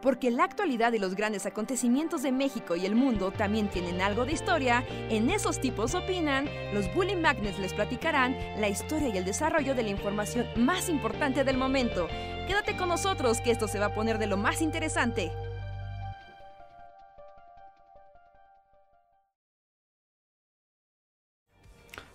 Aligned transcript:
Porque 0.00 0.30
la 0.30 0.44
actualidad 0.44 0.92
y 0.92 0.98
los 0.98 1.16
grandes 1.16 1.44
acontecimientos 1.44 2.22
de 2.22 2.30
México 2.30 2.76
y 2.76 2.86
el 2.86 2.94
mundo 2.94 3.32
también 3.32 3.68
tienen 3.68 4.00
algo 4.00 4.24
de 4.24 4.32
historia, 4.32 4.84
en 5.10 5.28
esos 5.28 5.60
tipos 5.60 5.94
opinan, 5.94 6.48
los 6.72 6.92
Bully 6.94 7.16
Magnets 7.16 7.58
les 7.58 7.74
platicarán 7.74 8.36
la 8.60 8.68
historia 8.68 9.08
y 9.08 9.18
el 9.18 9.24
desarrollo 9.24 9.74
de 9.74 9.82
la 9.82 9.90
información 9.90 10.46
más 10.56 10.88
importante 10.88 11.42
del 11.42 11.56
momento. 11.56 12.06
Quédate 12.46 12.76
con 12.76 12.88
nosotros 12.88 13.40
que 13.40 13.50
esto 13.50 13.66
se 13.66 13.80
va 13.80 13.86
a 13.86 13.94
poner 13.94 14.18
de 14.18 14.28
lo 14.28 14.36
más 14.36 14.62
interesante. 14.62 15.32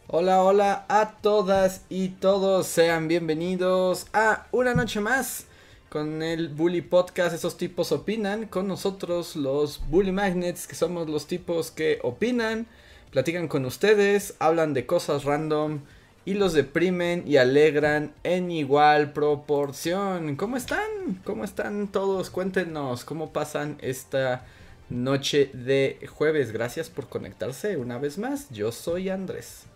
Hola, 0.08 0.44
hola 0.44 0.86
a 0.90 1.12
todas 1.22 1.82
y 1.90 2.10
todos, 2.10 2.68
sean 2.68 3.08
bienvenidos 3.08 4.06
a 4.14 4.46
una 4.52 4.74
noche 4.76 5.00
más 5.00 5.48
con 5.94 6.24
el 6.24 6.50
Bully 6.50 6.82
Podcast, 6.82 7.36
esos 7.36 7.56
tipos 7.56 7.92
opinan, 7.92 8.48
con 8.48 8.68
nosotros 8.68 9.36
los 9.36 9.80
Bully 9.90 10.12
Magnets, 10.12 10.66
que 10.66 10.74
somos 10.74 11.08
los 11.08 11.28
tipos 11.28 11.70
que 11.70 12.00
opinan, 12.02 12.66
platican 13.12 13.48
con 13.48 13.64
ustedes, 13.64 14.34
hablan 14.40 14.74
de 14.74 14.88
cosas 14.88 15.24
random 15.24 15.82
y 16.26 16.34
los 16.34 16.54
deprimen 16.54 17.26
y 17.28 17.38
alegran 17.38 18.12
en 18.24 18.50
igual 18.50 19.14
proporción. 19.14 20.36
¿Cómo 20.36 20.58
están? 20.58 21.22
¿Cómo 21.24 21.44
están 21.44 21.88
todos? 21.92 22.32
Cuéntenos 22.32 23.06
cómo 23.06 23.32
pasan 23.32 23.78
esta 23.80 24.48
noche 24.90 25.52
de 25.54 26.10
jueves. 26.12 26.52
Gracias 26.52 26.90
por 26.90 27.08
conectarse 27.08 27.78
una 27.78 28.00
vez 28.00 28.18
más. 28.18 28.50
Yo 28.50 28.72
soy 28.72 29.10
Andrés. 29.10 29.68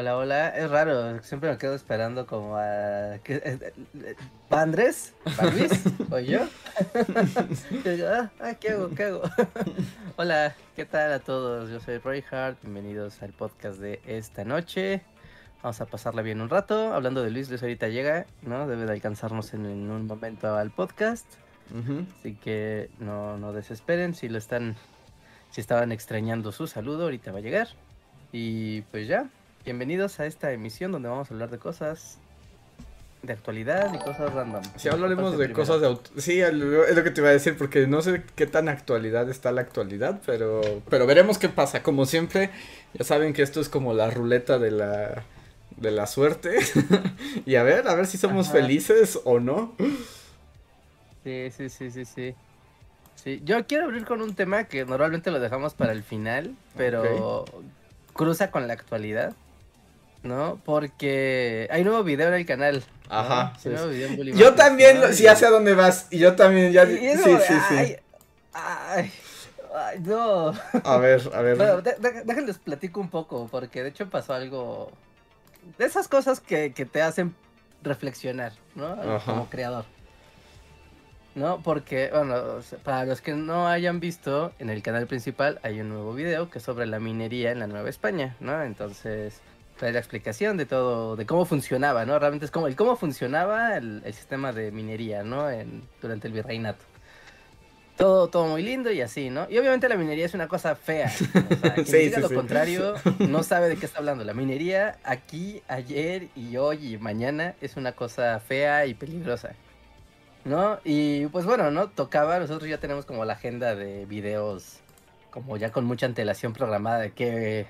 Hola, 0.00 0.16
hola. 0.16 0.48
Es 0.50 0.70
raro, 0.70 1.20
siempre 1.24 1.50
me 1.50 1.58
quedo 1.58 1.74
esperando 1.74 2.24
como 2.24 2.56
a... 2.56 3.18
¿Va 4.52 4.62
Andrés? 4.62 5.12
¿Va 5.26 5.50
Luis? 5.50 5.72
¿O 6.12 6.20
yo? 6.20 6.42
ah, 8.40 8.54
¿qué 8.60 8.68
hago? 8.68 8.90
¿Qué 8.90 9.02
hago? 9.02 9.22
hola, 10.16 10.54
¿qué 10.76 10.84
tal 10.84 11.12
a 11.12 11.18
todos? 11.18 11.68
Yo 11.70 11.80
soy 11.80 11.98
Roy 11.98 12.22
Hart, 12.30 12.62
bienvenidos 12.62 13.20
al 13.24 13.32
podcast 13.32 13.80
de 13.80 14.00
esta 14.06 14.44
noche. 14.44 15.02
Vamos 15.64 15.80
a 15.80 15.86
pasarla 15.86 16.22
bien 16.22 16.40
un 16.42 16.48
rato. 16.48 16.94
Hablando 16.94 17.24
de 17.24 17.32
Luis, 17.32 17.48
Luis 17.48 17.60
ahorita 17.60 17.88
llega, 17.88 18.24
¿no? 18.42 18.68
Debe 18.68 18.86
de 18.86 18.92
alcanzarnos 18.92 19.52
en, 19.52 19.66
un 19.66 20.06
momento 20.06 20.54
al 20.54 20.70
podcast. 20.70 21.26
Así 22.20 22.36
que 22.36 22.88
no, 23.00 23.36
no 23.36 23.52
desesperen 23.52 24.14
si 24.14 24.28
lo 24.28 24.38
están... 24.38 24.76
Si 25.50 25.60
estaban 25.60 25.90
extrañando 25.90 26.52
su 26.52 26.68
saludo, 26.68 27.02
ahorita 27.02 27.32
va 27.32 27.38
a 27.38 27.42
llegar. 27.42 27.66
Y 28.30 28.82
pues 28.82 29.08
ya, 29.08 29.28
Bienvenidos 29.64 30.18
a 30.20 30.26
esta 30.26 30.52
emisión 30.52 30.92
donde 30.92 31.08
vamos 31.08 31.30
a 31.30 31.34
hablar 31.34 31.50
de 31.50 31.58
cosas 31.58 32.18
de 33.22 33.32
actualidad 33.32 33.92
y 33.92 33.98
cosas 33.98 34.32
random. 34.32 34.62
Sí, 34.76 34.88
hablaremos 34.88 35.36
de 35.36 35.52
cosas 35.52 35.80
de... 35.80 35.98
Sí, 36.16 36.40
es 36.40 36.54
lo 36.54 37.04
que 37.04 37.10
te 37.10 37.20
iba 37.20 37.28
a 37.28 37.32
decir 37.32 37.56
porque 37.56 37.86
no 37.86 38.00
sé 38.00 38.22
qué 38.36 38.46
tan 38.46 38.68
actualidad 38.68 39.28
está 39.28 39.52
la 39.52 39.60
actualidad, 39.60 40.20
pero, 40.24 40.62
pero 40.88 41.06
veremos 41.06 41.38
qué 41.38 41.48
pasa. 41.48 41.82
Como 41.82 42.06
siempre, 42.06 42.50
ya 42.94 43.04
saben 43.04 43.32
que 43.32 43.42
esto 43.42 43.60
es 43.60 43.68
como 43.68 43.92
la 43.92 44.10
ruleta 44.10 44.58
de 44.58 44.70
la, 44.70 45.24
de 45.76 45.90
la 45.90 46.06
suerte. 46.06 46.58
y 47.44 47.56
a 47.56 47.62
ver, 47.62 47.88
a 47.88 47.94
ver 47.94 48.06
si 48.06 48.16
somos 48.16 48.50
felices 48.50 49.20
o 49.24 49.40
no. 49.40 49.74
Sí, 51.24 51.50
sí, 51.50 51.68
sí, 51.68 51.90
sí, 51.90 52.04
sí. 52.04 52.34
Sí, 53.16 53.42
yo 53.44 53.66
quiero 53.66 53.84
abrir 53.84 54.04
con 54.04 54.22
un 54.22 54.34
tema 54.34 54.64
que 54.64 54.84
normalmente 54.84 55.32
lo 55.32 55.40
dejamos 55.40 55.74
para 55.74 55.92
el 55.92 56.04
final, 56.04 56.54
pero 56.76 57.44
cruza 58.12 58.50
con 58.52 58.68
la 58.68 58.74
actualidad. 58.74 59.34
¿No? 60.22 60.60
Porque 60.64 61.68
hay 61.70 61.84
nuevo 61.84 62.02
video 62.04 62.28
en 62.28 62.34
el 62.34 62.46
canal. 62.46 62.84
Ajá. 63.08 63.54
yo 64.34 64.54
también, 64.54 65.00
sí, 65.12 65.24
ya 65.24 65.36
sé 65.36 65.46
a 65.46 65.50
dónde 65.50 65.74
vas. 65.74 66.08
Y 66.10 66.18
yo 66.18 66.36
también, 66.36 66.72
ya. 66.72 66.86
sí, 66.86 66.98
sí, 66.98 67.54
sí. 67.68 67.96
Ay, 68.52 69.12
ay, 69.74 69.98
no. 70.00 70.52
A 70.84 70.96
ver, 70.98 71.22
a 71.32 71.40
ver. 71.42 71.56
Bueno, 71.56 71.82
déjenles 72.24 72.58
platico 72.58 73.00
un 73.00 73.08
poco, 73.10 73.48
porque 73.50 73.82
de 73.82 73.90
hecho 73.90 74.08
pasó 74.08 74.34
algo. 74.34 74.90
De 75.76 75.84
esas 75.84 76.08
cosas 76.08 76.40
que, 76.40 76.72
que 76.72 76.86
te 76.86 77.02
hacen 77.02 77.34
reflexionar, 77.82 78.52
¿no? 78.74 78.96
Como 79.24 79.48
creador. 79.48 79.84
¿no? 81.34 81.60
Porque, 81.62 82.10
bueno, 82.12 82.58
para 82.82 83.04
los 83.04 83.20
que 83.20 83.32
no 83.34 83.68
hayan 83.68 84.00
visto, 84.00 84.52
en 84.58 84.70
el 84.70 84.82
canal 84.82 85.06
principal 85.06 85.60
hay 85.62 85.80
un 85.80 85.88
nuevo 85.88 86.12
video 86.12 86.50
que 86.50 86.58
es 86.58 86.64
sobre 86.64 86.86
la 86.86 86.98
minería 86.98 87.52
en 87.52 87.60
la 87.60 87.66
Nueva 87.66 87.88
España, 87.88 88.36
¿no? 88.40 88.62
Entonces, 88.62 89.40
trae 89.78 89.92
la 89.92 89.98
explicación 89.98 90.58
de 90.58 90.66
todo, 90.66 91.16
de 91.16 91.24
cómo 91.24 91.46
funcionaba, 91.46 92.04
¿no? 92.04 92.18
Realmente 92.18 92.44
es 92.44 92.50
como 92.50 92.66
el 92.66 92.76
cómo 92.76 92.96
funcionaba 92.96 93.76
el, 93.76 94.02
sistema 94.12 94.52
de 94.52 94.70
minería, 94.70 95.22
¿no? 95.22 95.50
En, 95.50 95.84
durante 96.02 96.26
el 96.26 96.34
virreinato. 96.34 96.84
Todo, 97.96 98.28
todo 98.28 98.46
muy 98.46 98.62
lindo 98.62 98.92
y 98.92 99.00
así, 99.00 99.30
¿no? 99.30 99.46
Y 99.50 99.58
obviamente 99.58 99.88
la 99.88 99.96
minería 99.96 100.26
es 100.26 100.34
una 100.34 100.46
cosa 100.46 100.76
fea. 100.76 101.10
O 101.10 101.56
sea, 101.56 101.74
quien 101.84 101.86
diga 101.86 102.20
lo 102.20 102.30
contrario 102.30 102.94
no 103.18 103.42
sabe 103.42 103.68
de 103.68 103.76
qué 103.76 103.86
está 103.86 103.98
hablando. 103.98 104.22
La 104.22 104.34
minería 104.34 104.98
aquí, 105.02 105.62
ayer 105.66 106.28
y 106.36 106.56
hoy 106.58 106.94
y 106.94 106.98
mañana 106.98 107.54
es 107.60 107.76
una 107.76 107.92
cosa 107.92 108.38
fea 108.38 108.86
y 108.86 108.94
peligrosa. 108.94 109.54
¿No? 110.44 110.78
Y 110.84 111.26
pues 111.26 111.44
bueno, 111.44 111.70
¿no? 111.70 111.88
Tocaba, 111.88 112.38
nosotros 112.38 112.68
ya 112.68 112.78
tenemos 112.78 113.04
como 113.04 113.24
la 113.24 113.32
agenda 113.32 113.74
de 113.74 114.06
videos 114.06 114.80
como 115.30 115.56
ya 115.56 115.70
con 115.70 115.84
mucha 115.84 116.06
antelación 116.06 116.52
programada 116.52 117.00
de 117.00 117.12
qué 117.12 117.66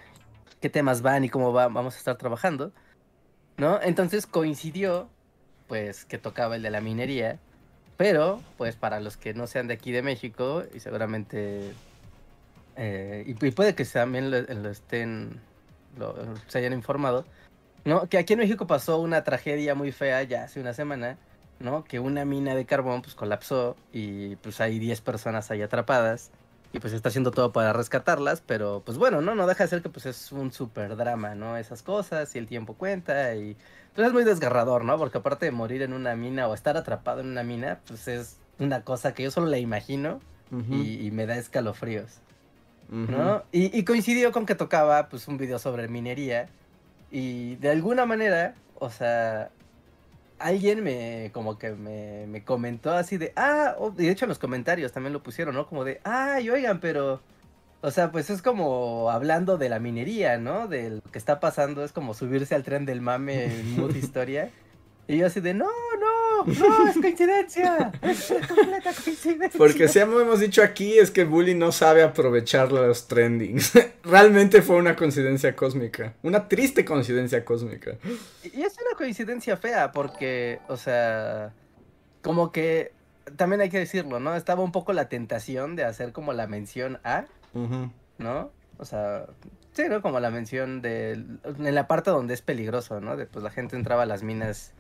qué 0.61 0.69
temas 0.69 1.03
van 1.03 1.25
y 1.25 1.29
cómo 1.29 1.53
va, 1.53 1.69
vamos 1.69 1.95
a 1.95 1.99
estar 1.99 2.17
trabajando, 2.17 2.73
¿no? 3.57 3.81
Entonces 3.83 4.27
coincidió, 4.27 5.09
pues, 5.67 6.05
que 6.05 6.19
tocaba 6.19 6.57
el 6.57 6.63
de 6.63 6.71
la 6.71 6.81
minería, 6.81 7.39
pero, 7.97 8.41
pues, 8.57 8.77
para 8.77 9.01
los 9.01 9.17
que 9.17 9.35
no 9.35 9.47
sean 9.47 9.69
de 9.69 9.75
aquí 9.75 9.93
de 9.93 10.03
México, 10.03 10.65
y 10.75 10.81
seguramente, 10.81 11.73
eh, 12.77 13.25
y, 13.27 13.35
puede 13.51 13.75
que 13.75 13.85
también 13.85 14.31
lo, 14.31 14.39
estén, 14.71 15.41
se 16.49 16.59
hayan 16.59 16.73
informado, 16.73 17.25
¿no? 17.85 18.09
Que 18.09 18.19
aquí 18.19 18.35
en 18.35 18.41
México 18.41 18.67
pasó 18.67 18.99
una 19.01 19.25
tragedia 19.25 19.75
muy 19.75 19.93
fea 19.93 20.23
ya 20.23 20.45
hace 20.45 20.61
una 20.61 20.75
semana, 20.75 21.19
¿no? 21.61 21.85
Que 21.85 21.99
una 22.01 22.25
mina 22.25 22.55
de 22.55 22.67
carbón, 22.67 23.03
pues, 23.03 23.15
colapsó 23.15 23.77
y, 23.93 24.37
pues, 24.37 24.61
hay 24.61 24.79
10 24.79 25.01
personas 25.01 25.51
ahí 25.51 25.63
atrapadas 25.63 26.31
y 26.73 26.81
pues 26.81 26.93
está 26.93 27.09
haciendo 27.09 27.31
todo 27.31 27.53
para 27.53 27.73
rescatarlas, 27.73 28.43
pero 28.45 28.83
pues 28.85 28.99
bueno, 28.99 29.21
no, 29.23 29.35
no 29.35 29.47
deja 29.47 29.65
de 29.65 29.71
ser 29.71 29.83
que 29.83 29.89
pues 29.89 30.07
es 30.07 30.33
un 30.33 30.53
súper 30.53 30.97
drama, 30.97 31.35
¿no? 31.35 31.57
Esas 31.57 31.83
cosas 31.83 32.35
y 32.35 32.39
el 32.39 32.47
tiempo 32.47 32.75
cuenta 32.75 33.35
y 33.35 33.57
pues 33.95 34.07
es 34.07 34.13
muy 34.13 34.25
desgarrador, 34.25 34.85
¿no? 34.85 34.99
Porque 34.99 35.19
aparte 35.19 35.47
de 35.47 35.53
morir 35.53 35.83
en 35.83 35.93
una 35.93 36.15
mina 36.15 36.47
o 36.47 36.55
estar 36.55 36.77
atrapado 36.77 37.21
en 37.21 37.29
una 37.29 37.43
mina, 37.43 37.81
pues 37.87 38.07
es 38.09 38.37
una 38.59 38.83
cosa 38.83 39.15
que 39.15 39.23
yo 39.23 39.31
solo 39.31 39.47
la 39.47 39.59
imagino 39.59 40.21
y, 40.71 41.11
me 41.13 41.27
da 41.27 41.37
escalofríos, 41.37 42.21
¿no? 42.89 43.43
Y, 43.53 43.77
y, 43.77 43.85
coincidió 43.85 44.33
con 44.33 44.47
que 44.47 44.55
tocaba 44.55 45.11
pues 45.11 45.29
un 45.29 45.37
video 45.37 45.59
sobre 45.59 45.89
minería 45.89 46.49
y 47.11 47.57
de 47.57 47.71
alguna 47.71 48.07
manera, 48.07 48.55
o 48.79 48.89
sea, 48.89 49.51
alguien 50.39 50.83
me 50.83 51.31
como 51.33 51.59
que 51.59 51.71
me, 51.73 52.27
me 52.27 52.45
comentó 52.45 52.93
así 52.93 53.19
de, 53.19 53.33
ah, 53.37 53.75
oh", 53.79 53.93
y 53.99 54.05
de 54.07 54.11
hecho 54.11 54.25
en 54.25 54.31
los 54.31 54.39
comentarios 54.39 54.93
también 54.93 55.13
lo 55.13 55.23
pusieron, 55.23 55.55
¿no? 55.55 55.67
Como 55.67 55.85
de, 55.85 56.01
ay, 56.05 56.51
oigan, 56.51 56.81
pero, 56.81 57.21
o 57.81 57.91
sea, 57.91 58.11
pues 58.11 58.31
es 58.31 58.43
como 58.43 59.11
hablando 59.11 59.59
de 59.59 59.69
la 59.69 59.79
minería, 59.79 60.39
¿no? 60.39 60.69
De 60.69 60.91
lo 60.91 61.03
que 61.03 61.19
está 61.19 61.41
pasando, 61.41 61.85
es 61.85 61.93
como 61.93 62.15
subirse 62.15 62.55
al 62.55 62.65
tren 62.65 62.87
del 62.87 63.01
mame 63.01 63.47
en 63.47 63.79
mood 63.79 63.95
historia. 63.97 64.51
Y 65.07 65.19
yo 65.19 65.27
así 65.27 65.41
de, 65.41 65.55
no, 65.55 65.67
no, 65.67 66.18
no, 66.45 66.89
es 66.89 66.97
coincidencia. 66.99 67.93
Es 68.03 68.33
completa 68.49 68.93
coincidencia. 68.93 69.59
Porque 69.59 69.89
siempre 69.89 70.23
hemos 70.23 70.41
dicho 70.41 70.63
aquí 70.63 70.99
es 70.99 71.11
que 71.11 71.25
Bully 71.25 71.55
no 71.55 71.73
sabe 71.73 72.03
aprovechar 72.03 72.73
los 72.73 73.09
trendings. 73.09 73.73
Realmente 74.03 74.63
fue 74.63 74.77
una 74.77 74.97
coincidencia 74.97 75.55
cósmica. 75.55 76.15
Una 76.23 76.49
triste 76.49 76.85
coincidencia 76.85 77.45
cósmica. 77.45 77.97
Y 78.43 78.63
es 78.63 78.75
una 78.75 78.97
coincidencia 78.97 79.57
fea 79.57 79.93
porque, 79.93 80.61
o 80.69 80.77
sea, 80.77 81.53
como 82.23 82.53
que 82.53 82.93
también 83.37 83.61
hay 83.61 83.71
que 83.71 83.79
decirlo, 83.79 84.21
¿no? 84.21 84.35
Estaba 84.35 84.63
un 84.63 84.73
poco 84.73 84.93
la 84.93 85.09
tentación 85.09 85.77
de 85.77 85.85
hacer 85.85 86.13
como 86.13 86.33
la 86.33 86.47
mención 86.47 86.99
a, 87.05 87.27
¿no? 88.19 88.51
O 88.79 88.85
sea, 88.85 89.27
sí, 89.73 89.83
¿no? 89.89 90.03
Como 90.03 90.21
la 90.21 90.31
mención 90.31 90.81
de, 90.81 91.13
en 91.13 91.75
la 91.75 91.87
parte 91.87 92.11
donde 92.11 92.35
es 92.35 92.43
peligroso, 92.43 93.01
¿no? 93.01 93.17
De 93.17 93.27
pues 93.27 93.43
la 93.43 93.51
gente 93.51 93.77
entraba 93.77 94.05
a 94.05 94.07
las 94.07 94.23
minas 94.23 94.73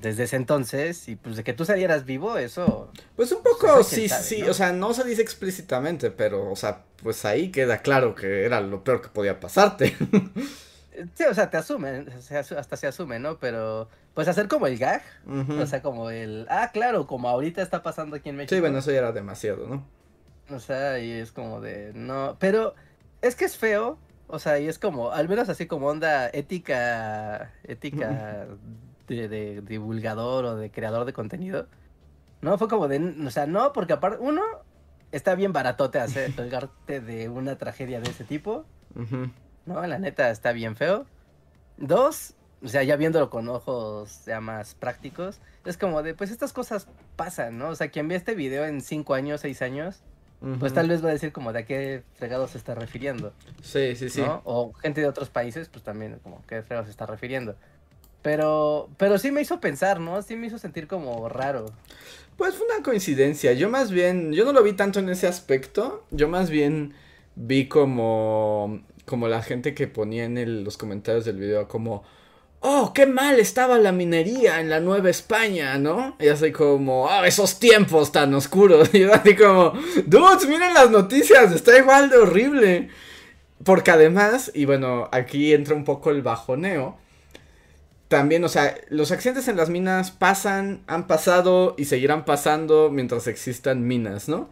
desde 0.00 0.24
ese 0.24 0.36
entonces, 0.36 1.08
y 1.08 1.16
pues 1.16 1.36
de 1.36 1.44
que 1.44 1.52
tú 1.52 1.64
salieras 1.64 2.04
vivo, 2.04 2.38
eso. 2.38 2.90
Pues 3.16 3.32
un 3.32 3.42
poco, 3.42 3.82
sí, 3.82 4.08
sí, 4.08 4.42
o 4.42 4.54
sea, 4.54 4.72
no 4.72 4.94
se 4.94 5.04
dice 5.04 5.22
explícitamente, 5.22 6.10
pero, 6.10 6.50
o 6.50 6.56
sea, 6.56 6.84
pues 7.02 7.24
ahí 7.24 7.50
queda 7.50 7.78
claro 7.78 8.14
que 8.14 8.44
era 8.44 8.60
lo 8.60 8.84
peor 8.84 9.02
que 9.02 9.08
podía 9.08 9.40
pasarte. 9.40 9.96
sí, 11.14 11.24
o 11.28 11.34
sea, 11.34 11.50
te 11.50 11.56
asumen, 11.56 12.08
hasta 12.30 12.76
se 12.76 12.86
asume, 12.86 13.18
¿no? 13.18 13.38
Pero, 13.38 13.88
pues 14.14 14.28
hacer 14.28 14.46
como 14.46 14.66
el 14.66 14.78
gag, 14.78 15.02
o 15.60 15.66
sea, 15.66 15.82
como 15.82 16.10
el, 16.10 16.46
ah, 16.48 16.70
claro, 16.72 17.06
como 17.06 17.28
ahorita 17.28 17.60
está 17.60 17.82
pasando 17.82 18.16
aquí 18.16 18.28
en 18.28 18.36
México. 18.36 18.54
Sí, 18.54 18.60
bueno, 18.60 18.78
eso 18.78 18.92
ya 18.92 18.98
era 18.98 19.12
demasiado, 19.12 19.66
¿no? 19.66 19.84
O 20.50 20.60
sea, 20.60 20.98
y 20.98 21.10
es 21.10 21.32
como 21.32 21.60
de, 21.60 21.92
no, 21.94 22.36
pero 22.38 22.74
es 23.20 23.34
que 23.34 23.44
es 23.44 23.56
feo, 23.56 23.98
o 24.28 24.38
sea, 24.38 24.60
y 24.60 24.68
es 24.68 24.78
como, 24.78 25.10
al 25.10 25.28
menos 25.28 25.48
así 25.48 25.66
como 25.66 25.88
onda 25.88 26.28
ética, 26.32 27.52
ética 27.64 28.46
de, 29.16 29.62
divulgador 29.62 30.44
o 30.44 30.56
de 30.56 30.70
creador 30.70 31.04
de 31.04 31.12
contenido, 31.12 31.66
No, 32.40 32.56
fue 32.58 32.68
como 32.68 32.88
de, 32.88 32.98
o 33.26 33.30
sea, 33.30 33.46
no, 33.46 33.72
porque 33.72 33.94
aparte, 33.94 34.18
uno, 34.20 34.42
está 35.12 35.34
bien 35.34 35.52
baratote 35.52 35.98
hacer, 35.98 36.32
colgarte 36.36 37.00
de 37.00 37.28
una 37.28 37.56
tragedia 37.56 38.00
de 38.00 38.10
ese 38.10 38.24
tipo. 38.24 38.64
No, 39.66 39.86
la 39.86 39.98
neta 39.98 40.30
está 40.30 40.52
bien 40.52 40.76
feo. 40.76 41.06
Dos, 41.76 42.34
o 42.62 42.68
sea, 42.68 42.82
ya 42.82 42.96
viéndolo 42.96 43.30
con 43.30 43.48
ojos 43.48 44.24
ya 44.26 44.40
más 44.40 44.74
prácticos, 44.74 45.40
es 45.64 45.76
como 45.76 46.02
de, 46.02 46.14
pues 46.14 46.30
estas 46.30 46.52
cosas 46.52 46.88
pasan, 47.16 47.58
¿no? 47.58 47.68
O 47.68 47.74
sea, 47.74 47.88
quien 47.90 48.08
ve 48.08 48.14
este 48.14 48.34
video 48.34 48.64
en 48.64 48.80
cinco 48.80 49.14
años, 49.14 49.42
seis 49.42 49.62
años, 49.62 50.02
pues 50.60 50.72
tal 50.72 50.88
vez 50.88 51.04
va 51.04 51.08
a 51.08 51.12
decir 51.12 51.32
como 51.32 51.52
de 51.52 51.60
a 51.60 51.64
qué 51.64 52.04
fregado 52.14 52.46
se 52.46 52.58
está 52.58 52.74
refiriendo. 52.74 53.32
Sí, 53.60 53.96
sí, 53.96 54.08
sí. 54.08 54.22
O 54.44 54.72
gente 54.74 55.00
de 55.00 55.08
otros 55.08 55.30
países, 55.30 55.68
pues 55.68 55.82
también 55.82 56.20
como 56.22 56.42
qué 56.46 56.62
fregado 56.62 56.84
se 56.84 56.92
está 56.92 57.06
refiriendo. 57.06 57.56
Pero, 58.28 58.90
pero 58.98 59.16
sí 59.16 59.32
me 59.32 59.40
hizo 59.40 59.58
pensar, 59.58 60.00
¿no? 60.00 60.20
Sí 60.20 60.36
me 60.36 60.48
hizo 60.48 60.58
sentir 60.58 60.86
como 60.86 61.30
raro. 61.30 61.64
Pues 62.36 62.56
fue 62.56 62.66
una 62.66 62.84
coincidencia. 62.84 63.54
Yo 63.54 63.70
más 63.70 63.90
bien, 63.90 64.34
yo 64.34 64.44
no 64.44 64.52
lo 64.52 64.62
vi 64.62 64.74
tanto 64.74 64.98
en 64.98 65.08
ese 65.08 65.26
aspecto. 65.26 66.04
Yo 66.10 66.28
más 66.28 66.50
bien 66.50 66.92
vi 67.36 67.68
como, 67.68 68.82
como 69.06 69.28
la 69.28 69.40
gente 69.40 69.72
que 69.72 69.86
ponía 69.86 70.24
en 70.24 70.62
los 70.62 70.76
comentarios 70.76 71.24
del 71.24 71.38
video 71.38 71.68
como, 71.68 72.02
oh, 72.60 72.92
qué 72.94 73.06
mal 73.06 73.40
estaba 73.40 73.78
la 73.78 73.92
minería 73.92 74.60
en 74.60 74.68
la 74.68 74.80
Nueva 74.80 75.08
España, 75.08 75.78
¿no? 75.78 76.14
Y 76.20 76.28
así 76.28 76.52
como, 76.52 77.04
oh, 77.04 77.24
esos 77.24 77.58
tiempos 77.58 78.12
tan 78.12 78.34
oscuros. 78.34 78.90
Y 78.92 79.00
yo 79.00 79.14
así 79.14 79.36
como, 79.36 79.72
dudes, 80.04 80.46
miren 80.46 80.74
las 80.74 80.90
noticias, 80.90 81.50
está 81.50 81.78
igual 81.78 82.10
de 82.10 82.18
horrible. 82.18 82.88
Porque 83.64 83.90
además, 83.90 84.52
y 84.52 84.66
bueno, 84.66 85.08
aquí 85.12 85.54
entra 85.54 85.74
un 85.74 85.84
poco 85.84 86.10
el 86.10 86.20
bajoneo. 86.20 86.98
También, 88.08 88.42
o 88.44 88.48
sea, 88.48 88.74
los 88.88 89.12
accidentes 89.12 89.48
en 89.48 89.56
las 89.56 89.68
minas 89.68 90.10
pasan, 90.10 90.82
han 90.86 91.06
pasado 91.06 91.74
y 91.76 91.84
seguirán 91.84 92.24
pasando 92.24 92.90
mientras 92.90 93.26
existan 93.26 93.86
minas, 93.86 94.28
¿no? 94.28 94.50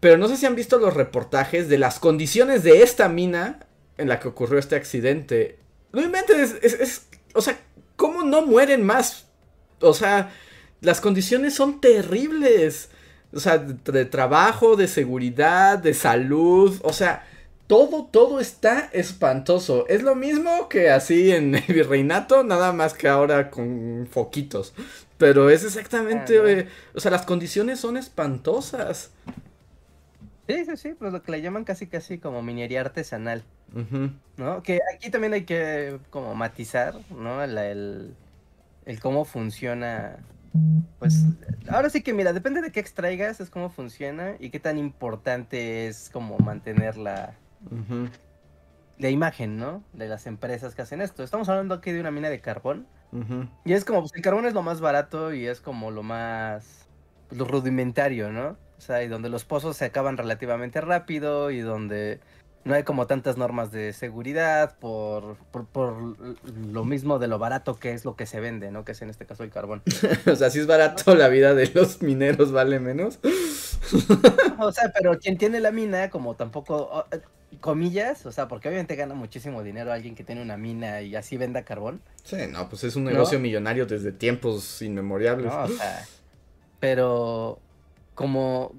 Pero 0.00 0.18
no 0.18 0.28
sé 0.28 0.36
si 0.36 0.46
han 0.46 0.54
visto 0.54 0.78
los 0.78 0.94
reportajes 0.94 1.68
de 1.68 1.78
las 1.78 1.98
condiciones 1.98 2.62
de 2.62 2.82
esta 2.82 3.08
mina 3.08 3.60
en 3.96 4.08
la 4.08 4.20
que 4.20 4.28
ocurrió 4.28 4.58
este 4.58 4.76
accidente. 4.76 5.58
No 5.92 6.02
inventes, 6.02 6.56
es, 6.62 7.06
o 7.34 7.40
sea, 7.40 7.58
¿cómo 7.96 8.22
no 8.22 8.46
mueren 8.46 8.84
más? 8.84 9.26
O 9.80 9.94
sea, 9.94 10.30
las 10.80 11.00
condiciones 11.00 11.54
son 11.54 11.80
terribles. 11.80 12.90
O 13.32 13.40
sea, 13.40 13.58
de, 13.58 14.04
trabajo, 14.04 14.76
de 14.76 14.88
seguridad, 14.88 15.78
de 15.78 15.94
salud. 15.94 16.78
O 16.82 16.92
sea, 16.92 17.26
todo, 17.68 18.06
todo 18.06 18.40
está 18.40 18.88
espantoso. 18.92 19.86
Es 19.88 20.02
lo 20.02 20.16
mismo 20.16 20.68
que 20.68 20.90
así 20.90 21.30
en 21.30 21.54
el 21.54 21.62
virreinato, 21.68 22.42
nada 22.42 22.72
más 22.72 22.94
que 22.94 23.06
ahora 23.06 23.50
con 23.50 24.08
foquitos. 24.10 24.74
Pero 25.18 25.50
es 25.50 25.64
exactamente, 25.64 26.38
ah, 26.38 26.50
eh, 26.50 26.68
o 26.94 27.00
sea, 27.00 27.10
las 27.10 27.26
condiciones 27.26 27.78
son 27.78 27.96
espantosas. 27.96 29.12
Sí, 30.48 30.64
sí, 30.64 30.76
sí, 30.76 30.94
pues 30.98 31.12
lo 31.12 31.22
que 31.22 31.32
le 31.32 31.42
llaman 31.42 31.64
casi, 31.64 31.86
casi 31.86 32.18
como 32.18 32.42
minería 32.42 32.80
artesanal. 32.80 33.44
¿No? 34.38 34.62
Que 34.62 34.80
aquí 34.94 35.10
también 35.10 35.34
hay 35.34 35.44
que 35.44 35.98
como 36.08 36.34
matizar, 36.34 36.94
¿no? 37.10 37.42
el, 37.42 38.14
cómo 39.02 39.26
funciona. 39.26 40.16
Pues 40.98 41.24
ahora 41.68 41.90
sí 41.90 42.00
que 42.00 42.14
mira, 42.14 42.32
depende 42.32 42.62
de 42.62 42.72
qué 42.72 42.80
extraigas, 42.80 43.40
es 43.40 43.50
cómo 43.50 43.68
funciona 43.68 44.36
y 44.40 44.48
qué 44.48 44.58
tan 44.58 44.78
importante 44.78 45.86
es 45.86 46.08
como 46.08 46.38
mantener 46.38 46.96
la, 46.96 47.34
la 48.98 49.10
imagen, 49.10 49.56
¿no? 49.56 49.82
De 49.92 50.08
las 50.08 50.26
empresas 50.26 50.74
que 50.74 50.82
hacen 50.82 51.00
esto. 51.00 51.22
Estamos 51.22 51.48
hablando 51.48 51.74
aquí 51.74 51.92
de 51.92 52.00
una 52.00 52.10
mina 52.10 52.30
de 52.30 52.40
carbón. 52.40 52.86
Y 53.64 53.72
es 53.72 53.84
como, 53.84 54.00
pues 54.00 54.12
el 54.14 54.22
carbón 54.22 54.46
es 54.46 54.54
lo 54.54 54.62
más 54.62 54.80
barato 54.80 55.32
y 55.32 55.46
es 55.46 55.60
como 55.60 55.90
lo 55.90 56.02
más 56.02 56.88
pues, 57.28 57.38
lo 57.38 57.46
rudimentario, 57.46 58.32
¿no? 58.32 58.58
O 58.76 58.80
sea, 58.80 59.02
y 59.02 59.08
donde 59.08 59.28
los 59.28 59.44
pozos 59.44 59.76
se 59.76 59.86
acaban 59.86 60.16
relativamente 60.16 60.80
rápido 60.80 61.50
y 61.50 61.60
donde 61.60 62.20
no 62.68 62.74
hay 62.74 62.82
como 62.82 63.06
tantas 63.06 63.38
normas 63.38 63.72
de 63.72 63.94
seguridad 63.94 64.76
por, 64.78 65.36
por, 65.72 65.96
lo 66.70 66.84
mismo 66.84 67.18
de 67.18 67.26
lo 67.26 67.38
barato 67.38 67.78
que 67.78 67.92
es 67.92 68.04
lo 68.04 68.14
que 68.14 68.26
se 68.26 68.40
vende, 68.40 68.70
¿no? 68.70 68.84
Que 68.84 68.92
es 68.92 69.00
en 69.00 69.08
este 69.08 69.24
caso 69.24 69.42
el 69.42 69.50
carbón. 69.50 69.82
o 70.30 70.36
sea, 70.36 70.50
si 70.50 70.60
es 70.60 70.66
barato, 70.66 71.14
la 71.14 71.28
vida 71.28 71.54
de 71.54 71.70
los 71.74 72.02
mineros 72.02 72.52
vale 72.52 72.78
menos. 72.78 73.18
o 74.58 74.70
sea, 74.70 74.92
pero 74.92 75.18
quien 75.18 75.38
tiene 75.38 75.60
la 75.60 75.72
mina, 75.72 76.10
como 76.10 76.36
tampoco, 76.36 77.06
eh, 77.10 77.20
comillas, 77.60 78.26
o 78.26 78.32
sea, 78.32 78.48
porque 78.48 78.68
obviamente 78.68 78.96
gana 78.96 79.14
muchísimo 79.14 79.62
dinero 79.62 79.90
alguien 79.90 80.14
que 80.14 80.22
tiene 80.22 80.42
una 80.42 80.58
mina 80.58 81.00
y 81.00 81.16
así 81.16 81.38
venda 81.38 81.64
carbón. 81.64 82.02
Sí, 82.22 82.36
no, 82.50 82.68
pues 82.68 82.84
es 82.84 82.96
un 82.96 83.04
negocio 83.04 83.40
millonario 83.40 83.86
desde 83.86 84.12
tiempos 84.12 84.82
inmemorables. 84.82 85.50
No, 85.50 85.62
o 85.62 85.68
sea, 85.68 86.04
pero 86.80 87.58
como, 88.14 88.74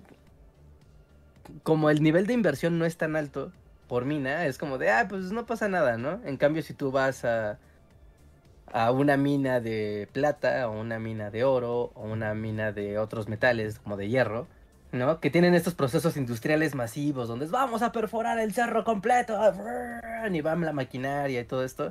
como 1.64 1.90
el 1.90 2.04
nivel 2.04 2.28
de 2.28 2.34
inversión 2.34 2.78
no 2.78 2.86
es 2.86 2.96
tan 2.96 3.16
alto 3.16 3.52
por 3.90 4.06
mina, 4.06 4.46
es 4.46 4.58
como 4.58 4.78
de, 4.78 4.90
ah, 4.92 5.08
pues 5.10 5.34
no 5.34 5.46
pasa 5.46 5.68
nada, 5.68 5.98
¿no? 5.98 6.22
En 6.24 6.38
cambio, 6.38 6.62
si 6.62 6.74
tú 6.74 6.92
vas 6.92 7.26
a, 7.26 7.60
a 8.72 8.92
una 8.92 9.18
mina 9.18 9.60
de 9.60 10.08
plata, 10.14 10.70
o 10.70 10.80
una 10.80 11.00
mina 11.00 11.32
de 11.32 11.44
oro, 11.44 11.92
o 11.96 12.04
una 12.04 12.34
mina 12.36 12.72
de 12.72 13.00
otros 13.00 13.28
metales, 13.28 13.80
como 13.80 13.98
de 13.98 14.08
hierro, 14.08 14.48
¿no? 14.92 15.20
Que 15.20 15.30
tienen 15.30 15.56
estos 15.56 15.74
procesos 15.74 16.16
industriales 16.18 16.76
masivos, 16.76 17.28
donde 17.28 17.48
vamos 17.48 17.82
a 17.82 17.92
perforar 17.92 18.40
el 18.40 18.54
cerro 18.54 18.84
completo, 18.84 19.38
y 20.32 20.42
va 20.42 20.56
la 20.56 20.72
maquinaria 20.72 21.42
y 21.42 21.46
todo 21.46 21.66
esto. 21.66 21.88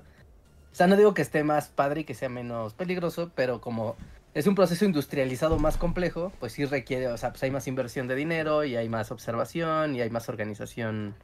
O 0.72 0.74
sea, 0.74 0.86
no 0.86 0.96
digo 0.96 1.14
que 1.14 1.22
esté 1.22 1.42
más 1.42 1.68
padre 1.68 2.02
y 2.02 2.04
que 2.04 2.14
sea 2.14 2.28
menos 2.28 2.74
peligroso, 2.74 3.32
pero 3.34 3.60
como 3.60 3.96
es 4.34 4.46
un 4.46 4.54
proceso 4.54 4.84
industrializado 4.84 5.58
más 5.58 5.76
complejo, 5.76 6.30
pues 6.38 6.52
sí 6.52 6.64
requiere, 6.64 7.08
o 7.08 7.16
sea, 7.16 7.30
pues 7.30 7.42
hay 7.42 7.50
más 7.50 7.66
inversión 7.66 8.06
de 8.06 8.14
dinero 8.14 8.64
y 8.64 8.76
hay 8.76 8.88
más 8.88 9.10
observación 9.10 9.96
y 9.96 10.00
hay 10.00 10.10
más 10.10 10.28
organización 10.28 11.16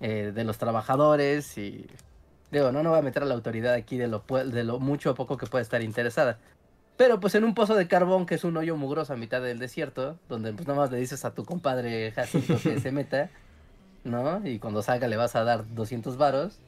eh, 0.00 0.32
de 0.34 0.44
los 0.44 0.58
trabajadores 0.58 1.56
y 1.58 1.86
digo, 2.50 2.72
no, 2.72 2.82
no 2.82 2.90
voy 2.90 2.98
a 2.98 3.02
meter 3.02 3.22
a 3.22 3.26
la 3.26 3.34
autoridad 3.34 3.74
aquí 3.74 3.96
de 3.96 4.08
lo, 4.08 4.24
de 4.28 4.64
lo 4.64 4.78
mucho 4.78 5.12
o 5.12 5.14
poco 5.14 5.36
que 5.36 5.46
puede 5.46 5.62
estar 5.62 5.82
interesada. 5.82 6.38
Pero 6.96 7.20
pues 7.20 7.34
en 7.34 7.44
un 7.44 7.54
pozo 7.54 7.74
de 7.74 7.88
carbón 7.88 8.24
que 8.24 8.36
es 8.36 8.44
un 8.44 8.56
hoyo 8.56 8.76
mugroso 8.76 9.12
a 9.12 9.16
mitad 9.16 9.42
del 9.42 9.58
desierto, 9.58 10.18
donde 10.28 10.52
pues 10.52 10.66
nada 10.66 10.80
más 10.80 10.90
le 10.90 10.98
dices 10.98 11.24
a 11.24 11.34
tu 11.34 11.44
compadre 11.44 12.10
Jacinto 12.12 12.56
que 12.62 12.80
se 12.80 12.90
meta, 12.92 13.30
¿no? 14.04 14.46
Y 14.46 14.58
cuando 14.58 14.82
salga 14.82 15.06
le 15.08 15.16
vas 15.16 15.36
a 15.36 15.44
dar 15.44 15.66
200 15.74 16.16
varos, 16.16 16.58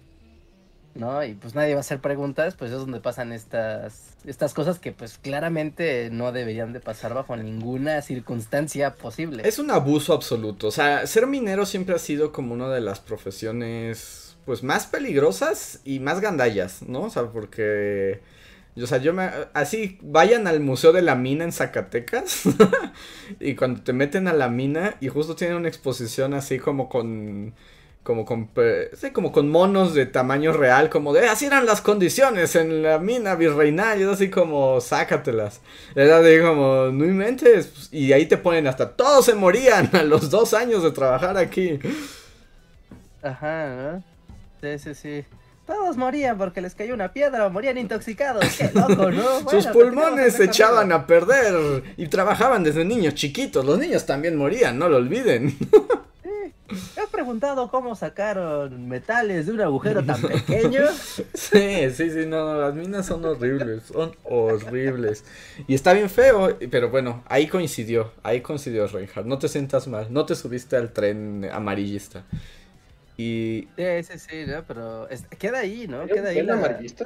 ¿no? 0.95 1.25
Y 1.25 1.35
pues 1.35 1.55
nadie 1.55 1.75
va 1.75 1.79
a 1.79 1.81
hacer 1.81 2.01
preguntas, 2.01 2.55
pues 2.57 2.71
es 2.71 2.79
donde 2.79 3.01
pasan 3.01 3.33
estas, 3.33 4.17
estas 4.27 4.55
cosas 4.55 4.79
que 4.79 4.93
pues 4.93 5.19
claramente 5.19 6.11
no 6.11 6.33
deberían 6.33 6.73
de 6.73 6.81
pasar 6.81 7.15
bajo 7.15 7.37
ninguna 7.37 8.03
circunstancia 8.03 8.95
posible. 8.95 9.47
Es 9.47 9.59
un 9.59 9.71
abuso 9.71 10.13
absoluto, 10.13 10.69
o 10.69 10.73
sea, 10.73 11.07
ser 11.07 11.27
minero 11.27 11.67
siempre 11.67 11.95
ha 11.95 11.99
sido 11.99 12.33
como 12.33 12.55
una 12.55 12.69
de 12.69 12.81
las 12.81 13.01
profesiones 13.01 14.29
pues 14.49 14.63
más 14.63 14.87
peligrosas 14.87 15.83
y 15.85 16.01
más 16.01 16.21
gandallas, 16.21 16.81
¿no? 16.81 17.03
O 17.03 17.11
sea, 17.11 17.25
porque... 17.25 18.23
O 18.83 18.87
sea, 18.87 18.97
yo 18.97 19.13
me... 19.13 19.29
Así, 19.53 19.99
vayan 20.01 20.47
al 20.47 20.61
Museo 20.61 20.93
de 20.93 21.03
la 21.03 21.17
Mina 21.17 21.45
en 21.45 21.53
Zacatecas. 21.53 22.45
y 23.41 23.57
cuando 23.57 23.83
te 23.83 23.93
meten 23.93 24.27
a 24.27 24.33
la 24.33 24.49
mina 24.49 24.97
y 25.01 25.09
justo 25.09 25.37
tienen 25.37 25.59
una 25.59 25.69
exposición 25.69 26.33
así 26.33 26.59
como 26.59 26.89
con 26.89 27.53
como 28.03 28.25
con, 28.25 28.51
como 29.13 29.33
con 29.33 29.51
monos 29.51 29.95
de 29.95 30.07
tamaño 30.07 30.53
real, 30.53 30.89
como 30.89 31.13
de 31.13 31.29
así 31.29 31.45
eran 31.45 31.67
las 31.67 31.81
condiciones 31.81 32.57
en 32.57 32.83
la 32.83 32.99
mina 32.99 33.35
virreinal, 33.35 34.01
y 34.01 34.05
así 34.05 34.31
como 34.31 34.81
sácatelas. 34.81 35.61
Era 35.95 36.21
de 36.21 36.43
como, 36.43 36.87
no 36.87 37.05
inventes, 37.05 37.89
y 37.93 38.13
ahí 38.13 38.27
te 38.27 38.39
ponen 38.39 38.67
hasta 38.67 38.97
todos 38.97 39.27
se 39.27 39.35
morían 39.35 39.91
a 39.95 40.03
los 40.03 40.31
dos 40.31 40.55
años 40.55 40.83
de 40.83 40.91
trabajar 40.91 41.37
aquí. 41.37 41.79
Ajá, 43.23 43.69
¿no? 43.69 44.03
Sí, 44.61 44.79
sí, 44.79 44.95
sí. 44.95 45.25
Todos 45.67 45.99
morían 45.99 46.39
porque 46.39 46.63
les 46.63 46.75
cayó 46.75 46.95
una 46.95 47.13
piedra 47.13 47.47
o 47.47 47.51
morían 47.51 47.77
intoxicados. 47.77 48.43
Qué 48.57 48.71
loco, 48.73 49.11
¿no? 49.11 49.51
Sus 49.51 49.67
pulmones 49.67 50.33
se 50.37 50.45
echaban 50.45 50.93
a 50.93 51.07
perder 51.07 51.83
y 51.99 52.07
trabajaban 52.07 52.65
desde 52.65 52.87
niños 52.87 53.15
chiquitos. 53.15 53.67
Los 53.67 53.79
niños 53.79 54.07
también 54.07 54.35
morían, 54.35 54.79
no 54.79 54.89
lo 54.89 54.97
olviden. 54.97 55.55
has 56.71 57.09
preguntado 57.11 57.71
cómo 57.71 57.95
sacaron 57.95 58.89
metales 58.89 59.47
de 59.47 59.53
un 59.53 59.61
agujero 59.61 60.05
tan 60.05 60.21
pequeño? 60.47 60.83
Sí, 61.35 61.91
sí, 61.91 62.11
sí, 62.11 62.27
no, 62.27 62.61
las 62.61 62.75
minas 62.75 63.07
son 63.07 63.25
horribles, 63.25 63.85
son 63.85 64.15
horribles. 64.25 65.25
Y 65.67 65.75
está 65.75 65.93
bien 65.93 66.11
feo, 66.11 66.59
pero 66.71 66.91
bueno, 66.91 67.25
ahí 67.27 67.47
coincidió, 67.47 68.13
ahí 68.23 68.41
coincidió 68.41 68.87
Reinhardt. 68.87 69.27
No 69.27 69.39
te 69.39 69.49
sientas 69.49 69.89
mal, 69.89 70.09
no 70.11 70.27
te 70.27 70.35
subiste 70.35 70.77
al 70.77 70.93
tren 70.93 71.49
amarillista. 71.53 72.25
Y... 73.17 73.67
Sí, 73.77 73.85
sí, 74.05 74.19
sí, 74.19 74.37
¿no? 74.47 74.63
pero 74.65 75.09
queda 75.41 75.59
ahí, 75.59 75.89
¿no? 75.89 76.07
Queda 76.07 76.29
ahí. 76.29 76.41
La... 76.43 76.55
amarillista? 76.55 77.05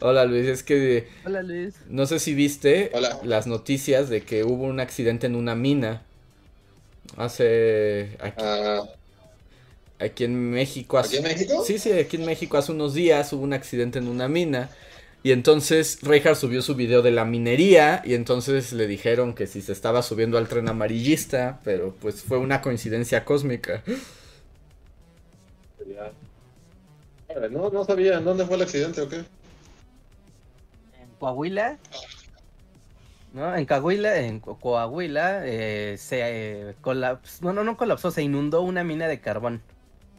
Hola 0.00 0.26
Luis, 0.26 0.46
es 0.46 0.62
que... 0.62 1.08
Hola 1.24 1.42
Luis. 1.42 1.76
No 1.88 2.04
sé 2.04 2.18
si 2.18 2.34
viste 2.34 2.92
las 3.22 3.46
noticias 3.46 4.10
de 4.10 4.20
que 4.20 4.44
hubo 4.44 4.64
un 4.64 4.80
accidente 4.80 5.26
en 5.26 5.36
una 5.36 5.54
mina 5.54 6.02
Hace. 7.16 8.16
Aquí, 8.20 8.42
ah. 8.42 8.82
aquí 9.98 10.24
en 10.24 10.50
México. 10.50 10.98
Hace, 10.98 11.18
¿Aquí 11.18 11.26
en 11.26 11.32
México? 11.32 11.64
Sí, 11.64 11.78
sí, 11.78 11.92
aquí 11.92 12.16
en 12.16 12.26
México 12.26 12.56
hace 12.56 12.72
unos 12.72 12.94
días 12.94 13.32
hubo 13.32 13.42
un 13.42 13.52
accidente 13.52 13.98
en 13.98 14.08
una 14.08 14.28
mina. 14.28 14.70
Y 15.24 15.32
entonces 15.32 16.00
Reinhardt 16.02 16.38
subió 16.38 16.60
su 16.60 16.74
video 16.74 17.00
de 17.00 17.10
la 17.10 17.24
minería 17.24 18.02
y 18.04 18.12
entonces 18.12 18.74
le 18.74 18.86
dijeron 18.86 19.34
que 19.34 19.46
si 19.46 19.62
se 19.62 19.72
estaba 19.72 20.02
subiendo 20.02 20.36
al 20.36 20.48
tren 20.48 20.68
amarillista, 20.68 21.60
pero 21.64 21.94
pues 21.98 22.22
fue 22.22 22.36
una 22.36 22.60
coincidencia 22.60 23.24
cósmica. 23.24 23.82
No, 27.50 27.70
no 27.70 27.84
sabía, 27.84 28.20
¿dónde 28.20 28.44
fue 28.44 28.56
el 28.56 28.62
accidente 28.62 29.00
o 29.00 29.08
qué? 29.08 29.16
En 29.16 31.08
Coahuila. 31.18 31.78
¿No? 33.34 33.56
En 33.56 33.66
Coahuila, 33.66 34.16
en 34.20 34.38
Coahuila 34.38 35.44
eh, 35.44 35.96
se 35.98 36.20
eh, 36.22 36.74
colapsó, 36.80 37.44
no, 37.44 37.52
no, 37.52 37.64
no 37.64 37.76
colapsó, 37.76 38.12
se 38.12 38.22
inundó 38.22 38.62
una 38.62 38.84
mina 38.84 39.08
de 39.08 39.20
carbón. 39.20 39.60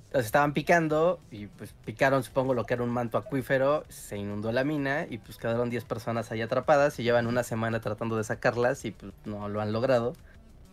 Entonces 0.07 0.25
estaban 0.25 0.53
picando 0.53 1.22
y 1.31 1.48
pues 1.48 1.74
picaron, 1.86 2.24
supongo, 2.24 2.53
lo 2.53 2.65
que 2.65 2.74
era 2.74 2.84
un 2.84 2.89
manto 2.89 3.17
acuífero, 3.17 3.86
se 3.88 4.17
inundó 4.17 4.51
la 4.51 4.65
mina 4.65 5.07
y 5.10 5.17
pues 5.17 5.38
quedaron 5.38 5.69
10 5.69 5.86
personas 5.86 6.29
ahí 6.34 6.41
atrapadas 6.41 7.00
y 7.00 7.03
llevan 7.03 7.25
una 7.25 7.43
semana 7.43 7.79
tratando 7.79 8.17
de 8.17 8.25
sacarlas 8.25 8.84
y 8.84 8.91
pues 8.91 9.13
no 9.24 9.48
lo 9.48 9.62
han 9.62 9.72
logrado. 9.72 10.13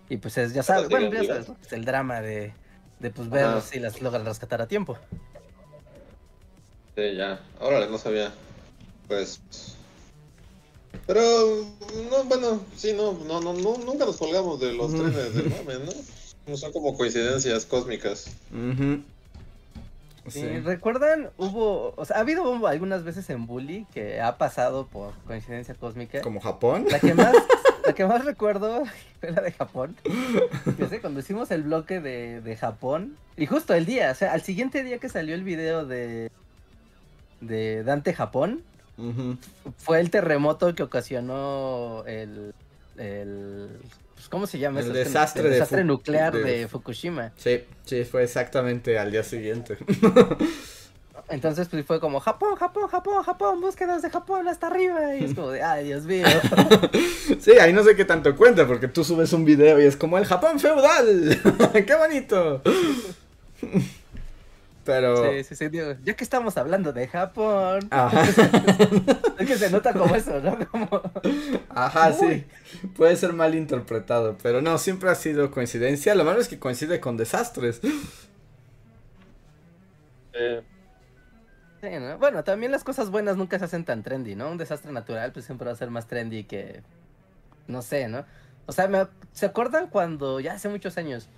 Y 0.09 0.17
pues 0.17 0.37
es, 0.37 0.53
ya 0.53 0.65
sabes, 0.65 0.89
bueno, 0.89 1.13
ya 1.13 1.23
sabes, 1.23 1.53
es 1.65 1.73
el 1.73 1.85
drama 1.85 2.21
de, 2.21 2.53
de 2.99 3.11
pues 3.11 3.31
ver 3.31 3.61
si 3.61 3.79
las 3.79 4.03
logran 4.03 4.25
rescatar 4.25 4.61
a 4.61 4.67
tiempo. 4.67 4.99
Sí, 6.97 7.15
ya. 7.15 7.41
Órale, 7.61 7.89
no 7.89 7.99
sabía. 7.99 8.33
Pues. 9.07 9.41
Pero, 11.07 11.67
no, 12.11 12.25
bueno, 12.25 12.61
sí, 12.77 12.93
no, 12.93 13.13
no, 13.27 13.41
no, 13.41 13.53
nunca 13.53 14.05
nos 14.05 14.17
colgamos 14.17 14.61
de 14.61 14.73
los 14.73 14.93
trenes 14.93 15.35
de 15.35 15.43
mame, 15.43 15.85
¿no? 15.85 15.93
No 16.47 16.57
son 16.57 16.73
como 16.73 16.97
coincidencias 16.97 17.67
cósmicas. 17.67 18.31
sí. 20.29 20.47
¿Recuerdan? 20.61 21.31
Hubo, 21.39 21.95
o 21.97 22.05
sea, 22.05 22.17
ha 22.19 22.21
habido 22.21 22.67
algunas 22.67 23.05
veces 23.05 23.29
en 23.31 23.47
Bully 23.47 23.87
que 23.93 24.21
ha 24.21 24.39
pasado 24.39 24.87
por 24.87 25.15
coincidencia 25.27 25.75
cósmica. 25.75 26.21
¿Como 26.21 26.41
Japón? 26.41 26.87
La 26.91 26.99
que 26.99 27.15
más, 27.15 27.35
la 27.87 27.93
que 27.95 28.07
más 28.07 28.25
recuerdo 28.25 28.85
fue 29.21 29.31
la 29.31 29.43
de 29.43 29.53
Japón. 29.53 29.97
Yo 30.79 30.89
sé, 30.89 31.01
cuando 31.01 31.21
hicimos 31.21 31.51
el 31.51 31.63
bloque 31.63 32.01
de, 32.01 32.41
de 32.41 32.57
Japón, 32.57 33.17
y 33.37 33.47
justo 33.47 33.75
el 33.75 33.87
día, 33.87 34.11
o 34.11 34.15
sea, 34.15 34.33
al 34.33 34.43
siguiente 34.43 34.83
día 34.85 34.99
que 34.99 35.09
salió 35.09 35.35
el 35.35 35.45
video 35.45 35.87
de 35.87 36.31
de 37.43 37.83
Dante 37.83 38.15
Japón 38.15 38.63
fue 39.79 40.01
el 40.01 40.11
terremoto 40.11 40.75
que 40.75 40.83
ocasionó 40.83 42.05
el, 42.07 42.55
el 42.97 43.69
pues, 44.15 44.29
¿cómo 44.29 44.47
se 44.47 44.59
llama? 44.59 44.81
El 44.81 44.93
desastre, 44.93 45.49
desastre 45.49 45.83
nuclear 45.83 46.33
de... 46.33 46.69
Fukushima. 46.69 47.33
Sí, 47.37 47.65
sí, 47.85 48.05
fue 48.05 48.23
exactamente 48.23 48.97
al 48.99 49.11
día 49.11 49.25
siguiente. 49.25 49.79
Entonces 51.29 51.67
pues 51.69 51.85
fue 51.87 51.99
como 51.99 52.21
Japón, 52.21 52.57
Japón, 52.57 52.89
Japón, 52.89 53.23
Japón, 53.25 53.61
búsquedas 53.61 54.03
de 54.03 54.11
Japón 54.11 54.47
hasta 54.47 54.69
arriba. 54.69 55.17
Y 55.17 55.25
es 55.25 55.35
como 55.35 55.49
de, 55.49 55.63
ay, 55.63 55.87
Dios 55.87 56.05
mío. 56.05 56.27
sí, 57.41 57.53
ahí 57.53 57.73
no 57.73 57.83
sé 57.83 57.97
qué 57.97 58.05
tanto 58.05 58.37
cuenta, 58.37 58.67
porque 58.67 58.87
tú 58.87 59.03
subes 59.03 59.33
un 59.33 59.45
video 59.45 59.81
y 59.81 59.87
es 59.87 59.97
como 59.97 60.19
el 60.19 60.27
Japón 60.27 60.61
feudal. 60.61 61.41
¡Qué 61.73 61.95
bonito! 61.97 62.63
Pero. 64.85 65.31
Sí, 65.31 65.45
sí, 65.45 65.55
sí, 65.55 65.71
ya 66.03 66.15
que 66.15 66.25
estamos 66.25 66.57
hablando 66.57 66.93
de 66.93 67.07
Japón. 67.07 67.87
Ajá. 67.91 68.23
es 69.39 69.47
que 69.47 69.57
se 69.57 69.71
nota 69.71 69.93
como 69.93 70.15
eso, 70.15 70.41
¿no? 70.41 70.59
Como... 70.69 70.89
Ajá, 71.69 72.13
sí. 72.13 72.45
Puede 72.97 73.17
ser 73.17 73.33
mal 73.33 73.55
interpretado, 73.55 74.37
pero 74.43 74.61
no, 74.61 74.79
siempre 74.79 75.11
ha 75.11 75.15
sido 75.15 75.51
coincidencia. 75.51 76.15
Lo 76.15 76.25
malo 76.25 76.41
es 76.41 76.49
que 76.49 76.59
coincide 76.59 76.99
con 77.01 77.17
desastres. 77.17 77.81
Eh. 80.33 80.63
Sí, 81.81 81.89
¿no? 82.01 82.19
Bueno, 82.19 82.43
también 82.43 82.73
las 82.73 82.85
cosas 82.85 83.11
buenas 83.11 83.37
nunca 83.37 83.59
se 83.59 83.67
hacen 83.67 83.85
tan 83.85 84.03
trendy, 84.03 84.35
¿no? 84.35 84.51
Un 84.51 84.57
desastre 84.57 84.93
natural, 84.93 85.33
pues 85.33 85.45
siempre 85.45 85.67
va 85.67 85.73
a 85.73 85.77
ser 85.77 85.91
más 85.91 86.07
trendy 86.07 86.45
que. 86.45 86.83
No 87.69 87.83
sé, 87.83 88.09
¿no? 88.09 88.25
O 88.67 88.73
sea, 88.73 88.89
me... 88.89 89.07
¿se 89.33 89.47
acuerdan 89.47 89.89
cuando, 89.89 90.41
ya 90.41 90.55
hace 90.55 90.69
muchos 90.69 90.97
años, 90.99 91.29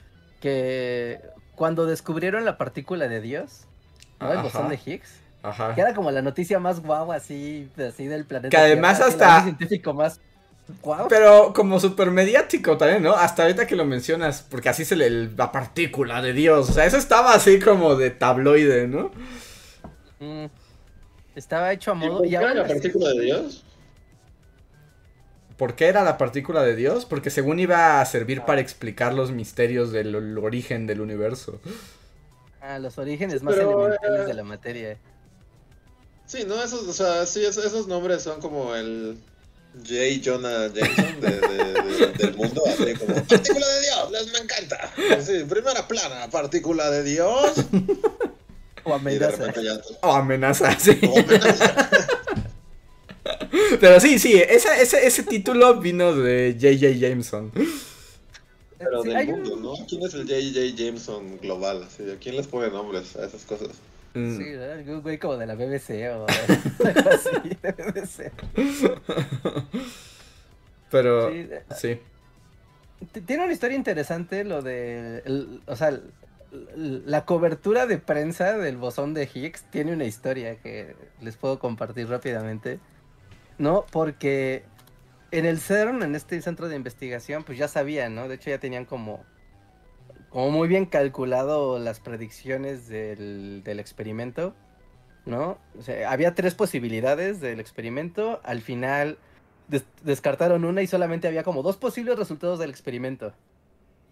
que 0.41 1.21
cuando 1.55 1.87
descubrieron 1.87 2.45
la 2.45 2.59
partícula 2.59 3.09
de 3.09 3.21
Dios, 3.21 3.67
¿no? 4.21 4.33
El 4.33 4.43
bosón 4.43 4.69
de 4.69 4.79
Higgs. 4.85 5.21
Ajá. 5.43 5.75
Que 5.75 5.83
era 5.83 5.95
como 5.95 6.11
la 6.11 6.23
noticia 6.23 6.59
más 6.59 6.81
guau 6.81 7.13
así, 7.13 7.69
así 7.77 8.07
del 8.07 8.25
planeta. 8.25 8.49
Que 8.49 8.57
además 8.57 9.01
hasta... 9.01 9.39
El 9.39 9.43
científico 9.45 9.93
más 9.93 10.21
guau. 10.83 11.07
Pero 11.09 11.53
como 11.53 11.79
súper 11.79 12.11
mediático 12.11 12.79
también, 12.79 13.03
¿no? 13.03 13.13
Hasta 13.13 13.43
ahorita 13.43 13.67
que 13.67 13.77
lo 13.77 13.85
mencionas, 13.85 14.47
porque 14.49 14.71
así 14.71 14.85
se 14.87 14.97
le... 14.97 15.29
La 15.37 15.53
partícula 15.53 16.23
de 16.23 16.33
Dios. 16.33 16.71
O 16.71 16.73
sea, 16.73 16.87
eso 16.87 16.97
estaba 16.97 17.35
así 17.35 17.61
como 17.61 17.95
de 17.95 18.11
tabloide, 18.11 18.89
¿no? 18.89 19.11
Mm. 20.21 20.47
Estaba 21.37 21.73
hecho 21.73 21.91
a 21.91 21.95
modo... 21.95 22.25
¿Y, 22.25 22.31
¿y 22.31 22.35
era 22.37 22.55
la 22.55 22.67
partícula 22.67 23.11
de 23.11 23.21
Dios? 23.21 23.65
¿Por 25.65 25.77
qué 25.77 25.87
era 25.87 26.05
la 26.05 26.19
partícula 26.19 26.63
de 26.63 26.77
Dios? 26.77 27.07
Porque 27.07 27.31
según 27.31 27.59
iba 27.59 28.03
a 28.03 28.05
servir 28.05 28.43
para 28.43 28.61
explicar 28.61 29.15
los 29.15 29.33
misterios 29.33 29.93
del 29.93 30.37
origen 30.37 30.87
del 30.87 31.01
universo. 31.01 31.59
Ah, 32.61 32.79
los 32.79 32.99
orígenes 32.99 33.43
más 33.43 33.55
elementales 33.57 34.21
eh, 34.21 34.27
de 34.27 34.35
la 34.35 34.45
materia. 34.45 34.99
Sí, 36.27 36.45
no, 36.47 36.63
esos, 36.63 36.87
o 36.87 36.93
sea, 36.93 37.25
sí, 37.25 37.47
esos, 37.47 37.87
nombres 37.87 38.23
son 38.23 38.43
como 38.43 38.75
el 38.75 39.17
J. 39.79 40.21
Jonah 40.23 40.69
Jameson 40.69 41.21
del 42.19 42.37
mundo, 42.37 42.63
así 42.67 42.93
como 42.97 43.15
partícula 43.25 43.67
de 43.67 43.81
Dios, 43.81 44.11
les 44.13 44.33
me 44.35 44.39
encanta. 44.41 44.93
Sí, 45.23 45.45
primera 45.49 45.89
plana, 45.89 46.29
partícula 46.31 46.91
de 46.91 47.05
Dios. 47.05 47.55
O 48.85 48.93
amenaza. 48.93 49.51
O 50.03 50.13
amenaza, 50.13 50.79
sí. 50.79 51.01
O 51.09 51.19
amenaza. 51.19 51.75
Pero 53.81 54.01
sí, 54.01 54.19
sí, 54.19 54.35
ese, 54.35 54.69
ese, 54.81 55.07
ese 55.07 55.23
título 55.23 55.81
vino 55.81 56.15
de 56.15 56.57
J.J. 56.61 56.99
Jameson. 56.99 57.53
Pero 58.79 59.03
del 59.03 59.27
mundo, 59.27 59.57
¿no? 59.57 59.87
¿Quién 59.87 60.03
es 60.03 60.15
el 60.15 60.23
J.J. 60.23 60.77
Jameson 60.77 61.39
global? 61.41 61.85
¿A 61.85 62.19
quién 62.21 62.37
les 62.37 62.47
pone 62.47 62.71
nombres 62.71 63.17
a 63.17 63.27
esas 63.27 63.45
cosas? 63.45 63.71
Mm. 64.15 64.37
Sí, 64.37 64.45
un 64.91 65.03
güey 65.03 65.19
como 65.19 65.37
de 65.37 65.47
la 65.47 65.55
BBC 65.55 66.09
o 66.15 66.27
algo 66.85 67.11
así, 67.11 67.57
de 67.63 67.73
BBC. 67.73 68.33
Pero, 70.91 71.31
sí. 71.77 71.99
Tiene 73.27 73.45
una 73.45 73.53
historia 73.53 73.77
interesante 73.77 74.45
lo 74.45 74.63
de, 74.63 75.23
o 75.67 75.77
sea, 75.77 76.01
la 76.77 77.25
cobertura 77.25 77.87
de 77.87 77.99
prensa 77.99 78.57
del 78.57 78.77
bosón 78.77 79.15
de 79.15 79.29
Higgs 79.33 79.65
tiene 79.71 79.93
una 79.93 80.05
historia 80.05 80.57
que 80.57 80.95
les 81.21 81.37
puedo 81.37 81.59
compartir 81.59 82.09
rápidamente. 82.09 82.79
¿No? 83.59 83.85
Porque 83.91 84.65
en 85.31 85.47
el 85.47 85.59
CERN, 85.59 86.03
en 86.03 86.15
este 86.15 86.41
centro 86.43 86.69
de 86.69 86.77
investigación, 86.77 87.45
pues 87.45 87.59
ya 87.59 87.69
sabían, 87.69 88.15
¿no? 88.15 88.29
De 88.29 88.37
hecho 88.37 88.51
ya 88.51 88.59
tenían 88.59 88.85
como, 88.85 89.25
como 90.31 90.51
muy 90.51 90.69
bien 90.69 90.87
calculado 90.87 91.79
las 91.79 92.01
predicciones 92.01 92.89
del, 92.89 93.63
experimento, 93.67 94.55
¿no? 95.27 95.59
O 95.79 95.83
sea, 95.83 96.11
había 96.11 96.35
tres 96.35 96.55
posibilidades 96.55 97.41
del 97.41 97.61
experimento, 97.61 98.41
al 98.45 98.61
final 98.61 99.19
descartaron 100.03 100.65
una 100.65 100.83
y 100.83 100.87
solamente 100.87 101.27
había 101.27 101.43
como 101.43 101.63
dos 101.63 101.79
posibles 101.79 102.19
resultados 102.19 102.59
del 102.59 102.71
experimento. 102.71 103.33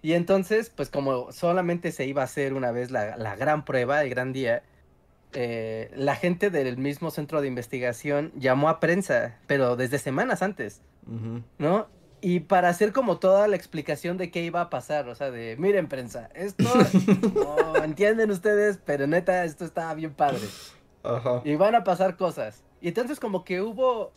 Y 0.00 0.14
entonces, 0.14 0.70
pues 0.70 0.88
como 0.88 1.30
solamente 1.30 1.92
se 1.92 2.06
iba 2.06 2.22
a 2.22 2.25
hacer 2.25 2.54
una 2.54 2.72
vez 2.72 2.90
la, 2.90 3.16
la 3.16 3.37
gran 3.37 3.64
prueba, 3.64 4.02
el 4.02 4.11
gran 4.11 4.32
día, 4.32 4.64
eh, 5.35 5.91
la 5.95 6.15
gente 6.15 6.51
del 6.51 6.77
mismo 6.77 7.11
centro 7.11 7.41
de 7.41 7.49
investigación 7.49 8.33
llamó 8.37 8.69
a 8.69 8.81
prensa, 8.81 9.39
pero 9.47 9.77
desde 9.77 9.99
semanas 9.99 10.43
antes, 10.43 10.83
¿no? 11.59 11.89
Y 12.21 12.41
para 12.41 12.69
hacer 12.69 12.93
como 12.93 13.19
toda 13.19 13.49
la 13.49 13.57
explicación 13.57 14.17
de 14.17 14.31
qué 14.31 14.45
iba 14.45 14.61
a 14.61 14.71
pasar, 14.71 15.09
o 15.09 15.15
sea, 15.15 15.31
de, 15.31 15.57
miren 15.59 15.89
prensa, 15.89 16.29
esto, 16.35 16.65
no 17.35 17.83
entienden 17.83 18.31
ustedes, 18.31 18.79
pero 18.85 19.07
neta, 19.07 19.45
esto 19.45 19.65
está 19.65 19.93
bien 19.95 20.15
padre. 20.15 20.47
Y 21.45 21.57
van 21.57 21.75
a 21.75 21.83
pasar 21.83 22.17
cosas. 22.17 22.62
Y 22.81 22.89
entonces 22.89 23.19
como 23.19 23.45
que 23.45 23.61
hubo 23.61 24.12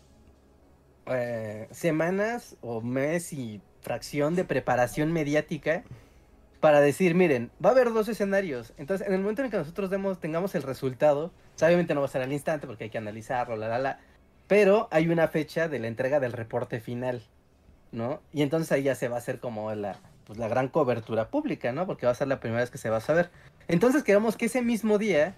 eh, 1.08 1.68
semanas 1.72 2.58
o 2.62 2.82
mes 2.82 3.34
y 3.34 3.62
fracción 3.82 4.36
de 4.36 4.44
preparación 4.44 5.12
mediática 5.12 5.84
para 6.66 6.82
decir, 6.82 7.14
miren, 7.14 7.52
va 7.64 7.70
a 7.70 7.74
haber 7.74 7.94
dos 7.94 8.10
escenarios. 8.10 8.74
Entonces, 8.78 9.06
en 9.06 9.14
el 9.14 9.20
momento 9.20 9.44
en 9.44 9.52
que 9.52 9.58
nosotros 9.58 9.92
demos, 9.92 10.20
tengamos 10.20 10.56
el 10.56 10.64
resultado, 10.64 11.32
obviamente 11.62 11.94
no 11.94 12.00
va 12.00 12.08
a 12.08 12.10
ser 12.10 12.24
al 12.24 12.34
instante 12.34 12.66
porque 12.66 12.86
hay 12.86 12.90
que 12.90 12.98
analizarlo, 12.98 13.56
la, 13.56 13.68
la, 13.68 13.78
la. 13.78 14.00
Pero 14.48 14.88
hay 14.90 15.08
una 15.08 15.28
fecha 15.28 15.68
de 15.68 15.78
la 15.78 15.86
entrega 15.86 16.20
del 16.20 16.32
reporte 16.32 16.80
final, 16.80 17.22
¿no? 17.92 18.20
Y 18.34 18.42
entonces 18.42 18.72
ahí 18.72 18.82
ya 18.82 18.96
se 18.96 19.10
va 19.10 19.18
a 19.18 19.20
hacer 19.20 19.40
como 19.40 19.76
la, 19.76 20.00
pues, 20.26 20.40
la 20.40 20.48
gran 20.48 20.68
cobertura 20.68 21.30
pública, 21.30 21.72
¿no? 21.72 21.86
Porque 21.86 22.08
va 22.08 22.14
a 22.14 22.16
ser 22.16 22.30
la 22.30 22.40
primera 22.40 22.62
vez 22.62 22.72
que 22.72 22.80
se 22.80 22.90
va 22.90 22.98
a 22.98 23.02
saber. 23.02 23.30
Entonces 23.68 24.02
queremos 24.02 24.36
que 24.36 24.46
ese 24.48 24.64
mismo 24.64 24.98
día 24.98 25.36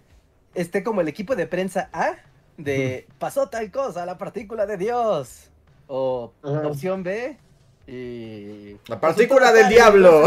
esté 0.56 0.82
como 0.82 1.02
el 1.02 1.10
equipo 1.10 1.36
de 1.36 1.46
prensa 1.46 1.90
A 1.92 2.16
de 2.56 3.06
pasó 3.20 3.50
tal 3.50 3.70
cosa, 3.70 4.06
la 4.06 4.18
partícula 4.18 4.66
de 4.66 4.78
Dios. 4.78 5.52
O 5.88 6.32
opción 6.42 7.04
B, 7.04 7.38
y... 7.88 8.76
La 8.88 9.00
partícula 9.00 9.52
del 9.54 9.70
diablo. 9.70 10.26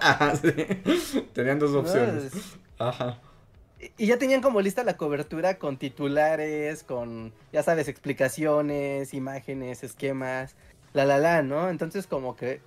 Ajá, 0.00 0.34
sí. 0.36 0.52
Tenían 1.32 1.58
dos 1.58 1.74
opciones. 1.74 2.32
Ajá. 2.78 3.20
y 3.96 4.06
ya 4.06 4.18
tenían 4.18 4.42
como 4.42 4.60
lista 4.60 4.82
la 4.82 4.96
cobertura 4.96 5.58
con 5.58 5.76
titulares, 5.76 6.82
con, 6.82 7.32
ya 7.52 7.62
sabes, 7.62 7.86
explicaciones, 7.88 9.14
imágenes, 9.14 9.84
esquemas, 9.84 10.56
la 10.92 11.04
la 11.04 11.18
la, 11.18 11.42
¿no? 11.42 11.68
Entonces 11.68 12.06
como 12.06 12.34
que 12.34 12.60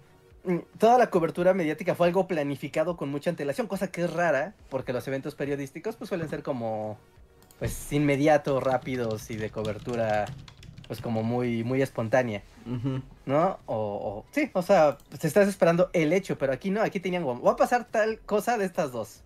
mm, 0.45 0.57
toda 0.77 0.97
la 0.97 1.09
cobertura 1.09 1.53
mediática 1.53 1.95
fue 1.95 2.07
algo 2.07 2.27
planificado 2.27 2.95
con 2.95 3.09
mucha 3.09 3.29
antelación, 3.29 3.67
cosa 3.67 3.91
que 3.91 4.03
es 4.03 4.13
rara, 4.13 4.53
porque 4.69 4.93
los 4.93 5.07
eventos 5.07 5.35
periodísticos 5.35 5.95
pues 5.95 6.09
suelen 6.09 6.29
ser 6.29 6.43
como, 6.43 6.97
pues, 7.59 7.91
inmediatos, 7.91 8.61
rápidos 8.63 9.29
y 9.31 9.37
de 9.37 9.49
cobertura, 9.49 10.25
pues 10.88 11.01
como 11.01 11.24
muy, 11.24 11.63
muy 11.63 11.82
espontánea, 11.82 12.44
¿no? 13.25 13.60
O, 13.65 14.25
sí, 14.32 14.50
o 14.53 14.62
sea, 14.62 14.98
pues 15.10 15.25
estás 15.25 15.48
esperando 15.48 15.89
el 15.94 16.13
hecho, 16.13 16.38
pero 16.38 16.53
aquí 16.53 16.70
no, 16.72 16.82
aquí 16.82 17.00
tenían, 17.00 17.25
va 17.25 17.51
a 17.51 17.56
pasar 17.56 17.86
tal 17.86 18.20
cosa 18.20 18.58
de 18.58 18.65
estas 18.65 18.91
dos. 18.91 19.24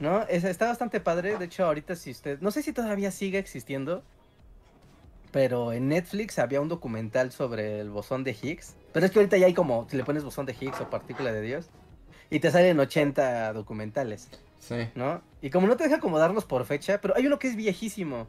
¿No? 0.00 0.22
está 0.28 0.66
bastante 0.66 1.00
padre. 1.00 1.36
De 1.38 1.46
hecho, 1.46 1.64
ahorita 1.64 1.96
si 1.96 2.10
usted. 2.10 2.40
No 2.40 2.50
sé 2.50 2.62
si 2.62 2.72
todavía 2.72 3.10
sigue 3.10 3.38
existiendo. 3.38 4.02
Pero 5.32 5.72
en 5.72 5.88
Netflix 5.88 6.38
había 6.38 6.60
un 6.60 6.68
documental 6.68 7.32
sobre 7.32 7.80
el 7.80 7.90
bosón 7.90 8.24
de 8.24 8.36
Higgs. 8.40 8.74
Pero 8.92 9.06
es 9.06 9.12
que 9.12 9.18
ahorita 9.18 9.36
ya 9.36 9.46
hay 9.46 9.54
como. 9.54 9.86
Si 9.90 9.96
le 9.96 10.04
pones 10.04 10.24
bosón 10.24 10.46
de 10.46 10.54
Higgs 10.58 10.80
o 10.80 10.88
partícula 10.88 11.32
de 11.32 11.42
Dios. 11.42 11.68
Y 12.30 12.40
te 12.40 12.50
salen 12.50 12.78
80 12.78 13.52
documentales. 13.52 14.28
Sí. 14.58 14.88
¿No? 14.94 15.20
Y 15.42 15.50
como 15.50 15.66
no 15.66 15.76
te 15.76 15.84
deja 15.84 15.96
acomodarlos 15.96 16.44
por 16.44 16.64
fecha. 16.64 17.00
Pero 17.00 17.16
hay 17.16 17.26
uno 17.26 17.38
que 17.38 17.48
es 17.48 17.56
viejísimo. 17.56 18.28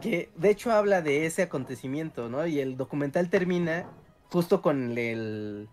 Que 0.00 0.30
de 0.36 0.50
hecho 0.50 0.72
habla 0.72 1.02
de 1.02 1.26
ese 1.26 1.42
acontecimiento, 1.42 2.28
¿no? 2.28 2.46
Y 2.46 2.60
el 2.60 2.76
documental 2.76 3.30
termina 3.30 3.86
justo 4.30 4.62
con 4.62 4.96
el. 4.98 5.68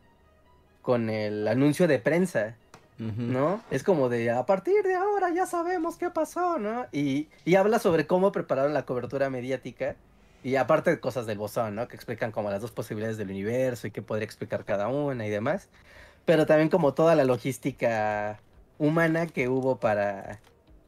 Con 0.81 1.09
el 1.09 1.47
anuncio 1.47 1.87
de 1.87 1.99
prensa 1.99 2.57
¿no? 2.97 3.61
Es 3.71 3.83
como 3.83 4.09
de, 4.09 4.31
a 4.31 4.45
partir 4.45 4.83
de 4.83 4.95
ahora 4.95 5.29
ya 5.33 5.45
sabemos 5.45 5.97
qué 5.97 6.09
pasó, 6.09 6.59
¿no? 6.59 6.85
Y, 6.91 7.27
habla 7.57 7.79
sobre 7.79 8.07
cómo 8.07 8.31
prepararon 8.31 8.73
la 8.73 8.85
cobertura 8.85 9.29
mediática. 9.29 9.95
Y 10.43 10.57
aparte 10.57 10.91
de 10.91 10.99
cosas 10.99 11.25
del 11.25 11.37
bosón, 11.37 11.75
¿no? 11.75 11.87
Que 11.87 11.95
explican 11.95 12.31
como 12.31 12.49
las 12.49 12.61
dos 12.61 12.71
posibilidades 12.71 13.17
del 13.17 13.29
universo 13.29 13.87
y 13.87 13.91
qué 13.91 14.01
podría 14.01 14.25
explicar 14.25 14.65
cada 14.65 14.89
una 14.89 15.25
y 15.25 15.29
demás. 15.29 15.69
Pero 16.25 16.45
también 16.45 16.69
como 16.69 16.93
toda 16.93 17.15
la 17.15 17.23
logística 17.23 18.39
humana 18.77 19.27
que 19.27 19.47
hubo 19.47 19.79
para, 19.79 20.41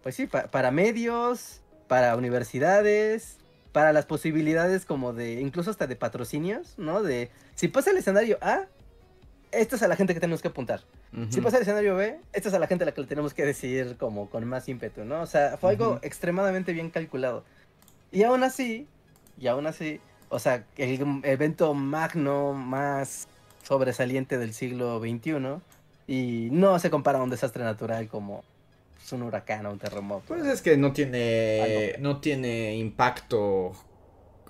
pues 0.03 0.15
sí, 0.15 0.27
para 0.27 0.71
medios, 0.71 1.61
para 1.87 2.15
universidades, 2.15 3.37
para 3.71 3.93
las 3.93 4.05
posibilidades 4.05 4.85
como 4.85 5.13
de, 5.13 5.41
incluso 5.41 5.69
hasta 5.69 5.87
de 5.87 5.95
patrocinios, 5.95 6.77
¿no? 6.77 7.01
De, 7.01 7.29
si 7.55 7.67
pasa 7.67 7.91
el 7.91 7.97
escenario 7.97 8.37
A, 8.41 8.67
esta 9.51 9.75
es 9.75 9.83
a 9.83 9.87
la 9.87 9.95
gente 9.95 10.13
que 10.13 10.19
tenemos 10.19 10.41
que 10.41 10.49
apuntar. 10.49 10.81
Si 11.29 11.39
pasa 11.39 11.55
el 11.55 11.61
escenario 11.63 11.95
B, 11.95 12.19
esta 12.33 12.49
es 12.49 12.55
a 12.55 12.59
la 12.59 12.67
gente 12.67 12.83
a 12.83 12.87
la 12.87 12.93
que 12.93 12.99
le 12.99 13.07
tenemos 13.07 13.33
que 13.33 13.45
decir 13.45 13.95
como 13.97 14.29
con 14.29 14.45
más 14.45 14.67
ímpetu, 14.67 15.05
¿no? 15.05 15.21
O 15.21 15.25
sea, 15.25 15.55
fue 15.57 15.69
algo 15.69 15.97
extremadamente 16.01 16.73
bien 16.73 16.89
calculado. 16.89 17.45
Y 18.11 18.23
aún 18.23 18.43
así, 18.43 18.85
y 19.39 19.47
aún 19.47 19.65
así, 19.65 20.01
o 20.27 20.39
sea, 20.39 20.65
el 20.75 21.21
evento 21.23 21.73
magno 21.73 22.51
más 22.51 23.29
sobresaliente 23.63 24.37
del 24.37 24.53
siglo 24.53 24.99
XXI, 24.99 25.61
y 26.07 26.49
no 26.51 26.77
se 26.79 26.89
compara 26.89 27.19
a 27.19 27.23
un 27.23 27.29
desastre 27.29 27.63
natural 27.63 28.07
como 28.07 28.43
pues, 29.09 29.21
un 29.21 29.27
huracán 29.27 29.65
o 29.65 29.71
un 29.71 29.79
terremoto. 29.79 30.23
Pues 30.27 30.45
es 30.45 30.61
que 30.61 30.77
no 30.77 30.91
tiene, 30.91 31.95
no 31.99 32.19
tiene 32.19 32.75
impacto 32.75 33.73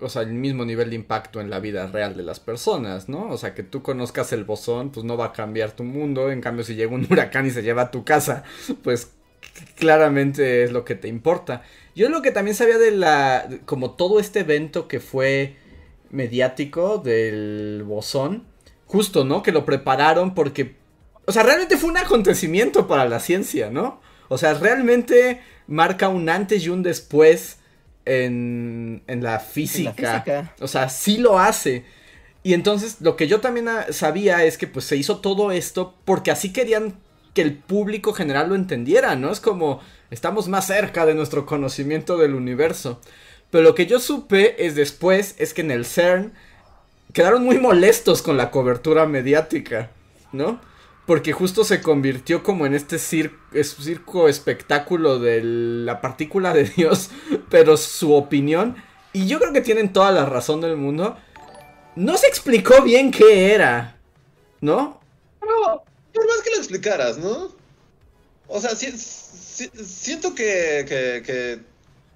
o 0.01 0.09
sea, 0.09 0.23
el 0.23 0.33
mismo 0.33 0.65
nivel 0.65 0.89
de 0.89 0.95
impacto 0.95 1.39
en 1.39 1.49
la 1.49 1.59
vida 1.59 1.87
real 1.87 2.15
de 2.15 2.23
las 2.23 2.39
personas, 2.39 3.07
¿no? 3.07 3.29
O 3.29 3.37
sea, 3.37 3.53
que 3.53 3.63
tú 3.63 3.81
conozcas 3.81 4.33
el 4.33 4.43
bosón, 4.43 4.91
pues 4.91 5.05
no 5.05 5.17
va 5.17 5.27
a 5.27 5.33
cambiar 5.33 5.71
tu 5.71 5.83
mundo. 5.83 6.31
En 6.31 6.41
cambio, 6.41 6.63
si 6.63 6.75
llega 6.75 6.93
un 6.93 7.07
huracán 7.09 7.45
y 7.45 7.51
se 7.51 7.63
lleva 7.63 7.83
a 7.83 7.91
tu 7.91 8.03
casa, 8.03 8.43
pues 8.83 9.11
claramente 9.75 10.63
es 10.63 10.71
lo 10.71 10.83
que 10.83 10.95
te 10.95 11.07
importa. 11.07 11.63
Yo 11.95 12.09
lo 12.09 12.21
que 12.21 12.31
también 12.31 12.55
sabía 12.55 12.77
de 12.77 12.91
la, 12.91 13.47
como 13.65 13.91
todo 13.91 14.19
este 14.19 14.41
evento 14.41 14.87
que 14.87 14.99
fue 14.99 15.55
mediático 16.09 16.97
del 16.97 17.83
bosón, 17.85 18.45
justo, 18.85 19.23
¿no? 19.23 19.43
Que 19.43 19.51
lo 19.53 19.65
prepararon 19.65 20.33
porque, 20.33 20.75
o 21.25 21.31
sea, 21.31 21.43
realmente 21.43 21.77
fue 21.77 21.89
un 21.89 21.97
acontecimiento 21.97 22.87
para 22.87 23.07
la 23.07 23.19
ciencia, 23.19 23.69
¿no? 23.69 24.01
O 24.27 24.37
sea, 24.37 24.53
realmente 24.53 25.41
marca 25.67 26.09
un 26.09 26.29
antes 26.29 26.63
y 26.63 26.69
un 26.69 26.83
después 26.83 27.57
en, 28.05 29.03
la 29.07 29.39
física. 29.39 30.53
O 30.59 30.67
sea, 30.67 30.89
sí 30.89 31.17
lo 31.17 31.39
hace. 31.39 31.85
Y 32.43 32.53
entonces 32.53 32.97
lo 33.01 33.15
que 33.15 33.27
yo 33.27 33.41
también 33.41 33.67
sabía 33.89 34.43
es 34.43 34.57
que 34.57 34.67
pues 34.67 34.85
se 34.85 34.97
hizo 34.97 35.17
todo 35.17 35.51
esto 35.51 35.95
porque 36.05 36.29
así 36.29 36.53
querían 36.53 36.93
que 37.33 37.41
el 37.41 37.55
público 37.55 38.13
general 38.13 38.49
lo 38.49 38.55
entendiera, 38.55 39.15
¿no? 39.15 39.31
Es 39.31 39.39
como 39.39 39.81
estamos 40.11 40.47
más 40.47 40.67
cerca 40.67 41.05
de 41.05 41.15
nuestro 41.15 41.45
conocimiento 41.45 42.17
del 42.17 42.35
universo. 42.35 43.01
Pero 43.49 43.63
lo 43.63 43.75
que 43.75 43.87
yo 43.87 43.99
supe 43.99 44.65
es 44.65 44.75
después 44.75 45.35
es 45.39 45.53
que 45.53 45.61
en 45.61 45.71
el 45.71 45.85
CERN 45.85 46.33
quedaron 47.13 47.43
muy 47.43 47.57
molestos 47.57 48.21
con 48.21 48.37
la 48.37 48.51
cobertura 48.51 49.07
mediática, 49.07 49.89
¿no? 50.31 50.61
Porque 51.05 51.33
justo 51.33 51.63
se 51.63 51.81
convirtió 51.81 52.43
como 52.43 52.65
en 52.65 52.73
este 52.73 52.97
circo 52.99 54.27
espectáculo 54.27 55.19
de 55.19 55.41
la 55.43 56.01
partícula 56.01 56.53
de 56.53 56.65
Dios, 56.65 57.09
pero 57.49 57.77
su 57.77 58.13
opinión, 58.13 58.75
y 59.13 59.27
yo 59.27 59.39
creo 59.39 59.53
que 59.53 59.61
tienen 59.61 59.93
toda 59.93 60.11
la 60.11 60.25
razón 60.25 60.61
del 60.61 60.77
mundo, 60.77 61.17
no 61.95 62.17
se 62.17 62.27
explicó 62.27 62.81
bien 62.81 63.11
qué 63.11 63.53
era, 63.53 63.97
¿no? 64.61 64.99
No, 65.41 65.83
por 66.13 66.27
más 66.27 66.41
que 66.43 66.49
lo 66.51 66.57
explicaras, 66.57 67.17
¿no? 67.17 67.53
O 68.47 68.59
sea, 68.59 68.71
siento 68.75 70.35
que 70.35 71.63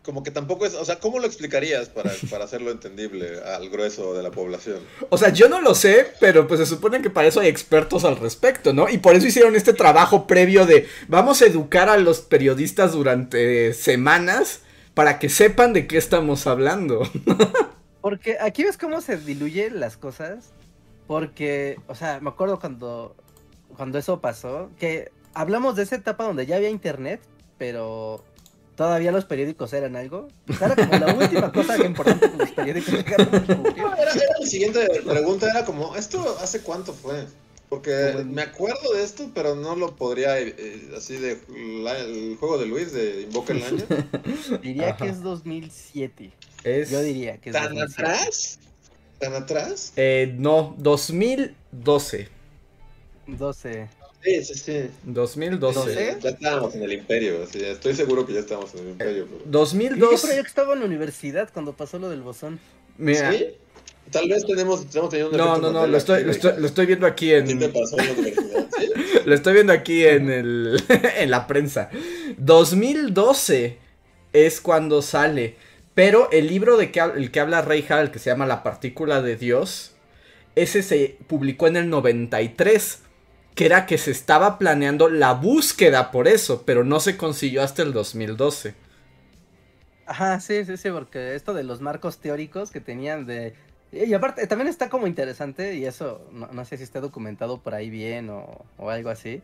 como 0.03 0.23
que 0.23 0.31
tampoco 0.31 0.65
es, 0.65 0.73
o 0.73 0.85
sea, 0.85 0.99
¿cómo 0.99 1.19
lo 1.19 1.25
explicarías 1.25 1.89
para, 1.89 2.11
para 2.29 2.45
hacerlo 2.45 2.71
entendible 2.71 3.41
al 3.43 3.69
grueso 3.69 4.13
de 4.13 4.23
la 4.23 4.31
población? 4.31 4.79
O 5.09 5.17
sea, 5.17 5.29
yo 5.29 5.49
no 5.49 5.61
lo 5.61 5.75
sé, 5.75 6.07
pero 6.19 6.47
pues 6.47 6.59
se 6.59 6.65
supone 6.65 7.01
que 7.01 7.09
para 7.09 7.27
eso 7.27 7.41
hay 7.41 7.47
expertos 7.47 8.05
al 8.05 8.17
respecto, 8.17 8.73
¿no? 8.73 8.89
Y 8.89 8.97
por 8.97 9.15
eso 9.15 9.27
hicieron 9.27 9.55
este 9.55 9.73
trabajo 9.73 10.25
previo 10.25 10.65
de 10.65 10.87
vamos 11.07 11.41
a 11.41 11.45
educar 11.45 11.89
a 11.89 11.97
los 11.97 12.21
periodistas 12.21 12.93
durante 12.93 13.73
semanas 13.73 14.61
para 14.93 15.19
que 15.19 15.29
sepan 15.29 15.73
de 15.73 15.87
qué 15.87 15.97
estamos 15.97 16.47
hablando. 16.47 17.01
Porque 18.01 18.37
aquí 18.39 18.63
ves 18.63 18.77
cómo 18.77 19.01
se 19.01 19.17
diluyen 19.17 19.79
las 19.79 19.97
cosas. 19.97 20.51
Porque, 21.07 21.79
o 21.87 21.95
sea, 21.95 22.19
me 22.19 22.29
acuerdo 22.29 22.59
cuando, 22.59 23.15
cuando 23.75 23.97
eso 23.97 24.21
pasó, 24.21 24.69
que 24.77 25.11
hablamos 25.33 25.75
de 25.75 25.83
esa 25.83 25.95
etapa 25.95 26.23
donde 26.23 26.45
ya 26.45 26.57
había 26.57 26.69
internet, 26.69 27.19
pero 27.57 28.23
todavía 28.79 29.11
los 29.11 29.25
periódicos 29.25 29.73
eran 29.73 29.97
algo. 29.97 30.29
Era 30.47 30.73
como 30.73 31.05
la 31.05 31.13
última 31.13 31.51
cosa 31.51 31.75
que 31.75 31.85
importante 31.85 32.31
que 32.31 32.37
los 32.37 32.51
periódicos 32.51 32.93
era, 32.93 33.27
la 34.39 34.47
siguiente 34.47 34.87
pregunta, 35.05 35.49
era 35.49 35.65
como, 35.65 35.97
¿esto 35.97 36.37
hace 36.41 36.61
cuánto 36.61 36.93
fue? 36.93 37.25
Porque 37.67 38.23
me 38.25 38.41
acuerdo 38.41 38.93
de 38.93 39.03
esto, 39.03 39.31
pero 39.35 39.53
no 39.53 39.75
lo 39.75 39.97
podría, 39.97 40.39
eh, 40.39 40.93
así 40.95 41.17
de, 41.17 41.41
el 41.41 42.37
juego 42.39 42.57
de 42.57 42.67
Luis, 42.67 42.93
de 42.93 43.23
Invoca 43.23 43.51
el 43.51 43.63
Año. 43.63 43.85
Diría 44.61 44.95
que 44.95 45.09
es 45.09 45.21
2007. 45.21 46.31
Yo 46.89 47.01
diría 47.01 47.37
que 47.37 47.49
es 47.49 47.53
¿Tan 47.53 47.77
atrás? 47.77 48.59
¿Tan 49.19 49.33
atrás? 49.33 49.91
Eh, 49.97 50.33
no, 50.37 50.73
2012. 50.77 52.29
12. 53.27 53.98
Sí, 54.23 54.43
sí, 54.43 54.53
sí. 54.55 54.89
2012. 55.03 56.17
Ya 56.21 56.29
estábamos 56.29 56.75
en 56.75 56.83
el 56.83 56.93
imperio, 56.93 57.43
estoy 57.43 57.95
seguro 57.95 58.25
que 58.25 58.33
ya 58.33 58.39
estábamos 58.39 58.73
en 58.75 58.79
el 58.81 58.87
imperio. 58.89 59.27
2012. 59.45 59.99
Yo 59.99 60.21
creo 60.21 60.43
que 60.43 60.47
estaba 60.47 60.73
en 60.73 60.79
la 60.81 60.85
universidad 60.85 61.49
cuando 61.53 61.73
pasó 61.73 61.99
lo 61.99 62.09
del 62.09 62.21
bosón. 62.21 62.59
Mira. 62.97 63.31
¿Sí? 63.31 63.45
Tal 64.11 64.27
vez 64.27 64.45
tenemos, 64.45 64.81
estamos 64.81 65.09
teniendo 65.09 65.37
No, 65.37 65.57
no, 65.57 65.71
no, 65.71 65.85
lo 65.85 65.97
estoy, 65.97 66.23
lo 66.23 66.31
estoy, 66.31 66.53
lo, 66.59 66.65
estoy, 66.65 66.87
viendo 66.87 67.05
aquí 67.05 67.31
en... 67.31 67.47
¿Qué 67.47 67.55
te 67.55 67.69
pasó 67.69 67.99
en 67.99 68.07
la 68.07 68.13
universidad? 68.13 68.67
¿Sí? 68.77 68.89
lo 69.25 69.35
estoy 69.35 69.53
viendo 69.53 69.73
aquí 69.73 70.05
en, 70.05 70.29
el, 70.31 70.83
en 71.17 71.29
la 71.29 71.45
prensa. 71.45 71.89
2012 72.37 73.77
es 74.33 74.61
cuando 74.61 75.01
sale. 75.01 75.55
Pero 75.93 76.29
el 76.31 76.47
libro 76.47 76.77
de 76.77 76.91
que, 76.91 76.99
el 76.99 77.29
que 77.29 77.39
habla 77.39 77.61
Rey 77.61 77.85
Hall, 77.87 78.09
que 78.11 78.19
se 78.19 78.29
llama 78.29 78.47
La 78.47 78.63
partícula 78.63 79.21
de 79.21 79.35
Dios, 79.35 79.91
ese 80.55 80.81
se 80.81 81.17
publicó 81.27 81.67
en 81.67 81.77
el 81.77 81.89
93 81.89 82.99
que 83.59 83.65
era 83.65 83.85
que 83.85 83.97
se 83.97 84.11
estaba 84.11 84.57
planeando 84.57 85.09
la 85.09 85.33
búsqueda 85.33 86.11
por 86.11 86.29
eso, 86.29 86.63
pero 86.65 86.85
no 86.85 87.01
se 87.01 87.17
consiguió 87.17 87.61
hasta 87.61 87.81
el 87.81 87.91
2012. 87.91 88.73
Ajá, 90.05 90.39
sí, 90.39 90.63
sí, 90.63 90.77
sí, 90.77 90.89
porque 90.89 91.35
esto 91.35 91.53
de 91.53 91.63
los 91.63 91.81
marcos 91.81 92.19
teóricos 92.19 92.71
que 92.71 92.79
tenían 92.79 93.25
de... 93.25 93.53
Y 93.91 94.13
aparte, 94.13 94.47
también 94.47 94.69
está 94.69 94.87
como 94.87 95.07
interesante, 95.07 95.75
y 95.75 95.83
eso 95.83 96.25
no, 96.31 96.63
sé 96.63 96.77
si 96.77 96.83
está 96.83 97.01
documentado 97.01 97.57
por 97.57 97.75
ahí 97.75 97.89
bien 97.89 98.29
o, 98.29 98.63
o, 98.77 98.91
algo 98.91 99.09
así, 99.09 99.41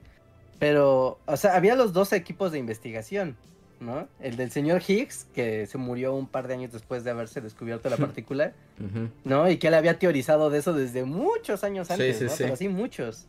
pero, 0.59 1.19
o 1.25 1.35
sea, 1.35 1.57
había 1.57 1.75
los 1.75 1.91
dos 1.91 2.13
equipos 2.13 2.53
de 2.53 2.59
investigación, 2.59 3.35
¿no? 3.81 4.07
El 4.21 4.37
del 4.37 4.49
señor 4.49 4.81
Higgs, 4.87 5.27
que 5.35 5.67
se 5.67 5.77
murió 5.77 6.15
un 6.15 6.27
par 6.27 6.47
de 6.47 6.53
años 6.53 6.71
después 6.71 7.03
de 7.03 7.11
haberse 7.11 7.41
descubierto 7.41 7.89
la 7.89 7.97
partícula, 8.07 8.53
¿no? 9.25 9.49
Y 9.49 9.57
que 9.57 9.67
él 9.67 9.73
había 9.73 9.99
teorizado 9.99 10.49
de 10.49 10.59
eso 10.59 10.71
desde 10.71 11.03
muchos 11.03 11.65
años 11.65 11.91
antes, 11.91 12.17
sí, 12.17 12.29
sí, 12.29 12.31
¿no? 12.31 12.37
Pero 12.37 12.55
sí, 12.55 12.69
muchos. 12.69 13.27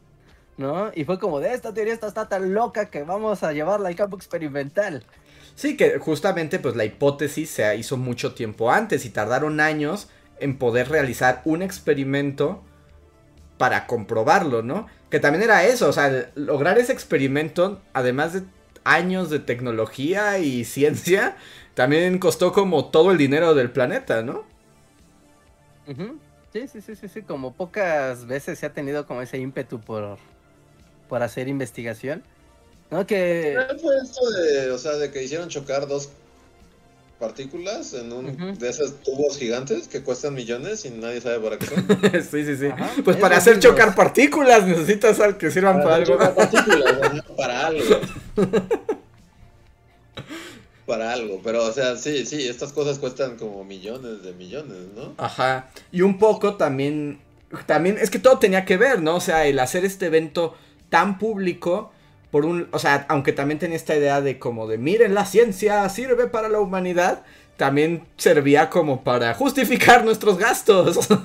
¿No? 0.57 0.90
Y 0.95 1.05
fue 1.05 1.19
como 1.19 1.40
de 1.40 1.53
esta 1.53 1.73
teoría 1.75 1.95
está, 1.95 2.29
tan 2.29 2.55
loca 2.55 2.87
que 2.87 3.03
vamos 3.03 3.42
a 3.42 3.53
llevarla 3.53 3.88
al 3.88 3.97
campo 3.97 4.16
experimental. 4.16 5.05
Sí, 5.55 5.77
que 5.77 5.99
justamente 5.99 6.59
pues 6.59 6.77
la 6.77 6.85
hipótesis 6.85 7.51
se 7.51 7.77
hizo 7.77 7.97
mucho 7.97 8.35
tiempo 8.35 8.71
antes 8.71 9.05
y 9.05 9.11
tardaron 9.11 9.61
años 9.61 10.09
en 10.38 10.59
poder 10.59 10.88
realizar 10.90 11.40
un 11.45 11.62
experimento 11.62 12.62
para 13.57 13.87
comprobarlo, 13.87 14.62
¿no? 14.62 14.87
Que 15.11 15.19
también 15.19 15.42
era 15.42 15.64
eso, 15.64 15.88
o 15.88 15.92
sea, 15.92 16.31
lograr 16.35 16.79
ese 16.79 16.92
experimento, 16.92 17.81
además 17.95 18.35
de 18.35 18.42
años 18.85 19.31
de 19.31 19.38
tecnología 19.38 20.38
y 20.38 20.64
ciencia, 20.66 21.37
también 21.75 22.19
costó 22.19 22.53
como 22.53 22.87
todo 22.87 23.11
el 23.11 23.19
dinero 23.19 23.55
del 23.55 23.71
planeta, 23.71 24.23
¿no? 24.23 24.45
Sí, 26.53 26.69
sí, 26.69 26.81
sí, 26.81 26.97
sí, 26.97 27.09
sí, 27.09 27.23
como 27.23 27.55
pocas 27.55 28.27
veces 28.27 28.59
se 28.59 28.66
ha 28.66 28.73
tenido 28.73 29.07
como 29.07 29.23
ese 29.23 29.38
ímpetu 29.38 29.81
por, 29.81 30.19
por 31.09 31.23
hacer 31.23 31.49
investigación. 31.49 32.23
¿No? 32.90 33.07
Que... 33.07 33.57
fue 33.83 33.97
esto 34.03 34.31
de, 34.31 34.71
o 34.71 34.79
sea, 34.79 34.92
de 34.92 35.11
que 35.11 35.23
hicieron 35.23 35.49
chocar 35.49 35.88
dos 35.88 36.11
partículas 37.19 37.95
en 37.95 38.12
un 38.12 38.59
de 38.59 38.69
esos 38.69 39.03
tubos 39.03 39.38
gigantes 39.38 39.88
que 39.88 40.03
cuestan 40.03 40.35
millones 40.35 40.85
y 40.85 40.90
nadie 40.90 41.21
sabe 41.21 41.40
para 41.40 41.59
qué 41.59 41.66
son. 41.66 41.87
sí, 42.31 42.45
sí, 42.45 42.57
sí. 42.57 42.69
Pues 43.03 43.16
para 43.16 43.38
hacer 43.38 43.59
chocar 43.59 43.95
partículas 43.95 44.66
necesitas 44.66 45.19
que 45.35 45.51
sirvan 45.51 45.83
para, 45.83 45.97
algo. 45.97 46.19
partículas, 46.19 47.25
para 47.37 47.66
algo. 47.66 48.01
para 50.87 51.12
algo, 51.12 51.40
pero 51.42 51.64
o 51.64 51.73
sea, 51.73 51.97
sí, 51.97 52.27
sí, 52.27 52.47
estas 52.47 52.73
cosas 52.73 52.99
cuestan 52.99 53.37
como 53.37 53.64
millones 53.64 54.23
de 54.23 54.33
millones, 54.35 54.79
¿no? 54.95 55.14
Ajá. 55.16 55.71
Y 55.90 56.03
un 56.03 56.19
poco 56.19 56.57
también 56.57 57.21
también 57.66 57.97
es 57.99 58.11
que 58.11 58.19
todo 58.19 58.38
tenía 58.38 58.64
que 58.64 58.77
ver, 58.77 59.01
¿no? 59.01 59.16
O 59.16 59.21
sea, 59.21 59.47
el 59.47 59.59
hacer 59.59 59.85
este 59.85 60.07
evento 60.07 60.55
tan 60.88 61.18
público 61.18 61.92
por 62.31 62.44
un, 62.44 62.68
o 62.72 62.79
sea, 62.79 63.07
aunque 63.09 63.33
también 63.33 63.59
tenía 63.59 63.77
esta 63.77 63.96
idea 63.96 64.20
de 64.20 64.38
como 64.38 64.66
de 64.66 64.79
miren 64.79 65.14
la 65.14 65.25
ciencia 65.25 65.88
sirve 65.88 66.27
para 66.27 66.49
la 66.49 66.61
humanidad, 66.61 67.22
también 67.57 68.07
servía 68.16 68.68
como 68.70 69.03
para 69.05 69.35
justificar 69.35 70.05
nuestros 70.05 70.38
gastos. 70.38 71.09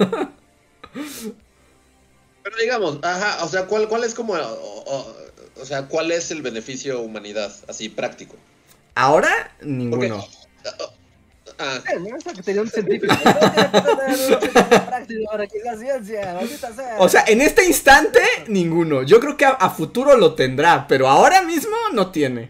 Pero 2.43 2.58
digamos, 2.60 3.00
ajá, 3.04 3.43
o 3.43 3.47
sea, 3.47 3.65
¿cuál, 3.67 3.88
cuál 3.88 4.04
es 4.04 4.13
como, 4.13 4.34
o, 4.34 5.65
sea, 5.65 5.88
cuál 5.88 6.12
es 6.12 6.32
el 6.32 6.41
beneficio 6.41 7.02
humanidad, 7.02 7.54
así 7.67 7.89
práctico? 7.89 8.36
Ahora, 8.95 9.56
ninguno. 9.62 10.26
Ah. 11.63 11.80
que 12.36 12.41
tenía 12.41 12.63
un 12.63 12.69
científico. 12.69 13.13
o 16.97 17.08
sea, 17.08 17.24
en 17.28 17.41
este 17.41 17.65
instante, 17.65 18.19
ninguno. 18.47 19.04
Yo 19.04 19.19
creo 19.19 19.38
que 19.38 19.45
a, 19.45 19.69
futuro 19.69 20.17
lo 20.17 20.34
tendrá, 20.34 20.88
pero 20.88 21.08
ahora 21.08 21.43
mismo 21.43 21.76
no 21.93 22.12
tiene. 22.12 22.50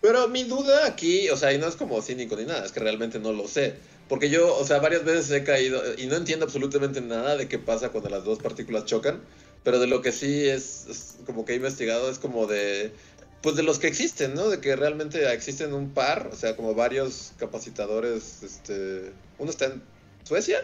Pero 0.00 0.28
mi 0.28 0.44
duda 0.44 0.86
aquí, 0.86 1.28
o 1.28 1.36
sea, 1.36 1.52
y 1.52 1.58
no 1.58 1.66
es 1.66 1.76
como 1.76 2.00
cínico 2.00 2.36
ni 2.36 2.44
nada, 2.44 2.64
es 2.64 2.72
que 2.72 2.80
realmente 2.80 3.18
no 3.18 3.32
lo 3.32 3.46
sé. 3.46 3.74
Porque 4.08 4.30
yo, 4.30 4.56
o 4.56 4.64
sea, 4.64 4.78
varias 4.78 5.04
veces 5.04 5.30
he 5.30 5.44
caído 5.44 5.82
y 5.98 6.06
no 6.06 6.16
entiendo 6.16 6.46
absolutamente 6.46 7.02
nada 7.02 7.36
de 7.36 7.48
qué 7.48 7.58
pasa 7.58 7.90
cuando 7.90 8.08
las 8.08 8.24
dos 8.24 8.38
partículas 8.38 8.86
chocan. 8.86 9.20
Pero 9.62 9.78
de 9.78 9.88
lo 9.88 10.00
que 10.00 10.12
sí 10.12 10.48
es 10.48 11.16
como 11.26 11.44
que 11.44 11.52
he 11.52 11.56
investigado 11.56 12.10
es 12.10 12.18
como 12.18 12.46
de 12.46 12.92
pues 13.42 13.56
de 13.56 13.62
los 13.62 13.78
que 13.78 13.86
existen, 13.86 14.34
¿no? 14.34 14.48
De 14.48 14.60
que 14.60 14.74
realmente 14.76 15.32
existen 15.32 15.72
un 15.72 15.90
par, 15.90 16.30
o 16.32 16.36
sea, 16.36 16.56
como 16.56 16.74
varios 16.74 17.32
capacitadores, 17.38 18.42
este, 18.42 19.12
uno 19.38 19.50
está 19.50 19.66
en 19.66 19.82
Suecia. 20.24 20.60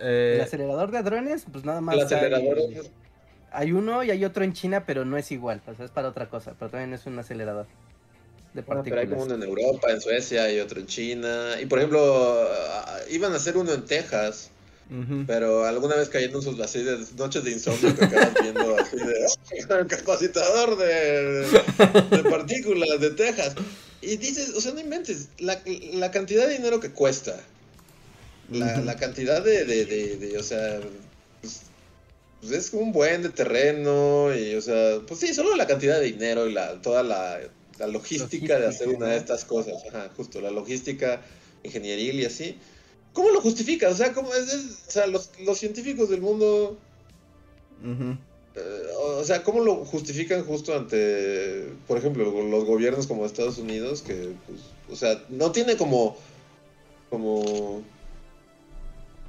Eh, 0.00 0.34
el 0.36 0.40
acelerador 0.42 0.90
de 0.90 0.98
hadrones, 0.98 1.44
pues 1.50 1.64
nada 1.64 1.80
más. 1.80 1.94
El 1.94 2.02
acelerador. 2.02 2.58
Hay, 2.58 2.90
hay, 3.50 3.72
uno 3.72 4.04
y 4.04 4.10
hay 4.10 4.24
otro 4.24 4.44
en 4.44 4.52
China, 4.52 4.84
pero 4.86 5.04
no 5.04 5.16
es 5.16 5.32
igual, 5.32 5.62
o 5.66 5.74
sea, 5.74 5.86
es 5.86 5.90
para 5.90 6.08
otra 6.08 6.28
cosa, 6.28 6.54
pero 6.58 6.70
también 6.70 6.92
es 6.92 7.06
un 7.06 7.18
acelerador. 7.18 7.66
De 8.54 8.62
partículas. 8.62 8.84
pero 8.84 9.00
hay 9.00 9.06
como 9.08 9.22
uno 9.24 9.34
en 9.34 9.42
Europa, 9.42 9.90
en 9.90 10.00
Suecia 10.00 10.50
y 10.50 10.60
otro 10.60 10.80
en 10.80 10.86
China. 10.86 11.60
Y 11.60 11.66
por 11.66 11.78
ejemplo, 11.78 12.48
ah, 12.70 12.98
iban 13.10 13.32
a 13.32 13.36
hacer 13.36 13.56
uno 13.56 13.72
en 13.72 13.84
Texas. 13.84 14.50
Pero 15.26 15.66
alguna 15.66 15.96
vez 15.96 16.08
cayendo 16.08 16.38
en 16.38 16.44
sus 16.44 16.58
así 16.60 16.82
de 16.82 16.98
noches 17.16 17.44
de 17.44 17.50
insomnio 17.50 17.94
que 17.94 18.06
acabas 18.06 18.32
viendo 18.42 18.76
así 18.78 18.96
de 18.96 19.86
capacitador 19.86 20.78
de, 20.78 21.42
de, 21.42 22.30
partículas 22.30 22.98
de 22.98 23.10
Texas. 23.10 23.54
Y 24.00 24.16
dices, 24.16 24.54
o 24.56 24.60
sea, 24.60 24.72
no 24.72 24.80
inventes, 24.80 25.28
la, 25.38 25.60
la 25.92 26.10
cantidad 26.10 26.46
de 26.46 26.54
dinero 26.54 26.80
que 26.80 26.90
cuesta, 26.90 27.38
la, 28.50 28.78
la 28.80 28.96
cantidad 28.96 29.42
de, 29.42 29.64
de, 29.66 29.84
de, 29.84 30.38
o 30.38 30.42
sea, 30.42 30.80
pues, 31.42 31.62
pues, 32.40 32.52
es 32.52 32.72
un 32.72 32.92
buen 32.92 33.22
de 33.22 33.28
terreno 33.28 34.34
y, 34.34 34.54
o 34.54 34.62
sea, 34.62 35.00
pues 35.06 35.20
sí, 35.20 35.34
solo 35.34 35.54
la 35.54 35.66
cantidad 35.66 36.00
de 36.00 36.06
dinero 36.06 36.46
y 36.46 36.52
la, 36.52 36.80
toda 36.80 37.02
la, 37.02 37.40
la 37.78 37.86
logística, 37.88 38.58
de 38.58 38.68
hacer 38.68 38.88
una 38.88 39.08
de 39.08 39.16
estas 39.18 39.44
cosas, 39.44 39.74
ajá, 39.88 40.10
justo, 40.16 40.40
la 40.40 40.50
logística 40.50 41.20
ingenieril 41.62 42.20
y 42.20 42.24
así 42.24 42.56
¿Cómo 43.18 43.30
lo 43.30 43.40
justifica? 43.40 43.88
O 43.88 43.94
sea, 43.94 44.12
¿cómo 44.12 44.32
es, 44.32 44.54
o 44.86 44.90
sea 44.92 45.08
los, 45.08 45.28
científicos 45.58 46.08
del 46.08 46.20
mundo... 46.20 46.78
Eh, 47.84 48.86
o 49.18 49.24
sea, 49.24 49.42
¿cómo 49.42 49.58
lo 49.58 49.84
justifican 49.84 50.44
justo 50.44 50.72
ante, 50.72 51.64
por 51.88 51.98
ejemplo, 51.98 52.30
los 52.44 52.64
gobiernos 52.64 53.08
como 53.08 53.26
Estados 53.26 53.58
Unidos, 53.58 54.02
que, 54.02 54.34
pues, 54.46 54.60
o 54.88 54.94
sea, 54.94 55.20
no 55.30 55.50
tiene 55.50 55.76
como, 55.76 56.16
como, 57.10 57.82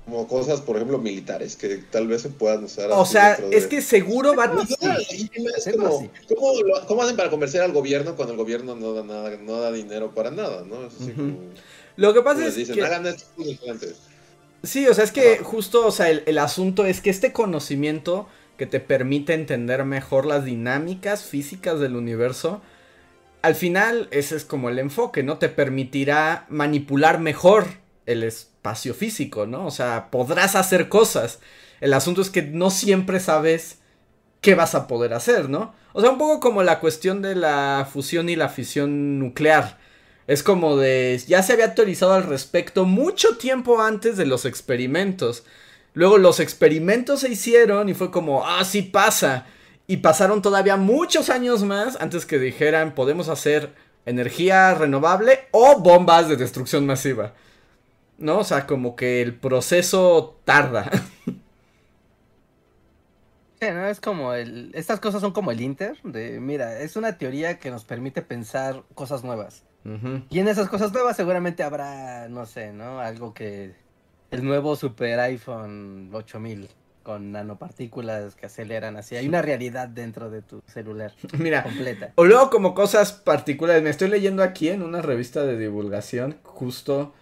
como 0.05 0.27
cosas, 0.27 0.61
por 0.61 0.75
ejemplo, 0.75 0.99
militares 0.99 1.55
que 1.55 1.77
tal 1.77 2.07
vez 2.07 2.21
se 2.21 2.29
puedan 2.29 2.65
usar. 2.65 2.91
O 2.91 3.07
sea, 3.07 3.39
es 3.49 3.65
que 3.65 3.81
seguro 3.81 4.35
va 4.35 4.43
a... 4.43 4.51
¿cómo, 6.87 7.01
hacen 7.01 7.17
para 7.17 7.31
convencer 7.31 7.63
al 7.63 7.71
gobierno 7.71 8.15
cuando 8.15 8.33
el 8.33 8.37
gobierno 8.37 8.75
no 8.75 8.93
da 8.93 9.03
nada, 9.03 9.35
no 9.37 9.61
da 9.61 9.71
dinero 9.71 10.13
para 10.13 10.29
nada, 10.29 10.63
no? 10.63 10.85
Es 10.85 10.93
así 11.01 11.11
como... 11.13 11.39
Lo 11.99 12.13
que 12.13 12.21
pasa 12.21 12.47
es 12.47 12.55
que... 12.55 12.81
Sí, 14.63 14.87
o 14.87 14.93
sea, 14.93 15.03
es 15.03 15.11
que 15.11 15.39
justo, 15.39 15.85
o 15.85 15.91
sea, 15.91 16.09
el, 16.09 16.37
asunto 16.37 16.85
es 16.85 17.01
que 17.01 17.09
este 17.09 17.33
conocimiento 17.33 18.27
que 18.57 18.65
te 18.65 18.79
permite 18.79 19.33
entender 19.33 19.83
mejor 19.83 20.25
las 20.25 20.45
dinámicas 20.45 21.23
físicas 21.23 21.79
del 21.81 21.97
universo, 21.97 22.61
al 23.41 23.55
final 23.55 24.07
ese 24.11 24.37
es 24.37 24.45
como 24.45 24.69
el 24.69 24.79
enfoque, 24.79 25.23
¿no? 25.23 25.39
Te 25.39 25.49
permitirá 25.49 26.45
manipular 26.49 27.19
mejor 27.19 27.65
el 28.05 28.23
espacio 28.23 28.93
físico, 28.93 29.45
¿no? 29.45 29.65
O 29.65 29.71
sea, 29.71 30.09
podrás 30.09 30.55
hacer 30.55 30.87
cosas. 30.87 31.39
El 31.81 31.93
asunto 31.93 32.21
es 32.21 32.29
que 32.29 32.43
no 32.43 32.69
siempre 32.69 33.19
sabes 33.19 33.79
qué 34.39 34.55
vas 34.55 34.73
a 34.73 34.87
poder 34.87 35.13
hacer, 35.13 35.49
¿no? 35.49 35.73
O 35.91 35.99
sea, 35.99 36.11
un 36.11 36.17
poco 36.17 36.39
como 36.39 36.63
la 36.63 36.79
cuestión 36.79 37.21
de 37.21 37.35
la 37.35 37.87
fusión 37.91 38.29
y 38.29 38.37
la 38.37 38.47
fisión 38.47 39.19
nuclear. 39.19 39.77
Es 40.29 40.43
como 40.43 40.77
de, 40.77 41.19
ya 41.27 41.41
se 41.41 41.53
había 41.53 41.65
actualizado 41.65 42.13
al 42.13 42.21
respecto 42.21 42.85
mucho 42.85 43.37
tiempo 43.37 43.81
antes 43.81 44.15
de 44.15 44.27
los 44.27 44.45
experimentos. 44.45 45.43
Luego 45.95 46.19
los 46.19 46.39
experimentos 46.39 47.21
se 47.21 47.29
hicieron 47.29 47.89
y 47.89 47.95
fue 47.95 48.11
como, 48.11 48.45
ah, 48.45 48.63
sí 48.63 48.83
pasa. 48.83 49.47
Y 49.87 49.97
pasaron 49.97 50.43
todavía 50.43 50.77
muchos 50.77 51.31
años 51.31 51.63
más 51.63 51.99
antes 51.99 52.27
que 52.27 52.37
dijeran, 52.37 52.93
podemos 52.93 53.27
hacer 53.27 53.73
energía 54.05 54.75
renovable 54.75 55.47
o 55.49 55.79
bombas 55.79 56.29
de 56.29 56.35
destrucción 56.35 56.85
masiva. 56.85 57.33
¿No? 58.19 58.37
O 58.37 58.43
sea, 58.43 58.67
como 58.67 58.95
que 58.95 59.23
el 59.23 59.33
proceso 59.33 60.39
tarda. 60.45 60.91
Sí, 63.59 63.67
¿no? 63.73 63.87
Es 63.87 63.99
como 63.99 64.35
el... 64.35 64.71
Estas 64.75 64.99
cosas 64.99 65.21
son 65.21 65.31
como 65.31 65.49
el 65.49 65.59
Inter, 65.59 65.97
de, 66.03 66.39
mira, 66.39 66.79
es 66.81 66.95
una 66.95 67.17
teoría 67.17 67.57
que 67.57 67.71
nos 67.71 67.83
permite 67.83 68.21
pensar 68.21 68.83
cosas 68.93 69.23
nuevas. 69.23 69.63
Y 70.29 70.39
en 70.39 70.47
esas 70.47 70.69
cosas 70.69 70.93
nuevas 70.93 71.15
seguramente 71.15 71.63
habrá, 71.63 72.27
no 72.29 72.45
sé, 72.45 72.73
¿no? 72.73 72.99
Algo 72.99 73.33
que... 73.33 73.73
El 74.31 74.43
nuevo 74.43 74.75
super 74.75 75.19
iPhone 75.19 76.09
8000 76.13 76.69
con 77.01 77.31
nanopartículas 77.31 78.35
que 78.35 78.45
aceleran 78.45 78.95
así. 78.97 79.15
Hay 79.15 79.27
una 79.27 79.41
realidad 79.41 79.87
dentro 79.87 80.29
de 80.29 80.43
tu 80.43 80.61
celular. 80.67 81.13
Mira, 81.39 81.63
completa. 81.63 82.11
O 82.15 82.25
luego 82.25 82.51
como 82.51 82.75
cosas 82.75 83.13
particulares. 83.13 83.81
Me 83.81 83.89
estoy 83.89 84.09
leyendo 84.09 84.43
aquí 84.43 84.69
en 84.69 84.83
una 84.83 85.01
revista 85.01 85.43
de 85.43 85.57
divulgación 85.57 86.37
justo 86.43 87.13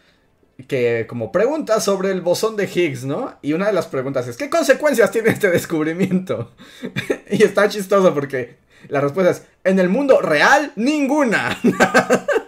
que 0.67 1.06
como 1.08 1.32
pregunta 1.32 1.80
sobre 1.80 2.12
el 2.12 2.22
bosón 2.22 2.56
de 2.56 2.65
Higgs, 2.65 3.06
¿no? 3.06 3.38
Y 3.41 3.54
una 3.54 3.67
de 3.67 3.74
las 3.74 3.88
preguntas 3.88 4.28
es, 4.28 4.36
¿qué 4.38 4.50
consecuencias 4.50 5.12
tiene 5.12 5.30
este 5.30 5.50
descubrimiento? 5.52 6.52
y 7.32 7.43
está 7.43 7.70
chistoso 7.70 8.13
porque 8.13 8.58
la 8.89 9.02
respuesta 9.02 9.32
es, 9.32 9.46
en 9.63 9.80
el 9.80 9.89
mundo 9.89 10.20
real, 10.20 10.72
ninguna. 10.76 11.58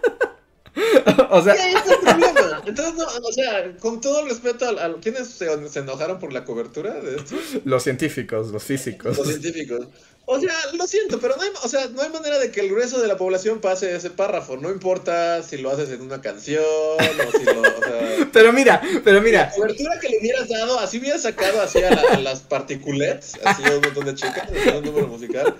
o 1.30 1.42
sea... 1.42 1.54
es 1.54 1.86
el 1.86 1.98
problema? 1.98 2.62
Entonces, 2.66 2.94
no, 2.94 3.04
o 3.04 3.32
sea, 3.32 3.76
con 3.78 4.00
todo 4.00 4.24
respeto 4.26 4.68
a, 4.68 5.00
¿quiénes 5.00 5.28
se, 5.28 5.68
se, 5.68 5.78
enojaron 5.80 6.18
por 6.18 6.32
la 6.32 6.44
cobertura 6.44 6.94
de 7.00 7.16
esto? 7.16 7.36
Los 7.64 7.82
científicos, 7.82 8.48
los 8.48 8.62
físicos. 8.62 9.16
Los 9.16 9.26
científicos. 9.26 9.88
O 10.32 10.38
sea, 10.38 10.54
lo 10.74 10.86
siento, 10.86 11.18
pero 11.18 11.34
no 11.36 11.42
hay, 11.42 11.50
o 11.60 11.68
sea, 11.68 11.88
no 11.88 12.02
hay 12.02 12.10
manera 12.10 12.38
de 12.38 12.52
que 12.52 12.60
el 12.60 12.68
grueso 12.68 13.00
de 13.00 13.08
la 13.08 13.16
población 13.16 13.60
pase 13.60 13.96
ese 13.96 14.10
párrafo. 14.10 14.56
No 14.56 14.70
importa 14.70 15.42
si 15.42 15.56
lo 15.56 15.70
haces 15.70 15.90
en 15.90 16.02
una 16.02 16.20
canción 16.20 16.62
o 16.62 17.38
si 17.38 17.44
lo. 17.44 17.60
O 17.60 17.64
sea, 17.64 18.28
pero 18.32 18.52
mira, 18.52 18.80
pero 19.02 19.20
mira. 19.22 19.46
La 19.46 19.50
cobertura 19.50 19.98
que 19.98 20.08
le 20.08 20.18
hubieras 20.18 20.48
dado, 20.48 20.78
así 20.78 20.98
hubieras 20.98 21.22
sacado 21.22 21.60
así 21.60 21.82
a, 21.82 22.20
las 22.20 22.40
particulets, 22.42 23.40
así 23.44 23.64
a 23.64 23.74
un 23.74 23.80
montón 23.80 24.04
de 24.04 24.14
chicas, 24.14 24.48
un 24.76 24.84
número 24.84 25.08
musical 25.08 25.56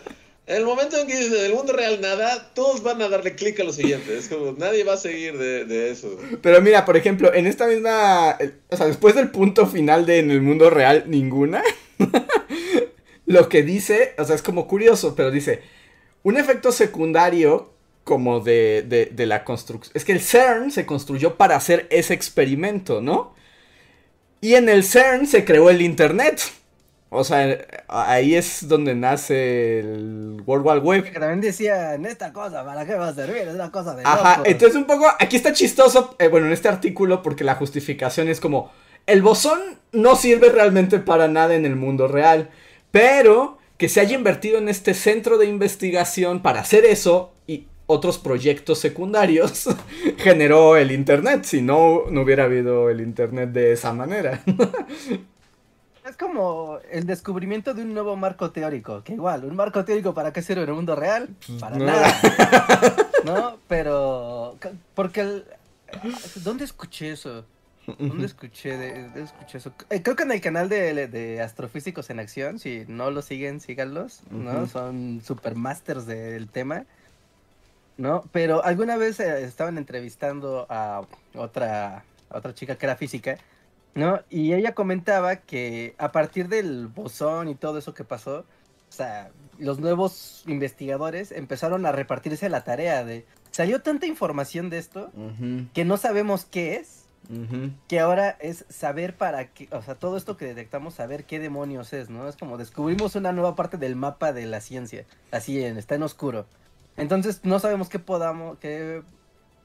En 0.50 0.56
el 0.56 0.64
momento 0.64 0.98
en 0.98 1.06
que 1.06 1.46
el 1.46 1.54
mundo 1.54 1.72
real 1.72 2.00
nada, 2.00 2.50
todos 2.54 2.82
van 2.82 3.00
a 3.00 3.08
darle 3.08 3.36
clic 3.36 3.60
a 3.60 3.62
lo 3.62 3.72
siguiente. 3.72 4.18
Es 4.18 4.26
como, 4.26 4.50
nadie 4.58 4.82
va 4.82 4.94
a 4.94 4.96
seguir 4.96 5.38
de, 5.38 5.92
eso. 5.92 6.18
Pero 6.42 6.60
mira, 6.60 6.84
por 6.84 6.96
ejemplo, 6.96 7.32
en 7.32 7.46
esta 7.46 7.68
misma. 7.68 8.36
O 8.68 8.76
sea, 8.76 8.86
después 8.86 9.14
del 9.14 9.30
punto 9.30 9.68
final 9.68 10.06
de 10.06 10.18
en 10.18 10.32
el 10.32 10.42
mundo 10.42 10.68
real, 10.68 11.04
ninguna. 11.06 11.62
lo 13.26 13.48
que 13.48 13.62
dice, 13.62 14.14
o 14.18 14.24
sea, 14.24 14.34
es 14.34 14.42
como 14.42 14.66
curioso, 14.66 15.14
pero 15.14 15.30
dice. 15.30 15.62
Un 16.24 16.36
efecto 16.36 16.72
secundario 16.72 17.72
como 18.02 18.40
de, 18.40 19.08
de 19.12 19.26
la 19.26 19.44
construcción. 19.44 19.92
Es 19.94 20.04
que 20.04 20.10
el 20.10 20.20
CERN 20.20 20.72
se 20.72 20.84
construyó 20.84 21.36
para 21.36 21.54
hacer 21.54 21.86
ese 21.90 22.12
experimento, 22.12 23.00
¿no? 23.00 23.36
Y 24.40 24.54
en 24.54 24.68
el 24.68 24.82
CERN 24.82 25.28
se 25.28 25.44
creó 25.44 25.70
el 25.70 25.80
Internet. 25.80 26.42
O 27.12 27.24
sea, 27.24 27.58
ahí 27.88 28.36
es 28.36 28.68
donde 28.68 28.94
nace 28.94 29.80
el 29.80 30.42
World 30.46 30.64
Wide 30.64 30.78
Web. 30.78 31.12
Que 31.12 31.18
también 31.18 31.40
decían, 31.40 32.06
esta 32.06 32.32
cosa, 32.32 32.64
¿para 32.64 32.86
qué 32.86 32.94
va 32.94 33.08
a 33.08 33.14
servir? 33.14 33.38
Es 33.38 33.54
una 33.54 33.72
cosa 33.72 33.96
de 33.96 34.04
Ajá, 34.04 34.42
entonces 34.44 34.76
un 34.76 34.84
poco, 34.84 35.06
aquí 35.18 35.34
está 35.34 35.52
chistoso, 35.52 36.14
eh, 36.20 36.28
bueno, 36.28 36.46
en 36.46 36.52
este 36.52 36.68
artículo, 36.68 37.20
porque 37.20 37.42
la 37.42 37.56
justificación 37.56 38.28
es 38.28 38.38
como, 38.38 38.70
el 39.06 39.22
bosón 39.22 39.58
no 39.90 40.14
sirve 40.14 40.50
realmente 40.50 41.00
para 41.00 41.26
nada 41.26 41.56
en 41.56 41.66
el 41.66 41.74
mundo 41.74 42.06
real, 42.06 42.48
pero 42.92 43.58
que 43.76 43.88
se 43.88 44.00
haya 44.00 44.14
invertido 44.14 44.58
en 44.58 44.68
este 44.68 44.94
centro 44.94 45.36
de 45.36 45.46
investigación 45.46 46.42
para 46.42 46.60
hacer 46.60 46.84
eso 46.84 47.32
y 47.48 47.66
otros 47.86 48.18
proyectos 48.18 48.78
secundarios 48.78 49.68
generó 50.18 50.76
el 50.76 50.92
Internet, 50.92 51.42
si 51.42 51.60
no, 51.60 52.04
no 52.08 52.22
hubiera 52.22 52.44
habido 52.44 52.88
el 52.88 53.00
Internet 53.00 53.50
de 53.50 53.72
esa 53.72 53.92
manera. 53.92 54.44
Es 56.10 56.16
como 56.16 56.80
el 56.90 57.06
descubrimiento 57.06 57.72
de 57.72 57.82
un 57.82 57.94
nuevo 57.94 58.16
marco 58.16 58.50
teórico, 58.50 59.04
que 59.04 59.12
igual, 59.12 59.44
un 59.44 59.54
marco 59.54 59.84
teórico 59.84 60.12
para 60.12 60.32
qué 60.32 60.42
sirve 60.42 60.64
en 60.64 60.70
el 60.70 60.74
mundo 60.74 60.96
real, 60.96 61.28
pues 61.46 61.60
para 61.60 61.78
nada. 61.78 62.12
¿No? 63.24 63.58
Pero 63.68 64.58
porque 64.96 65.20
el... 65.20 65.44
¿dónde 66.42 66.64
escuché 66.64 67.12
eso? 67.12 67.44
¿Dónde 67.96 68.26
escuché, 68.26 68.76
de, 68.76 69.22
escuché 69.22 69.58
eso? 69.58 69.72
Eh, 69.88 70.02
creo 70.02 70.16
que 70.16 70.24
en 70.24 70.32
el 70.32 70.40
canal 70.40 70.68
de, 70.68 71.40
Astrofísicos 71.40 72.10
en 72.10 72.18
Acción, 72.18 72.58
si 72.58 72.84
no 72.88 73.12
lo 73.12 73.22
siguen, 73.22 73.60
síganlos, 73.60 74.22
¿no? 74.32 74.66
Son 74.66 75.20
super 75.24 75.54
masters 75.54 76.06
del 76.06 76.48
tema, 76.48 76.86
¿no? 77.98 78.24
Pero 78.32 78.64
alguna 78.64 78.96
vez 78.96 79.20
eh, 79.20 79.44
estaban 79.44 79.78
entrevistando 79.78 80.66
a 80.68 81.02
otra, 81.36 82.02
a 82.30 82.36
otra 82.36 82.52
chica 82.52 82.74
que 82.74 82.86
era 82.86 82.96
física 82.96 83.38
¿no? 83.94 84.20
Y 84.30 84.52
ella 84.52 84.74
comentaba 84.74 85.36
que 85.36 85.94
a 85.98 86.12
partir 86.12 86.48
del 86.48 86.86
bosón 86.86 87.48
y 87.48 87.54
todo 87.54 87.78
eso 87.78 87.94
que 87.94 88.04
pasó, 88.04 88.44
o 88.88 88.92
sea, 88.92 89.30
los 89.58 89.78
nuevos 89.78 90.44
investigadores 90.46 91.32
empezaron 91.32 91.86
a 91.86 91.92
repartirse 91.92 92.48
la 92.48 92.64
tarea 92.64 93.04
de... 93.04 93.26
Salió 93.50 93.82
tanta 93.82 94.06
información 94.06 94.70
de 94.70 94.78
esto 94.78 95.10
que 95.74 95.84
no 95.84 95.96
sabemos 95.96 96.44
qué 96.44 96.76
es, 96.76 97.04
que 97.88 98.00
ahora 98.00 98.36
es 98.40 98.64
saber 98.68 99.16
para 99.16 99.48
qué, 99.48 99.68
o 99.72 99.82
sea, 99.82 99.96
todo 99.96 100.16
esto 100.16 100.36
que 100.36 100.46
detectamos, 100.46 100.94
saber 100.94 101.24
qué 101.24 101.38
demonios 101.38 101.92
es, 101.92 102.10
¿no? 102.10 102.28
Es 102.28 102.36
como 102.36 102.58
descubrimos 102.58 103.14
una 103.16 103.32
nueva 103.32 103.56
parte 103.56 103.76
del 103.76 103.96
mapa 103.96 104.32
de 104.32 104.46
la 104.46 104.60
ciencia, 104.60 105.04
así 105.30 105.62
en, 105.62 105.78
está 105.78 105.96
en 105.96 106.04
oscuro. 106.04 106.46
Entonces 106.96 107.40
no 107.44 107.58
sabemos 107.58 107.88
qué 107.88 107.98
podamos, 107.98 108.58
qué, 108.58 109.02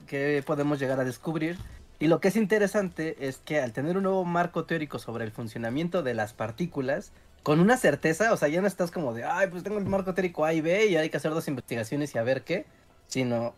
qué 0.07 0.43
podemos 0.45 0.79
llegar 0.79 0.99
a 0.99 1.03
descubrir 1.03 1.57
y 1.99 2.07
lo 2.07 2.19
que 2.19 2.27
es 2.27 2.35
interesante 2.35 3.15
es 3.19 3.37
que 3.37 3.61
al 3.61 3.71
tener 3.71 3.97
un 3.97 4.03
nuevo 4.03 4.25
marco 4.25 4.65
teórico 4.65 4.99
sobre 4.99 5.23
el 5.23 5.31
funcionamiento 5.31 6.03
de 6.03 6.13
las 6.13 6.33
partículas, 6.33 7.11
con 7.43 7.59
una 7.59 7.77
certeza, 7.77 8.33
o 8.33 8.37
sea, 8.37 8.47
ya 8.47 8.61
no 8.61 8.67
estás 8.67 8.91
como 8.91 9.13
de, 9.13 9.23
ay, 9.23 9.47
pues 9.49 9.63
tengo 9.63 9.77
el 9.77 9.85
marco 9.85 10.13
teórico 10.13 10.45
A 10.45 10.53
y 10.53 10.61
B 10.61 10.87
y 10.87 10.97
hay 10.97 11.09
que 11.09 11.17
hacer 11.17 11.31
dos 11.31 11.47
investigaciones 11.47 12.13
y 12.13 12.17
a 12.17 12.23
ver 12.23 12.43
qué, 12.43 12.65
sino 13.07 13.53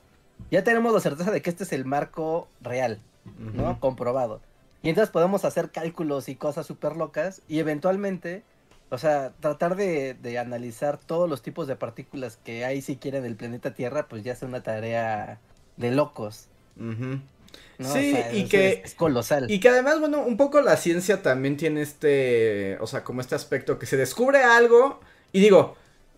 ya 0.52 0.64
tenemos 0.64 0.94
la 0.94 1.00
certeza 1.00 1.32
de 1.32 1.42
que 1.42 1.50
este 1.50 1.64
es 1.64 1.72
el 1.72 1.86
marco 1.86 2.48
real, 2.62 3.00
¿no? 3.54 3.80
Comprobado. 3.80 4.42
Y 4.84 4.90
entonces 4.90 5.10
podemos 5.10 5.44
hacer 5.46 5.72
cálculos 5.72 6.30
y 6.30 6.36
cosas 6.36 6.68
súper 6.68 6.96
locas 6.96 7.42
y 7.48 7.58
eventualmente, 7.60 8.44
o 8.90 9.00
sea, 9.00 9.34
tratar 9.40 9.76
de, 9.76 10.14
de, 10.14 10.38
analizar 10.38 10.98
todos 10.98 11.28
los 11.28 11.42
tipos 11.42 11.68
de 11.68 11.76
partículas 11.76 12.38
que 12.38 12.66
hay 12.66 12.82
siquiera 12.82 13.18
en 13.18 13.26
el 13.26 13.36
planeta 13.36 13.74
Tierra, 13.74 14.08
pues 14.08 14.24
ya 14.24 14.34
es 14.34 14.44
una 14.44 14.62
tarea 14.62 15.40
de 15.78 15.92
locos 15.92 16.50
sí, 17.80 18.16
y 18.34 18.46
que 18.46 18.82
es, 18.84 18.96
colosal. 18.96 19.50
Y 19.50 19.60
que 19.60 19.70
además, 19.70 20.00
bueno, 20.00 20.22
un 20.22 20.38
poco 20.38 20.62
la 20.62 20.78
ciencia 20.78 21.22
también 21.22 21.58
tiene 21.58 21.82
este, 21.82 22.78
o 22.80 22.88
sea, 22.88 23.04
como 23.04 23.22
este 23.22 23.36
aspecto 23.36 23.78
que 23.78 23.86
se 23.86 23.98
descubre 23.98 24.44
algo 24.44 25.00
y 25.32 25.40
digo, 25.40 25.76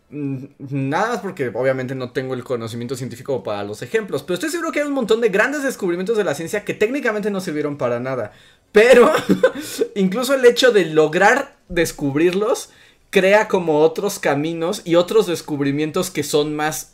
mm, 0.09 0.45
nada 0.69 1.09
más 1.09 1.19
porque 1.19 1.51
obviamente 1.53 1.95
no 1.95 2.11
tengo 2.11 2.33
el 2.33 2.43
conocimiento 2.43 2.95
científico 2.95 3.43
para 3.43 3.63
los 3.63 3.81
ejemplos, 3.81 4.23
pero 4.23 4.35
estoy 4.35 4.49
seguro 4.49 4.71
que 4.71 4.81
hay 4.81 4.87
un 4.87 4.93
montón 4.93 5.21
de 5.21 5.29
grandes 5.29 5.63
descubrimientos 5.63 6.17
de 6.17 6.23
la 6.23 6.35
ciencia 6.35 6.63
que 6.63 6.73
técnicamente 6.73 7.31
no 7.31 7.41
sirvieron 7.41 7.77
para 7.77 7.99
nada. 7.99 8.31
Pero 8.71 9.11
incluso 9.95 10.33
el 10.33 10.45
hecho 10.45 10.71
de 10.71 10.85
lograr 10.85 11.57
descubrirlos 11.67 12.69
crea 13.09 13.47
como 13.47 13.79
otros 13.79 14.19
caminos 14.19 14.81
y 14.85 14.95
otros 14.95 15.27
descubrimientos 15.27 16.11
que 16.11 16.23
son 16.23 16.55
más 16.55 16.93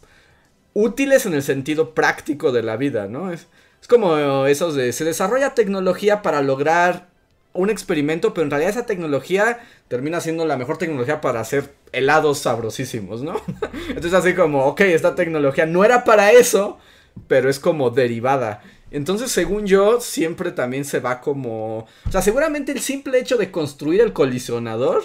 útiles 0.73 1.25
en 1.25 1.33
el 1.33 1.43
sentido 1.43 1.93
práctico 1.93 2.51
de 2.51 2.63
la 2.63 2.77
vida, 2.77 3.07
¿no? 3.07 3.31
Es, 3.31 3.47
es 3.85 3.87
como 3.87 4.47
esos 4.47 4.73
de, 4.73 4.91
se 4.93 5.05
desarrolla 5.05 5.53
tecnología 5.53 6.23
para 6.23 6.41
lograr 6.41 7.05
un 7.53 7.69
experimento, 7.69 8.33
pero 8.33 8.45
en 8.45 8.49
realidad 8.49 8.71
esa 8.71 8.87
tecnología 8.87 9.59
termina 9.89 10.21
siendo 10.21 10.43
la 10.43 10.57
mejor 10.57 10.79
tecnología 10.79 11.21
para 11.21 11.39
hacer 11.39 11.75
helados 11.91 12.39
sabrosísimos, 12.39 13.21
¿no? 13.21 13.39
Entonces 13.89 14.15
así 14.15 14.33
como, 14.33 14.65
ok, 14.65 14.81
esta 14.81 15.13
tecnología 15.13 15.67
no 15.67 15.85
era 15.85 16.03
para 16.03 16.31
eso, 16.31 16.79
pero 17.27 17.47
es 17.47 17.59
como 17.59 17.91
derivada. 17.91 18.63
Entonces, 18.89 19.31
según 19.31 19.67
yo, 19.67 20.01
siempre 20.01 20.51
también 20.51 20.83
se 20.83 20.99
va 20.99 21.21
como... 21.21 21.85
O 22.07 22.11
sea, 22.11 22.23
seguramente 22.23 22.71
el 22.71 22.79
simple 22.79 23.19
hecho 23.19 23.37
de 23.37 23.51
construir 23.51 24.01
el 24.01 24.13
colisionador, 24.13 25.03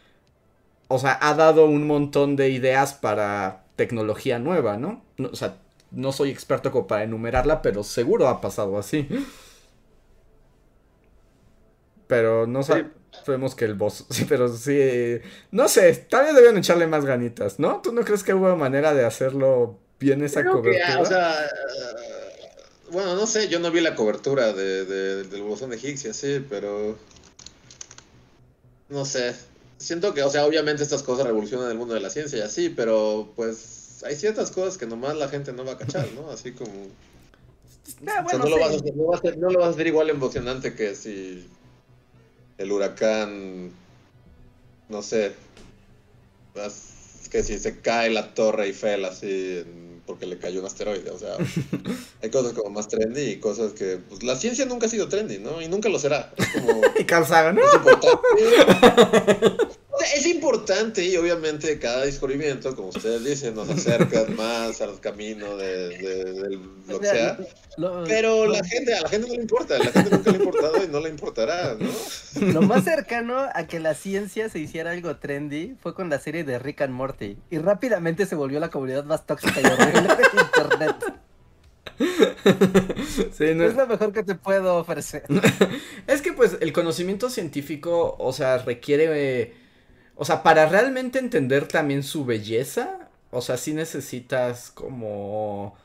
o 0.88 0.98
sea, 0.98 1.18
ha 1.22 1.32
dado 1.32 1.64
un 1.64 1.86
montón 1.86 2.36
de 2.36 2.50
ideas 2.50 2.92
para 2.92 3.64
tecnología 3.74 4.38
nueva, 4.38 4.76
¿no? 4.76 5.02
O 5.18 5.34
sea, 5.34 5.56
no 5.90 6.12
soy 6.12 6.30
experto 6.30 6.70
como 6.70 6.86
para 6.86 7.04
enumerarla, 7.04 7.62
pero 7.62 7.82
seguro 7.82 8.28
ha 8.28 8.40
pasado 8.40 8.78
así. 8.78 9.08
Pero 12.06 12.46
no 12.46 12.62
sabemos 12.62 13.54
que 13.54 13.64
el 13.64 13.74
boss. 13.74 14.06
Sí, 14.10 14.24
pero 14.28 14.54
sí. 14.54 15.20
No 15.50 15.68
sé, 15.68 15.92
tal 16.08 16.26
vez 16.26 16.34
debían 16.34 16.56
echarle 16.58 16.86
más 16.86 17.04
ganitas, 17.04 17.58
¿no? 17.58 17.80
¿Tú 17.82 17.92
no 17.92 18.04
crees 18.04 18.22
que 18.22 18.34
hubo 18.34 18.54
manera 18.56 18.94
de 18.94 19.04
hacerlo 19.04 19.78
bien 19.98 20.22
esa 20.22 20.44
cobertura? 20.44 21.00
o 21.00 21.06
sea, 21.06 21.34
bueno, 22.90 23.14
no 23.14 23.26
sé, 23.26 23.48
yo 23.48 23.58
no 23.58 23.70
vi 23.70 23.80
la 23.80 23.94
cobertura 23.94 24.52
de, 24.52 24.84
del 24.84 25.42
bosón 25.42 25.70
de 25.70 25.76
Higgs 25.76 26.04
y 26.04 26.08
así, 26.08 26.46
pero. 26.48 26.96
No 28.88 29.04
sé. 29.04 29.34
Siento 29.78 30.14
que, 30.14 30.22
o 30.22 30.30
sea, 30.30 30.46
obviamente 30.46 30.82
estas 30.82 31.02
cosas 31.02 31.26
revolucionan 31.26 31.70
el 31.70 31.76
mundo 31.76 31.94
de 31.94 32.00
la 32.00 32.08
ciencia 32.08 32.38
y 32.38 32.42
así, 32.42 32.70
pero 32.70 33.32
pues 33.36 33.75
hay 34.04 34.16
ciertas 34.16 34.50
cosas 34.50 34.78
que 34.78 34.86
nomás 34.86 35.16
la 35.16 35.28
gente 35.28 35.52
no 35.52 35.64
va 35.64 35.72
a 35.72 35.78
cachar, 35.78 36.08
¿no? 36.12 36.30
Así 36.30 36.52
como... 36.52 36.70
no, 38.00 38.48
lo 38.48 38.58
vas 38.58 38.72
a 38.72 38.76
hacer, 38.76 39.38
no, 39.38 39.50
lo 39.50 39.60
vas 39.60 39.68
a 39.68 39.70
hacer 39.70 39.86
igual 39.86 40.10
emocionante 40.10 40.74
que 40.74 40.94
si 40.94 41.48
el 42.58 42.72
huracán, 42.72 43.72
no 44.88 45.02
sé, 45.02 45.34
que 47.30 47.42
si 47.42 47.58
se 47.58 47.80
cae 47.80 48.10
la 48.10 48.34
torre 48.34 48.66
Eiffel 48.66 49.04
así 49.04 49.64
porque 50.06 50.26
le 50.26 50.38
cayó 50.38 50.60
un 50.60 50.66
asteroide, 50.66 51.10
o 51.10 51.18
sea, 51.18 51.36
hay 52.22 52.30
cosas 52.30 52.52
como 52.52 52.70
más 52.70 52.88
trendy 52.88 53.22
y 53.22 53.36
cosas 53.40 53.72
que, 53.72 53.98
pues 54.08 54.22
la 54.22 54.36
ciencia 54.36 54.64
nunca 54.64 54.86
ha 54.86 54.88
sido 54.88 55.08
trendy, 55.08 55.38
¿no? 55.38 55.60
Y 55.60 55.68
nunca 55.68 55.88
lo 55.88 55.98
será. 55.98 56.32
Es 56.36 56.46
como... 56.48 56.80
y 56.98 57.04
calzada, 57.04 57.52
¿no? 57.52 57.60
es 57.66 57.74
importante 57.74 58.16
y 60.96 61.16
obviamente 61.16 61.78
cada 61.78 62.04
descubrimiento, 62.04 62.74
como 62.74 62.88
ustedes 62.88 63.24
dicen, 63.24 63.54
nos 63.54 63.68
acerca 63.68 64.24
más 64.36 64.80
al 64.80 65.00
camino 65.00 65.56
de, 65.56 66.58
lo 66.88 67.00
que 67.00 67.06
sea. 67.06 67.38
Pero 68.06 68.46
la 68.46 68.64
gente, 68.64 68.94
a 68.94 69.02
la 69.02 69.08
gente 69.08 69.28
no 69.28 69.34
le 69.34 69.42
importa, 69.42 69.76
a 69.76 69.78
la 69.78 69.90
gente 69.90 70.10
nunca 70.10 70.30
le 70.30 70.36
ha 70.36 70.40
importado 70.40 70.84
y 70.84 70.88
no 70.88 71.00
le 71.00 71.10
importará, 71.10 71.76
¿no? 71.78 71.90
Lo 72.52 72.62
más 72.62 72.84
cercano 72.84 73.48
a 73.52 73.66
que 73.66 73.80
la 73.80 73.94
ciencia 73.94 74.48
se 74.48 74.58
hiciera 74.58 74.92
algo 74.92 75.16
trendy 75.16 75.76
fue 75.80 75.94
con 75.94 76.08
la 76.08 76.18
serie 76.18 76.44
de 76.44 76.58
Rick 76.58 76.82
and 76.82 76.94
Morty 76.94 77.36
y 77.50 77.58
rápidamente 77.58 78.26
se 78.26 78.34
volvió 78.34 78.60
la 78.60 78.70
comunidad 78.70 79.04
más 79.04 79.26
tóxica 79.26 79.60
y 79.60 79.66
horrible 79.66 80.08
de 80.08 80.40
internet. 80.40 80.96
Es 83.38 83.74
lo 83.74 83.86
mejor 83.86 84.12
que 84.12 84.22
te 84.22 84.34
puedo 84.34 84.76
ofrecer. 84.76 85.24
es 86.06 86.22
que 86.22 86.32
pues 86.32 86.58
el 86.60 86.72
conocimiento 86.72 87.30
científico, 87.30 88.16
o 88.18 88.32
sea, 88.32 88.58
requiere... 88.58 89.65
O 90.16 90.24
sea, 90.24 90.42
para 90.42 90.66
realmente 90.66 91.18
entender 91.18 91.68
también 91.68 92.02
su 92.02 92.24
belleza, 92.24 93.08
o 93.30 93.40
sea, 93.40 93.56
sí 93.56 93.72
necesitas 93.74 94.70
como... 94.70 95.76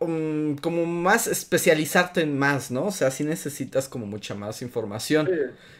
Um, 0.00 0.56
como 0.58 0.84
más 0.84 1.26
especializarte 1.26 2.20
en 2.20 2.38
más, 2.38 2.70
¿no? 2.70 2.86
O 2.86 2.90
sea, 2.90 3.10
sí 3.10 3.24
necesitas 3.24 3.88
como 3.88 4.04
mucha 4.04 4.34
más 4.34 4.60
información. 4.60 5.28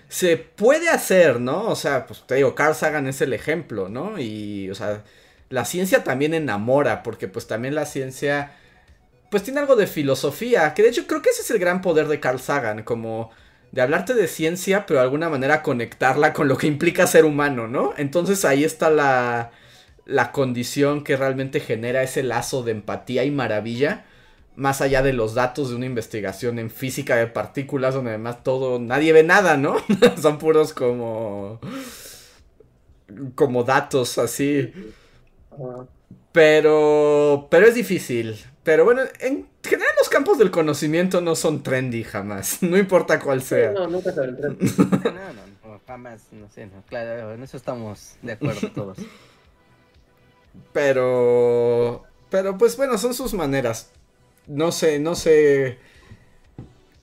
Se 0.09 0.38
puede 0.38 0.88
hacer, 0.88 1.38
¿no? 1.38 1.68
O 1.68 1.76
sea, 1.76 2.07
pues 2.07 2.24
te 2.26 2.37
digo, 2.37 2.55
Carl 2.55 2.74
Sagan 2.74 3.07
es 3.07 3.20
el 3.20 3.35
ejemplo, 3.35 3.90
¿no? 3.90 4.18
Y, 4.18 4.70
o 4.70 4.74
sea, 4.74 5.05
la 5.50 5.66
ciencia 5.66 6.03
también 6.03 6.33
enamora, 6.33 7.03
porque 7.03 7.29
pues 7.29 7.46
también 7.46 7.74
la 7.74 7.85
ciencia 7.85 8.53
pues 9.31 9.42
tiene 9.42 9.61
algo 9.61 9.76
de 9.76 9.87
filosofía, 9.87 10.74
que 10.74 10.83
de 10.83 10.88
hecho 10.88 11.07
creo 11.07 11.22
que 11.22 11.31
ese 11.31 11.42
es 11.42 11.50
el 11.50 11.59
gran 11.59 11.83
poder 11.83 12.09
de 12.09 12.20
Carl 12.20 12.40
Sagan, 12.40 12.83
como 12.83 13.31
de 13.72 13.83
hablarte 13.83 14.14
de 14.14 14.26
ciencia, 14.26 14.87
pero 14.87 14.98
de 14.98 15.04
alguna 15.04 15.28
manera 15.28 15.62
conectarla 15.62 16.33
con 16.33 16.48
lo 16.48 16.56
que 16.56 16.66
implica 16.66 17.06
ser 17.06 17.24
humano, 17.24 17.68
¿no? 17.68 17.94
Entonces 17.96 18.44
ahí 18.44 18.64
está 18.64 18.90
la, 18.90 19.52
la 20.06 20.33
condición 20.33 21.04
que 21.04 21.16
realmente 21.16 21.61
genera 21.61 22.02
ese 22.02 22.22
lazo 22.22 22.62
de 22.62 22.72
empatía 22.72 23.24
y 23.24 23.30
maravilla, 23.30 24.06
más 24.56 24.80
allá 24.80 25.02
de 25.02 25.12
los 25.12 25.35
datos 25.35 25.70
de 25.70 25.76
una 25.76 25.87
investigación 25.87 26.59
en 26.59 26.70
física 26.70 27.16
de 27.16 27.28
partículas, 27.28 27.94
donde 27.94 28.11
además 28.11 28.42
todo, 28.42 28.78
nadie 28.80 29.12
ve 29.12 29.22
nada, 29.22 29.56
¿no? 29.56 29.76
Son 30.20 30.38
puros 30.38 30.72
como... 30.72 31.61
como 33.37 33.64
datos 33.64 34.18
así. 34.18 34.72
Pero, 36.32 37.48
pero 37.50 37.66
es 37.66 37.74
difícil. 37.74 38.38
Pero 38.62 38.84
bueno, 38.84 39.02
en 39.20 39.48
general 39.64 39.92
los 39.98 40.08
campos 40.08 40.38
del 40.38 40.50
conocimiento 40.50 41.20
no 41.20 41.34
son 41.34 41.62
trendy 41.62 42.04
jamás, 42.04 42.58
no 42.62 42.76
importa 42.78 43.18
cuál 43.18 43.42
sea. 43.42 43.72
No, 43.72 43.88
nunca 43.88 44.12
se 44.12 44.20
trendy. 44.20 44.66
no, 44.78 44.86
no, 44.86 45.68
no, 45.68 45.80
jamás, 45.86 46.26
no 46.32 46.48
sé, 46.50 46.66
no, 46.66 46.82
claro, 46.88 47.32
en 47.34 47.42
eso 47.42 47.56
estamos 47.56 48.16
de 48.22 48.32
acuerdo 48.32 48.70
todos. 48.72 48.98
Pero, 50.72 52.04
pero 52.28 52.58
pues 52.58 52.76
bueno, 52.76 52.98
son 52.98 53.14
sus 53.14 53.34
maneras. 53.34 53.90
No 54.46 54.72
sé, 54.72 54.98
no 54.98 55.14
sé. 55.14 55.78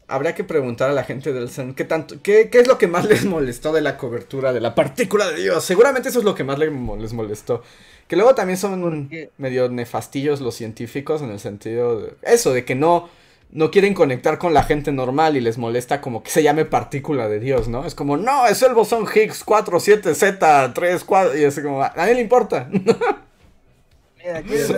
Habría 0.10 0.36
que 0.36 0.44
preguntar 0.44 0.90
a 0.90 0.94
la 0.94 1.04
gente 1.04 1.34
del 1.34 1.50
CERN 1.50 1.74
qué 1.74 1.84
tanto, 1.84 2.16
qué, 2.22 2.50
qué 2.50 2.60
es 2.60 2.68
lo 2.68 2.78
que 2.78 2.88
más 2.88 3.06
les 3.06 3.26
molestó 3.26 3.74
de 3.74 3.82
la 3.82 3.98
cobertura 3.98 4.54
de 4.54 4.62
la 4.62 4.74
partícula 4.74 5.30
de 5.30 5.42
Dios. 5.42 5.66
Seguramente 5.66 6.10
eso 6.10 6.20
es 6.20 6.26
lo 6.26 6.36
que 6.36 6.46
más 6.46 6.60
les 6.60 7.14
molestó. 7.14 7.64
Que 8.08 8.16
luego 8.16 8.36
también 8.36 8.58
son 8.58 9.10
medio 9.38 9.70
nefastillos 9.70 10.40
los 10.40 10.56
científicos 10.56 11.22
en 11.22 11.30
el 11.30 11.40
sentido 11.40 12.02
de 12.02 12.14
eso, 12.24 12.54
de 12.54 12.64
que 12.64 12.74
no, 12.74 13.10
no 13.52 13.70
quieren 13.70 13.94
conectar 13.94 14.38
con 14.38 14.54
la 14.54 14.64
gente 14.64 14.92
normal 14.92 15.36
y 15.36 15.42
les 15.42 15.58
molesta 15.58 16.00
como 16.00 16.24
que 16.24 16.32
se 16.32 16.44
llame 16.44 16.64
partícula 16.66 17.28
de 17.28 17.40
Dios, 17.40 17.68
¿no? 17.68 17.86
Es 17.86 17.96
como, 17.96 18.16
no, 18.16 18.48
es 18.48 18.62
el 18.62 18.74
bosón 18.74 19.06
Higgs 19.06 19.46
47Z 19.46 21.04
4 21.06 21.38
y 21.38 21.44
es 21.44 21.60
como, 21.60 21.84
a 21.84 21.94
nadie 21.96 22.16
le 22.16 22.22
importa. 22.22 22.70
Mira, 22.72 24.42
¿quieres 24.42 24.70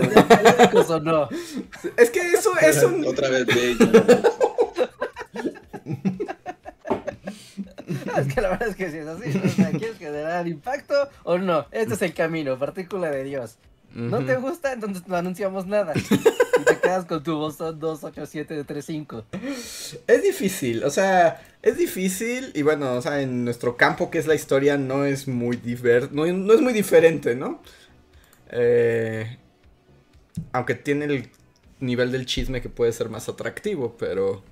o 0.89 0.99
no? 0.99 1.29
Es 1.97 2.09
que 2.09 2.19
eso 2.19 2.51
es 2.59 2.83
un... 2.83 3.05
Otra 3.05 3.29
vez 3.29 3.45
de 3.45 3.75
es 8.17 8.33
que 8.33 8.38
la 8.49 8.57
verdad 8.57 8.69
es 8.69 8.75
que 8.75 8.91
si 8.91 8.97
es 8.97 9.07
así, 9.07 9.77
¿quieres 9.77 9.97
generar 9.97 10.47
impacto 10.47 10.95
o 11.23 11.37
no? 11.37 11.65
Este 11.71 11.93
es 11.93 12.01
el 12.01 12.13
camino, 12.13 12.57
partícula 12.57 13.09
de 13.09 13.23
Dios. 13.23 13.57
¿No 13.93 14.23
te 14.23 14.35
gusta? 14.37 14.73
Entonces 14.73 15.07
no 15.07 15.15
anunciamos 15.15 15.65
nada. 15.65 15.93
Y 15.95 16.63
te 16.63 16.77
quedas 16.79 17.05
con 17.05 17.23
tu 17.23 17.37
voz 17.37 17.57
28735. 17.57 19.25
Es 20.07 20.23
difícil, 20.23 20.83
o 20.83 20.89
sea, 20.89 21.41
es 21.61 21.77
difícil 21.77 22.51
y 22.53 22.61
bueno, 22.61 22.93
o 22.93 23.01
sea, 23.01 23.21
en 23.21 23.45
nuestro 23.45 23.77
campo 23.77 24.11
que 24.11 24.19
es 24.19 24.27
la 24.27 24.35
historia 24.35 24.77
no 24.77 25.05
es 25.05 25.27
muy 25.27 25.57
diver 25.57 26.11
no, 26.11 26.25
no 26.25 26.53
es 26.53 26.61
muy 26.61 26.73
diferente, 26.73 27.35
¿no? 27.35 27.61
Eh, 28.51 29.37
aunque 30.51 30.75
tiene 30.75 31.05
el 31.05 31.29
nivel 31.79 32.11
del 32.11 32.25
chisme 32.25 32.61
que 32.61 32.69
puede 32.69 32.91
ser 32.91 33.09
más 33.09 33.29
atractivo, 33.29 33.95
pero 33.97 34.43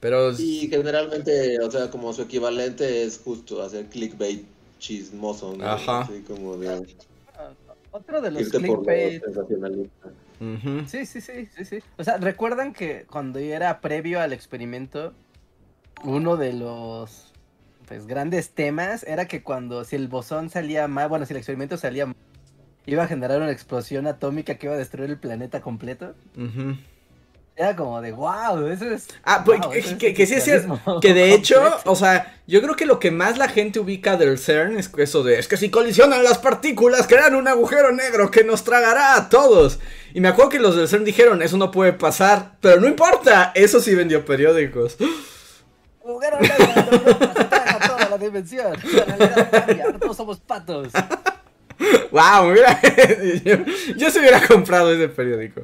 pero... 0.00 0.32
Y 0.32 0.68
generalmente, 0.68 1.60
o 1.60 1.70
sea, 1.70 1.90
como 1.90 2.12
su 2.12 2.22
equivalente 2.22 3.04
es 3.04 3.20
justo 3.22 3.62
hacer 3.62 3.86
clickbait 3.86 4.44
chismoso, 4.78 5.54
¿no? 5.56 5.66
Ajá. 5.66 6.00
Así 6.00 6.22
como 6.26 6.56
de... 6.56 6.86
Otro 7.92 8.20
de 8.20 8.30
los 8.30 8.48
clickbait... 8.48 9.22
Sí, 10.86 11.04
sí, 11.04 11.20
sí, 11.20 11.48
sí, 11.54 11.64
sí. 11.66 11.78
O 11.98 12.04
sea, 12.04 12.16
¿recuerdan 12.16 12.72
que 12.72 13.04
cuando 13.10 13.38
era 13.38 13.82
previo 13.82 14.20
al 14.20 14.32
experimento, 14.32 15.12
uno 16.02 16.38
de 16.38 16.54
los 16.54 17.26
pues 17.86 18.06
grandes 18.06 18.50
temas 18.50 19.02
era 19.02 19.26
que 19.26 19.42
cuando 19.42 19.84
si 19.84 19.96
el 19.96 20.08
bosón 20.08 20.48
salía 20.48 20.88
mal, 20.88 21.08
bueno, 21.08 21.26
si 21.26 21.34
el 21.34 21.38
experimento 21.38 21.76
salía 21.76 22.06
mal, 22.06 22.16
iba 22.86 23.02
a 23.02 23.06
generar 23.06 23.42
una 23.42 23.50
explosión 23.50 24.06
atómica 24.06 24.54
que 24.54 24.66
iba 24.66 24.74
a 24.76 24.78
destruir 24.78 25.10
el 25.10 25.18
planeta 25.18 25.60
completo? 25.60 26.14
Ajá. 26.38 26.78
Era 27.60 27.76
como 27.76 28.00
de, 28.00 28.12
wow, 28.12 28.68
eso 28.68 28.88
es... 28.88 29.06
Ah, 29.22 29.42
pues 29.44 29.60
que, 29.98 30.14
que, 30.14 30.26
sí 30.26 30.32
es 30.32 30.44
cierto. 30.44 30.80
Que 30.98 31.12
de 31.12 31.34
hecho, 31.34 31.60
o 31.84 31.94
sea, 31.94 32.34
yo 32.46 32.62
creo 32.62 32.74
que 32.74 32.86
lo 32.86 32.98
que 32.98 33.10
más 33.10 33.36
la 33.36 33.48
gente 33.48 33.78
ubica 33.78 34.16
del 34.16 34.38
CERN 34.38 34.78
es 34.78 34.90
eso 34.96 35.22
de, 35.22 35.38
es 35.38 35.46
que 35.46 35.58
si 35.58 35.68
colisionan 35.68 36.24
las 36.24 36.38
partículas, 36.38 37.06
crean 37.06 37.34
un 37.34 37.46
agujero 37.48 37.92
negro 37.92 38.30
que 38.30 38.44
nos 38.44 38.64
tragará 38.64 39.14
a 39.14 39.28
todos. 39.28 39.78
Y 40.14 40.22
me 40.22 40.28
acuerdo 40.28 40.48
que 40.48 40.58
los 40.58 40.74
del 40.74 40.88
CERN 40.88 41.04
dijeron, 41.04 41.42
eso 41.42 41.58
no 41.58 41.70
puede 41.70 41.92
pasar, 41.92 42.52
pero 42.62 42.80
no 42.80 42.88
importa, 42.88 43.52
eso 43.54 43.78
sí 43.78 43.94
vendió 43.94 44.24
periódicos. 44.24 44.96
Agujero 46.02 46.40
negro, 46.40 46.66
no, 46.90 47.88
toda 47.88 48.08
la 48.08 48.16
dimensión. 48.16 48.72
todos 50.00 50.16
somos 50.16 50.40
patos. 50.40 50.88
Wow, 52.10 52.52
mira, 52.52 52.80
yo, 53.44 53.56
yo, 53.96 54.10
se 54.10 54.18
hubiera 54.18 54.46
comprado 54.46 54.92
ese 54.92 55.08
periódico. 55.08 55.62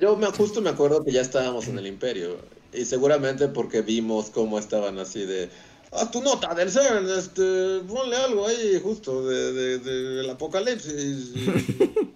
Yo, 0.00 0.16
me, 0.16 0.26
justo 0.26 0.60
me 0.60 0.70
acuerdo 0.70 1.04
que 1.04 1.12
ya 1.12 1.20
estábamos 1.20 1.68
en 1.68 1.78
el 1.78 1.86
imperio. 1.86 2.38
Y 2.72 2.84
seguramente 2.84 3.48
porque 3.48 3.82
vimos 3.82 4.30
cómo 4.30 4.58
estaban 4.58 4.98
así 4.98 5.24
de. 5.24 5.48
Ah, 5.92 6.10
tu 6.10 6.20
nota 6.20 6.54
del 6.54 6.70
CERN, 6.72 7.08
este, 7.16 7.80
ponle 7.86 8.16
algo 8.16 8.48
ahí 8.48 8.80
justo 8.82 9.24
de, 9.26 9.78
del 9.78 10.28
apocalipsis. 10.30 11.32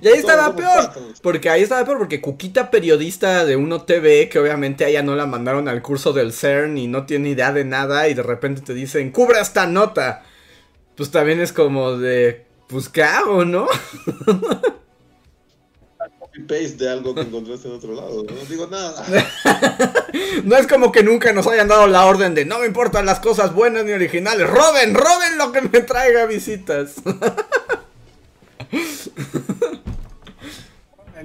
Y 0.00 0.08
ahí 0.08 0.18
estaba 0.18 0.54
peor. 0.54 0.90
Porque 1.22 1.50
ahí 1.50 1.62
estaba 1.62 1.84
peor. 1.84 1.98
Porque 1.98 2.20
Cuquita, 2.20 2.70
periodista 2.70 3.44
de 3.44 3.56
Uno 3.56 3.82
TV, 3.82 4.28
que 4.28 4.38
obviamente 4.38 4.84
a 4.84 4.88
ella 4.88 5.02
no 5.02 5.16
la 5.16 5.26
mandaron 5.26 5.68
al 5.68 5.82
curso 5.82 6.12
del 6.12 6.32
CERN 6.32 6.78
y 6.78 6.86
no 6.86 7.06
tiene 7.06 7.30
idea 7.30 7.52
de 7.52 7.64
nada. 7.64 8.08
Y 8.08 8.14
de 8.14 8.22
repente 8.22 8.62
te 8.62 8.74
dicen, 8.74 9.10
cubra 9.10 9.40
esta 9.40 9.66
nota. 9.66 10.24
Pues 10.96 11.10
también 11.10 11.40
es 11.40 11.52
como 11.52 11.96
de 11.96 12.46
pues 12.68 12.88
¿qué 12.88 13.02
hago, 13.02 13.44
no? 13.44 13.66
Copy 16.18 16.42
paste 16.42 16.76
de 16.76 16.88
algo 16.88 17.14
que 17.14 17.22
encontraste 17.22 17.68
en 17.68 17.74
otro 17.74 17.92
lado, 17.94 18.24
no 18.24 18.44
digo 18.48 18.66
nada. 18.68 19.04
no 20.44 20.56
es 20.56 20.66
como 20.66 20.92
que 20.92 21.02
nunca 21.02 21.32
nos 21.32 21.46
hayan 21.46 21.68
dado 21.68 21.86
la 21.88 22.06
orden 22.06 22.34
de 22.34 22.44
no 22.44 22.60
me 22.60 22.66
importan 22.66 23.06
las 23.06 23.20
cosas 23.20 23.54
buenas 23.54 23.84
ni 23.84 23.92
originales, 23.92 24.48
roben, 24.48 24.94
roben 24.94 25.38
lo 25.38 25.50
que 25.50 25.62
me 25.62 25.80
traiga 25.80 26.26
visitas. 26.26 26.96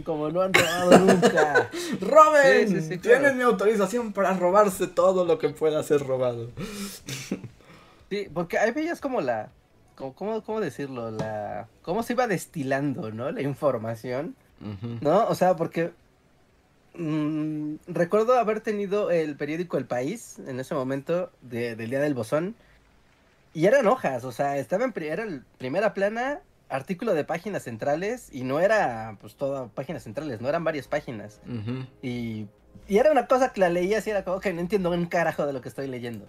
como 0.06 0.30
no 0.30 0.42
han 0.42 0.54
robado 0.54 1.00
nunca. 1.00 1.70
¡Roben! 2.02 3.02
Tienen 3.02 3.38
mi 3.38 3.44
autorización 3.44 4.14
para 4.14 4.34
robarse 4.38 4.88
todo 4.88 5.26
lo 5.26 5.40
que 5.40 5.50
pueda 5.50 5.84
ser 5.84 6.06
robado. 6.06 6.52
Sí, 8.10 8.30
porque 8.34 8.58
hay 8.58 8.72
veías 8.72 9.02
como 9.02 9.22
la 9.22 9.50
¿cómo, 9.96 10.44
cómo 10.44 10.60
decirlo? 10.60 11.12
La, 11.12 11.68
cómo 11.82 12.04
se 12.04 12.14
iba 12.14 12.28
destilando, 12.28 13.12
¿no? 13.12 13.32
La 13.32 13.42
información, 13.42 14.36
¿no? 15.02 15.28
O 15.28 15.36
sea, 15.36 15.56
porque 15.56 15.92
mm, 16.96 17.76
recuerdo 17.88 18.38
haber 18.38 18.62
tenido 18.62 19.12
el 19.12 19.36
periódico 19.36 19.78
El 19.78 19.86
País 19.86 20.40
en 20.48 20.60
ese 20.60 20.76
momento 20.76 21.32
del 21.42 21.90
Día 21.90 22.00
del 22.00 22.14
Bosón 22.14 22.56
y 23.54 23.68
eran 23.68 23.88
hojas, 23.88 24.24
o 24.26 24.32
sea, 24.32 24.58
estaba 24.58 24.84
en 24.84 24.94
era 24.96 25.26
primera 25.58 25.94
plana, 25.94 26.42
artículo 26.68 27.14
de 27.14 27.24
páginas 27.24 27.64
centrales 27.64 28.30
y 28.32 28.44
no 28.44 28.60
era 28.60 29.18
pues 29.22 29.36
toda 29.36 29.68
páginas 29.68 30.04
centrales, 30.04 30.42
no 30.42 30.50
eran 30.50 30.64
varias 30.64 30.88
páginas. 30.88 31.40
Y 32.02 32.48
y 32.88 32.98
era 32.98 33.12
una 33.12 33.28
cosa 33.28 33.52
que 33.52 33.60
la 33.60 33.70
leía 33.70 33.98
así, 33.98 34.10
era 34.10 34.24
como 34.24 34.40
que 34.40 34.54
no 34.54 34.62
entiendo 34.62 34.92
un 34.92 35.06
carajo 35.08 35.46
de 35.46 35.54
lo 35.54 35.62
que 35.62 35.70
estoy 35.70 35.88
leyendo. 35.88 36.28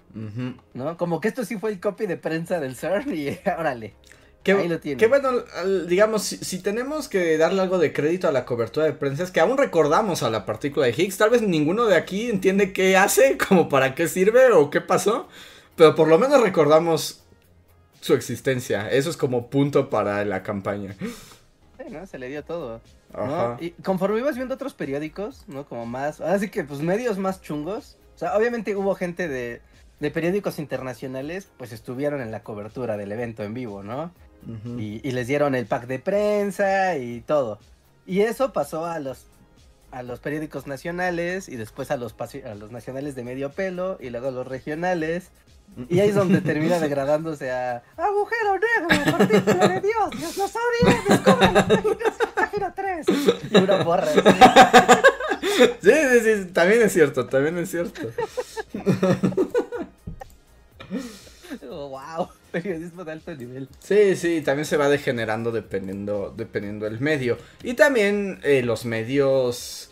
¿No? 0.75 0.97
Como 0.97 1.21
que 1.21 1.28
esto 1.28 1.45
sí 1.45 1.59
fue 1.59 1.70
el 1.70 1.81
copy 1.81 2.07
de 2.07 2.16
prensa 2.16 2.61
del 2.61 2.76
CERN 2.76 3.14
y 3.14 3.39
órale. 3.59 3.95
ahí 4.47 4.68
lo 4.68 4.81
tiene. 4.81 4.99
Qué 4.99 5.07
bueno, 5.07 5.31
digamos, 5.87 6.22
si, 6.22 6.59
tenemos 6.61 7.09
que 7.09 7.37
darle 7.37 7.62
algo 7.62 7.78
de 7.78 7.93
crédito 7.93 8.28
a 8.28 8.33
la 8.33 8.45
cobertura 8.45 8.87
de 8.87 8.95
prensa, 8.95 9.22
es 9.22 9.31
que 9.31 9.41
aún 9.41 9.59
recordamos 9.59 10.22
a 10.22 10.31
la 10.31 10.47
partícula 10.47 10.87
de 10.87 10.95
Higgs. 10.97 11.18
Tal 11.18 11.31
vez 11.31 11.43
ninguno 11.43 11.85
de 11.85 11.97
aquí 11.97 12.31
entiende 12.31 12.72
qué 12.72 12.97
hace, 12.97 13.37
como 13.49 13.68
para 13.68 13.95
qué 13.95 14.09
sirve 14.09 14.53
o 14.53 14.70
qué 14.70 14.81
pasó. 14.81 15.28
Pero 15.76 15.95
por 15.95 16.09
lo 16.09 16.18
menos 16.18 16.41
recordamos 16.41 17.22
su 18.01 18.14
existencia. 18.14 18.91
Eso 18.91 19.11
es 19.11 19.18
como 19.18 19.51
punto 19.51 19.91
para 19.91 20.24
la 20.24 20.43
campaña. 20.43 20.97
Sí, 20.99 21.91
¿no? 21.91 22.07
Se 22.07 22.18
le 22.18 22.28
dio 22.28 22.43
todo. 22.45 22.81
Y 23.61 23.71
conforme 23.83 24.19
ibas 24.19 24.37
viendo 24.37 24.55
otros 24.55 24.75
periódicos, 24.75 25.45
¿no? 25.49 25.64
Como 25.67 25.87
más, 25.87 26.21
así 26.21 26.49
que 26.51 26.64
pues 26.64 26.81
medios 26.81 27.19
más 27.19 27.41
chungos. 27.41 27.97
O 28.14 28.19
sea, 28.19 28.37
obviamente 28.37 28.77
hubo 28.77 28.95
gente 28.95 29.29
de, 29.29 29.61
de 30.01 30.11
periódicos 30.11 30.59
internacionales, 30.59 31.49
pues 31.57 31.73
estuvieron 31.73 32.21
en 32.21 32.31
la 32.31 32.43
cobertura 32.43 32.97
del 32.97 33.12
evento 33.12 33.43
en 33.43 33.55
vivo, 33.55 33.83
¿no? 33.83 34.11
y, 34.79 35.11
les 35.11 35.27
dieron 35.27 35.55
el 35.55 35.67
pack 35.67 35.87
de 35.87 35.99
prensa 35.99 36.97
y 36.97 37.21
todo. 37.21 37.59
Y 38.07 38.21
eso 38.21 38.53
pasó 38.53 38.87
a 38.87 38.99
los 39.01 39.27
a 39.93 40.03
los 40.03 40.21
periódicos 40.21 40.67
nacionales 40.67 41.49
y 41.49 41.57
después 41.57 41.91
a 41.91 41.97
los, 41.97 42.14
a 42.45 42.55
los 42.55 42.71
nacionales 42.71 43.14
de 43.14 43.25
medio 43.25 43.53
pelo 43.53 43.97
y 44.01 44.11
luego 44.11 44.29
a 44.29 44.31
los 44.31 44.47
regionales. 44.47 45.31
Y 45.89 46.01
ahí 46.01 46.11
es 46.11 46.14
donde 46.14 46.41
termina 46.43 46.79
degradándose 46.79 47.51
a 47.51 47.83
agujero 47.97 48.59
negro, 48.89 49.19
partícula 49.19 49.69
de 49.69 49.81
Dios, 49.81 50.11
Dios 50.17 50.39
nos 50.39 50.53
abre, 50.55 51.01
descubre 51.09 52.05
página 52.57 52.75
3. 52.75 53.07
Y 53.51 53.57
una 53.57 53.83
borra. 53.83 54.09
Sí, 55.81 55.91
sí, 55.91 56.21
sí, 56.21 56.45
también 56.53 56.83
es 56.83 56.93
cierto, 56.93 57.27
también 57.27 57.57
es 57.59 57.71
cierto. 57.71 58.03
Oh, 61.71 61.89
wow, 61.89 62.29
periodismo 62.51 63.05
de 63.05 63.13
alto 63.13 63.35
nivel. 63.35 63.69
Sí, 63.79 64.17
sí, 64.17 64.43
también 64.43 64.67
se 64.67 64.77
va 64.77 64.89
degenerando 64.89 65.53
dependiendo, 65.53 66.35
dependiendo 66.37 66.85
del 66.85 67.01
medio. 67.01 67.39
Y 67.63 67.75
también 67.75 68.41
eh, 68.43 68.63
los 68.63 68.85
medios 68.85 69.91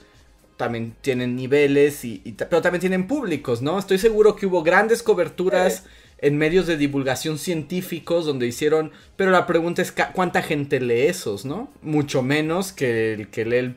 también 0.56 0.94
tienen 1.00 1.36
niveles, 1.36 2.04
y, 2.04 2.18
pero 2.36 2.60
también 2.60 2.80
tienen 2.80 3.06
públicos, 3.06 3.62
¿no? 3.62 3.78
Estoy 3.78 3.98
seguro 3.98 4.36
que 4.36 4.46
hubo 4.46 4.62
grandes 4.62 5.02
coberturas 5.02 5.84
en 6.18 6.38
medios 6.38 6.66
de 6.66 6.76
divulgación 6.76 7.38
científicos 7.38 8.26
donde 8.26 8.46
hicieron, 8.46 8.92
pero 9.16 9.30
la 9.30 9.46
pregunta 9.46 9.82
es 9.82 9.92
cuánta 10.14 10.42
gente 10.42 10.80
lee 10.80 11.02
esos, 11.02 11.44
¿no? 11.44 11.70
Mucho 11.82 12.22
menos 12.22 12.72
que 12.72 13.14
el 13.14 13.28
que 13.28 13.44
lee 13.44 13.56
el, 13.56 13.76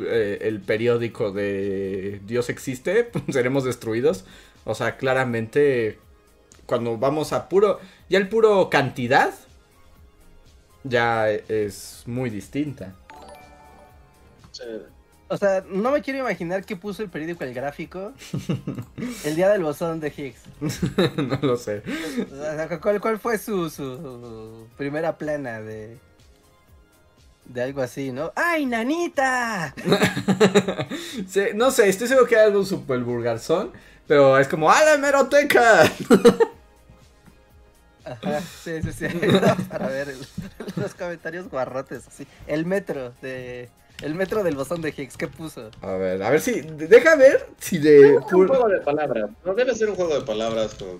eh, 0.00 0.60
periódico 0.66 1.32
de 1.32 2.20
Dios 2.26 2.50
existe, 2.50 3.10
seremos 3.30 3.64
destruidos. 3.64 4.24
O 4.64 4.74
sea, 4.74 4.96
claramente 4.96 5.98
cuando 6.66 6.98
vamos 6.98 7.32
a 7.32 7.48
puro, 7.48 7.80
ya 8.08 8.18
el 8.18 8.28
puro 8.28 8.68
cantidad, 8.68 9.32
ya 10.84 11.30
es 11.30 12.02
muy 12.06 12.30
distinta. 12.30 12.94
O 15.28 15.36
sea, 15.36 15.64
no 15.68 15.90
me 15.90 16.02
quiero 16.02 16.20
imaginar 16.20 16.64
qué 16.64 16.76
puso 16.76 17.02
el 17.02 17.10
periódico 17.10 17.42
El 17.42 17.52
Gráfico 17.52 18.12
el 19.24 19.34
día 19.34 19.48
del 19.48 19.62
bosón 19.62 19.98
de 19.98 20.12
Higgs. 20.16 20.40
no 21.16 21.38
lo 21.42 21.56
sé. 21.56 21.82
¿cuál, 22.80 23.00
¿Cuál, 23.00 23.18
fue 23.18 23.36
su, 23.38 23.68
su 23.68 24.68
primera 24.76 25.18
plana 25.18 25.60
de, 25.60 25.98
de 27.46 27.62
algo 27.62 27.82
así, 27.82 28.12
¿no? 28.12 28.32
¡Ay, 28.36 28.66
nanita! 28.66 29.74
no 31.54 31.70
sé, 31.72 31.88
estoy 31.88 32.06
seguro 32.06 32.26
que 32.26 32.36
hay 32.36 32.46
algo 32.46 32.64
super 32.64 33.00
vulgarzón, 33.00 33.72
pero 34.06 34.38
es 34.38 34.46
como 34.46 34.70
¡A 34.70 34.84
la 34.84 34.94
hemeroteca! 34.94 35.90
Ajá, 38.04 38.40
sí, 38.40 38.80
sí, 38.82 38.92
sí. 38.92 39.06
Para 39.68 39.88
ver 39.88 40.14
los 40.76 40.94
comentarios 40.94 41.48
guarrotes, 41.48 42.06
así. 42.06 42.24
El 42.46 42.64
metro 42.64 43.12
de. 43.20 43.68
El 44.02 44.14
metro 44.14 44.44
del 44.44 44.56
bosón 44.56 44.82
de 44.82 44.90
Higgs, 44.90 45.16
¿qué 45.16 45.26
puso? 45.26 45.70
A 45.80 45.92
ver, 45.92 46.22
a 46.22 46.30
ver 46.30 46.40
si. 46.40 46.60
Deja 46.60 47.16
ver 47.16 47.46
si 47.58 47.78
de. 47.78 48.16
un 48.16 48.22
juego 48.22 48.68
de 48.68 48.80
palabras. 48.80 49.30
No 49.44 49.54
debe 49.54 49.74
ser 49.74 49.88
un 49.88 49.96
juego 49.96 50.18
de 50.18 50.24
palabras 50.24 50.74
con, 50.74 50.98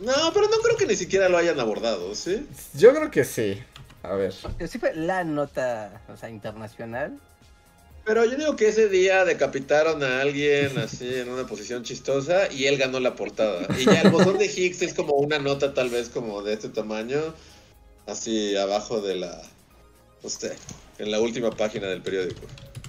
No, 0.00 0.32
pero 0.32 0.48
no 0.48 0.58
creo 0.62 0.76
que 0.76 0.86
ni 0.86 0.94
siquiera 0.94 1.28
lo 1.28 1.36
hayan 1.36 1.58
abordado, 1.58 2.14
¿sí? 2.14 2.46
Yo 2.74 2.94
creo 2.94 3.10
que 3.10 3.24
sí. 3.24 3.60
A 4.04 4.14
ver. 4.14 4.32
Sí 4.68 4.78
fue 4.78 4.94
la 4.94 5.24
nota, 5.24 6.02
o 6.12 6.16
sea, 6.16 6.28
internacional. 6.30 7.18
Pero 8.04 8.24
yo 8.24 8.36
digo 8.36 8.54
que 8.54 8.68
ese 8.68 8.88
día 8.88 9.24
decapitaron 9.24 10.02
a 10.04 10.20
alguien 10.20 10.78
así 10.78 11.12
en 11.12 11.30
una 11.30 11.46
posición 11.46 11.82
chistosa 11.82 12.52
y 12.52 12.66
él 12.66 12.76
ganó 12.76 13.00
la 13.00 13.16
portada. 13.16 13.66
Y 13.78 13.86
ya 13.86 14.02
el 14.02 14.10
botón 14.10 14.38
de 14.38 14.46
Higgs 14.46 14.82
es 14.82 14.94
como 14.94 15.14
una 15.14 15.38
nota 15.38 15.74
tal 15.74 15.88
vez 15.88 16.08
como 16.08 16.42
de 16.42 16.52
este 16.52 16.68
tamaño, 16.68 17.34
así 18.06 18.56
abajo 18.56 19.00
de 19.00 19.16
la... 19.16 19.42
Usted, 20.22 20.56
en 20.98 21.10
la 21.10 21.20
última 21.20 21.50
página 21.50 21.88
del 21.88 22.02
periódico. 22.02 22.42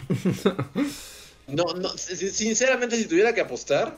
No, 1.48 1.64
no, 1.76 1.90
sinceramente 1.90 2.98
si 2.98 3.06
tuviera 3.06 3.36
que 3.36 3.42
apostar, 3.42 3.94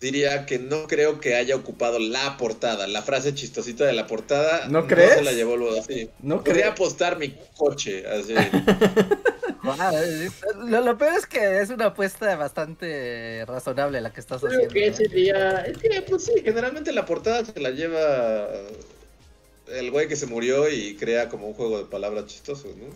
diría 0.00 0.46
que 0.46 0.58
no 0.58 0.86
creo 0.86 1.18
que 1.18 1.34
haya 1.34 1.56
ocupado 1.56 1.98
la 1.98 2.36
portada, 2.36 2.86
la 2.86 3.02
frase 3.02 3.34
chistosita 3.34 3.84
de 3.84 3.94
la 3.94 4.06
portada. 4.06 4.68
¿No 4.68 4.86
crees? 4.86 5.14
se 5.14 5.22
la 5.22 5.32
llevó 5.32 5.56
así. 5.76 6.08
No 6.22 6.44
Podría 6.44 6.68
apostar 6.68 7.18
mi 7.18 7.34
coche, 7.56 8.04
así. 8.06 8.34
lo, 10.68 10.98
peor 10.98 11.14
es 11.14 11.26
que 11.26 11.60
es 11.60 11.70
una 11.70 11.86
apuesta 11.86 12.36
bastante 12.36 13.44
razonable 13.46 14.00
la 14.00 14.12
que 14.12 14.20
estás 14.20 14.42
haciendo. 14.44 14.68
Que 14.68 14.86
ese 14.86 15.08
día, 15.08 15.62
es 15.62 15.78
que, 15.78 16.02
pues 16.02 16.24
sí, 16.24 16.32
generalmente 16.44 16.92
la 16.92 17.04
portada 17.04 17.44
se 17.44 17.58
la 17.58 17.70
lleva 17.70 18.48
el 19.66 19.90
güey 19.90 20.08
que 20.08 20.16
se 20.16 20.26
murió 20.26 20.70
y 20.70 20.96
crea 20.96 21.28
como 21.28 21.48
un 21.48 21.54
juego 21.54 21.78
de 21.78 21.84
palabras 21.84 22.26
chistosos, 22.26 22.76
¿no? 22.76 22.86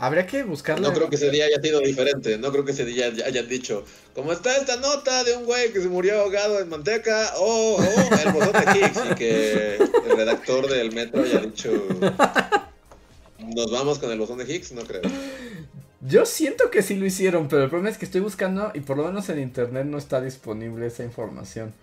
Habría 0.00 0.28
que 0.28 0.44
buscarlo. 0.44 0.88
No 0.88 0.94
creo 0.94 1.10
que 1.10 1.16
ese 1.16 1.28
día 1.30 1.46
haya 1.46 1.60
sido 1.60 1.80
diferente. 1.80 2.38
No 2.38 2.52
creo 2.52 2.64
que 2.64 2.70
ese 2.70 2.84
día 2.84 3.06
hayan 3.06 3.48
dicho, 3.48 3.84
como 4.14 4.32
está 4.32 4.56
esta 4.56 4.76
nota 4.76 5.24
de 5.24 5.36
un 5.36 5.44
güey 5.44 5.72
que 5.72 5.80
se 5.80 5.88
murió 5.88 6.20
ahogado 6.20 6.60
en 6.60 6.68
manteca, 6.68 7.32
o 7.36 7.74
oh, 7.74 7.76
oh, 7.76 8.14
el 8.24 8.32
botón 8.32 8.52
de 8.52 8.78
Higgs, 8.78 9.00
y 9.10 9.14
que 9.16 9.74
el 9.74 10.16
redactor 10.16 10.68
del 10.68 10.92
metro 10.92 11.22
haya 11.22 11.40
dicho, 11.40 11.70
nos 13.40 13.72
vamos 13.72 13.98
con 13.98 14.12
el 14.12 14.20
botón 14.20 14.38
de 14.38 14.44
Higgs, 14.44 14.70
no 14.70 14.82
creo. 14.82 15.02
Yo 16.00 16.24
siento 16.26 16.70
que 16.70 16.82
sí 16.82 16.94
lo 16.94 17.04
hicieron, 17.04 17.48
pero 17.48 17.64
el 17.64 17.68
problema 17.68 17.90
es 17.90 17.98
que 17.98 18.04
estoy 18.04 18.20
buscando 18.20 18.70
y 18.74 18.80
por 18.80 18.96
lo 18.96 19.04
menos 19.04 19.28
en 19.30 19.40
internet 19.40 19.84
no 19.84 19.98
está 19.98 20.20
disponible 20.20 20.86
esa 20.86 21.02
información. 21.02 21.74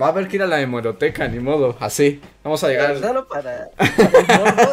Va 0.00 0.06
a 0.06 0.08
haber 0.10 0.28
que 0.28 0.36
ir 0.36 0.42
a 0.42 0.46
la 0.46 0.60
hemeroteca, 0.60 1.28
ni 1.28 1.40
modo, 1.40 1.76
así. 1.78 2.22
Vamos 2.42 2.64
a 2.64 2.68
llegar. 2.68 2.98
Solo 2.98 3.28
para 3.28 3.66
el 3.66 3.76
morbo 3.76 4.72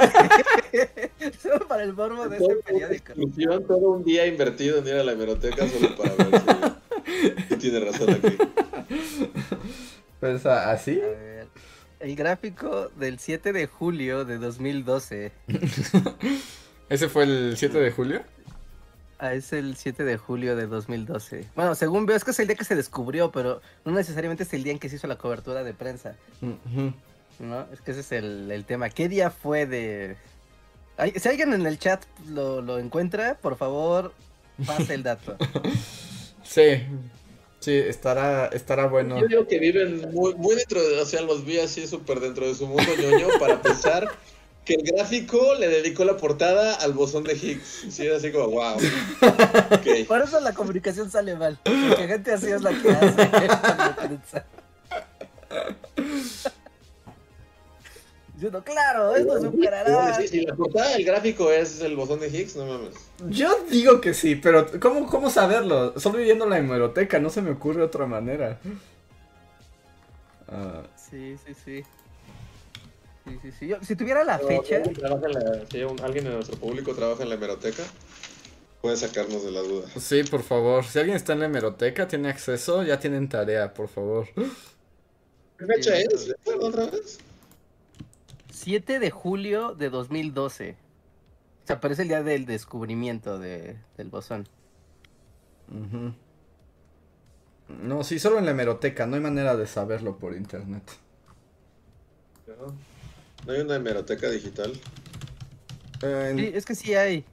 de, 0.72 1.32
solo 1.42 1.68
para 1.68 1.84
el 1.84 1.94
morbo 1.94 2.30
de 2.30 2.38
ese 2.38 2.56
periódico. 2.66 3.14
Todo 3.68 3.90
un 3.90 4.06
día 4.06 4.26
invertido 4.26 4.78
en 4.78 4.88
ir 4.88 4.94
a 4.94 5.04
la 5.04 5.12
hemeroteca 5.12 5.68
solo 5.68 5.96
para 5.98 6.16
ver 6.16 6.42
si, 7.50 7.56
tiene 7.60 7.80
razón 7.82 8.10
aquí. 8.12 8.38
Pues 10.22 10.46
así. 10.46 11.02
A 11.02 11.08
ver, 11.08 11.48
el 12.00 12.16
gráfico 12.16 12.90
del 12.96 13.20
7 13.20 13.52
de 13.52 13.68
julio 13.68 14.24
de 14.24 14.38
2012. 14.38 15.34
¿Ese 16.90 17.10
fue 17.10 17.24
el 17.24 17.58
7 17.58 17.78
de 17.80 17.92
julio? 17.92 18.22
Ah, 19.20 19.34
es 19.34 19.52
el 19.52 19.76
7 19.76 20.04
de 20.04 20.18
julio 20.18 20.56
de 20.56 20.68
2012. 20.68 21.46
Bueno, 21.56 21.74
según 21.74 22.06
veo, 22.06 22.16
es 22.16 22.24
que 22.24 22.32
es 22.32 22.40
el 22.40 22.48
día 22.48 22.56
que 22.56 22.64
se 22.64 22.76
descubrió, 22.76 23.32
pero 23.32 23.62
no 23.84 23.92
necesariamente 23.92 24.44
es 24.44 24.54
el 24.54 24.64
día 24.64 24.74
en 24.74 24.80
que 24.80 24.90
se 24.90 24.98
hizo 24.98 25.08
la 25.08 25.18
cobertura 25.18 25.64
de 25.64 25.74
prensa. 25.74 26.16
¿No? 27.40 27.66
Es 27.74 27.82
que 27.82 27.92
ese 27.92 28.02
es 28.02 28.12
el, 28.12 28.64
tema. 28.68 28.90
¿Qué 28.90 29.10
día 29.10 29.32
fue 29.32 29.66
de...? 29.66 30.18
Si 31.16 31.28
alguien 31.28 31.54
en 31.54 31.66
el 31.66 31.80
chat 31.80 32.04
lo, 32.28 32.78
encuentra, 32.78 33.36
por 33.36 33.58
favor, 33.58 34.14
pase 34.66 34.94
el 34.94 35.04
dato. 35.04 35.36
sí, 36.44 36.84
sí, 37.60 37.74
estará, 37.74 38.48
estará 38.48 38.86
bueno. 38.86 39.20
Yo 39.20 39.28
digo 39.28 39.48
que 39.48 39.58
viven 39.58 40.12
muy, 40.12 40.36
muy 40.36 40.56
dentro 40.56 40.82
de... 40.82 41.02
O 41.02 41.06
sea, 41.06 41.22
los 41.22 41.44
vi 41.44 41.60
así 41.60 41.88
súper 41.88 42.20
dentro 42.20 42.46
de 42.46 42.54
su 42.54 42.68
mundo 42.68 42.92
ñoño 42.96 43.28
para 43.40 43.62
pensar 43.64 44.12
que 44.68 44.74
el 44.74 44.84
gráfico 44.84 45.56
le 45.56 45.70
dedicó 45.70 46.04
la 46.04 46.18
portada 46.18 46.76
al 46.76 46.92
bosón 46.92 47.24
de 47.24 47.34
Higgs. 47.34 47.86
Sí, 47.90 48.06
era 48.06 48.18
así 48.18 48.34
como, 48.34 48.50
wow. 48.50 48.78
Por 50.08 50.22
eso 50.22 50.42
la 50.42 50.54
comunicación 50.54 51.10
sale 51.10 51.36
mal. 51.36 51.58
Porque 51.64 52.08
gente 52.08 52.34
así 52.34 52.48
es 52.48 52.62
la 52.62 52.72
que 52.72 52.92
hace. 52.92 53.30
Yo 58.40 58.52
no, 58.52 58.62
claro, 58.64 59.16
esto 59.16 59.42
superará. 59.42 60.14
Si, 60.28 60.42
la 60.42 60.54
portada 60.54 60.90
del 60.92 61.06
gráfico 61.06 61.50
es 61.52 61.80
el 61.82 61.96
bosón 61.96 62.20
de 62.20 62.28
Higgs, 62.28 62.58
no 62.58 62.66
mames. 62.66 62.94
Yo 63.30 63.50
digo 63.70 64.00
que 64.02 64.14
sí, 64.14 64.36
pero 64.36 64.68
¿cómo, 64.80 65.08
cómo 65.08 65.32
saberlo? 65.32 65.98
Solo 66.00 66.18
viviendo 66.20 66.46
la 66.46 66.60
hemeroteca, 66.60 67.20
no 67.20 67.32
se 67.32 67.42
me 67.42 67.52
ocurre 67.52 67.82
otra 67.82 68.06
manera. 68.06 68.60
Uh... 70.50 70.84
Sí, 70.96 71.38
sí, 71.46 71.54
sí 71.66 71.84
si 73.82 73.96
tuviera 73.96 74.24
la 74.24 74.40
fecha. 74.40 74.84
si 74.84 75.82
alguien 76.04 76.26
de 76.26 76.32
nuestro 76.32 76.58
público 76.58 76.94
trabaja 76.94 77.24
en 77.24 77.30
la 77.30 77.36
hemeroteca, 77.36 77.84
puede 78.82 78.98
sacarnos 78.98 79.44
de 79.44 79.52
la 79.52 79.62
duda. 79.62 79.88
Sí, 80.00 80.24
por 80.24 80.44
favor. 80.44 80.86
Si 80.86 81.00
alguien 81.00 81.18
está 81.18 81.34
en 81.34 81.40
la 81.40 81.46
hemeroteca, 81.46 82.08
tiene 82.08 82.30
acceso, 82.30 82.84
ya 82.84 83.00
tienen 83.00 83.30
tarea, 83.30 83.74
por 83.74 83.88
favor. 83.88 84.28
¿Qué 85.58 85.66
fecha 85.66 85.98
es? 85.98 86.36
¿Otra 86.60 86.86
vez? 86.86 87.20
7 88.52 89.00
de 89.00 89.12
julio 89.12 89.76
de 89.76 89.90
2012. 89.90 90.76
O 91.64 91.68
sea, 91.68 91.80
parece 91.80 92.04
el 92.04 92.08
día 92.08 92.24
del 92.24 92.46
descubrimiento 92.46 93.40
de, 93.40 93.78
del 93.98 94.10
bosón. 94.10 94.48
No, 97.68 98.04
sí, 98.04 98.20
solo 98.20 98.40
en 98.40 98.46
la 98.46 98.52
hemeroteca, 98.52 99.06
no 99.06 99.16
hay 99.16 99.22
manera 99.22 99.58
de 99.58 99.68
saberlo 99.68 100.18
por 100.18 100.34
internet. 100.34 100.84
¿No 102.48 102.97
hay 103.48 103.62
una 103.62 103.76
hemeroteca 103.76 104.30
digital? 104.30 104.74
Sí, 106.02 106.52
es 106.54 106.66
que 106.66 106.76
sí 106.76 106.94
hay. 106.96 107.26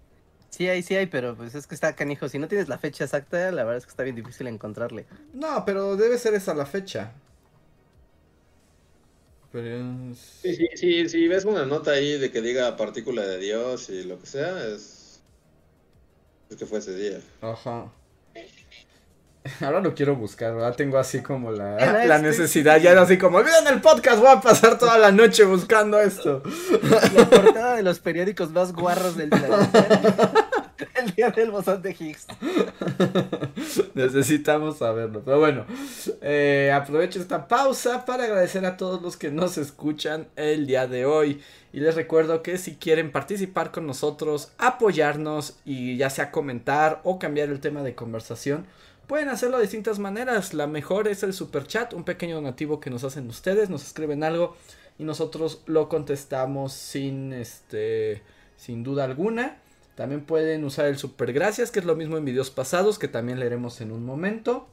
Sí 0.50 0.68
hay, 0.68 0.82
sí 0.82 0.94
hay, 0.94 1.06
pero 1.06 1.36
pues 1.36 1.54
es 1.54 1.66
que 1.66 1.74
está 1.74 1.96
canijo. 1.96 2.28
Si 2.28 2.38
no 2.38 2.46
tienes 2.46 2.68
la 2.68 2.78
fecha 2.78 3.04
exacta, 3.04 3.50
la 3.50 3.64
verdad 3.64 3.78
es 3.78 3.86
que 3.86 3.90
está 3.90 4.04
bien 4.04 4.16
difícil 4.16 4.46
encontrarle. 4.46 5.06
No, 5.32 5.64
pero 5.64 5.96
debe 5.96 6.16
ser 6.18 6.34
esa 6.34 6.54
la 6.54 6.64
fecha. 6.64 7.12
Sí, 9.52 10.52
sí, 10.54 10.68
sí, 10.74 11.08
si 11.08 11.28
ves 11.28 11.44
una 11.44 11.64
nota 11.64 11.92
ahí 11.92 12.18
de 12.18 12.32
que 12.32 12.40
diga 12.40 12.76
partícula 12.76 13.22
de 13.22 13.38
Dios 13.38 13.88
y 13.88 14.02
lo 14.02 14.18
que 14.18 14.26
sea, 14.26 14.66
es... 14.66 15.20
Es 16.50 16.56
que 16.56 16.66
fue 16.66 16.78
ese 16.78 16.94
día. 16.96 17.20
Ajá. 17.40 17.92
Ahora 19.60 19.80
lo 19.80 19.94
quiero 19.94 20.16
buscar, 20.16 20.54
¿verdad? 20.54 20.74
Tengo 20.74 20.98
así 20.98 21.20
como 21.20 21.52
la, 21.52 22.04
la 22.06 22.18
necesidad. 22.18 22.80
Ya 22.80 22.98
así 23.00 23.18
como, 23.18 23.38
miren 23.38 23.66
el 23.68 23.80
podcast, 23.80 24.18
voy 24.18 24.28
a 24.28 24.40
pasar 24.40 24.78
toda 24.78 24.96
la 24.98 25.12
noche 25.12 25.44
buscando 25.44 26.00
esto. 26.00 26.42
La 27.14 27.28
portada 27.28 27.76
de 27.76 27.82
los 27.82 27.98
periódicos 27.98 28.50
más 28.50 28.72
guarros 28.72 29.16
del 29.16 29.28
planeta. 29.28 30.50
El 30.96 31.14
día 31.14 31.30
del 31.30 31.50
bosón 31.52 31.82
de 31.82 31.92
Higgs. 31.92 32.26
Necesitamos 33.94 34.78
saberlo. 34.78 35.22
Pero 35.24 35.38
bueno, 35.38 35.66
eh, 36.20 36.72
aprovecho 36.74 37.20
esta 37.20 37.46
pausa 37.46 38.04
para 38.04 38.24
agradecer 38.24 38.66
a 38.66 38.76
todos 38.76 39.00
los 39.00 39.16
que 39.16 39.30
nos 39.30 39.56
escuchan 39.56 40.26
el 40.34 40.66
día 40.66 40.88
de 40.88 41.06
hoy. 41.06 41.40
Y 41.72 41.80
les 41.80 41.94
recuerdo 41.94 42.42
que 42.42 42.58
si 42.58 42.74
quieren 42.74 43.12
participar 43.12 43.70
con 43.70 43.86
nosotros, 43.86 44.52
apoyarnos 44.58 45.58
y 45.64 45.96
ya 45.96 46.10
sea 46.10 46.32
comentar 46.32 47.00
o 47.04 47.18
cambiar 47.20 47.50
el 47.50 47.60
tema 47.60 47.82
de 47.82 47.94
conversación, 47.94 48.66
pueden 49.06 49.28
hacerlo 49.28 49.56
de 49.56 49.62
distintas 49.62 49.98
maneras. 49.98 50.54
La 50.54 50.66
mejor 50.66 51.08
es 51.08 51.22
el 51.22 51.32
super 51.32 51.66
chat, 51.66 51.92
un 51.92 52.04
pequeño 52.04 52.36
donativo 52.36 52.80
que 52.80 52.90
nos 52.90 53.04
hacen 53.04 53.28
ustedes, 53.28 53.70
nos 53.70 53.84
escriben 53.84 54.24
algo 54.24 54.56
y 54.98 55.04
nosotros 55.04 55.62
lo 55.66 55.88
contestamos 55.88 56.72
sin 56.72 57.32
este 57.32 58.22
sin 58.56 58.82
duda 58.82 59.04
alguna. 59.04 59.58
También 59.94 60.24
pueden 60.24 60.64
usar 60.64 60.86
el 60.86 60.98
super 60.98 61.32
gracias, 61.32 61.70
que 61.70 61.78
es 61.78 61.84
lo 61.84 61.94
mismo 61.94 62.16
en 62.16 62.24
videos 62.24 62.50
pasados, 62.50 62.98
que 62.98 63.08
también 63.08 63.38
leeremos 63.38 63.80
en 63.80 63.92
un 63.92 64.04
momento. 64.04 64.66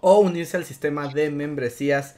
O 0.00 0.20
unirse 0.20 0.56
al 0.56 0.64
sistema 0.64 1.08
de 1.08 1.30
membresías 1.30 2.14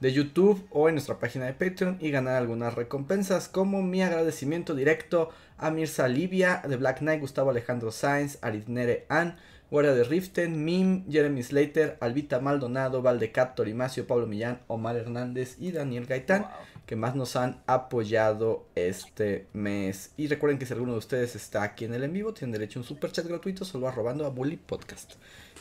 de 0.00 0.12
YouTube 0.12 0.66
o 0.70 0.88
en 0.88 0.94
nuestra 0.94 1.18
página 1.18 1.46
de 1.46 1.54
Patreon 1.54 1.98
y 2.00 2.10
ganar 2.10 2.36
algunas 2.36 2.74
recompensas 2.74 3.48
como 3.48 3.82
mi 3.82 4.02
agradecimiento 4.02 4.74
directo 4.74 5.30
a 5.58 5.70
Mirza 5.70 6.08
Livia, 6.08 6.62
de 6.66 6.76
Black 6.76 6.98
Knight, 6.98 7.20
Gustavo 7.20 7.50
Alejandro 7.50 7.90
Sainz, 7.90 8.38
Aritnere 8.42 9.06
Ann, 9.08 9.36
Guardia 9.70 9.92
de 9.94 10.04
Riften, 10.04 10.64
Mim, 10.64 11.04
Jeremy 11.10 11.42
Slater, 11.42 11.96
Albita 12.00 12.40
Maldonado, 12.40 13.02
Valdecat, 13.02 13.54
Torimacio, 13.54 14.06
Pablo 14.06 14.26
Millán, 14.26 14.60
Omar 14.68 14.96
Hernández 14.96 15.56
y 15.58 15.72
Daniel 15.72 16.06
Gaitán 16.06 16.46
que 16.86 16.96
más 16.96 17.14
nos 17.14 17.36
han 17.36 17.62
apoyado 17.66 18.66
este 18.74 19.46
mes. 19.52 20.12
Y 20.16 20.28
recuerden 20.28 20.58
que 20.58 20.66
si 20.66 20.72
alguno 20.72 20.92
de 20.92 20.98
ustedes 20.98 21.34
está 21.34 21.62
aquí 21.62 21.84
en 21.84 21.94
el 21.94 22.04
en 22.04 22.12
vivo, 22.12 22.34
tienen 22.34 22.52
derecho 22.52 22.78
a 22.78 22.82
un 22.82 22.86
super 22.86 23.10
chat 23.10 23.26
gratuito 23.26 23.64
solo 23.64 23.88
arrobando 23.88 24.26
a 24.26 24.28
Bully 24.28 24.56
Podcast. 24.56 25.14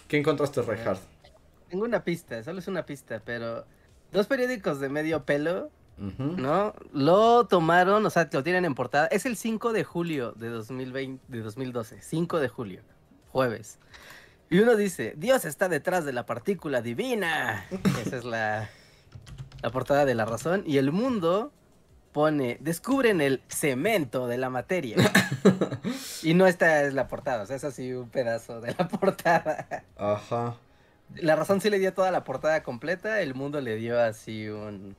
¿Qué 0.08 0.18
encontraste, 0.18 0.62
Reinhardt? 0.62 1.02
Tengo 1.70 1.86
una 1.86 2.04
pista, 2.04 2.44
solo 2.44 2.60
es 2.60 2.68
una 2.68 2.86
pista, 2.86 3.22
pero 3.24 3.66
dos 4.12 4.28
periódicos 4.28 4.80
de 4.80 4.90
medio 4.90 5.24
pelo, 5.24 5.72
¿no? 5.98 6.74
Lo 6.92 7.46
tomaron, 7.48 8.06
o 8.06 8.10
sea, 8.10 8.30
lo 8.32 8.44
tienen 8.44 8.66
en 8.66 8.76
portada. 8.76 9.08
Es 9.08 9.26
el 9.26 9.38
5 9.38 9.74
de 9.74 9.84
julio 9.84 10.34
de, 10.34 10.50
2020, 10.50 11.24
de 11.30 11.42
2012, 11.42 12.02
5 12.02 12.40
de 12.40 12.48
julio, 12.50 12.82
jueves. 13.34 13.80
Y 14.50 14.60
uno 14.60 14.76
dice, 14.76 15.16
Dios 15.18 15.44
está 15.44 15.68
detrás 15.68 16.06
de 16.06 16.14
la 16.14 16.26
partícula 16.26 16.82
divina. 16.82 17.66
Esa 18.06 18.18
es 18.18 18.24
la, 18.24 18.70
la 19.62 19.70
portada 19.72 20.06
de 20.06 20.16
La 20.16 20.26
Razón, 20.26 20.64
y 20.66 20.78
el 20.78 20.92
mundo 20.92 21.52
pone, 22.14 22.58
descubren 22.62 23.20
el 23.20 23.42
cemento 23.50 24.28
de 24.28 24.38
la 24.38 24.50
materia. 24.50 24.98
y 26.24 26.36
no 26.36 26.46
esta 26.46 26.84
es 26.84 26.94
la 26.94 27.08
portada, 27.08 27.44
o 27.44 27.46
sea, 27.48 27.56
es 27.56 27.64
así 27.64 27.92
un 27.92 28.10
pedazo 28.10 28.62
de 28.62 28.76
la 28.78 28.88
portada. 29.00 29.84
Ajá. 29.98 30.56
La 31.16 31.36
razón 31.36 31.60
sí 31.60 31.70
le 31.70 31.80
dio 31.80 31.94
toda 31.94 32.12
la 32.12 32.24
portada 32.24 32.64
completa, 32.64 33.22
el 33.22 33.36
mundo 33.36 33.62
le 33.62 33.76
dio 33.76 34.00
así 34.00 34.48
un, 34.48 34.96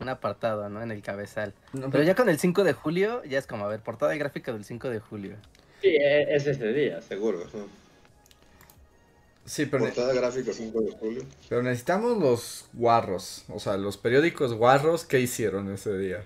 un 0.00 0.08
apartado, 0.08 0.68
¿no? 0.68 0.82
En 0.82 0.90
el 0.90 1.02
cabezal. 1.02 1.54
pero, 1.72 2.02
ya 2.02 2.14
con 2.14 2.28
el 2.28 2.38
5 2.38 2.64
de 2.64 2.72
julio, 2.72 3.22
ya 3.24 3.38
es 3.38 3.46
como, 3.46 3.64
a 3.64 3.68
ver, 3.68 3.80
portada 3.80 4.14
gráfica 4.14 4.52
del 4.52 4.64
5 4.64 4.90
de 4.90 4.98
julio. 4.98 5.36
Sí, 5.82 5.88
e, 5.88 6.34
es 6.34 6.46
ese 6.46 6.72
día, 6.72 7.02
seguro. 7.02 7.44
Sí, 9.44 9.66
pero. 9.66 9.84
Portada 9.84 10.14
gráfica 10.14 10.52
5 10.52 10.80
de 10.80 10.92
julio. 10.92 11.24
Pero 11.48 11.62
necesitamos 11.62 12.16
los 12.18 12.66
guarros. 12.72 13.44
O 13.48 13.58
sea, 13.58 13.76
los 13.76 13.96
periódicos 13.96 14.54
guarros, 14.54 15.04
¿qué 15.04 15.20
hicieron 15.20 15.70
ese 15.72 15.98
día? 15.98 16.24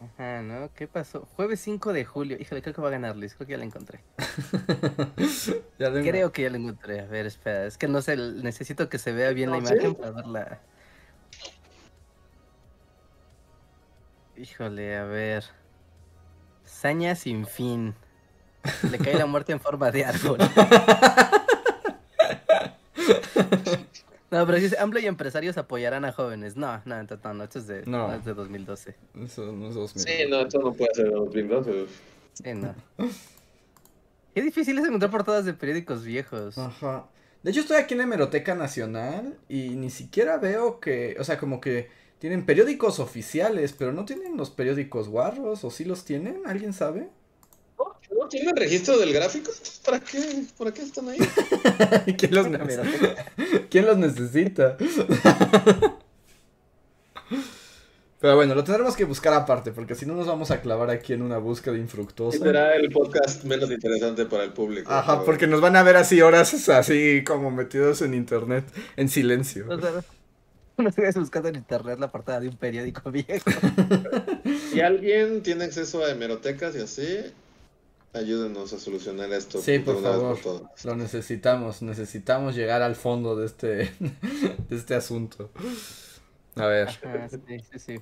Ajá, 0.00 0.42
¿no? 0.42 0.70
¿Qué 0.74 0.86
pasó? 0.86 1.26
Jueves 1.34 1.60
5 1.60 1.92
de 1.92 2.04
julio. 2.04 2.36
Híjole, 2.38 2.62
creo 2.62 2.72
que 2.72 2.80
va 2.80 2.88
a 2.88 2.92
ganar 2.92 3.16
Luis. 3.16 3.34
Creo 3.34 3.48
que 3.48 3.52
ya 3.52 3.58
la 3.58 3.64
encontré. 3.64 4.00
Creo 5.78 6.30
que 6.30 6.42
ya 6.42 6.50
la 6.50 6.58
encontré. 6.58 7.00
A 7.00 7.06
ver, 7.06 7.26
espera. 7.26 7.66
Es 7.66 7.76
que 7.76 7.88
no 7.88 8.00
sé, 8.00 8.16
necesito 8.16 8.88
que 8.88 8.98
se 8.98 9.10
vea 9.10 9.30
bien 9.30 9.50
la 9.50 9.58
imagen 9.58 9.96
para 9.96 10.12
verla. 10.12 10.60
Híjole, 14.36 14.96
a 14.96 15.04
ver. 15.04 15.44
Saña 16.64 17.16
sin 17.16 17.44
fin. 17.44 17.96
Le 18.90 18.98
cae 18.98 19.14
la 19.14 19.26
muerte 19.26 19.52
en 19.52 19.60
forma 19.60 19.90
de 19.90 20.04
árbol. 20.04 20.38
No, 24.30 24.44
pero 24.44 24.58
dice, 24.58 24.76
AMLO 24.78 24.98
y 24.98 25.06
empresarios 25.06 25.56
apoyarán 25.56 26.04
a 26.04 26.12
jóvenes. 26.12 26.54
No, 26.54 26.82
no, 26.84 27.02
no, 27.02 27.34
no 27.34 27.44
esto 27.44 27.58
es 27.60 27.66
de, 27.66 27.86
no. 27.86 28.12
es 28.12 28.24
de 28.26 28.34
2012. 28.34 28.94
Eso 29.24 29.52
no 29.52 29.68
es 29.68 29.74
2012. 29.74 29.98
Sí, 29.98 30.28
no, 30.28 30.40
esto 30.40 30.58
no 30.60 30.72
puede 30.74 30.94
ser 30.94 31.06
de 31.06 31.12
2012. 31.12 31.86
Sí, 32.34 32.52
no. 32.52 32.74
Qué 34.34 34.42
difícil 34.42 34.78
es 34.78 34.84
encontrar 34.84 35.10
portadas 35.10 35.46
de 35.46 35.54
periódicos 35.54 36.04
viejos. 36.04 36.58
Ajá. 36.58 37.08
De 37.42 37.50
hecho, 37.50 37.60
estoy 37.60 37.78
aquí 37.78 37.94
en 37.94 37.98
la 37.98 38.04
Hemeroteca 38.04 38.54
Nacional 38.54 39.38
y 39.48 39.70
ni 39.70 39.90
siquiera 39.90 40.36
veo 40.36 40.80
que, 40.80 41.16
o 41.18 41.24
sea, 41.24 41.38
como 41.38 41.60
que 41.60 41.88
tienen 42.18 42.44
periódicos 42.44 42.98
oficiales, 42.98 43.72
pero 43.72 43.92
no 43.92 44.04
tienen 44.04 44.36
los 44.36 44.50
periódicos 44.50 45.08
guarros, 45.08 45.64
o 45.64 45.70
sí 45.70 45.84
los 45.84 46.04
tienen, 46.04 46.42
¿alguien 46.44 46.72
sabe? 46.72 47.08
¿No 48.16 48.28
tienen 48.28 48.56
registro 48.56 48.98
del 48.98 49.12
gráfico? 49.12 49.50
¿Para 49.84 50.00
qué, 50.00 50.44
¿Para 50.56 50.72
qué 50.72 50.82
están 50.82 51.08
ahí? 51.08 51.18
¿Quién, 52.18 52.34
los 52.34 52.46
¿Quién 53.70 53.86
los 53.86 53.98
necesita? 53.98 54.76
Pero 58.20 58.34
bueno, 58.34 58.54
lo 58.56 58.64
tendremos 58.64 58.96
que 58.96 59.04
buscar 59.04 59.32
aparte, 59.32 59.70
porque 59.70 59.94
si 59.94 60.04
no 60.04 60.14
nos 60.14 60.26
vamos 60.26 60.50
a 60.50 60.60
clavar 60.60 60.90
aquí 60.90 61.12
en 61.12 61.22
una 61.22 61.38
búsqueda 61.38 61.76
infructuosa. 61.76 62.38
Será 62.38 62.74
el 62.74 62.90
podcast 62.90 63.44
menos 63.44 63.70
interesante 63.70 64.26
para 64.26 64.42
el 64.42 64.52
público. 64.52 64.90
Ajá, 64.90 65.24
porque 65.24 65.46
nos 65.46 65.60
van 65.60 65.76
a 65.76 65.84
ver 65.84 65.96
así 65.96 66.20
horas 66.20 66.68
así 66.68 67.22
como 67.24 67.52
metidos 67.52 68.02
en 68.02 68.14
internet, 68.14 68.64
en 68.96 69.08
silencio. 69.08 69.66
No 70.78 70.92
sigues 70.92 71.16
buscando 71.16 71.48
en 71.48 71.56
internet 71.56 71.98
la 71.98 72.10
portada 72.10 72.40
de 72.40 72.48
un 72.48 72.56
periódico 72.56 73.10
viejo. 73.10 73.50
Si 74.72 74.80
alguien 74.80 75.42
tiene 75.42 75.64
acceso 75.64 76.04
a 76.04 76.10
hemerotecas 76.10 76.76
y 76.76 76.80
así, 76.80 77.32
Ayúdenos 78.12 78.72
a 78.72 78.78
solucionar 78.78 79.32
esto. 79.32 79.60
Sí, 79.60 79.78
por 79.78 80.02
favor. 80.02 80.38
Lo 80.84 80.96
necesitamos. 80.96 81.82
Necesitamos 81.82 82.54
llegar 82.54 82.82
al 82.82 82.96
fondo 82.96 83.36
de 83.36 83.46
este, 83.46 83.66
de 84.68 84.76
este 84.76 84.94
asunto. 84.94 85.50
A 86.56 86.66
ver. 86.66 86.90
sí, 87.46 87.60
sí, 87.70 87.78
sí. 87.78 88.00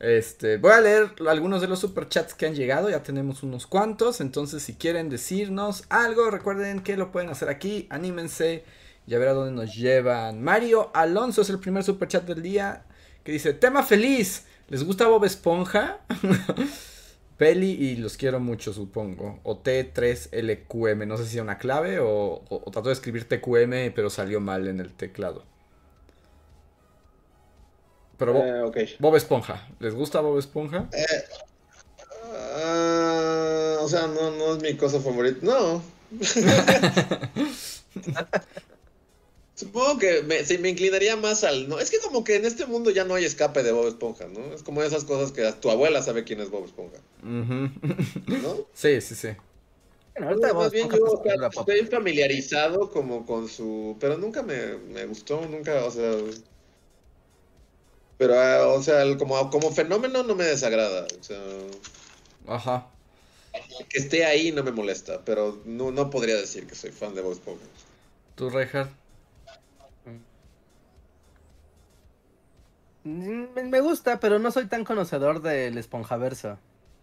Este, 0.00 0.56
voy 0.56 0.72
a 0.72 0.80
leer 0.80 1.12
algunos 1.28 1.60
de 1.60 1.68
los 1.68 1.78
superchats 1.78 2.32
que 2.32 2.46
han 2.46 2.54
llegado, 2.54 2.88
ya 2.88 3.02
tenemos 3.02 3.42
unos 3.42 3.66
cuantos, 3.66 4.22
entonces 4.22 4.62
si 4.62 4.72
quieren 4.72 5.10
decirnos 5.10 5.84
algo, 5.90 6.30
recuerden 6.30 6.80
que 6.80 6.96
lo 6.96 7.12
pueden 7.12 7.28
hacer 7.28 7.50
aquí, 7.50 7.86
anímense 7.90 8.64
y 9.06 9.14
a 9.14 9.18
ver 9.18 9.28
a 9.28 9.34
dónde 9.34 9.52
nos 9.52 9.76
llevan. 9.76 10.42
Mario 10.42 10.90
Alonso 10.94 11.42
es 11.42 11.50
el 11.50 11.58
primer 11.58 11.84
superchat 11.84 12.24
del 12.24 12.40
día 12.40 12.84
que 13.24 13.32
dice, 13.32 13.52
tema 13.52 13.82
feliz, 13.82 14.46
¿les 14.68 14.84
gusta 14.84 15.06
Bob 15.06 15.26
Esponja? 15.26 15.98
Peli 17.40 17.70
y 17.70 17.96
los 17.96 18.18
quiero 18.18 18.38
mucho, 18.38 18.74
supongo. 18.74 19.40
O 19.44 19.62
T3LQM, 19.62 21.06
no 21.06 21.16
sé 21.16 21.24
si 21.24 21.38
es 21.38 21.42
una 21.42 21.56
clave 21.56 21.98
o, 21.98 22.42
o, 22.46 22.70
trató 22.70 22.90
de 22.90 22.92
escribir 22.92 23.26
TQM, 23.26 23.94
pero 23.94 24.10
salió 24.10 24.40
mal 24.40 24.68
en 24.68 24.78
el 24.78 24.92
teclado. 24.92 25.46
Pero 28.18 28.74
eh, 28.76 28.96
Bob 28.98 29.16
Esponja, 29.16 29.66
¿les 29.78 29.94
gusta 29.94 30.20
Bob 30.20 30.38
Esponja? 30.38 30.90
Eh, 30.92 31.06
ah, 32.62 33.78
o 33.80 33.88
sea, 33.88 34.06
no, 34.06 34.32
no 34.32 34.56
es 34.56 34.62
mi 34.62 34.76
cosa 34.76 35.00
favorita. 35.00 35.38
No. 35.40 35.82
Supongo 39.60 39.98
que 39.98 40.22
me, 40.22 40.42
me 40.58 40.70
inclinaría 40.70 41.16
más 41.16 41.44
al. 41.44 41.68
No, 41.68 41.78
es 41.78 41.90
que 41.90 41.98
como 41.98 42.24
que 42.24 42.36
en 42.36 42.46
este 42.46 42.64
mundo 42.64 42.90
ya 42.90 43.04
no 43.04 43.14
hay 43.14 43.26
escape 43.26 43.62
de 43.62 43.72
Bob 43.72 43.88
Esponja, 43.88 44.26
¿no? 44.26 44.54
Es 44.54 44.62
como 44.62 44.82
esas 44.82 45.04
cosas 45.04 45.32
que 45.32 45.52
tu 45.60 45.70
abuela 45.70 46.00
sabe 46.00 46.24
quién 46.24 46.40
es 46.40 46.48
Bob 46.48 46.64
Esponja. 46.64 46.96
¿No? 47.22 47.70
Sí, 48.72 49.02
sí, 49.02 49.14
sí. 49.14 49.28
Bueno, 50.18 50.54
más 50.54 50.72
bien 50.72 50.88
yo 50.88 51.22
estoy 51.50 51.84
familiarizado 51.84 52.90
como 52.90 53.26
con 53.26 53.48
su. 53.48 53.98
Pero 54.00 54.16
nunca 54.16 54.42
me, 54.42 54.78
me 54.78 55.04
gustó, 55.04 55.42
nunca, 55.44 55.84
o 55.84 55.90
sea. 55.90 56.10
Pero, 58.16 58.40
ah, 58.40 58.68
o 58.68 58.82
sea, 58.82 59.04
como, 59.18 59.50
como 59.50 59.72
fenómeno 59.72 60.22
no 60.22 60.34
me 60.34 60.44
desagrada. 60.44 61.06
O 61.20 61.22
sea. 61.22 61.38
Ajá. 62.46 62.88
Que 63.90 63.98
esté 63.98 64.24
ahí 64.24 64.52
no 64.52 64.62
me 64.62 64.72
molesta, 64.72 65.22
pero 65.22 65.60
no, 65.66 65.90
no 65.90 66.08
podría 66.08 66.36
decir 66.36 66.66
que 66.66 66.74
soy 66.74 66.92
fan 66.92 67.14
de 67.14 67.20
Bob 67.20 67.32
Esponja. 67.34 67.66
¿Tú, 68.36 68.48
Reinhardt? 68.48 68.99
Me 73.04 73.80
gusta, 73.80 74.20
pero 74.20 74.38
no 74.38 74.50
soy 74.50 74.66
tan 74.66 74.84
conocedor 74.84 75.42
del 75.42 75.78
esponjaverso. 75.78 76.58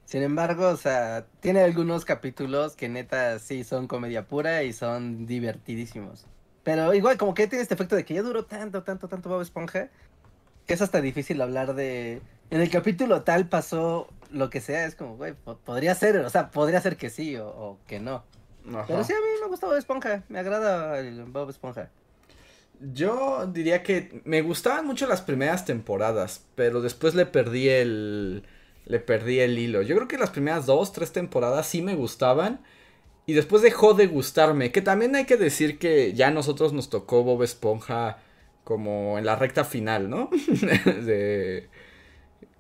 Sin 0.08 0.24
embargo, 0.24 0.70
o 0.70 0.78
sea, 0.78 1.26
tiene 1.42 1.62
algunos 1.62 2.06
capítulos 2.06 2.78
que 2.78 2.88
neta 2.88 3.40
sí 3.40 3.66
son 3.66 3.88
comedia 3.88 4.26
pura 4.26 4.64
y 4.64 4.72
son 4.72 5.26
divertidísimos. 5.26 6.26
Pero 6.64 6.94
igual, 6.94 7.18
como 7.18 7.34
que 7.34 7.48
tiene 7.48 7.62
este 7.62 7.74
efecto 7.74 7.98
de 7.98 8.06
que 8.06 8.14
ya 8.14 8.22
duró 8.22 8.46
tanto, 8.46 8.84
tanto, 8.84 9.10
tanto 9.10 9.28
Bob 9.28 9.42
Esponja, 9.42 9.90
que 10.66 10.74
es 10.74 10.82
hasta 10.82 11.02
difícil 11.02 11.42
hablar 11.42 11.76
de... 11.76 12.22
En 12.52 12.62
el 12.62 12.70
capítulo 12.70 13.24
tal 13.24 13.50
pasó 13.50 14.08
lo 14.32 14.50
que 14.50 14.62
sea, 14.62 14.86
es 14.86 14.96
como, 14.96 15.18
güey, 15.18 15.34
podría 15.34 15.94
ser, 15.94 16.18
o 16.20 16.30
sea, 16.30 16.52
podría 16.52 16.80
ser 16.80 16.96
que 16.96 17.10
sí 17.10 17.36
o, 17.36 17.78
que 17.86 18.00
no. 18.00 18.24
Pero 18.88 19.04
sí, 19.04 19.12
a 19.12 19.18
mí 19.18 19.26
me 19.42 19.48
gusta 19.48 19.68
Bob 19.68 19.76
Esponja, 19.76 20.24
me 20.30 20.40
agrada 20.40 21.00
el 21.00 21.26
Bob 21.26 21.50
Esponja. 21.50 21.90
Yo 22.80 23.48
diría 23.48 23.84
que 23.84 24.22
me 24.24 24.42
gustaban 24.42 24.86
mucho 24.86 25.08
las 25.08 25.22
primeras 25.22 25.66
temporadas, 25.66 26.46
pero 26.56 26.82
después 26.82 27.16
le 27.16 27.26
perdí 27.26 27.70
el 27.70 28.44
le 28.88 29.00
perdí 29.00 29.40
el 29.40 29.60
hilo. 29.60 29.82
Yo 29.82 29.96
creo 29.96 30.08
que 30.08 30.18
las 30.18 30.30
primeras 30.30 30.66
dos, 30.66 30.94
tres 30.94 31.12
temporadas 31.12 31.68
sí 31.68 31.82
me 31.82 31.96
gustaban. 31.96 32.62
Y 33.26 33.34
después 33.34 33.62
dejó 33.62 33.94
de 33.94 34.08
gustarme. 34.08 34.72
Que 34.72 34.82
también 34.82 35.16
hay 35.16 35.26
que 35.26 35.38
decir 35.38 35.78
que 35.78 36.14
ya 36.14 36.28
a 36.30 36.32
nosotros 36.32 36.72
nos 36.74 36.90
tocó 36.90 37.24
Bob 37.24 37.44
Esponja 37.44 38.20
como 38.64 39.18
en 39.18 39.26
la 39.26 39.36
recta 39.36 39.66
final, 39.66 40.10
¿no? 40.10 40.30
de, 40.86 41.68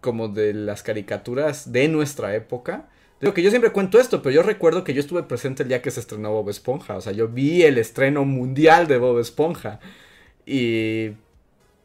como 0.01 0.27
de 0.27 0.53
las 0.53 0.83
caricaturas 0.83 1.71
de 1.71 1.87
nuestra 1.87 2.35
época. 2.35 2.89
Digo 3.21 3.33
que 3.33 3.41
yo 3.41 3.49
siempre 3.49 3.71
cuento 3.71 3.99
esto, 3.99 4.21
pero 4.21 4.35
yo 4.35 4.43
recuerdo 4.43 4.83
que 4.83 4.93
yo 4.93 4.99
estuve 4.99 5.23
presente 5.23 5.63
el 5.63 5.69
día 5.69 5.81
que 5.81 5.91
se 5.91 6.01
estrenó 6.01 6.31
Bob 6.31 6.49
Esponja. 6.49 6.97
O 6.97 7.01
sea, 7.01 7.13
yo 7.13 7.29
vi 7.29 7.63
el 7.63 7.77
estreno 7.77 8.25
mundial 8.25 8.87
de 8.87 8.97
Bob 8.97 9.19
Esponja. 9.19 9.79
Y 10.47 11.09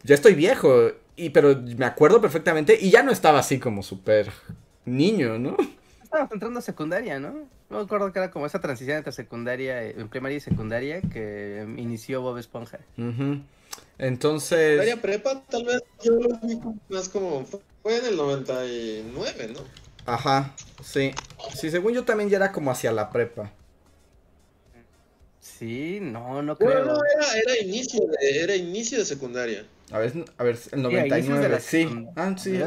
ya 0.04 0.14
estoy 0.14 0.34
viejo. 0.34 0.92
Y, 1.16 1.30
pero 1.30 1.60
me 1.76 1.84
acuerdo 1.84 2.20
perfectamente 2.20 2.78
y 2.80 2.90
ya 2.90 3.02
no 3.02 3.10
estaba 3.10 3.40
así 3.40 3.58
como 3.58 3.82
súper 3.82 4.30
niño, 4.84 5.38
¿no? 5.38 5.56
Estaba 6.02 6.28
entrando 6.32 6.60
a 6.60 6.62
secundaria, 6.62 7.18
¿no? 7.18 7.32
No 7.68 7.78
me 7.78 7.84
acuerdo 7.84 8.12
que 8.12 8.18
era 8.18 8.30
como 8.30 8.46
esa 8.46 8.60
transición 8.60 8.98
entre 8.98 9.12
secundaria, 9.12 9.82
en 9.82 10.08
primaria 10.08 10.36
y 10.36 10.40
secundaria 10.40 11.00
que 11.00 11.66
inició 11.76 12.22
Bob 12.22 12.38
Esponja. 12.38 12.78
Entonces... 13.98 14.58
Secundaria 14.58 15.02
prepa, 15.02 15.42
tal 15.50 15.64
vez 15.64 15.82
yo 16.02 16.12
lo 16.12 16.38
vi 16.42 16.58
más 16.88 17.08
como... 17.08 17.44
Fue 17.82 17.98
en 17.98 18.06
el 18.06 18.16
99, 18.16 19.54
¿no? 19.54 19.60
Ajá, 20.06 20.54
sí. 20.82 21.12
Sí, 21.54 21.70
según 21.70 21.94
yo 21.94 22.04
también 22.04 22.30
ya 22.30 22.36
era 22.36 22.52
como 22.52 22.70
hacia 22.70 22.92
la 22.92 23.10
prepa. 23.10 23.50
Sí, 25.62 26.00
no, 26.02 26.42
no 26.42 26.58
creo. 26.58 26.84
No, 26.84 26.94
no, 26.94 27.00
era, 27.04 27.38
era, 27.38 27.58
inicio 27.62 28.00
de, 28.00 28.40
era 28.42 28.56
inicio 28.56 28.98
de 28.98 29.04
secundaria. 29.04 29.64
A 29.92 29.98
ver, 30.00 30.12
a 30.36 30.42
ver, 30.42 30.58
el 30.72 30.82
99, 30.82 31.60
sí. 31.60 31.88
Ah, 32.16 32.34
sí. 32.36 32.58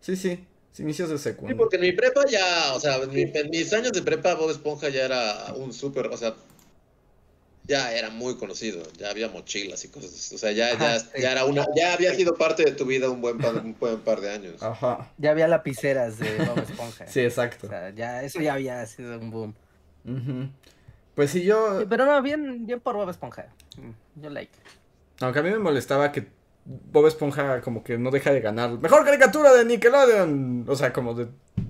Sí, 0.00 0.16
sí. 0.16 0.44
Inicios 0.78 1.10
de 1.10 1.18
secundaria. 1.18 1.56
Sí, 1.56 1.58
porque 1.58 1.76
en 1.76 1.82
mi 1.82 1.90
prepa 1.90 2.22
ya, 2.30 2.74
o 2.74 2.78
sea, 2.78 2.98
en, 2.98 3.50
mis 3.50 3.72
años 3.72 3.90
de 3.90 4.02
prepa 4.02 4.34
Bob 4.34 4.50
Esponja 4.52 4.88
ya 4.88 5.04
era 5.04 5.52
un 5.56 5.72
súper, 5.72 6.06
o 6.06 6.16
sea, 6.16 6.36
ya 7.64 7.92
era 7.92 8.10
muy 8.10 8.36
conocido, 8.36 8.84
ya 8.96 9.10
había 9.10 9.28
mochilas 9.28 9.84
y 9.84 9.88
cosas, 9.88 10.32
o 10.32 10.38
sea, 10.38 10.52
ya, 10.52 10.78
ya, 10.78 10.98
ya 11.18 11.32
era 11.32 11.44
una, 11.44 11.66
ya 11.74 11.92
había 11.92 12.14
sido 12.14 12.36
parte 12.36 12.64
de 12.64 12.70
tu 12.70 12.84
vida 12.84 13.10
un 13.10 13.20
buen 13.20 13.38
par, 13.38 13.56
un 13.56 13.74
buen 13.80 13.98
par 13.98 14.20
de 14.20 14.30
años. 14.30 14.62
Ajá. 14.62 15.10
Ya 15.18 15.32
había 15.32 15.48
lapiceras 15.48 16.20
de 16.20 16.36
Bob 16.36 16.60
Esponja. 16.60 17.08
sí, 17.08 17.18
exacto. 17.18 17.66
O 17.66 17.70
sea, 17.70 17.90
ya, 17.90 18.22
eso 18.22 18.40
ya 18.40 18.54
había 18.54 18.86
sido 18.86 19.18
un 19.18 19.30
boom. 19.32 19.54
Pues 21.16 21.30
si 21.30 21.42
yo... 21.42 21.84
pero 21.88 22.04
no, 22.04 22.20
bien, 22.20 22.66
bien 22.66 22.78
por 22.78 22.94
Bob 22.94 23.08
Esponja. 23.08 23.46
Mm, 23.78 24.20
yo 24.22 24.30
like. 24.30 24.52
Aunque 25.20 25.38
a 25.40 25.42
mí 25.42 25.50
me 25.50 25.58
molestaba 25.58 26.12
que 26.12 26.28
Bob 26.66 27.06
Esponja 27.06 27.62
como 27.62 27.82
que 27.82 27.96
no 27.96 28.10
deja 28.10 28.32
de 28.32 28.40
ganar. 28.42 28.78
Mejor 28.78 29.02
caricatura 29.04 29.54
de 29.54 29.64
Nickelodeon. 29.64 30.66
O 30.68 30.76
sea, 30.76 30.92
como 30.92 31.14
de 31.14 31.26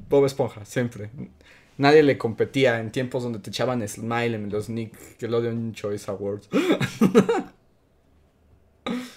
Bob 0.08 0.26
Esponja, 0.26 0.64
siempre. 0.64 1.10
Nadie 1.78 2.02
le 2.02 2.18
competía 2.18 2.80
en 2.80 2.90
tiempos 2.90 3.22
donde 3.22 3.38
te 3.38 3.50
echaban 3.50 3.86
Smile 3.86 4.34
en 4.34 4.50
los 4.50 4.68
Nickelodeon 4.68 5.74
Choice 5.74 6.10
Awards. 6.10 6.48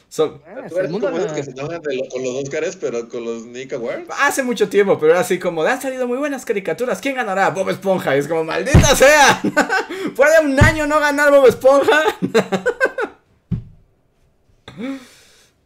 so, 0.10 0.41
ah, 0.45 0.68
¿Tú 0.68 0.78
eres 0.78 0.91
como 0.91 1.34
que 1.34 1.43
se 1.43 1.53
llaman 1.53 1.82
con 1.82 2.24
los 2.24 2.43
Oscars, 2.43 2.76
pero 2.76 3.07
con 3.07 3.24
los 3.24 3.45
Nick 3.45 3.74
Awards? 3.74 4.07
Hace 4.20 4.43
mucho 4.43 4.68
tiempo, 4.68 4.99
pero 4.99 5.14
era 5.14 5.22
así 5.22 5.39
como, 5.39 5.64
han 5.64 5.82
salido 5.82 6.07
muy 6.07 6.18
buenas 6.18 6.45
caricaturas. 6.45 6.99
¿Quién 6.99 7.16
ganará? 7.16 7.49
Bob 7.51 7.70
Esponja. 7.70 8.16
Y 8.16 8.20
es 8.20 8.28
como, 8.28 8.43
maldita 8.43 8.95
sea. 8.95 9.41
¿Puede 10.16 10.43
un 10.43 10.60
año 10.60 10.88
no 10.88 10.99
ganar 10.99 11.32
Bob 11.32 11.47
Esponja? 11.47 12.03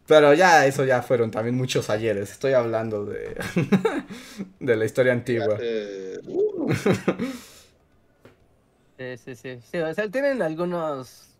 Pero 0.06 0.34
ya, 0.34 0.66
eso 0.66 0.84
ya 0.84 1.02
fueron 1.02 1.32
también 1.32 1.56
muchos 1.56 1.89
ayeres. 1.89 2.32
Estoy 2.32 2.54
hablando 2.54 3.06
de, 3.06 3.36
de 4.60 4.76
la 4.76 4.86
historia 4.86 5.14
antigua. 5.14 5.58
Sí, 8.98 9.18
sí, 9.18 9.36
sí, 9.36 9.60
sí. 9.72 9.78
O 9.78 9.94
sea, 9.94 10.10
tienen 10.10 10.41
algunos 10.41 11.33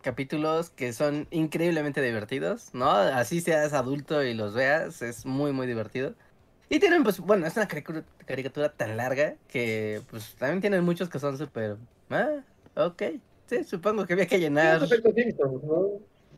capítulos 0.00 0.70
que 0.70 0.92
son 0.92 1.26
increíblemente 1.30 2.02
divertidos, 2.02 2.72
¿no? 2.72 2.90
Así 2.90 3.40
seas 3.40 3.72
adulto 3.72 4.22
y 4.22 4.34
los 4.34 4.54
veas, 4.54 5.02
es 5.02 5.26
muy, 5.26 5.52
muy 5.52 5.66
divertido. 5.66 6.14
Y 6.70 6.80
tienen, 6.80 7.02
pues, 7.02 7.20
bueno, 7.20 7.46
es 7.46 7.56
una 7.56 7.66
caricatura, 7.66 8.72
tan 8.72 8.96
larga 8.96 9.36
que, 9.48 10.02
pues, 10.10 10.34
también 10.38 10.60
tienen 10.60 10.84
muchos 10.84 11.08
que 11.08 11.18
son 11.18 11.38
súper... 11.38 11.76
Ah, 12.10 12.40
ok. 12.74 13.02
Sí, 13.46 13.64
supongo 13.64 14.06
que 14.06 14.12
había 14.12 14.26
que 14.26 14.38
llenar 14.38 14.86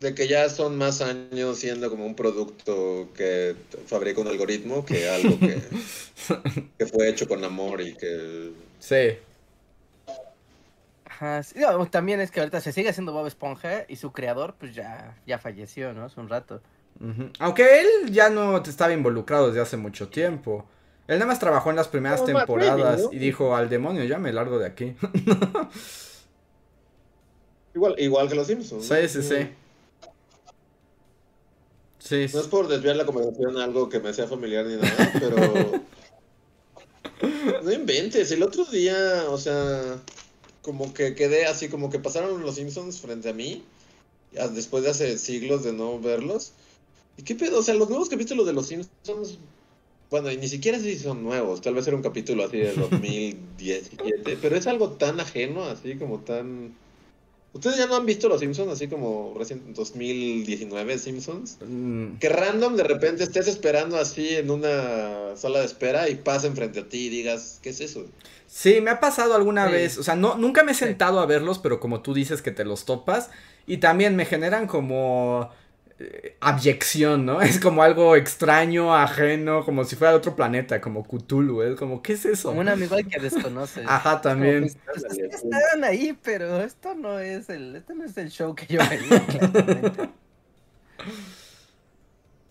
de 0.01 0.15
que 0.15 0.27
ya 0.27 0.49
son 0.49 0.79
más 0.79 1.03
años 1.03 1.59
siendo 1.59 1.91
como 1.91 2.07
un 2.07 2.15
producto 2.15 3.09
que 3.15 3.55
fabrica 3.87 4.23
un 4.23 4.29
algoritmo 4.29 4.85
que 4.85 5.09
algo 5.09 5.39
que, 5.39 5.59
que 6.79 6.87
fue 6.87 7.09
hecho 7.11 7.29
con 7.29 7.45
amor 7.45 7.83
y 7.83 7.95
que... 7.95 8.53
Sí. 8.79 9.19
Ajá, 11.21 11.43
también 11.91 12.21
es 12.21 12.31
que 12.31 12.41
ahorita 12.41 12.63
se 12.63 12.73
sigue 12.73 12.89
haciendo 12.89 13.13
Bob 13.13 13.27
Esponja 13.27 13.85
y 13.89 13.97
su 13.97 14.11
creador 14.11 14.55
pues 14.59 14.75
ya, 14.75 15.19
ya 15.27 15.39
falleció, 15.39 15.93
¿no? 15.93 16.07
Hace 16.07 16.19
un 16.19 16.31
rato. 16.31 16.63
Aunque 17.39 17.81
él 17.81 18.11
ya 18.11 18.31
no 18.31 18.57
estaba 18.57 18.95
involucrado 18.95 19.49
desde 19.49 19.61
hace 19.61 19.77
mucho 19.77 20.09
tiempo. 20.09 20.65
Él 21.07 21.19
nada 21.19 21.27
más 21.27 21.39
trabajó 21.39 21.69
en 21.69 21.77
las 21.77 21.89
primeras 21.89 22.25
temporadas 22.25 23.03
y 23.13 23.19
dijo, 23.19 23.55
al 23.55 23.69
demonio, 23.69 24.05
ya 24.05 24.19
me 24.19 24.33
largo 24.33 24.59
de 24.59 24.67
aquí. 24.67 24.97
igual, 27.75 27.97
igual 27.99 28.29
que 28.29 28.35
los 28.35 28.47
Simpsons. 28.47 28.87
Sí, 28.87 29.09
sí, 29.09 29.23
sí. 29.23 29.51
No 32.33 32.41
es 32.41 32.47
por 32.47 32.67
desviar 32.67 32.97
la 32.97 33.05
conversación 33.05 33.59
a 33.59 33.65
algo 33.65 33.91
que 33.91 34.01
me 34.01 34.15
sea 34.15 34.27
familiar 34.27 34.65
ni 34.65 34.77
nada, 34.77 35.13
pero. 35.21 35.37
no 37.63 37.73
inventes. 37.73 38.33
El 38.33 38.43
otro 38.43 38.65
día, 38.65 39.25
o 39.29 39.37
sea, 39.37 39.99
como 40.63 40.93
que 40.93 41.15
quedé 41.15 41.47
así, 41.47 41.69
como 41.69 41.91
que 41.91 41.99
pasaron 41.99 42.43
los 42.43 42.57
Simpsons 42.57 43.01
frente 43.01 43.31
a 43.31 43.33
mí, 43.33 43.65
después 44.53 44.85
de 44.85 44.91
hace 44.91 45.19
siglos 45.19 45.65
de 45.65 45.73
no 45.73 45.99
verlos. 45.99 46.53
¿Y 47.17 47.23
qué 47.23 47.35
pedo? 47.35 47.59
O 47.59 47.63
sea, 47.63 47.75
los 47.75 47.89
nuevos 47.89 48.09
capítulos 48.09 48.47
de 48.47 48.53
los 48.53 48.67
Simpsons. 48.67 49.39
Bueno, 50.11 50.31
y 50.31 50.37
ni 50.37 50.49
siquiera 50.49 50.79
si 50.79 50.99
son 50.99 51.23
nuevos, 51.23 51.61
tal 51.61 51.75
vez 51.75 51.87
era 51.87 51.97
un 51.97 52.03
capítulo 52.03 52.45
así 52.45 52.59
de 52.59 52.73
2017, 52.75 54.39
pero 54.43 54.57
es 54.57 54.67
algo 54.67 54.91
tan 54.91 55.21
ajeno, 55.21 55.65
así 55.65 55.97
como 55.97 56.21
tan 56.21 56.75
¿Ustedes 57.53 57.79
ya 57.79 57.87
no 57.87 57.97
han 57.97 58.07
visto 58.07 58.29
los 58.29 58.41
Simpsons 58.41 58.71
así 58.71 58.87
como 58.87 59.35
recién 59.37 59.75
2019 59.75 60.99
Simpsons? 60.99 61.59
Mm. 61.67 62.19
Que 62.19 62.29
random 62.29 62.77
de 62.77 62.85
repente 62.85 63.25
estés 63.25 63.49
esperando 63.49 63.97
así 63.97 64.37
en 64.37 64.51
una 64.51 65.37
sala 65.37 65.59
de 65.59 65.67
espera 65.67 66.09
y 66.09 66.15
pasen 66.15 66.55
frente 66.55 66.81
a 66.81 66.89
ti 66.89 67.07
y 67.07 67.09
digas, 67.09 67.59
¿qué 67.61 67.71
es 67.71 67.81
eso? 67.81 68.07
Sí, 68.47 68.81
me 68.81 68.91
ha 68.91 69.01
pasado 69.01 69.35
alguna 69.35 69.67
vez, 69.67 69.99
o 69.99 70.03
sea, 70.03 70.15
no, 70.15 70.37
nunca 70.37 70.63
me 70.63 70.73
he 70.73 70.75
sentado 70.77 71.19
a 71.21 71.27
verlos, 71.27 71.59
pero 71.59 71.81
como 71.81 72.03
tú 72.03 72.15
dices 72.15 72.41
que 72.41 72.53
te 72.53 72.65
los 72.65 72.85
topas 72.85 73.31
y 73.67 73.79
también 73.79 74.15
me 74.15 74.27
generan 74.27 74.67
como 74.67 75.51
abyección, 76.41 77.27
¿no? 77.27 77.41
Es 77.43 77.61
como 77.61 77.83
algo 77.83 78.17
extraño, 78.17 78.95
ajeno, 78.95 79.65
como 79.65 79.85
si 79.85 79.97
fuera 79.97 80.13
de 80.13 80.19
otro 80.19 80.35
planeta, 80.37 80.81
como 80.81 81.05
Cthulhu, 81.05 81.63
es 81.63 81.77
como, 81.77 82.03
¿qué 82.03 82.15
es 82.15 82.25
eso? 82.25 82.49
Como 82.49 82.61
un 82.61 82.69
amigo 82.69 82.97
que 82.97 83.21
desconoces. 83.21 83.85
Ajá, 83.87 84.21
también. 84.21 84.71
Pues, 84.85 85.05
están 85.05 85.85
ahí, 85.85 86.19
pero 86.23 86.61
esto 86.63 86.95
no 86.95 87.19
es 87.19 87.49
el, 87.51 87.77
esto 87.77 87.95
no 87.95 88.05
es 88.05 88.17
el 88.17 88.31
show 88.31 88.55
que 88.55 88.67
yo 88.67 88.81
veía. 88.89 89.23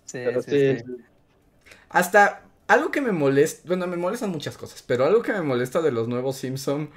sí, 0.06 0.20
sí, 0.46 0.78
sí, 0.78 0.84
Hasta 1.90 2.44
algo 2.68 2.92
que 2.92 3.02
me 3.02 3.12
molesta, 3.12 3.68
bueno, 3.68 3.88
me 3.88 3.98
molestan 3.98 4.30
muchas 4.30 4.58
cosas, 4.58 4.84
pero 4.86 5.06
algo 5.06 5.22
que 5.22 5.34
me 5.34 5.42
molesta 5.42 5.82
de 5.82 5.92
los 5.92 6.08
nuevos 6.08 6.38
Simpson, 6.38 6.90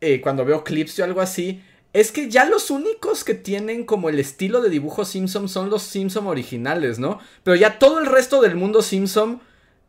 eh, 0.00 0.20
cuando 0.20 0.44
veo 0.44 0.64
clips 0.64 0.98
o 1.00 1.04
algo 1.04 1.20
así, 1.20 1.62
es 1.92 2.10
que 2.10 2.30
ya 2.30 2.44
los 2.44 2.70
únicos 2.70 3.22
que 3.22 3.34
tienen 3.34 3.84
como 3.84 4.08
el 4.08 4.18
estilo 4.18 4.62
de 4.62 4.70
dibujo 4.70 5.04
Simpson 5.04 5.48
son 5.48 5.68
los 5.68 5.82
Simpson 5.82 6.26
originales, 6.26 6.98
¿no? 6.98 7.18
Pero 7.44 7.54
ya 7.54 7.78
todo 7.78 7.98
el 7.98 8.06
resto 8.06 8.40
del 8.40 8.56
mundo 8.56 8.80
Simpson 8.82 9.40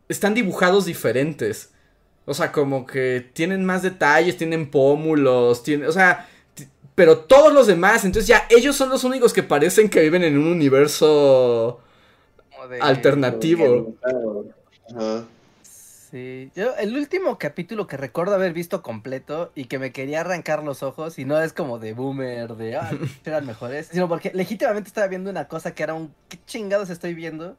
están 0.10 0.34
dibujados 0.34 0.86
diferentes. 0.86 1.72
O 2.26 2.34
sea, 2.34 2.52
como 2.52 2.86
que 2.86 3.30
tienen 3.34 3.66
más 3.66 3.84
detalles, 3.84 4.38
tienen 4.38 4.70
pómulos, 4.70 5.64
tienen, 5.64 5.88
o 5.88 5.92
sea, 5.92 6.28
pero 6.96 7.20
todos 7.20 7.54
los 7.54 7.68
demás, 7.68 8.06
entonces 8.06 8.28
ya 8.28 8.46
ellos 8.50 8.76
son 8.76 8.90
los 8.90 9.04
únicos 9.04 9.34
que 9.34 9.44
parecen 9.44 9.90
que 9.90 10.02
viven 10.02 10.24
en 10.24 10.38
un 10.38 10.48
universo 10.48 11.80
alternativo. 12.82 13.96
Sí, 16.14 16.52
yo 16.56 16.76
el 16.76 16.96
último 16.96 17.40
capítulo 17.40 17.88
que 17.88 17.98
recuerdo 17.98 18.36
haber 18.36 18.54
visto 18.54 18.84
completo 18.84 19.52
y 19.56 19.66
que 19.66 19.80
me 19.80 19.92
quería 19.92 20.22
arrancar 20.22 20.64
los 20.64 20.84
ojos 20.84 21.18
y 21.18 21.26
no 21.26 21.42
es 21.42 21.54
como 21.54 21.80
de 21.80 21.94
boomer, 21.94 22.56
de 22.56 22.76
ah, 22.76 22.92
eran 23.26 23.48
mejores, 23.48 23.88
sino 23.88 24.08
porque 24.08 24.32
legítimamente 24.32 24.90
estaba 24.90 25.08
viendo 25.08 25.32
una 25.32 25.48
cosa 25.48 25.74
que 25.74 25.82
era 25.82 25.96
un 25.96 26.14
qué 26.30 26.38
chingados 26.46 26.92
estoy 26.92 27.16
viendo. 27.16 27.58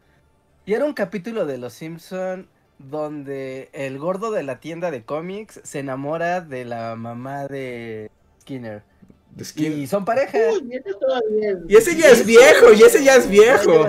Y 0.67 0.75
era 0.75 0.85
un 0.85 0.93
capítulo 0.95 1.47
de 1.47 1.59
Los 1.59 1.73
Simpson 1.73 2.49
donde 2.79 3.71
el 3.73 3.99
gordo 3.99 4.31
de 4.31 4.45
la 4.45 4.61
tienda 4.61 4.93
de 4.93 5.05
cómics 5.05 5.61
se 5.65 5.81
enamora 5.81 6.41
de 6.41 6.65
la 6.65 6.95
mamá 6.95 7.49
de 7.49 8.13
Skinner. 8.41 8.85
Y 9.57 9.87
son 9.89 10.05
pareja. 10.05 10.39
y 11.68 11.76
ese 11.76 11.97
ya 11.97 12.11
es 12.11 12.24
viejo, 12.24 12.72
y 12.72 12.82
ese 12.82 13.03
ya 13.03 13.16
es 13.16 13.28
viejo. 13.28 13.87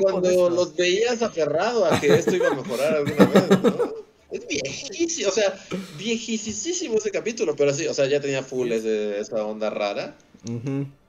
Cuando 0.00 0.50
los 0.50 0.74
veías 0.74 1.20
aferrado 1.22 1.84
a 1.84 2.00
que 2.00 2.14
esto 2.14 2.34
iba 2.34 2.48
a 2.48 2.54
mejorar 2.54 2.96
alguna 2.96 3.26
vez, 3.26 3.50
¿no? 3.62 3.94
Es 4.30 4.46
viejísimo, 4.48 5.28
o 5.28 5.32
sea, 5.32 5.54
viejísimo 5.98 6.96
ese 6.96 7.10
capítulo, 7.10 7.54
pero 7.54 7.72
sí, 7.72 7.86
o 7.86 7.94
sea, 7.94 8.06
ya 8.06 8.20
tenía 8.20 8.42
full 8.42 8.72
esa 8.72 9.44
onda 9.44 9.70
rara. 9.70 10.16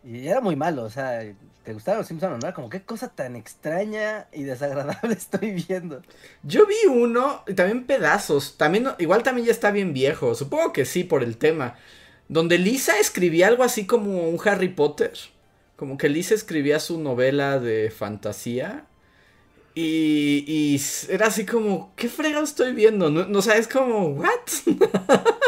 Y 0.04 0.28
era 0.28 0.42
muy 0.42 0.56
malo, 0.56 0.84
o 0.84 0.90
sea, 0.90 1.22
¿te 1.64 1.74
gustaron 1.74 2.00
los 2.00 2.08
Simpsons 2.08 2.44
o 2.44 2.46
no? 2.46 2.54
Como 2.54 2.70
qué 2.70 2.82
cosa 2.82 3.10
tan 3.10 3.36
extraña 3.36 4.28
y 4.34 4.44
desagradable 4.44 5.14
estoy 5.18 5.52
viendo. 5.52 6.02
Yo 6.44 6.66
vi 6.66 6.88
uno, 6.90 7.44
y 7.48 7.54
también 7.54 7.86
pedazos, 7.86 8.58
también, 8.58 8.90
igual 9.00 9.24
también 9.24 9.48
ya 9.48 9.54
está 9.54 9.72
bien 9.72 9.94
viejo, 9.94 10.36
supongo 10.36 10.74
que 10.74 10.86
sí 10.86 11.04
por 11.04 11.24
el 11.24 11.38
tema 11.38 11.76
donde 12.30 12.58
Lisa 12.58 13.00
escribía 13.00 13.48
algo 13.48 13.64
así 13.64 13.86
como 13.86 14.30
un 14.30 14.40
Harry 14.48 14.70
Potter. 14.70 15.14
Como 15.76 15.98
que 15.98 16.10
Lisa 16.10 16.36
escribía 16.36 16.80
su 16.80 17.00
novela 17.00 17.60
de 17.60 17.92
fantasía. 17.92 18.88
Y, 19.76 20.44
y 20.48 20.82
era 21.10 21.28
así 21.28 21.46
como, 21.46 21.94
¿qué 21.96 22.10
fregado 22.10 22.44
estoy 22.44 22.74
viendo? 22.74 23.10
No, 23.12 23.26
no 23.26 23.42
sabes 23.42 23.68
como, 23.68 24.08
¿what? 24.08 24.30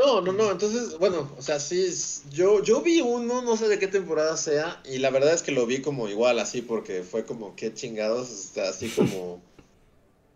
No, 0.00 0.22
no, 0.22 0.32
no, 0.32 0.50
entonces, 0.50 0.96
bueno, 0.98 1.30
o 1.36 1.42
sea, 1.42 1.60
sí, 1.60 1.86
yo, 2.30 2.62
yo 2.62 2.80
vi 2.80 3.02
uno, 3.02 3.42
no 3.42 3.54
sé 3.58 3.68
de 3.68 3.78
qué 3.78 3.86
temporada 3.86 4.34
sea, 4.38 4.80
y 4.90 4.96
la 4.96 5.10
verdad 5.10 5.34
es 5.34 5.42
que 5.42 5.52
lo 5.52 5.66
vi 5.66 5.82
como 5.82 6.08
igual, 6.08 6.38
así, 6.38 6.62
porque 6.62 7.02
fue 7.02 7.26
como, 7.26 7.54
qué 7.54 7.74
chingados, 7.74 8.56
así 8.56 8.88
como 8.88 9.42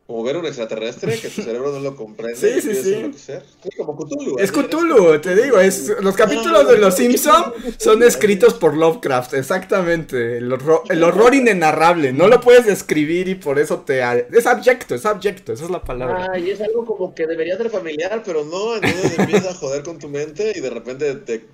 como 0.06 0.22
ver 0.22 0.36
un 0.36 0.44
extraterrestre 0.44 1.18
que 1.18 1.28
tu 1.30 1.40
cerebro 1.40 1.72
no 1.72 1.80
lo 1.80 1.96
comprende. 1.96 2.36
Sí, 2.36 2.60
sí, 2.60 2.74
sí. 2.74 3.32
Es 3.64 3.76
como 3.76 3.96
Cthulhu. 3.96 4.38
Es 4.38 4.52
Cthulhu, 4.52 5.18
te 5.18 5.34
digo. 5.34 5.58
Es, 5.58 5.94
los 6.00 6.14
capítulos 6.14 6.68
de 6.68 6.76
Los 6.76 6.96
Simpson 6.96 7.54
son 7.78 8.02
escritos 8.02 8.52
por 8.52 8.76
Lovecraft, 8.76 9.32
exactamente. 9.32 10.36
El 10.36 10.52
horror, 10.52 10.82
el 10.90 11.02
horror 11.02 11.34
inenarrable. 11.34 12.12
No 12.12 12.28
lo 12.28 12.38
puedes 12.40 12.66
describir 12.66 13.28
y 13.28 13.34
por 13.34 13.58
eso 13.58 13.80
te. 13.80 14.02
Es 14.30 14.46
abyecto, 14.46 14.94
es 14.94 15.06
abyecto, 15.06 15.54
esa 15.54 15.64
es 15.64 15.70
la 15.70 15.82
palabra. 15.82 16.32
Ah, 16.32 16.38
y 16.38 16.50
es 16.50 16.60
algo 16.60 16.84
como 16.84 17.14
que 17.14 17.26
debería 17.26 17.56
ser 17.56 17.70
familiar, 17.70 18.22
pero 18.26 18.44
no. 18.44 18.76
Entonces 18.76 19.18
empieza 19.18 19.50
a 19.50 19.54
joder 19.54 19.82
con 19.84 19.98
tu 19.98 20.10
mente 20.10 20.52
y 20.54 20.60
de 20.60 20.68
repente 20.68 21.14
te 21.14 21.46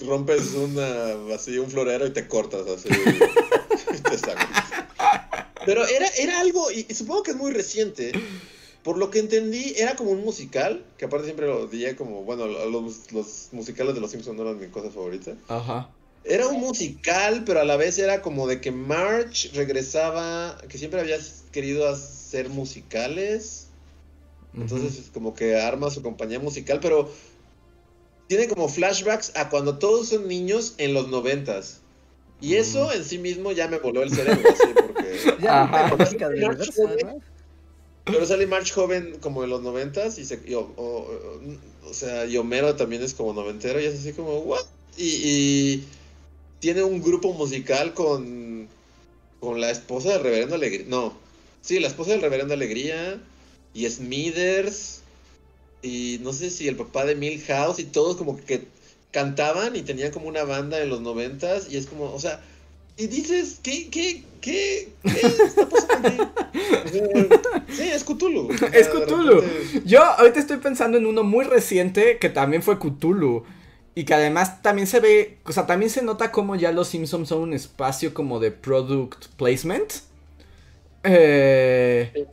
rompes 0.00 0.52
una, 0.52 1.34
así, 1.34 1.56
un 1.56 1.70
florero 1.70 2.06
y 2.06 2.10
te 2.10 2.28
cortas 2.28 2.66
así. 2.66 2.90
y 2.90 3.98
te 4.00 4.18
pero 5.66 5.86
era, 5.86 6.06
era 6.16 6.40
algo, 6.40 6.70
y, 6.70 6.82
supongo 6.94 7.24
que 7.24 7.32
es 7.32 7.36
muy 7.36 7.52
reciente. 7.52 8.12
Por 8.82 8.98
lo 8.98 9.10
que 9.10 9.18
entendí, 9.18 9.74
era 9.76 9.96
como 9.96 10.12
un 10.12 10.22
musical, 10.22 10.84
que 10.96 11.06
aparte 11.06 11.26
siempre 11.26 11.46
lo 11.46 11.66
dije 11.66 11.96
como, 11.96 12.22
bueno, 12.22 12.46
los, 12.46 13.12
los 13.12 13.48
musicales 13.50 13.96
de 13.96 14.00
los 14.00 14.12
Simpsons 14.12 14.36
no 14.36 14.44
eran 14.44 14.60
mi 14.60 14.68
cosa 14.68 14.90
favorita. 14.90 15.34
Ajá. 15.48 15.90
Era 16.24 16.46
un 16.46 16.60
musical, 16.60 17.42
pero 17.44 17.60
a 17.60 17.64
la 17.64 17.76
vez 17.76 17.98
era 17.98 18.22
como 18.22 18.46
de 18.46 18.60
que 18.60 18.70
March 18.70 19.50
regresaba, 19.54 20.56
que 20.68 20.78
siempre 20.78 21.00
había 21.00 21.18
querido 21.50 21.88
hacer 21.88 22.48
musicales. 22.48 23.66
Entonces, 24.54 25.10
como 25.12 25.34
que 25.34 25.56
arma 25.56 25.90
su 25.90 26.00
compañía 26.02 26.38
musical, 26.38 26.78
pero 26.80 27.10
tiene 28.26 28.48
como 28.48 28.68
flashbacks 28.68 29.32
a 29.36 29.50
cuando 29.50 29.78
todos 29.78 30.08
son 30.08 30.28
niños 30.28 30.74
en 30.78 30.94
los 30.94 31.08
noventas. 31.08 31.80
Y 32.40 32.54
eso 32.56 32.92
en 32.92 33.04
sí 33.04 33.18
mismo 33.18 33.52
ya 33.52 33.68
me 33.68 33.78
voló 33.78 34.02
el 34.02 34.10
cerebro, 34.10 34.48
así, 34.50 34.72
porque... 34.74 34.95
Ya, 35.40 35.96
Pero 38.04 38.26
sale 38.26 38.46
March 38.46 38.72
joven 38.72 39.18
como 39.20 39.44
en 39.44 39.50
los 39.50 39.62
noventas 39.62 40.18
y, 40.18 40.24
se, 40.24 40.40
o, 40.54 41.08
sea, 41.92 42.26
y 42.26 42.36
Homero 42.36 42.76
también 42.76 43.02
es 43.02 43.14
como 43.14 43.32
noventero 43.32 43.80
y 43.80 43.84
es 43.84 43.98
así 43.98 44.12
como, 44.12 44.38
¿what? 44.40 44.64
Y, 44.96 45.84
tiene 46.58 46.82
un 46.82 47.02
grupo 47.02 47.32
musical 47.32 47.92
con, 47.94 48.68
con 49.40 49.60
la 49.60 49.70
esposa 49.70 50.12
del 50.12 50.22
reverendo 50.22 50.54
Alegría. 50.54 50.86
No, 50.88 51.14
sí, 51.60 51.78
la 51.80 51.88
esposa 51.88 52.12
del 52.12 52.22
reverendo 52.22 52.54
Alegría 52.54 53.20
y 53.74 53.88
Smithers 53.88 55.02
y 55.82 56.18
no 56.22 56.32
sé 56.32 56.50
si 56.50 56.66
el 56.66 56.76
papá 56.76 57.04
de 57.04 57.14
Milhouse 57.14 57.78
y 57.78 57.84
todos 57.84 58.16
como 58.16 58.36
que 58.36 58.66
cantaban 59.12 59.76
y 59.76 59.82
tenían 59.82 60.10
como 60.10 60.28
una 60.28 60.44
banda 60.44 60.80
en 60.80 60.90
los 60.90 61.00
noventas 61.00 61.68
y 61.70 61.76
es 61.76 61.86
como, 61.86 62.12
o 62.12 62.18
sea, 62.18 62.42
y 62.96 63.06
dices, 63.08 63.60
¿qué, 63.62 63.88
qué, 63.90 64.24
qué, 64.40 64.88
qué 65.02 65.26
está 65.26 65.68
pasando 65.68 66.32
Sí, 67.70 67.82
es 67.82 68.04
Cthulhu. 68.04 68.48
Es 68.72 68.88
Cthulhu. 68.88 69.42
Yo 69.84 70.02
ahorita 70.02 70.40
estoy 70.40 70.56
pensando 70.58 70.96
en 70.96 71.06
uno 71.06 71.22
muy 71.22 71.44
reciente 71.44 72.18
que 72.18 72.30
también 72.30 72.62
fue 72.62 72.78
Cthulhu. 72.78 73.44
Y 73.94 74.04
que 74.04 74.12
además 74.14 74.60
también 74.62 74.86
se 74.86 75.00
ve, 75.00 75.38
o 75.44 75.52
sea, 75.52 75.66
también 75.66 75.90
se 75.90 76.02
nota 76.02 76.30
como 76.30 76.54
ya 76.54 76.70
los 76.70 76.88
Simpsons 76.88 77.30
son 77.30 77.40
un 77.40 77.54
espacio 77.54 78.12
como 78.12 78.40
de 78.40 78.50
product 78.50 79.26
placement. 79.36 79.90
Eh, 81.02 82.26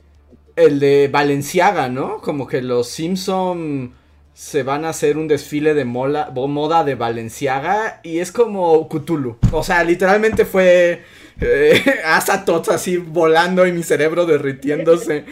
el 0.56 0.80
de 0.80 1.10
Valenciaga, 1.12 1.90
¿no? 1.90 2.20
Como 2.22 2.48
que 2.48 2.62
los 2.62 2.90
Simpsons 2.90 3.92
se 4.34 4.64
van 4.64 4.84
a 4.84 4.90
hacer 4.90 5.18
un 5.18 5.28
desfile 5.28 5.74
de 5.74 5.86
moda 5.86 6.84
de 6.84 6.96
Valenciaga 6.96 8.00
y 8.04 8.20
es 8.20 8.32
como 8.32 8.90
Cthulhu. 8.90 9.38
O 9.52 9.64
sea, 9.64 9.84
literalmente 9.84 10.46
fue 10.46 11.04
eh, 11.40 11.84
Asatots 12.06 12.70
así 12.70 12.98
volando 12.98 13.66
y 13.68 13.72
mi 13.72 13.84
cerebro 13.84 14.26
derritiéndose 14.26 15.26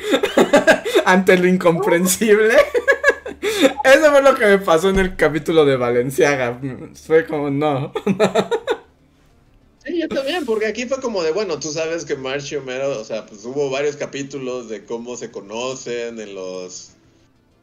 ante 1.05 1.37
lo 1.37 1.47
incomprensible. 1.47 2.55
Eso 3.83 4.11
fue 4.11 4.21
lo 4.21 4.35
que 4.35 4.45
me 4.45 4.57
pasó 4.59 4.89
en 4.89 4.99
el 4.99 5.15
capítulo 5.15 5.65
de 5.65 5.75
Valenciaga. 5.75 6.59
Fue 7.05 7.25
como, 7.25 7.49
no. 7.49 7.91
Sí, 9.83 9.99
yo 9.99 10.07
también, 10.07 10.45
porque 10.45 10.67
aquí 10.67 10.85
fue 10.85 11.01
como 11.01 11.23
de, 11.23 11.31
bueno, 11.31 11.59
tú 11.59 11.71
sabes 11.71 12.05
que 12.05 12.15
March 12.15 12.51
y 12.51 12.57
Homero, 12.57 12.99
o 12.99 13.03
sea, 13.03 13.25
pues 13.25 13.43
hubo 13.45 13.71
varios 13.71 13.95
capítulos 13.95 14.69
de 14.69 14.85
cómo 14.85 15.17
se 15.17 15.31
conocen 15.31 16.19
en 16.19 16.35
los 16.35 16.91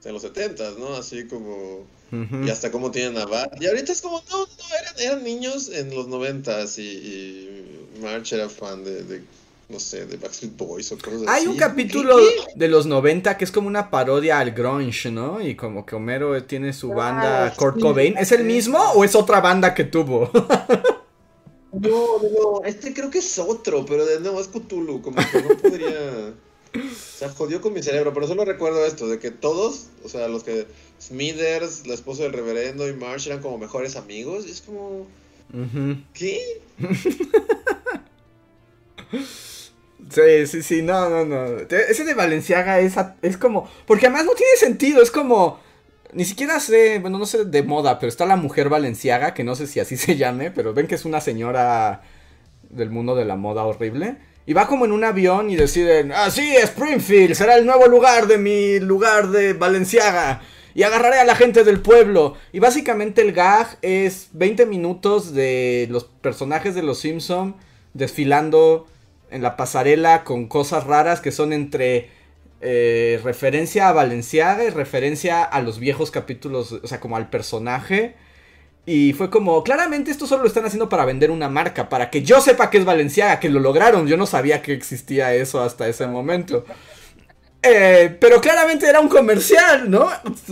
en 0.04 0.12
los 0.12 0.22
70 0.22 0.72
¿no? 0.78 0.94
Así 0.94 1.26
como... 1.26 1.86
Y 2.10 2.48
hasta 2.48 2.72
cómo 2.72 2.90
tienen 2.90 3.18
a 3.18 3.26
Bart. 3.26 3.52
Y 3.60 3.66
ahorita 3.66 3.92
es 3.92 4.00
como, 4.00 4.22
no, 4.30 4.38
no, 4.38 4.46
eran, 4.80 4.94
eran 4.98 5.24
niños 5.24 5.68
en 5.68 5.94
los 5.94 6.08
90 6.08 6.64
y, 6.78 6.80
y 6.80 8.00
March 8.00 8.32
era 8.32 8.48
fan 8.48 8.82
de, 8.82 9.22
no 9.68 9.78
sé, 9.78 10.06
de 10.06 10.16
Backstreet 10.16 10.56
Boys 10.56 10.90
o 10.92 10.98
cosas 10.98 11.24
Hay 11.26 11.46
un 11.46 11.56
capítulo 11.56 12.16
de 12.54 12.68
los 12.68 12.86
90 12.86 13.36
que 13.36 13.44
es 13.44 13.52
como 13.52 13.68
una 13.68 13.90
parodia 13.90 14.38
al 14.38 14.52
grunge, 14.52 15.10
¿no? 15.10 15.42
Y 15.42 15.54
como 15.54 15.84
que 15.84 15.96
Homero 15.96 16.42
tiene 16.44 16.72
su 16.72 16.88
banda 16.88 17.48
ah, 17.48 17.54
Kurt 17.54 17.78
Cobain. 17.78 18.16
¿Es 18.16 18.32
el 18.32 18.44
mismo 18.44 18.78
o 18.78 19.04
es 19.04 19.14
otra 19.14 19.40
banda 19.40 19.74
que 19.74 19.84
tuvo? 19.84 20.30
no, 21.72 22.22
no, 22.22 22.64
este 22.64 22.94
creo 22.94 23.10
que 23.10 23.18
es 23.18 23.38
otro, 23.38 23.84
pero 23.84 24.06
de 24.06 24.20
nuevo 24.20 24.40
es 24.40 24.48
Cthulhu, 24.48 25.02
como 25.02 25.16
que 25.16 25.42
no 25.42 25.56
podría... 25.58 26.32
Se 27.16 27.28
jodió 27.28 27.60
con 27.60 27.72
mi 27.72 27.82
cerebro, 27.82 28.12
pero 28.12 28.26
solo 28.26 28.44
recuerdo 28.44 28.84
esto, 28.84 29.08
de 29.08 29.18
que 29.18 29.30
todos, 29.30 29.88
o 30.04 30.08
sea, 30.08 30.28
los 30.28 30.44
que 30.44 30.66
Smithers, 31.00 31.86
la 31.86 31.94
esposa 31.94 32.24
del 32.24 32.32
reverendo 32.32 32.88
y 32.88 32.92
Marsh 32.94 33.26
eran 33.26 33.40
como 33.40 33.58
mejores 33.58 33.96
amigos. 33.96 34.46
Y 34.46 34.50
es 34.50 34.60
como... 34.62 35.06
¿Qué? 36.14 36.60
Sí, 40.10 40.46
sí, 40.46 40.62
sí, 40.62 40.82
no, 40.82 41.10
no, 41.10 41.24
no. 41.24 41.58
Ese 41.68 42.04
de 42.04 42.14
Valenciaga 42.14 42.80
es, 42.80 42.94
es 43.20 43.36
como... 43.36 43.68
Porque 43.86 44.06
además 44.06 44.24
no 44.24 44.32
tiene 44.32 44.56
sentido, 44.56 45.02
es 45.02 45.10
como... 45.10 45.60
Ni 46.12 46.24
siquiera 46.24 46.58
sé, 46.60 46.98
bueno, 47.00 47.18
no 47.18 47.26
sé 47.26 47.44
de 47.44 47.62
moda, 47.62 47.98
pero 47.98 48.08
está 48.08 48.24
la 48.24 48.36
mujer 48.36 48.70
Valenciaga, 48.70 49.34
que 49.34 49.44
no 49.44 49.54
sé 49.54 49.66
si 49.66 49.80
así 49.80 49.98
se 49.98 50.16
llame, 50.16 50.50
pero 50.50 50.72
ven 50.72 50.86
que 50.86 50.94
es 50.94 51.04
una 51.04 51.20
señora 51.20 52.02
del 52.70 52.88
mundo 52.88 53.14
de 53.14 53.26
la 53.26 53.36
moda 53.36 53.64
horrible. 53.64 54.16
Y 54.48 54.54
va 54.54 54.66
como 54.66 54.86
en 54.86 54.92
un 54.92 55.04
avión 55.04 55.50
y 55.50 55.56
deciden, 55.56 56.10
ah, 56.10 56.30
sí, 56.30 56.56
Springfield 56.56 57.34
será 57.34 57.58
el 57.58 57.66
nuevo 57.66 57.86
lugar 57.86 58.26
de 58.26 58.38
mi 58.38 58.80
lugar 58.80 59.28
de 59.28 59.52
Valenciaga. 59.52 60.40
Y 60.74 60.84
agarraré 60.84 61.18
a 61.18 61.26
la 61.26 61.34
gente 61.34 61.64
del 61.64 61.80
pueblo. 61.80 62.34
Y 62.50 62.58
básicamente 62.58 63.20
el 63.20 63.32
gag 63.34 63.76
es 63.82 64.30
20 64.32 64.64
minutos 64.64 65.34
de 65.34 65.86
los 65.90 66.04
personajes 66.04 66.74
de 66.74 66.82
Los 66.82 67.00
Simpson 67.00 67.56
desfilando 67.92 68.86
en 69.30 69.42
la 69.42 69.54
pasarela 69.58 70.24
con 70.24 70.46
cosas 70.46 70.84
raras 70.84 71.20
que 71.20 71.30
son 71.30 71.52
entre 71.52 72.08
eh, 72.62 73.20
referencia 73.22 73.90
a 73.90 73.92
Valenciaga 73.92 74.64
y 74.64 74.70
referencia 74.70 75.44
a 75.44 75.60
los 75.60 75.78
viejos 75.78 76.10
capítulos, 76.10 76.72
o 76.72 76.86
sea, 76.86 77.00
como 77.00 77.18
al 77.18 77.28
personaje. 77.28 78.14
Y 78.90 79.12
fue 79.12 79.28
como, 79.28 79.62
claramente 79.62 80.10
esto 80.10 80.26
solo 80.26 80.44
lo 80.44 80.48
están 80.48 80.64
haciendo 80.64 80.88
para 80.88 81.04
vender 81.04 81.30
una 81.30 81.50
marca, 81.50 81.90
para 81.90 82.08
que 82.08 82.22
yo 82.22 82.40
sepa 82.40 82.70
que 82.70 82.78
es 82.78 82.86
Valenciaga, 82.86 83.38
que 83.38 83.50
lo 83.50 83.60
lograron. 83.60 84.06
Yo 84.06 84.16
no 84.16 84.24
sabía 84.24 84.62
que 84.62 84.72
existía 84.72 85.34
eso 85.34 85.60
hasta 85.60 85.86
ese 85.88 86.06
momento. 86.06 86.64
Eh, 87.62 88.16
pero 88.18 88.40
claramente 88.40 88.88
era 88.88 89.00
un 89.00 89.10
comercial, 89.10 89.90
¿no? 89.90 90.08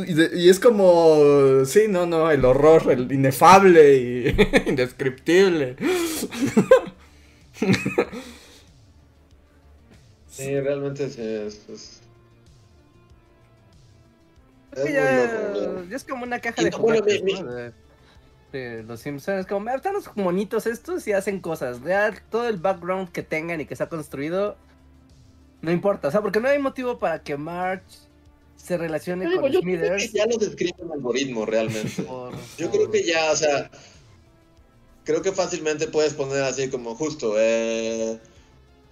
Y, 0.06 0.50
es 0.50 0.60
como, 0.60 1.64
sí, 1.64 1.84
no, 1.88 2.04
no, 2.04 2.30
el 2.30 2.44
horror, 2.44 2.92
el 2.92 3.10
inefable 3.10 3.96
y 3.96 4.36
indescriptible. 4.66 5.76
Sí, 10.28 10.60
realmente 10.60 11.08
sí, 11.08 11.22
es, 11.22 11.66
es... 11.70 12.02
Es, 15.90 16.04
como 16.04 16.24
una 16.24 16.38
caja 16.38 16.62
de 16.62 16.70
juguetes, 16.70 17.22
De, 18.56 18.82
los 18.82 19.00
Simpsons. 19.00 19.40
Es 19.40 19.46
como, 19.46 19.70
están 19.70 19.94
los 19.94 20.16
monitos 20.16 20.66
estos 20.66 21.06
y 21.06 21.12
hacen 21.12 21.40
cosas. 21.40 21.82
Ya 21.84 22.12
todo 22.30 22.48
el 22.48 22.56
background 22.56 23.10
que 23.10 23.22
tengan 23.22 23.60
y 23.60 23.66
que 23.66 23.76
se 23.76 23.82
ha 23.82 23.88
construido 23.88 24.56
no 25.66 25.72
importa, 25.72 26.08
o 26.08 26.10
sea, 26.10 26.22
porque 26.22 26.40
no 26.40 26.48
hay 26.48 26.58
motivo 26.58 26.98
para 26.98 27.22
que 27.22 27.36
March 27.36 27.82
se 28.56 28.76
relacione 28.76 29.24
con 29.24 29.50
yo 29.50 29.60
Creo 29.60 29.96
que 29.96 30.08
ya 30.08 30.26
lo 30.26 30.36
describe 30.36 30.74
el 30.78 30.92
algoritmo 30.92 31.46
realmente. 31.46 32.06
yo 32.58 32.70
creo 32.70 32.90
que 32.90 33.04
ya, 33.04 33.32
o 33.32 33.36
sea, 33.36 33.70
creo 35.04 35.22
que 35.22 35.32
fácilmente 35.32 35.88
puedes 35.88 36.14
poner 36.14 36.42
así 36.42 36.68
como 36.68 36.94
justo, 36.94 37.34
eh, 37.36 38.18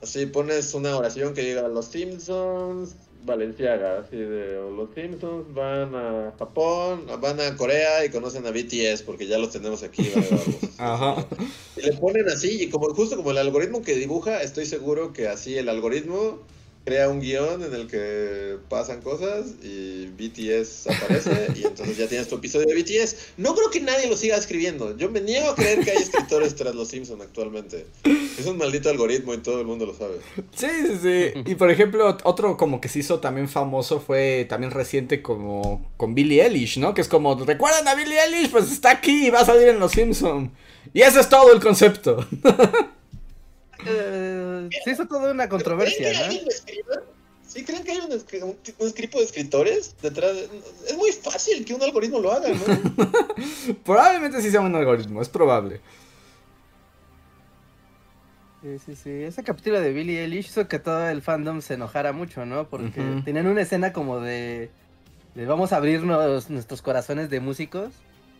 así 0.03 0.27
pones 0.27 0.75
una 0.75 0.97
oración 0.97 1.35
que 1.35 1.43
diga 1.43 1.69
los 1.69 1.87
Simpsons, 1.87 2.97
Valenciaga, 3.25 4.01
así 4.01 4.17
de 4.17 4.55
los 4.55 4.95
Simpsons 4.95 5.53
van 5.55 5.95
a 5.95 6.33
Japón, 6.39 7.07
van 7.21 7.41
a 7.41 7.57
Corea 7.57 8.05
y 8.05 8.11
conocen 8.11 8.47
a 8.47 8.51
BTS 8.51 9.03
porque 9.03 9.27
ya 9.27 9.39
los 9.39 9.51
tenemos 9.51 9.83
aquí. 9.83 10.11
Ajá. 10.79 11.27
Y 11.77 11.83
le 11.83 11.93
ponen 11.95 12.29
así, 12.29 12.63
y 12.63 12.71
como 12.71 12.93
justo 12.95 13.17
como 13.17 13.31
el 13.31 13.39
algoritmo 13.39 13.83
que 13.83 13.95
dibuja, 13.95 14.43
estoy 14.43 14.67
seguro 14.67 15.13
que 15.13 15.29
así 15.29 15.57
el 15.57 15.69
algoritmo 15.69 16.41
crea 16.85 17.09
un 17.09 17.21
guion 17.21 17.63
en 17.63 17.75
el 17.75 17.87
que 17.87 18.59
pasan 18.69 19.01
cosas 19.01 19.55
y 19.63 20.07
BTS 20.07 20.89
aparece 20.89 21.49
y 21.57 21.65
entonces 21.65 21.97
ya 21.97 22.07
tienes 22.07 22.29
tu 22.29 22.37
episodio 22.37 22.67
de 22.67 22.75
BTS. 22.75 23.17
No 23.39 23.55
creo 23.55 23.71
que 23.71 23.81
nadie 23.81 24.07
lo 24.09 24.17
siga 24.17 24.37
escribiendo. 24.37 24.97
Yo 24.97 25.11
me 25.11 25.21
niego 25.21 25.49
a 25.49 25.55
creer 25.55 25.81
que 25.81 25.93
hay 25.93 25.97
escritores 25.97 26.55
tras 26.57 26.75
los 26.75 26.89
Simpsons 26.89 27.23
actualmente. 27.23 27.87
Es 28.39 28.47
un 28.47 28.59
maldito 28.59 28.91
algoritmo 28.91 29.33
y 29.33 29.39
todo 29.39 29.61
el 29.61 29.67
mundo 29.67 29.87
lo 29.87 29.95
sabe. 29.95 30.17
Sí, 30.55 30.67
sí, 30.87 30.99
sí. 31.03 31.43
Y 31.47 31.55
por 31.55 31.71
ejemplo, 31.71 32.19
otro 32.25 32.57
como 32.57 32.81
que 32.81 32.89
se 32.89 32.99
hizo 32.99 33.21
también 33.21 33.49
famoso 33.49 34.01
fue 34.01 34.47
también 34.49 34.71
reciente 34.71 35.23
como 35.23 35.91
con 35.97 36.15
Billie 36.15 36.43
Eilish, 36.43 36.79
¿no? 36.79 36.93
Que 36.93 37.01
es 37.01 37.09
como, 37.09 37.35
¿recuerdan 37.45 37.89
a 37.89 37.95
Billie 37.95 38.21
Eilish? 38.21 38.51
Pues 38.51 38.71
está 38.71 38.91
aquí 38.91 39.29
y 39.29 39.31
va 39.31 39.41
a 39.41 39.47
salir 39.47 39.69
en 39.69 39.79
los 39.79 39.93
Simpsons. 39.93 40.51
Y 40.93 41.01
ese 41.01 41.21
es 41.21 41.29
todo 41.29 41.53
el 41.53 41.61
concepto. 41.61 42.27
Eh, 43.87 44.69
se 44.85 44.91
hizo 44.91 45.07
toda 45.07 45.33
una 45.33 45.49
controversia, 45.49 46.13
¿no? 46.29 46.35
¿Sí 47.47 47.65
creen 47.65 47.85
que 47.85 47.93
hay 47.93 47.99
un, 47.99 48.11
un, 48.79 48.93
de 48.93 49.23
escritores 49.23 49.95
detrás? 50.03 50.37
Es 50.89 50.97
muy 50.97 51.13
fácil 51.13 51.65
que 51.65 51.75
un 51.75 51.83
algoritmo 51.83 52.19
lo 52.19 52.33
haga, 52.33 52.49
¿no? 52.49 53.75
Probablemente 53.85 54.43
sí 54.43 54.51
sea 54.51 54.61
un 54.61 54.75
algoritmo, 54.75 55.23
es 55.23 55.29
probable. 55.29 55.81
Sí, 58.65 58.79
sí, 58.79 58.97
sí. 58.97 59.11
Ese 59.11 59.45
capítulo 59.45 59.79
de 59.79 59.93
Billy 59.93 60.17
Eilish 60.17 60.47
hizo 60.47 60.67
que 60.69 60.79
todo 60.79 61.07
el 61.07 61.21
fandom 61.21 61.61
se 61.61 61.75
enojara 61.75 62.13
mucho, 62.13 62.47
¿no? 62.47 62.67
Porque 62.69 63.21
tenían 63.23 63.47
una 63.47 63.61
escena 63.61 63.93
como 63.93 64.21
de, 64.21 64.71
de 65.35 65.45
vamos 65.45 65.75
a 65.75 65.77
abrirnos 65.77 66.49
nuestros 66.49 66.81
corazones 66.81 67.29
de 67.29 67.41
músicos. 67.41 67.93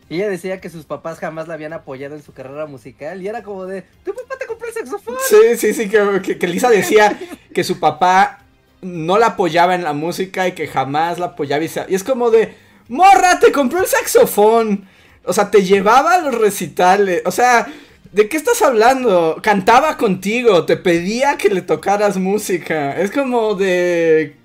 Y 0.09 0.15
ella 0.15 0.29
decía 0.29 0.59
que 0.59 0.71
sus 0.71 0.85
papás 0.85 1.19
jamás 1.19 1.47
la 1.47 1.53
habían 1.53 1.73
apoyado 1.73 2.15
en 2.15 2.23
su 2.23 2.33
carrera 2.33 2.65
musical. 2.65 3.21
Y 3.21 3.27
era 3.27 3.43
como 3.43 3.65
de, 3.67 3.83
tu 4.03 4.15
papá 4.15 4.35
te 4.39 4.44
saxofón. 4.85 5.15
Sí, 5.27 5.57
sí, 5.57 5.73
sí, 5.73 5.89
que, 5.89 6.47
Lisa 6.47 6.69
decía 6.69 7.17
que 7.53 7.63
su 7.63 7.79
papá 7.79 8.45
no 8.81 9.17
la 9.17 9.27
apoyaba 9.27 9.75
en 9.75 9.83
la 9.83 9.93
música 9.93 10.47
y 10.47 10.53
que 10.53 10.67
jamás 10.67 11.19
la 11.19 11.27
apoyaba. 11.27 11.63
Y, 11.63 11.69
es 11.89 12.03
como 12.03 12.31
de, 12.31 12.55
morra, 12.87 13.39
te 13.39 13.51
compró 13.51 13.79
el 13.79 13.87
saxofón. 13.87 14.87
O 15.23 15.33
sea, 15.33 15.49
te 15.49 15.63
llevaba 15.63 16.15
a 16.15 16.21
los 16.21 16.35
recitales. 16.35 17.21
O 17.25 17.31
sea, 17.31 17.67
¿de 18.11 18.29
qué 18.29 18.37
estás 18.37 18.61
hablando? 18.61 19.39
Cantaba 19.41 19.97
contigo, 19.97 20.65
te 20.65 20.77
pedía 20.77 21.37
que 21.37 21.49
le 21.49 21.61
tocaras 21.61 22.17
música. 22.17 22.99
Es 22.99 23.11
como 23.11 23.55
de... 23.55 24.35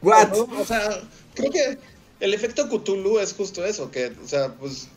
What? 0.00 0.32
o 0.32 0.64
sea, 0.64 1.00
creo 1.34 1.50
que 1.50 1.78
el 2.22 2.34
efecto 2.34 2.68
Cthulhu 2.68 3.18
es 3.18 3.34
justo 3.34 3.64
eso, 3.64 3.90
que, 3.90 4.12
o 4.24 4.28
sea, 4.28 4.54
pues 4.54 4.88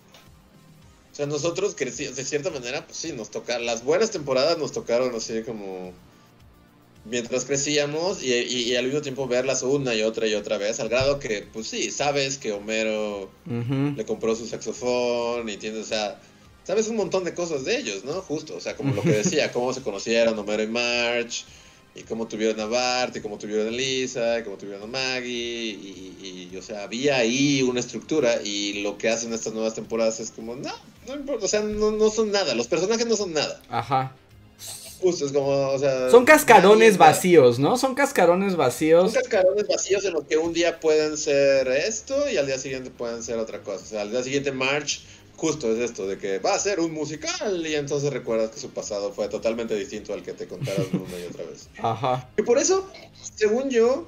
o 1.15 1.17
sea, 1.17 1.27
nosotros 1.27 1.75
crecimos, 1.77 2.17
de 2.17 2.25
cierta 2.25 2.49
manera, 2.49 2.85
pues 2.85 2.97
sí, 2.97 3.13
nos 3.13 3.31
tocaron, 3.31 3.65
las 3.65 3.85
buenas 3.85 4.11
temporadas 4.11 4.57
nos 4.57 4.73
tocaron 4.73 5.15
así 5.15 5.43
como 5.43 5.93
mientras 7.05 7.45
crecíamos 7.45 8.21
y, 8.21 8.75
al 8.75 8.83
mismo 8.83 8.99
tiempo 8.99 9.25
verlas 9.25 9.63
una 9.63 9.95
y 9.95 10.01
otra 10.01 10.27
y 10.27 10.33
otra 10.33 10.57
vez, 10.57 10.81
al 10.81 10.89
grado 10.89 11.17
que, 11.19 11.47
pues 11.53 11.67
sí, 11.67 11.89
sabes 11.89 12.37
que 12.37 12.51
Homero 12.51 13.31
le 13.45 14.03
compró 14.03 14.35
su 14.35 14.45
saxofón 14.45 15.47
y 15.47 15.55
tiene, 15.55 15.79
o 15.79 15.85
sea, 15.85 16.19
sabes 16.65 16.89
un 16.89 16.97
montón 16.97 17.23
de 17.23 17.33
cosas 17.33 17.63
de 17.63 17.77
ellos, 17.77 18.03
¿no? 18.03 18.15
Justo, 18.15 18.53
o 18.57 18.59
sea, 18.59 18.75
como 18.75 18.93
lo 18.93 19.01
que 19.01 19.11
decía, 19.11 19.53
cómo 19.53 19.71
se 19.71 19.81
conocieron 19.83 20.37
Homero 20.37 20.63
y 20.63 20.67
March, 20.67 21.45
y 21.95 22.03
cómo 22.03 22.27
tuvieron 22.27 22.59
a 22.59 22.65
Bart, 22.65 23.15
y 23.15 23.21
cómo 23.21 23.37
tuvieron 23.37 23.69
a 23.69 23.71
Lisa, 23.71 24.39
y 24.39 24.43
cómo 24.43 24.57
tuvieron 24.57 24.83
a 24.83 24.87
Maggie, 24.87 25.31
y, 25.31 26.51
o 26.57 26.61
sea, 26.61 26.83
había 26.83 27.15
ahí 27.15 27.61
una 27.61 27.79
estructura, 27.79 28.41
y 28.43 28.81
lo 28.81 28.97
que 28.97 29.07
hacen 29.07 29.31
estas 29.31 29.53
nuevas 29.53 29.75
temporadas 29.75 30.19
es 30.19 30.31
como, 30.31 30.57
no, 30.57 30.73
no 31.07 31.15
importa, 31.15 31.45
o 31.45 31.47
sea, 31.47 31.61
no, 31.61 31.91
no 31.91 32.09
son 32.09 32.31
nada, 32.31 32.55
los 32.55 32.67
personajes 32.67 33.05
no 33.05 33.15
son 33.15 33.33
nada. 33.33 33.61
Ajá. 33.69 34.15
Justo, 35.01 35.25
es 35.25 35.31
como, 35.31 35.49
o 35.49 35.77
sea... 35.77 36.09
Son 36.09 36.25
cascarones 36.25 36.97
vacíos, 36.97 37.59
¿no? 37.59 37.77
Son 37.77 37.95
cascarones 37.95 38.55
vacíos. 38.55 39.11
Son 39.11 39.21
cascarones 39.21 39.67
vacíos 39.67 40.05
en 40.05 40.13
los 40.13 40.23
que 40.23 40.37
un 40.37 40.53
día 40.53 40.79
pueden 40.79 41.17
ser 41.17 41.67
esto 41.67 42.29
y 42.29 42.37
al 42.37 42.47
día 42.47 42.57
siguiente 42.57 42.89
pueden 42.89 43.21
ser 43.21 43.37
otra 43.37 43.61
cosa. 43.61 43.83
O 43.83 43.87
sea, 43.87 44.01
al 44.01 44.11
día 44.11 44.23
siguiente 44.23 44.51
March 44.51 45.01
justo 45.35 45.71
es 45.71 45.79
esto, 45.79 46.07
de 46.07 46.17
que 46.17 46.39
va 46.39 46.55
a 46.55 46.59
ser 46.59 46.79
un 46.79 46.93
musical 46.93 47.65
y 47.65 47.75
entonces 47.75 48.11
recuerdas 48.11 48.51
que 48.51 48.59
su 48.59 48.69
pasado 48.69 49.11
fue 49.11 49.27
totalmente 49.27 49.75
distinto 49.75 50.13
al 50.13 50.23
que 50.23 50.33
te 50.33 50.47
contaron 50.47 50.87
una 50.93 51.19
y 51.19 51.27
otra 51.27 51.45
vez. 51.45 51.69
Ajá. 51.77 52.29
Y 52.37 52.41
por 52.43 52.57
eso, 52.57 52.89
según 53.35 53.69
yo, 53.69 54.07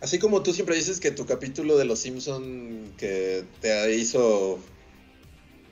así 0.00 0.18
como 0.18 0.42
tú 0.42 0.52
siempre 0.52 0.76
dices 0.76 1.00
que 1.00 1.10
tu 1.10 1.26
capítulo 1.26 1.76
de 1.76 1.84
Los 1.84 2.00
Simpson 2.00 2.92
que 2.96 3.44
te 3.60 3.94
hizo 3.94 4.58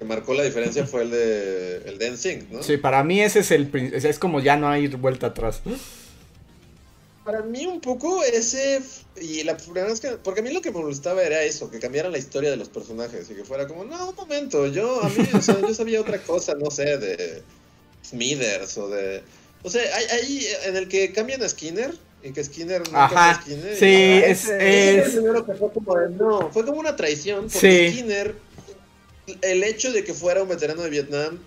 que 0.03 0.09
marcó 0.09 0.35
la 0.35 0.43
diferencia 0.43 0.87
fue 0.87 1.03
el 1.03 1.11
de 1.11 1.77
el 1.87 1.99
de 1.99 2.11
NSYNC, 2.11 2.51
¿no? 2.51 2.63
Sí, 2.63 2.77
para 2.77 3.05
mí 3.05 3.21
ese 3.21 3.41
es 3.41 3.51
el 3.51 3.71
es 3.93 4.19
como 4.19 4.41
ya 4.41 4.57
no 4.57 4.69
hay 4.69 4.89
vuelta 4.89 5.29
atrás. 5.29 5.63
Para 7.25 7.43
mí 7.43 7.67
un 7.67 7.81
poco 7.81 8.25
ese, 8.25 8.83
y 9.21 9.45
la 9.45 9.57
primera 9.57 9.87
vez 9.87 10.01
que, 10.01 10.09
porque 10.09 10.41
a 10.41 10.43
mí 10.43 10.53
lo 10.53 10.61
que 10.61 10.73
me 10.73 10.81
molestaba 10.81 11.23
era 11.23 11.41
eso, 11.45 11.71
que 11.71 11.79
cambiaran 11.79 12.11
la 12.11 12.19
historia 12.19 12.51
de 12.51 12.57
los 12.57 12.69
personajes 12.69 13.31
y 13.31 13.35
que 13.35 13.45
fuera 13.45 13.69
como, 13.69 13.85
no, 13.85 14.09
un 14.09 14.17
momento, 14.17 14.67
yo, 14.67 15.01
a 15.05 15.09
mí, 15.09 15.29
o 15.33 15.41
sea, 15.41 15.61
yo 15.61 15.73
sabía 15.73 16.01
otra 16.01 16.21
cosa, 16.21 16.55
no 16.55 16.69
sé, 16.73 16.99
de 16.99 17.43
Smithers 18.05 18.77
o 18.77 18.89
de, 18.89 19.23
o 19.63 19.71
sea, 19.71 19.83
hay, 19.95 20.05
hay 20.07 20.47
en 20.67 20.77
el 20.77 20.89
que 20.89 21.13
cambian 21.13 21.41
a 21.45 21.49
Skinner, 21.49 21.95
y 22.25 22.33
que 22.33 22.43
Skinner 22.43 22.83
no 22.91 22.99
Ajá, 22.99 23.41
Skinner. 23.41 23.77
Sí, 23.77 24.21
es, 24.25 24.49
es... 24.49 25.15
fue 25.15 25.73
como 25.73 25.97
no, 26.19 26.51
fue 26.51 26.65
como 26.65 26.81
una 26.81 26.97
traición, 26.97 27.49
porque 27.53 27.93
Skinner, 27.93 28.35
el 29.41 29.65
hecho 29.65 29.93
de 29.93 30.05
que 30.05 30.15
fuera 30.15 30.43
un 30.43 30.49
veterano 30.49 30.83
de 30.83 30.91
Vietnam, 30.91 31.39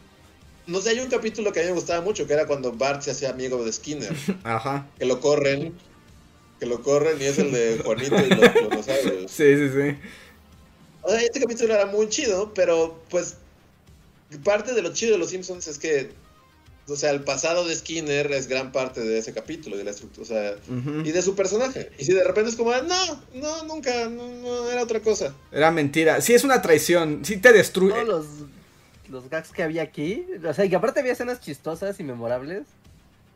no 0.68 0.82
sé, 0.82 0.92
hay 0.92 1.00
un 1.00 1.10
capítulo 1.10 1.52
que 1.52 1.60
a 1.60 1.64
mí 1.64 1.70
me 1.70 1.76
gustaba 1.76 2.02
mucho, 2.02 2.26
que 2.26 2.34
era 2.34 2.48
cuando 2.48 2.72
Bart 2.72 3.02
se 3.02 3.12
hacía 3.12 3.30
amigo 3.30 3.64
de 3.64 3.72
Skinner. 3.72 4.14
Ajá. 4.44 4.88
Que 4.98 5.06
lo 5.06 5.20
corren. 5.20 5.74
Que 6.60 6.66
lo 6.66 6.82
corren 6.82 7.22
y 7.22 7.26
es 7.26 7.38
el 7.38 7.52
de 7.52 7.80
Juanito 7.86 8.16
y 8.16 8.30
los 8.30 8.54
dinosaurios. 8.54 9.32
Sí, 9.32 9.56
sí, 9.56 9.70
sí. 9.70 9.98
O 11.02 11.10
sea, 11.10 11.22
este 11.22 11.40
capítulo 11.40 11.74
era 11.74 11.86
muy 11.86 12.10
chido, 12.10 12.54
pero 12.54 13.00
pues 13.10 13.38
parte 14.44 14.74
de 14.74 14.82
lo 14.82 14.92
chido 14.92 15.14
de 15.14 15.20
los 15.20 15.30
Simpsons 15.30 15.68
es 15.68 15.78
que, 15.78 16.12
o 16.88 16.96
sea, 16.96 17.12
el 17.12 17.22
pasado 17.22 17.68
de 17.68 17.76
Skinner 17.76 18.32
es 18.32 18.48
gran 18.48 18.72
parte 18.72 19.02
de 19.02 19.18
ese 19.18 19.34
capítulo, 19.34 19.78
de 19.78 19.84
la 19.84 19.92
estructura, 19.92 20.24
o 20.24 20.28
sea, 20.28 20.56
y 21.04 21.12
de 21.12 21.22
su 21.22 21.36
personaje. 21.36 21.92
Y 21.98 22.06
si 22.06 22.14
de 22.14 22.24
repente 22.24 22.52
es 22.52 22.56
como, 22.56 22.72
no, 22.72 23.22
no, 23.34 23.64
nunca, 23.66 24.08
no, 24.08 24.70
era 24.70 24.84
otra 24.84 25.00
cosa. 25.00 25.34
Era 25.52 25.72
mentira. 25.72 26.22
Sí, 26.22 26.34
es 26.34 26.44
una 26.44 26.62
traición, 26.62 27.26
sí 27.26 27.38
te 27.38 27.52
destruye. 27.52 27.94
Todos 27.94 28.08
los 28.08 28.26
los 29.10 29.30
gags 29.30 29.52
que 29.52 29.64
había 29.64 29.84
aquí. 29.84 30.26
O 30.48 30.54
sea, 30.54 30.66
y 30.66 30.70
que 30.70 30.76
aparte 30.76 31.00
había 31.00 31.14
escenas 31.14 31.40
chistosas 31.40 32.00
y 32.00 32.04
memorables. 32.04 32.64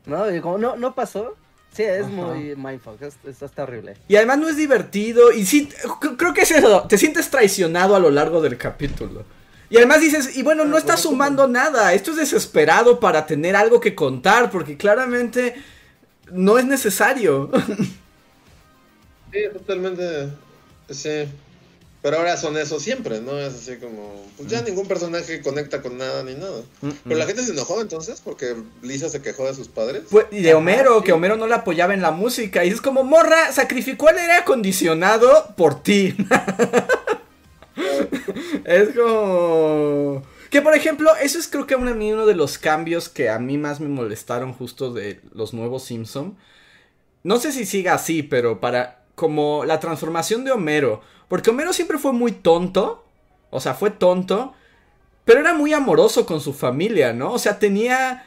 ¿No? 0.06 0.34
Y 0.34 0.39
como 0.41 0.58
no, 0.58 0.76
no 0.76 0.95
pasó. 0.95 1.36
Sí, 1.72 1.84
es 1.84 2.08
muy 2.08 2.56
mindfuck, 2.56 3.00
esto 3.00 3.45
está 3.45 3.62
horrible. 3.62 3.95
Y 4.08 4.16
además 4.16 4.39
no 4.39 4.50
es 4.50 4.58
divertido. 4.58 5.32
Y 5.32 5.45
sí, 5.45 5.70
creo 6.18 6.34
que 6.34 6.41
es 6.41 6.52
eso. 6.52 6.88
Te 6.89 6.97
sientes 6.97 7.30
traicionado 7.30 7.95
a 7.95 8.00
lo 8.00 8.10
largo 8.10 8.41
del 8.41 8.58
capítulo. 8.58 9.24
Y 9.70 9.78
además 9.78 10.01
dices, 10.01 10.36
y 10.36 10.41
bueno, 10.41 10.65
no 10.65 10.78
está 10.78 10.97
sumando 10.97 11.47
nada. 11.47 11.93
Esto 11.93 12.11
es 12.11 12.17
desesperado 12.17 12.99
para 12.99 13.26
tener 13.26 13.55
algo 13.55 13.80
que 13.80 13.93
contar, 13.93 14.49
porque 14.49 14.78
claramente 14.78 15.55
no 16.32 16.57
es 16.57 16.65
necesario. 16.65 17.51
Sí, 19.32 19.39
totalmente. 19.53 20.30
Sí. 20.89 21.28
Pero 22.01 22.17
ahora 22.17 22.38
son 22.38 22.57
eso 22.57 22.80
siempre, 22.80 23.20
¿no? 23.20 23.38
Es 23.38 23.53
así 23.53 23.76
como, 23.76 24.26
pues 24.38 24.49
ya 24.49 24.61
ningún 24.61 24.88
personaje 24.88 25.41
conecta 25.41 25.82
con 25.82 25.97
nada 25.97 26.24
ni 26.24 26.34
nada. 26.34 26.63
Pero 27.03 27.20
la 27.20 27.26
gente 27.26 27.43
se 27.43 27.51
enojó 27.51 27.82
entonces 27.82 28.22
porque 28.24 28.55
Lisa 28.82 29.09
se 29.09 29.22
quejó 29.22 29.45
de 29.45 29.53
sus 29.53 29.67
padres. 29.67 30.03
y 30.32 30.41
de 30.41 30.53
Homero, 30.53 31.03
que 31.03 31.11
Homero 31.11 31.36
no 31.36 31.45
la 31.45 31.57
apoyaba 31.57 31.93
en 31.93 32.01
la 32.01 32.11
música. 32.11 32.63
Y 32.63 32.70
es 32.70 32.80
como, 32.80 33.03
morra, 33.03 33.51
sacrificó 33.51 34.09
el 34.09 34.17
aire 34.17 34.34
acondicionado 34.34 35.53
por 35.57 35.84
ti. 35.84 36.15
es 38.65 38.89
como... 38.95 40.23
Que 40.49 40.61
por 40.61 40.75
ejemplo, 40.75 41.11
eso 41.21 41.38
es 41.38 41.47
creo 41.47 41.67
que 41.67 41.75
uno 41.75 42.25
de 42.25 42.36
los 42.36 42.57
cambios 42.57 43.07
que 43.07 43.30
a 43.30 43.38
mí 43.38 43.57
más 43.57 43.80
me 43.80 43.88
molestaron 43.88 44.53
justo 44.53 44.91
de 44.91 45.21
los 45.34 45.53
nuevos 45.53 45.84
Simpson. 45.84 46.38
No 47.23 47.38
sé 47.38 47.51
si 47.51 47.65
siga 47.65 47.93
así, 47.93 48.23
pero 48.23 48.59
para 48.59 49.03
como 49.13 49.63
la 49.65 49.80
transformación 49.80 50.43
de 50.43 50.51
Homero 50.51 51.01
porque 51.30 51.51
Homero 51.51 51.71
siempre 51.71 51.97
fue 51.97 52.11
muy 52.11 52.34
tonto. 52.34 53.05
O 53.51 53.61
sea, 53.61 53.75
fue 53.75 53.91
tonto. 53.91 54.53
Pero 55.23 55.39
era 55.39 55.53
muy 55.53 55.71
amoroso 55.71 56.25
con 56.25 56.41
su 56.41 56.53
familia, 56.53 57.13
¿no? 57.13 57.32
O 57.32 57.39
sea, 57.39 57.59
tenía 57.59 58.25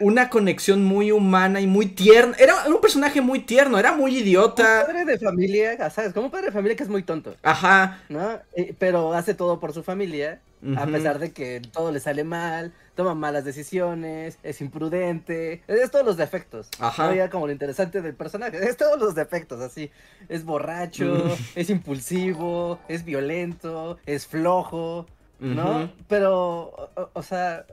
una 0.00 0.30
conexión 0.30 0.84
muy 0.84 1.12
humana 1.12 1.60
y 1.60 1.66
muy 1.66 1.86
tierna. 1.86 2.36
Era 2.38 2.66
un 2.66 2.80
personaje 2.80 3.20
muy 3.20 3.40
tierno, 3.40 3.78
era 3.78 3.92
muy 3.92 4.16
idiota. 4.18 4.80
Un 4.80 4.86
padre 4.86 5.04
de 5.04 5.18
familia, 5.18 5.90
¿sabes? 5.90 6.12
Como 6.12 6.26
un 6.26 6.32
padre 6.32 6.46
de 6.46 6.52
familia 6.52 6.76
que 6.76 6.82
es 6.82 6.88
muy 6.88 7.02
tonto. 7.02 7.34
Ajá. 7.42 8.00
¿No? 8.08 8.38
Pero 8.78 9.14
hace 9.14 9.34
todo 9.34 9.60
por 9.60 9.72
su 9.72 9.82
familia. 9.82 10.40
A 10.76 10.86
pesar 10.86 11.20
de 11.20 11.30
que 11.30 11.62
todo 11.72 11.92
le 11.92 12.00
sale 12.00 12.24
mal, 12.24 12.72
toma 12.96 13.14
malas 13.14 13.44
decisiones, 13.44 14.38
es 14.42 14.60
imprudente, 14.60 15.62
es 15.68 15.90
todos 15.90 16.04
los 16.04 16.16
defectos. 16.16 16.68
Ajá. 16.80 17.14
¿no? 17.14 17.30
como 17.30 17.46
lo 17.46 17.52
interesante 17.52 18.02
del 18.02 18.14
personaje, 18.14 18.58
es 18.68 18.76
todos 18.76 18.98
los 18.98 19.14
defectos, 19.14 19.60
así. 19.60 19.90
Es 20.28 20.44
borracho, 20.44 21.36
es 21.54 21.70
impulsivo, 21.70 22.80
es 22.88 23.04
violento, 23.04 23.98
es 24.04 24.26
flojo, 24.26 25.06
¿no? 25.38 25.92
Pero, 26.08 26.90
o, 27.12 27.22
sea, 27.22 27.64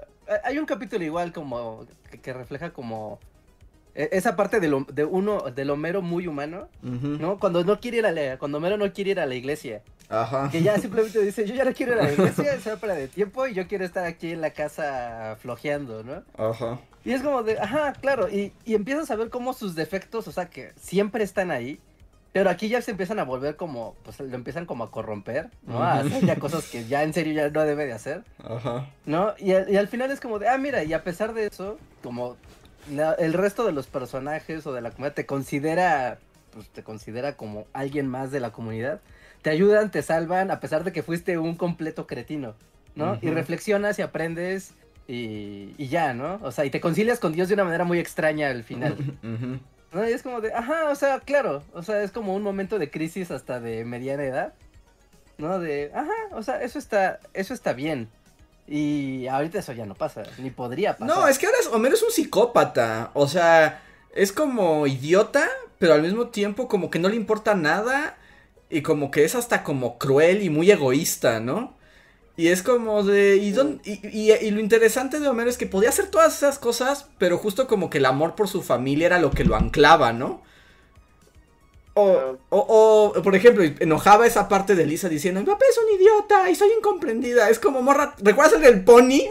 hay 0.43 0.57
un 0.57 0.65
capítulo 0.65 1.03
igual 1.03 1.31
como 1.31 1.85
que 2.21 2.33
refleja 2.33 2.71
como 2.71 3.19
e, 3.95 4.09
esa 4.11 4.35
parte 4.35 4.59
de, 4.59 4.67
lo, 4.67 4.85
de 4.91 5.05
uno, 5.05 5.41
del 5.55 5.69
Homero 5.69 6.01
muy 6.01 6.27
humano, 6.27 6.67
¿no? 6.81 7.39
Cuando 7.39 7.63
no 7.63 7.79
quiere 7.79 7.97
ir 7.97 8.05
a 8.05 8.11
la, 8.11 8.37
cuando 8.37 8.57
Homero 8.57 8.77
no 8.77 8.91
quiere 8.91 9.11
ir 9.11 9.19
a 9.19 9.25
la 9.25 9.35
iglesia. 9.35 9.81
Ajá. 10.09 10.49
Que 10.51 10.61
ya 10.61 10.77
simplemente 10.79 11.21
dice, 11.21 11.45
yo 11.45 11.55
ya 11.55 11.65
no 11.65 11.73
quiero 11.73 11.93
ir 11.93 11.99
a 11.99 12.03
la 12.03 12.13
iglesia, 12.13 12.53
es 12.55 12.67
para 12.79 12.95
de 12.95 13.07
tiempo 13.07 13.47
y 13.47 13.53
yo 13.53 13.67
quiero 13.67 13.85
estar 13.85 14.05
aquí 14.05 14.31
en 14.31 14.41
la 14.41 14.51
casa 14.51 15.37
flojeando, 15.41 16.03
¿no? 16.03 16.23
Ajá. 16.37 16.79
Y 17.03 17.11
es 17.11 17.21
como 17.21 17.43
de, 17.43 17.59
ajá, 17.59 17.93
claro, 17.93 18.29
y, 18.29 18.51
y 18.65 18.73
empiezas 18.73 19.09
a 19.11 19.15
ver 19.15 19.29
cómo 19.29 19.53
sus 19.53 19.75
defectos, 19.75 20.27
o 20.27 20.31
sea, 20.31 20.47
que 20.47 20.73
siempre 20.75 21.23
están 21.23 21.51
ahí, 21.51 21.79
pero 22.35 22.49
aquí 22.49 22.67
ya 22.67 22.81
se 22.81 22.91
empiezan 22.91 23.17
a 23.19 23.23
volver 23.23 23.55
como, 23.55 23.95
pues 24.03 24.19
lo 24.19 24.35
empiezan 24.35 24.65
como 24.65 24.83
a 24.83 24.91
corromper, 24.91 25.51
¿no? 25.65 25.81
A 25.81 25.99
hacer 25.99 26.25
ya 26.25 26.35
cosas 26.35 26.67
que 26.67 26.83
ya 26.83 27.03
en 27.03 27.13
serio 27.13 27.31
ya 27.31 27.49
no 27.49 27.61
debe 27.61 27.85
de 27.85 27.93
hacer. 27.93 28.25
Ajá. 28.43 28.89
¿No? 29.05 29.33
Y, 29.37 29.51
y, 29.53 29.77
al 29.77 29.87
final 29.87 30.11
es 30.11 30.19
como 30.19 30.37
de, 30.37 30.49
ah, 30.49 30.57
mira, 30.57 30.83
y 30.83 30.91
a 30.91 31.01
pesar 31.01 31.33
de 31.33 31.47
eso, 31.47 31.77
como 32.03 32.35
el 33.17 33.31
resto 33.31 33.65
de 33.65 33.71
los 33.71 33.87
personajes 33.87 34.67
o 34.67 34.73
de 34.73 34.81
la 34.81 34.91
comunidad 34.91 35.13
te 35.13 35.25
considera, 35.25 36.19
pues 36.51 36.67
te 36.67 36.83
considera 36.83 37.37
como 37.37 37.67
alguien 37.71 38.09
más 38.09 38.31
de 38.31 38.41
la 38.41 38.51
comunidad. 38.51 38.99
Te 39.41 39.49
ayudan, 39.49 39.89
te 39.89 40.01
salvan, 40.01 40.51
a 40.51 40.59
pesar 40.59 40.83
de 40.83 40.91
que 40.91 41.03
fuiste 41.03 41.37
un 41.37 41.55
completo 41.55 42.05
cretino, 42.05 42.55
¿no? 42.95 43.17
Y 43.21 43.29
reflexionas 43.29 43.97
y 43.97 44.01
aprendes 44.01 44.73
y, 45.07 45.73
y, 45.77 45.87
ya, 45.87 46.13
¿no? 46.13 46.41
O 46.41 46.51
sea, 46.51 46.65
y 46.65 46.69
te 46.69 46.81
concilias 46.81 47.21
con 47.21 47.31
Dios 47.31 47.47
de 47.47 47.53
una 47.53 47.63
manera 47.63 47.85
muy 47.85 47.99
extraña 47.99 48.49
al 48.49 48.65
final. 48.65 48.97
¿No? 49.95 50.07
Y 50.09 50.11
es 50.11 50.23
como 50.23 50.41
de, 50.41 50.53
ajá, 50.53 50.89
o 50.89 50.95
sea, 50.95 51.21
claro, 51.21 51.63
o 51.73 51.81
sea, 51.81 52.03
es 52.03 52.11
como 52.11 52.35
un 52.35 52.43
momento 52.43 52.77
de 52.79 52.91
crisis 52.91 53.31
hasta 53.31 53.61
de 53.61 53.85
mediana 53.85 54.25
edad, 54.25 54.53
¿no? 55.37 55.57
De, 55.57 55.89
ajá, 55.95 56.11
o 56.33 56.43
sea, 56.43 56.61
eso 56.61 56.77
está, 56.77 57.21
eso 57.33 57.53
está 57.53 57.71
bien. 57.71 58.09
Y 58.67 59.27
ahorita 59.27 59.59
eso 59.59 59.71
ya 59.71 59.85
no 59.85 59.95
pasa, 59.95 60.23
ni 60.37 60.49
podría 60.49 60.97
pasar. 60.97 61.15
No, 61.15 61.25
es 61.29 61.39
que 61.39 61.45
ahora 61.45 61.57
Homero 61.71 61.95
es 61.95 62.03
un 62.03 62.11
psicópata. 62.11 63.11
O 63.13 63.29
sea, 63.29 63.81
es 64.13 64.33
como 64.33 64.85
idiota, 64.85 65.47
pero 65.79 65.93
al 65.93 66.01
mismo 66.01 66.27
tiempo 66.27 66.67
como 66.67 66.89
que 66.89 66.99
no 66.99 67.07
le 67.07 67.15
importa 67.15 67.55
nada. 67.55 68.17
Y 68.69 68.81
como 68.81 69.11
que 69.11 69.23
es 69.23 69.33
hasta 69.33 69.63
como 69.63 69.97
cruel 69.97 70.43
y 70.43 70.49
muy 70.49 70.69
egoísta, 70.71 71.39
¿no? 71.39 71.73
Y 72.37 72.47
es 72.49 72.63
como 72.63 73.03
de. 73.03 73.37
Y, 73.37 73.55
y, 73.85 74.31
y, 74.31 74.51
lo 74.51 74.59
interesante 74.59 75.19
de 75.19 75.27
Homero 75.27 75.49
es 75.49 75.57
que 75.57 75.67
podía 75.67 75.89
hacer 75.89 76.07
todas 76.07 76.35
esas 76.35 76.59
cosas, 76.59 77.07
pero 77.17 77.37
justo 77.37 77.65
como 77.67 77.89
que 77.89 77.99
el 77.99 78.05
amor 78.05 78.35
por 78.35 78.49
su 78.49 78.61
familia 78.61 79.07
era 79.07 79.19
lo 79.19 79.31
que 79.31 79.45
lo 79.45 79.55
anclaba, 79.55 80.11
¿no? 80.11 80.41
O, 81.97 82.37
o, 82.49 83.13
o, 83.15 83.21
por 83.23 83.35
ejemplo, 83.35 83.63
enojaba 83.79 84.27
esa 84.27 84.49
parte 84.49 84.75
de 84.75 84.85
Lisa 84.85 85.07
diciendo, 85.07 85.39
mi 85.39 85.45
papá 85.45 85.63
es 85.69 85.77
un 85.77 85.97
idiota 85.97 86.49
y 86.49 86.55
soy 86.55 86.67
incomprendida. 86.77 87.49
Es 87.49 87.57
como, 87.57 87.81
morra, 87.81 88.15
¿recuerdas 88.21 88.55
el 88.55 88.61
del 88.63 88.83
pony? 88.83 89.21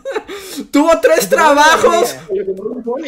Tuvo 0.72 0.90
tres 1.00 1.28
trabajos 1.28 2.16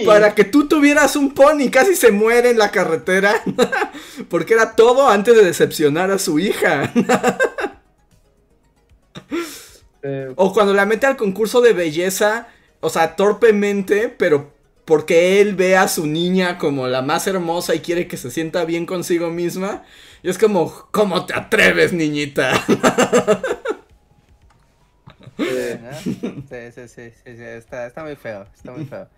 para 0.07 0.36
que 0.36 0.45
tú 0.45 0.68
tuvieras 0.68 1.16
un 1.16 1.34
pony. 1.34 1.68
Casi 1.68 1.97
se 1.97 2.12
muere 2.12 2.51
en 2.51 2.59
la 2.59 2.70
carretera. 2.70 3.43
Porque 4.28 4.55
era 4.55 4.76
todo 4.76 5.09
antes 5.09 5.34
de 5.34 5.45
decepcionar 5.45 6.12
a 6.12 6.20
su 6.20 6.38
hija. 6.38 6.93
Eh, 10.02 10.32
o 10.34 10.52
cuando 10.52 10.74
la 10.74 10.84
mete 10.84 11.06
al 11.06 11.16
concurso 11.16 11.60
de 11.60 11.72
belleza, 11.72 12.48
o 12.80 12.90
sea, 12.90 13.14
torpemente, 13.14 14.08
pero 14.08 14.52
porque 14.84 15.40
él 15.40 15.54
ve 15.54 15.76
a 15.76 15.86
su 15.86 16.06
niña 16.06 16.58
como 16.58 16.88
la 16.88 17.02
más 17.02 17.26
hermosa 17.26 17.74
y 17.74 17.80
quiere 17.80 18.08
que 18.08 18.16
se 18.16 18.30
sienta 18.30 18.64
bien 18.64 18.84
consigo 18.84 19.30
misma. 19.30 19.84
Y 20.22 20.30
es 20.30 20.38
como, 20.38 20.72
¿cómo 20.90 21.24
te 21.26 21.34
atreves, 21.34 21.92
niñita? 21.92 22.52
Sí, 25.36 26.56
sí, 26.72 26.88
sí, 26.88 27.10
sí, 27.24 27.42
está, 27.42 27.86
está, 27.86 28.04
muy 28.04 28.16
feo, 28.16 28.46
está 28.54 28.70
muy 28.70 28.84
feo. 28.84 29.08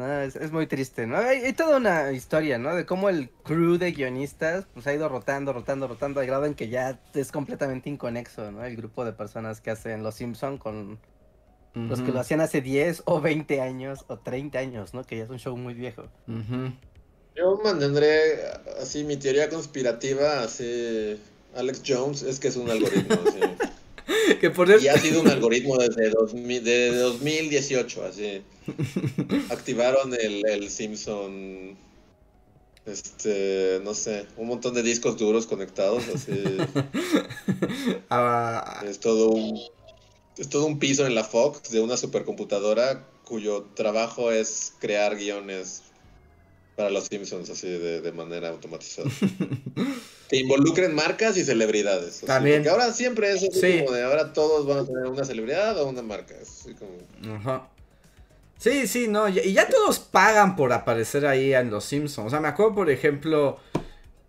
No, 0.00 0.22
es, 0.22 0.50
muy 0.50 0.66
triste, 0.66 1.06
¿no? 1.06 1.18
Hay, 1.18 1.52
toda 1.52 1.76
una 1.76 2.10
historia, 2.12 2.56
¿no? 2.56 2.74
De 2.74 2.86
cómo 2.86 3.10
el 3.10 3.28
crew 3.44 3.76
de 3.76 3.92
guionistas 3.92 4.64
pues 4.72 4.86
ha 4.86 4.94
ido 4.94 5.10
rotando, 5.10 5.52
rotando, 5.52 5.88
rotando, 5.88 6.20
al 6.20 6.26
grado 6.26 6.46
en 6.46 6.54
que 6.54 6.70
ya 6.70 6.98
es 7.12 7.30
completamente 7.30 7.90
inconexo, 7.90 8.50
¿no? 8.50 8.64
El 8.64 8.76
grupo 8.76 9.04
de 9.04 9.12
personas 9.12 9.60
que 9.60 9.70
hacen 9.70 10.02
Los 10.02 10.14
Simpson 10.14 10.56
con 10.56 10.98
los 11.74 12.00
que 12.00 12.12
lo 12.12 12.20
hacían 12.20 12.40
hace 12.40 12.62
10 12.62 13.02
o 13.04 13.20
20 13.20 13.60
años 13.60 14.06
o 14.08 14.18
30 14.18 14.58
años, 14.58 14.94
¿no? 14.94 15.04
Que 15.04 15.18
ya 15.18 15.24
es 15.24 15.30
un 15.30 15.38
show 15.38 15.54
muy 15.54 15.74
viejo. 15.74 16.04
Yo 17.36 17.60
mantendré 17.62 18.42
así 18.80 19.04
mi 19.04 19.18
teoría 19.18 19.50
conspirativa, 19.50 20.40
así 20.42 21.20
Alex 21.54 21.82
Jones, 21.86 22.22
es 22.22 22.40
que 22.40 22.48
es 22.48 22.56
un 22.56 22.70
algoritmo. 22.70 23.16
que 24.40 24.52
Y 24.82 24.88
ha 24.88 24.98
sido 24.98 25.20
un 25.20 25.28
algoritmo 25.28 25.76
desde, 25.78 26.10
2018, 26.10 28.04
así. 28.04 28.42
Activaron 29.50 30.14
el, 30.14 30.46
el 30.46 30.70
Simpson 30.70 31.76
este, 32.86 33.80
no 33.84 33.94
sé, 33.94 34.26
un 34.36 34.48
montón 34.48 34.74
de 34.74 34.82
discos 34.82 35.16
duros 35.16 35.46
conectados, 35.46 36.04
así. 36.14 36.32
Ah, 38.10 38.82
es 38.86 38.98
todo 38.98 39.30
un 39.30 39.60
es 40.36 40.48
todo 40.48 40.66
un 40.66 40.78
piso 40.78 41.06
en 41.06 41.14
la 41.14 41.24
Fox 41.24 41.70
de 41.70 41.80
una 41.80 41.96
supercomputadora 41.96 43.06
cuyo 43.24 43.66
trabajo 43.74 44.32
es 44.32 44.72
crear 44.78 45.16
guiones 45.16 45.82
para 46.80 46.90
los 46.90 47.04
Simpsons 47.04 47.50
así 47.50 47.68
de, 47.68 48.10
manera 48.12 48.48
automatizada. 48.48 49.10
que 50.30 50.36
involucren 50.36 50.94
marcas 50.94 51.36
y 51.36 51.44
celebridades. 51.44 52.22
También. 52.22 52.62
Porque 52.62 52.70
ahora 52.70 52.90
siempre 52.94 53.30
es 53.32 53.42
así 53.42 53.80
como 53.80 53.92
de 53.92 54.02
ahora 54.02 54.32
todos 54.32 54.66
van 54.66 54.78
a 54.78 54.86
tener 54.86 55.04
una 55.04 55.26
celebridad 55.26 55.78
o 55.78 55.86
una 55.86 56.00
marca. 56.00 56.34
Así 56.40 56.72
como... 56.72 56.92
Ajá. 57.34 57.68
Sí, 58.56 58.86
sí, 58.86 59.08
no, 59.08 59.28
y 59.28 59.52
ya 59.52 59.68
todos 59.68 59.98
pagan 59.98 60.56
por 60.56 60.72
aparecer 60.72 61.26
ahí 61.26 61.52
en 61.52 61.70
Los 61.70 61.84
Simpsons. 61.84 62.28
O 62.28 62.30
sea, 62.30 62.40
me 62.40 62.48
acuerdo, 62.48 62.74
por 62.74 62.90
ejemplo, 62.90 63.58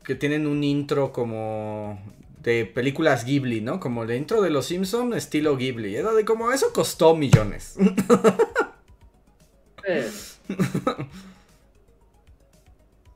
que 0.04 0.16
tienen 0.16 0.46
un 0.46 0.66
intro 0.66 1.14
como 1.14 2.02
de 2.44 2.66
películas 2.66 3.24
Ghibli, 3.24 3.62
¿no? 3.62 3.80
Como 3.80 4.04
el 4.04 4.12
intro 4.12 4.42
de 4.42 4.50
Los 4.50 4.66
Simpson 4.66 5.14
estilo 5.14 5.56
Ghibli. 5.56 5.96
Era 5.96 6.12
de 6.12 6.26
como 6.26 6.52
eso 6.52 6.74
costó 6.74 7.16
millones. 7.16 7.76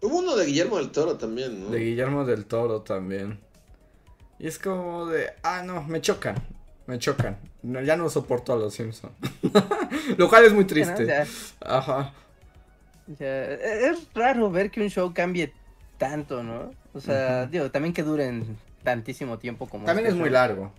Hubo 0.06 0.20
uno 0.20 0.36
de 0.36 0.46
Guillermo 0.46 0.78
del 0.78 0.92
Toro 0.92 1.18
también, 1.18 1.64
¿no? 1.64 1.70
De 1.70 1.80
Guillermo 1.80 2.26
del 2.26 2.46
Toro 2.46 2.82
también. 2.82 3.40
Y 4.38 4.48
es 4.48 4.60
como 4.60 5.08
de, 5.08 5.32
ah, 5.42 5.64
no, 5.64 5.82
me 5.84 6.00
chocan, 6.00 6.36
me 6.86 7.00
chocan. 7.00 7.40
ya 7.64 7.96
no 7.96 8.08
soporto 8.10 8.54
a 8.54 8.56
los 8.56 8.76
Simpson. 8.76 9.12
Lo 10.18 10.30
cual 10.30 10.46
es 10.46 10.54
muy 10.54 10.66
triste. 10.66 11.08
Ajá. 11.60 12.14
Es 13.20 14.08
raro 14.14 14.52
ver 14.52 14.70
que 14.70 14.82
un 14.82 14.90
show 14.90 15.12
cambie 15.12 15.52
tanto, 15.98 16.44
¿no? 16.44 16.72
O 16.94 17.00
sea, 17.00 17.48
digo, 17.48 17.72
también 17.72 17.94
que 17.94 18.04
duren 18.04 18.58
tantísimo 18.84 19.40
tiempo 19.40 19.68
como... 19.68 19.86
También 19.86 20.06
este 20.06 20.18
es 20.18 20.22
muy 20.22 20.30
largo. 20.30 20.72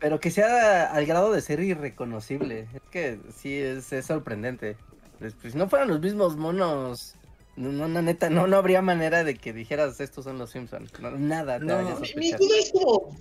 Pero 0.00 0.20
que 0.20 0.30
sea 0.30 0.92
al 0.92 1.06
grado 1.06 1.32
de 1.32 1.40
ser 1.40 1.60
irreconocible. 1.60 2.68
Es 2.74 2.82
que 2.90 3.20
sí, 3.34 3.56
es, 3.56 3.86
sorprendente. 4.04 4.76
Pues, 5.18 5.34
pues, 5.40 5.54
no 5.54 5.66
fueran 5.68 5.88
los 5.88 6.00
mismos 6.00 6.36
monos 6.36 7.16
No, 7.56 7.88
no, 7.88 8.02
neta, 8.02 8.30
no, 8.30 8.46
no 8.46 8.56
habría 8.56 8.80
manera 8.80 9.24
de 9.24 9.36
que 9.36 9.52
dijeras 9.52 10.00
estos 10.00 10.24
son 10.24 10.38
los 10.38 10.50
Simpsons. 10.50 10.90
nada, 11.18 11.58
no. 11.58 12.00
Mi, 12.16 12.32
duda 12.32 12.56
es 12.58 12.70
como, 12.70 13.16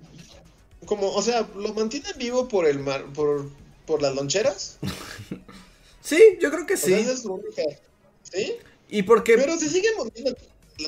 como, 0.85 1.11
o 1.11 1.21
sea, 1.21 1.47
¿lo 1.55 1.73
mantienen 1.73 2.13
vivo 2.17 2.47
por 2.47 2.65
el 2.65 2.79
mar, 2.79 3.03
por, 3.13 3.49
por 3.85 4.01
las 4.01 4.15
loncheras? 4.15 4.77
sí, 6.01 6.37
yo 6.39 6.51
creo 6.51 6.65
que 6.65 6.77
sí. 6.77 7.05
¿Sí? 8.23 8.55
¿Y 8.89 9.03
por 9.03 9.23
qué? 9.23 9.37
Pero 9.37 9.57
se 9.57 9.69
siguen 9.69 9.93
vendiendo 9.97 10.35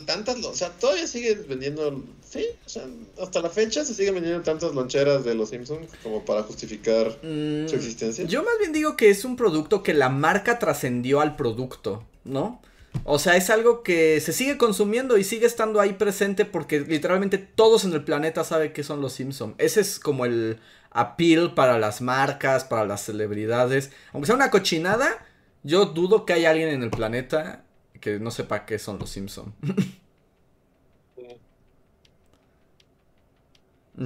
tantas, 0.05 0.37
o 0.45 0.55
sea, 0.55 0.69
todavía 0.69 1.05
siguen 1.05 1.45
vendiendo, 1.47 2.03
sí, 2.27 2.45
o 2.65 2.69
sea, 2.69 2.85
hasta 3.21 3.41
la 3.41 3.49
fecha 3.49 3.83
se 3.83 3.93
siguen 3.93 4.15
vendiendo 4.15 4.41
tantas 4.41 4.73
loncheras 4.73 5.25
de 5.25 5.35
los 5.35 5.49
Simpsons 5.49 5.89
como 6.01 6.23
para 6.23 6.43
justificar 6.43 7.09
mm, 7.21 7.67
su 7.67 7.75
existencia. 7.75 8.25
Yo 8.25 8.43
más 8.43 8.57
bien 8.59 8.71
digo 8.71 8.95
que 8.95 9.09
es 9.09 9.25
un 9.25 9.35
producto 9.35 9.83
que 9.83 9.93
la 9.93 10.09
marca 10.09 10.59
trascendió 10.59 11.19
al 11.19 11.35
producto, 11.35 12.05
¿no? 12.23 12.61
O 13.03 13.19
sea, 13.19 13.35
es 13.35 13.49
algo 13.49 13.83
que 13.83 14.19
se 14.19 14.33
sigue 14.33 14.57
consumiendo 14.57 15.17
y 15.17 15.23
sigue 15.23 15.45
estando 15.45 15.79
ahí 15.79 15.93
presente 15.93 16.45
porque 16.45 16.81
literalmente 16.81 17.37
todos 17.37 17.85
en 17.85 17.93
el 17.93 18.03
planeta 18.03 18.43
saben 18.43 18.73
que 18.73 18.83
son 18.83 19.01
los 19.01 19.13
Simpsons. 19.13 19.55
Ese 19.57 19.81
es 19.81 19.99
como 19.99 20.25
el 20.25 20.59
appeal 20.91 21.53
para 21.53 21.79
las 21.79 22.01
marcas, 22.01 22.63
para 22.63 22.85
las 22.85 23.03
celebridades. 23.03 23.91
Aunque 24.13 24.27
sea 24.27 24.35
una 24.35 24.51
cochinada, 24.51 25.25
yo 25.63 25.85
dudo 25.85 26.25
que 26.25 26.33
haya 26.33 26.51
alguien 26.51 26.69
en 26.69 26.83
el 26.83 26.91
planeta 26.91 27.63
que 27.99 28.19
no 28.19 28.31
sepa 28.31 28.65
qué 28.65 28.77
son 28.77 28.99
los 28.99 29.09
Simpsons. 29.09 29.53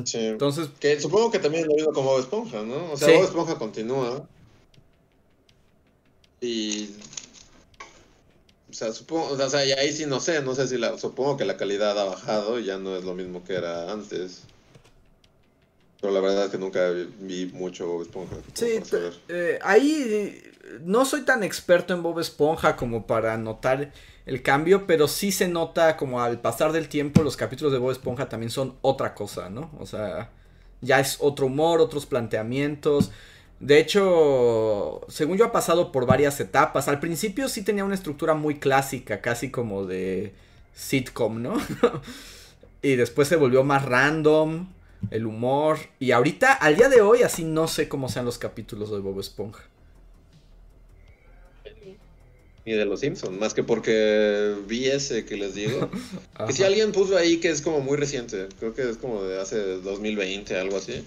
sí. 0.06 0.20
Entonces. 0.20 0.70
Que 0.80 1.00
supongo 1.00 1.32
que 1.32 1.40
también 1.40 1.68
lo 1.68 1.76
digo 1.76 1.92
como 1.92 2.12
Bob 2.12 2.20
Esponja, 2.20 2.64
¿no? 2.64 2.92
O 2.92 2.98
sea, 2.98 3.16
Bob 3.16 3.26
Esponja 3.26 3.58
continúa. 3.58 4.28
Y. 6.42 6.92
O 8.76 8.78
sea, 8.78 8.92
supongo. 8.92 9.30
O 9.30 9.50
sea, 9.50 9.66
y 9.66 9.72
ahí 9.72 9.94
sí 9.94 10.06
no 10.06 10.20
sé. 10.20 10.42
No 10.42 10.54
sé 10.54 10.68
si 10.68 10.78
la. 10.78 10.98
Supongo 10.98 11.38
que 11.38 11.46
la 11.46 11.56
calidad 11.56 11.98
ha 11.98 12.04
bajado 12.04 12.60
y 12.60 12.66
ya 12.66 12.78
no 12.78 12.98
es 12.98 13.06
lo 13.06 13.14
mismo 13.14 13.42
que 13.46 13.54
era 13.54 13.90
antes. 13.90 14.42
Pero 16.02 16.12
la 16.12 16.20
verdad 16.20 16.46
es 16.46 16.52
que 16.52 16.58
nunca 16.58 16.90
vi 16.90 17.46
mucho 17.54 17.88
Bob 17.88 18.02
Esponja. 18.02 18.36
Sí, 18.54 18.82
eh, 19.30 19.60
ahí 19.62 20.44
no 20.84 21.06
soy 21.06 21.22
tan 21.22 21.42
experto 21.42 21.94
en 21.94 22.04
Bob 22.04 22.20
Esponja 22.20 22.76
como 22.76 23.08
para 23.08 23.38
notar 23.38 23.94
el 24.26 24.42
cambio, 24.42 24.86
pero 24.86 25.08
sí 25.08 25.32
se 25.32 25.48
nota 25.48 25.96
como 25.96 26.22
al 26.22 26.42
pasar 26.42 26.74
del 26.74 26.90
tiempo 26.90 27.24
los 27.24 27.38
capítulos 27.38 27.72
de 27.72 27.80
Bob 27.80 27.92
Esponja 27.92 28.28
también 28.28 28.52
son 28.52 28.76
otra 28.82 29.16
cosa, 29.16 29.50
¿no? 29.50 29.72
O 29.80 29.86
sea, 29.86 30.32
ya 30.82 31.00
es 31.00 31.16
otro 31.22 31.46
humor, 31.46 31.80
otros 31.80 32.06
planteamientos. 32.06 33.10
De 33.60 33.80
hecho, 33.80 35.02
según 35.08 35.38
yo 35.38 35.46
ha 35.46 35.52
pasado 35.52 35.92
por 35.92 36.06
varias 36.06 36.40
etapas. 36.40 36.88
Al 36.88 37.00
principio 37.00 37.48
sí 37.48 37.64
tenía 37.64 37.86
una 37.86 37.96
estructura 37.96 38.34
muy 38.34 38.60
clásica, 38.60 39.22
casi 39.22 39.50
como 39.50 39.86
de 39.86 40.34
sitcom, 40.74 41.42
¿no? 41.42 41.56
y 42.82 42.96
después 42.96 43.28
se 43.28 43.38
volvió 43.38 43.64
más 43.64 43.86
random, 43.86 44.68
el 45.12 45.26
humor. 45.26 45.78
Y 46.00 46.12
ahorita, 46.12 46.54
al 46.54 46.76
día 46.76 46.90
de 46.90 47.02
hoy, 47.02 47.24
así 47.24 47.44
no 47.44 47.68
sé 47.68 47.88
cómo 47.88 48.10
sean 48.10 48.26
los 48.26 48.38
capítulos 48.38 48.92
de 48.92 49.00
Bob 49.00 49.20
Esponja 49.20 49.64
ni 52.66 52.74
de 52.74 52.86
los 52.86 53.00
Simpsons, 53.00 53.38
más 53.38 53.54
que 53.54 53.64
porque 53.64 54.56
vi 54.68 54.86
ese 54.86 55.24
que 55.26 55.38
les 55.38 55.54
digo. 55.54 55.90
que 56.48 56.54
si 56.54 56.64
alguien 56.64 56.92
puso 56.92 57.16
ahí 57.16 57.38
que 57.38 57.50
es 57.50 57.62
como 57.62 57.80
muy 57.80 57.96
reciente, 57.96 58.48
creo 58.60 58.74
que 58.74 58.90
es 58.90 58.98
como 58.98 59.24
de 59.24 59.40
hace 59.40 59.58
2020, 59.58 60.58
algo 60.58 60.78
así. 60.78 61.04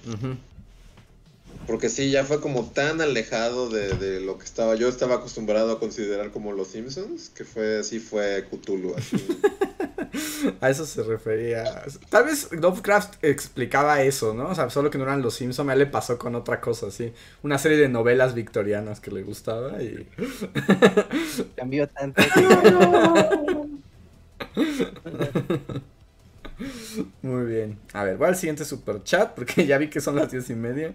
Porque 1.69 1.91
sí, 1.91 2.11
ya 2.11 2.25
fue 2.25 2.41
como 2.41 2.65
tan 2.65 3.03
alejado 3.03 3.69
de, 3.69 4.21
lo 4.21 4.39
que 4.39 4.47
estaba. 4.47 4.75
Yo 4.75 4.89
estaba 4.89 5.17
acostumbrado 5.17 5.73
a 5.73 5.79
considerar 5.79 6.31
como 6.31 6.53
los 6.53 6.69
Simpsons, 6.69 7.29
que 7.29 7.45
fue 7.45 7.81
así, 7.81 8.01
fue 8.01 8.47
Cthulhu. 8.51 8.95
Así. 8.97 9.19
a 10.63 10.71
eso 10.71 10.87
se 10.87 11.03
refería. 11.03 11.85
Tal 12.09 12.25
vez 12.25 12.51
Lovecraft 12.53 13.23
explicaba 13.23 14.01
eso, 14.01 14.33
¿no? 14.33 14.49
O 14.49 14.55
sea, 14.55 14.71
solo 14.71 14.89
que 14.89 14.97
no 14.97 15.05
eran 15.05 15.21
los 15.21 15.35
Simpsons, 15.35 15.69
a 15.69 15.75
él 15.75 15.81
le 15.81 15.87
pasó 15.87 16.17
con 16.17 16.35
otra 16.37 16.63
cosa, 16.63 16.91
sí. 16.91 17.13
Una 17.43 17.59
serie 17.59 17.77
de 17.77 17.91
novelas 17.91 18.35
victorianas 18.35 19.01
que 19.01 19.11
le 19.11 19.23
gustaba 19.23 19.83
y. 19.83 20.09
Cambió 21.55 21.87
tanto. 21.87 22.23
Muy 27.21 27.45
bien. 27.45 27.79
A 27.93 28.05
ver, 28.05 28.17
voy 28.17 28.29
al 28.29 28.37
siguiente 28.37 28.65
super 28.65 29.05
chat 29.05 29.35
porque 29.35 29.67
ya 29.67 29.77
vi 29.77 29.91
que 29.91 30.01
son 30.01 30.17
las 30.17 30.31
diez 30.31 30.49
y 30.49 30.55
media. 30.55 30.95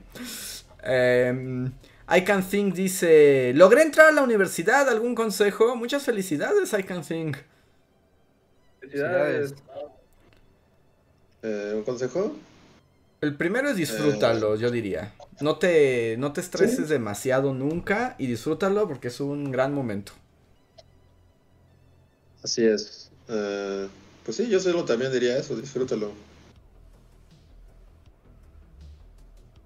Eh, 0.85 1.69
I 2.09 2.23
Can 2.23 2.43
Think 2.47 2.75
dice: 2.75 3.53
Logré 3.55 3.81
entrar 3.81 4.07
a 4.07 4.11
la 4.11 4.21
universidad. 4.21 4.89
¿Algún 4.89 5.15
consejo? 5.15 5.75
Muchas 5.75 6.03
felicidades, 6.03 6.73
I 6.73 6.83
Can 6.83 7.03
Think. 7.03 7.37
Felicidades. 8.79 9.55
Eh, 11.41 11.73
¿Un 11.75 11.83
consejo? 11.83 12.35
El 13.21 13.35
primero 13.35 13.69
es 13.69 13.77
disfrútalo, 13.77 14.55
eh, 14.55 14.59
yo 14.59 14.69
diría. 14.69 15.13
No 15.39 15.57
te, 15.57 16.17
no 16.17 16.33
te 16.33 16.41
estreses 16.41 16.89
demasiado 16.89 17.53
nunca 17.53 18.15
y 18.17 18.27
disfrútalo 18.27 18.87
porque 18.87 19.07
es 19.07 19.19
un 19.21 19.51
gran 19.51 19.73
momento. 19.73 20.11
Así 22.43 22.65
es. 22.65 23.09
Eh, 23.29 23.87
pues 24.25 24.37
sí, 24.37 24.49
yo 24.49 24.59
solo 24.59 24.83
también 24.83 25.11
diría 25.11 25.37
eso, 25.37 25.55
disfrútalo. 25.55 26.11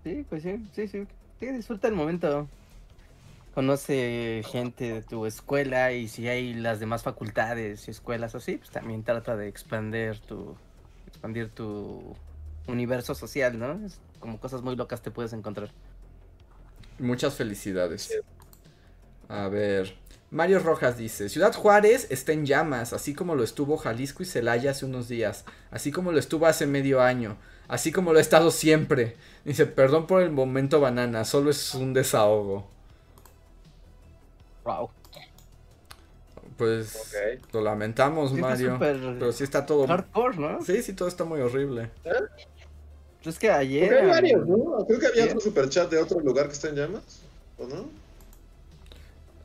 Sí, 0.08 0.26
pues 0.30 0.44
sí, 0.44 0.66
sí, 0.74 0.88
sí. 0.88 1.06
disfruta 1.42 1.90
el 1.90 1.94
momento. 1.94 2.48
Conoce 3.54 4.42
gente 4.46 4.94
de 4.94 5.02
tu 5.02 5.26
escuela 5.26 5.92
y 5.92 6.08
si 6.08 6.30
hay 6.30 6.54
las 6.54 6.80
demás 6.80 7.04
facultades 7.04 7.90
y 7.90 7.92
escuelas 7.92 8.34
así, 8.34 8.56
pues 8.56 8.70
también 8.70 9.04
trata 9.04 9.36
de 9.36 9.50
expandir 9.50 10.18
tu, 10.22 10.56
expandir 11.08 11.50
tu 11.50 12.16
universo 12.68 13.16
social, 13.16 13.60
¿no? 13.60 13.82
Como 14.22 14.40
cosas 14.40 14.62
muy 14.62 14.78
locas 14.78 15.02
te 15.02 15.12
puedes 15.12 15.34
encontrar. 15.34 15.72
Muchas 17.00 17.36
felicidades. 17.36 18.18
A 19.28 19.50
ver. 19.50 19.94
Mario 20.32 20.60
Rojas 20.60 20.98
dice, 20.98 21.28
Ciudad 21.28 21.54
Juárez 21.54 22.08
está 22.12 22.32
en 22.32 22.46
llamas, 22.46 22.94
así 22.94 23.14
como 23.14 23.36
lo 23.36 23.44
estuvo 23.44 23.76
Jalisco 23.76 24.24
y 24.24 24.26
Celaya 24.26 24.72
hace 24.72 24.86
unos 24.86 25.08
días, 25.10 25.44
así 25.72 25.92
como 25.92 26.12
lo 26.12 26.20
estuvo 26.20 26.46
hace 26.46 26.66
medio 26.66 27.02
año, 27.02 27.38
así 27.68 27.92
como 27.94 28.12
lo 28.14 28.20
ha 28.20 28.22
estado 28.22 28.52
siempre. 28.52 29.16
Dice, 29.46 29.66
perdón 29.66 30.08
por 30.08 30.22
el 30.22 30.32
momento 30.32 30.80
banana, 30.80 31.24
solo 31.26 31.50
es 31.50 31.74
un 31.74 31.94
desahogo. 31.94 32.68
Wow. 34.64 34.90
Pues 36.58 37.16
lo 37.54 37.62
lamentamos, 37.62 38.34
Mario. 38.34 38.78
pero 38.80 39.32
sí 39.32 39.44
está 39.44 39.66
todo... 39.66 39.88
Hardcore, 39.88 40.38
¿no? 40.38 40.62
Sí, 40.64 40.82
sí, 40.82 40.94
todo 40.94 41.08
está 41.08 41.24
muy 41.24 41.40
horrible. 41.40 41.92
¿Eh? 42.04 42.12
Es 43.24 43.38
que 43.38 43.52
ayer... 43.52 43.94
hay 43.94 44.08
varios, 44.08 44.48
¿no? 44.48 44.86
Creo 44.88 45.00
que 45.00 45.08
había 45.08 45.26
otro 45.26 45.40
superchat 45.40 45.90
de 45.92 46.00
otro 46.00 46.20
lugar 46.20 46.48
que 46.48 46.54
está 46.54 46.70
en 46.70 46.76
llamas, 46.76 47.22
¿o 47.58 47.68
no? 47.68 47.90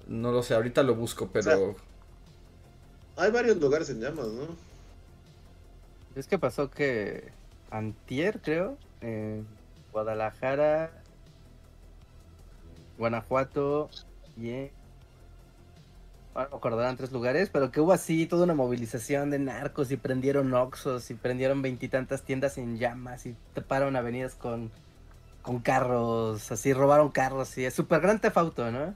No 0.06 0.32
lo 0.32 0.42
sé, 0.42 0.54
ahorita 0.54 0.82
lo 0.82 0.94
busco, 0.94 1.28
pero... 1.32 1.76
hay 3.16 3.30
varios 3.30 3.58
lugares 3.58 3.90
en 3.90 4.00
llamas, 4.00 4.28
¿no? 4.28 4.56
Es 6.14 6.26
que 6.26 6.38
pasó 6.38 6.70
que 6.70 7.30
antier, 7.70 8.40
creo, 8.40 8.76
en 9.00 9.46
Guadalajara, 9.92 10.90
Guanajuato 12.98 13.90
y 14.36 14.50
en... 14.50 14.70
Bueno, 16.34 16.48
acordarán 16.56 16.96
tres 16.96 17.12
lugares, 17.12 17.50
pero 17.50 17.70
que 17.70 17.80
hubo 17.80 17.92
así 17.92 18.26
toda 18.26 18.44
una 18.44 18.54
movilización 18.54 19.28
de 19.28 19.38
narcos 19.38 19.90
y 19.90 19.98
prendieron 19.98 20.54
oxos 20.54 21.10
y 21.10 21.14
prendieron 21.14 21.60
veintitantas 21.60 22.22
tiendas 22.22 22.56
en 22.56 22.78
llamas 22.78 23.26
y 23.26 23.36
taparon 23.52 23.96
avenidas 23.96 24.34
con, 24.34 24.70
con 25.42 25.58
carros, 25.58 26.50
así 26.50 26.72
robaron 26.72 27.10
carros 27.10 27.58
y 27.58 27.66
es 27.66 27.74
súper 27.74 28.00
gran 28.00 28.18
tefauto, 28.18 28.70
¿no? 28.70 28.94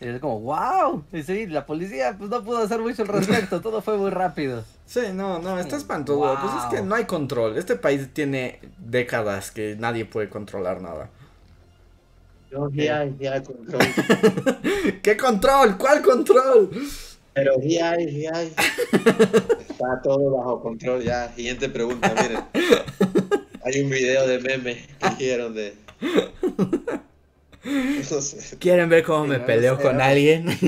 Y 0.00 0.06
es 0.06 0.20
como, 0.20 0.40
wow. 0.40 1.04
Y 1.12 1.22
sí, 1.22 1.46
la 1.46 1.66
policía 1.66 2.14
pues 2.16 2.30
no 2.30 2.42
pudo 2.42 2.58
hacer 2.58 2.80
mucho 2.80 3.02
al 3.02 3.08
respecto, 3.08 3.60
todo 3.62 3.82
fue 3.82 3.96
muy 3.96 4.10
rápido. 4.10 4.64
Sí, 4.86 5.00
no, 5.12 5.38
no, 5.38 5.58
está 5.58 5.76
espantoso. 5.76 6.38
Pues 6.40 6.52
es 6.54 6.64
que 6.70 6.86
no 6.86 6.94
hay 6.94 7.04
control. 7.04 7.58
Este 7.58 7.76
país 7.76 8.08
tiene 8.12 8.60
décadas 8.78 9.50
que 9.50 9.76
nadie 9.78 10.04
puede 10.04 10.28
controlar 10.28 10.80
nada. 10.80 11.10
No, 12.50 12.70
sí 12.70 12.88
hay, 12.88 13.14
sí 13.18 13.26
hay 13.26 13.42
control. 13.42 13.82
¿Qué 15.02 15.16
control? 15.16 15.76
¿Cuál 15.76 16.02
control? 16.02 16.70
Pero 17.34 17.52
sí 17.60 17.78
hay, 17.78 18.08
sí 18.08 18.26
hay. 18.26 18.54
Está 19.68 20.00
todo 20.02 20.30
bajo 20.30 20.62
control 20.62 21.02
ya. 21.02 21.30
Siguiente 21.34 21.68
pregunta, 21.68 22.12
miren. 22.20 22.44
Hay 23.64 23.80
un 23.82 23.90
video 23.90 24.26
de 24.26 24.38
meme 24.38 24.86
que 24.98 25.08
hicieron 25.08 25.54
de... 25.54 25.74
¿Quieren 28.58 28.88
ver 28.88 29.04
cómo 29.04 29.26
me 29.26 29.40
peleo 29.40 29.78
con 29.80 30.00
alguien? 30.00 30.46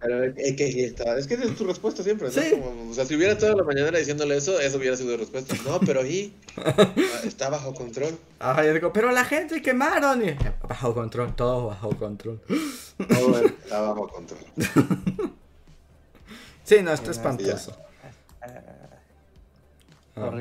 Pero 0.00 0.24
es 0.24 0.56
que 0.56 0.86
es 0.86 1.26
que 1.26 1.34
es 1.34 1.56
tu 1.56 1.66
respuesta 1.66 2.02
siempre, 2.02 2.28
¿no? 2.28 2.90
o 2.90 2.94
sea, 2.94 3.04
si 3.04 3.16
hubiera 3.16 3.36
toda 3.36 3.54
la 3.54 3.64
mañana 3.64 3.98
diciéndole 3.98 4.34
eso, 4.34 4.58
eso 4.58 4.78
hubiera 4.78 4.96
sido 4.96 5.14
respuesta. 5.18 5.54
No, 5.66 5.78
pero 5.80 6.00
ahí 6.00 6.34
está 7.24 7.50
bajo 7.50 7.74
control. 7.74 8.18
Ajá, 8.38 8.64
yo 8.64 8.72
digo, 8.72 8.94
pero 8.94 9.12
la 9.12 9.26
gente 9.26 9.60
quemaron. 9.60 10.26
Y, 10.26 10.34
bajo 10.66 10.94
control, 10.94 11.36
todo 11.36 11.66
bajo 11.66 11.90
control. 11.90 12.40
Todo 12.96 13.46
está 13.46 13.80
bajo 13.82 14.08
control. 14.08 14.40
Sí, 16.64 16.76
no, 16.82 16.92
está 16.94 17.10
espantoso. 17.10 17.76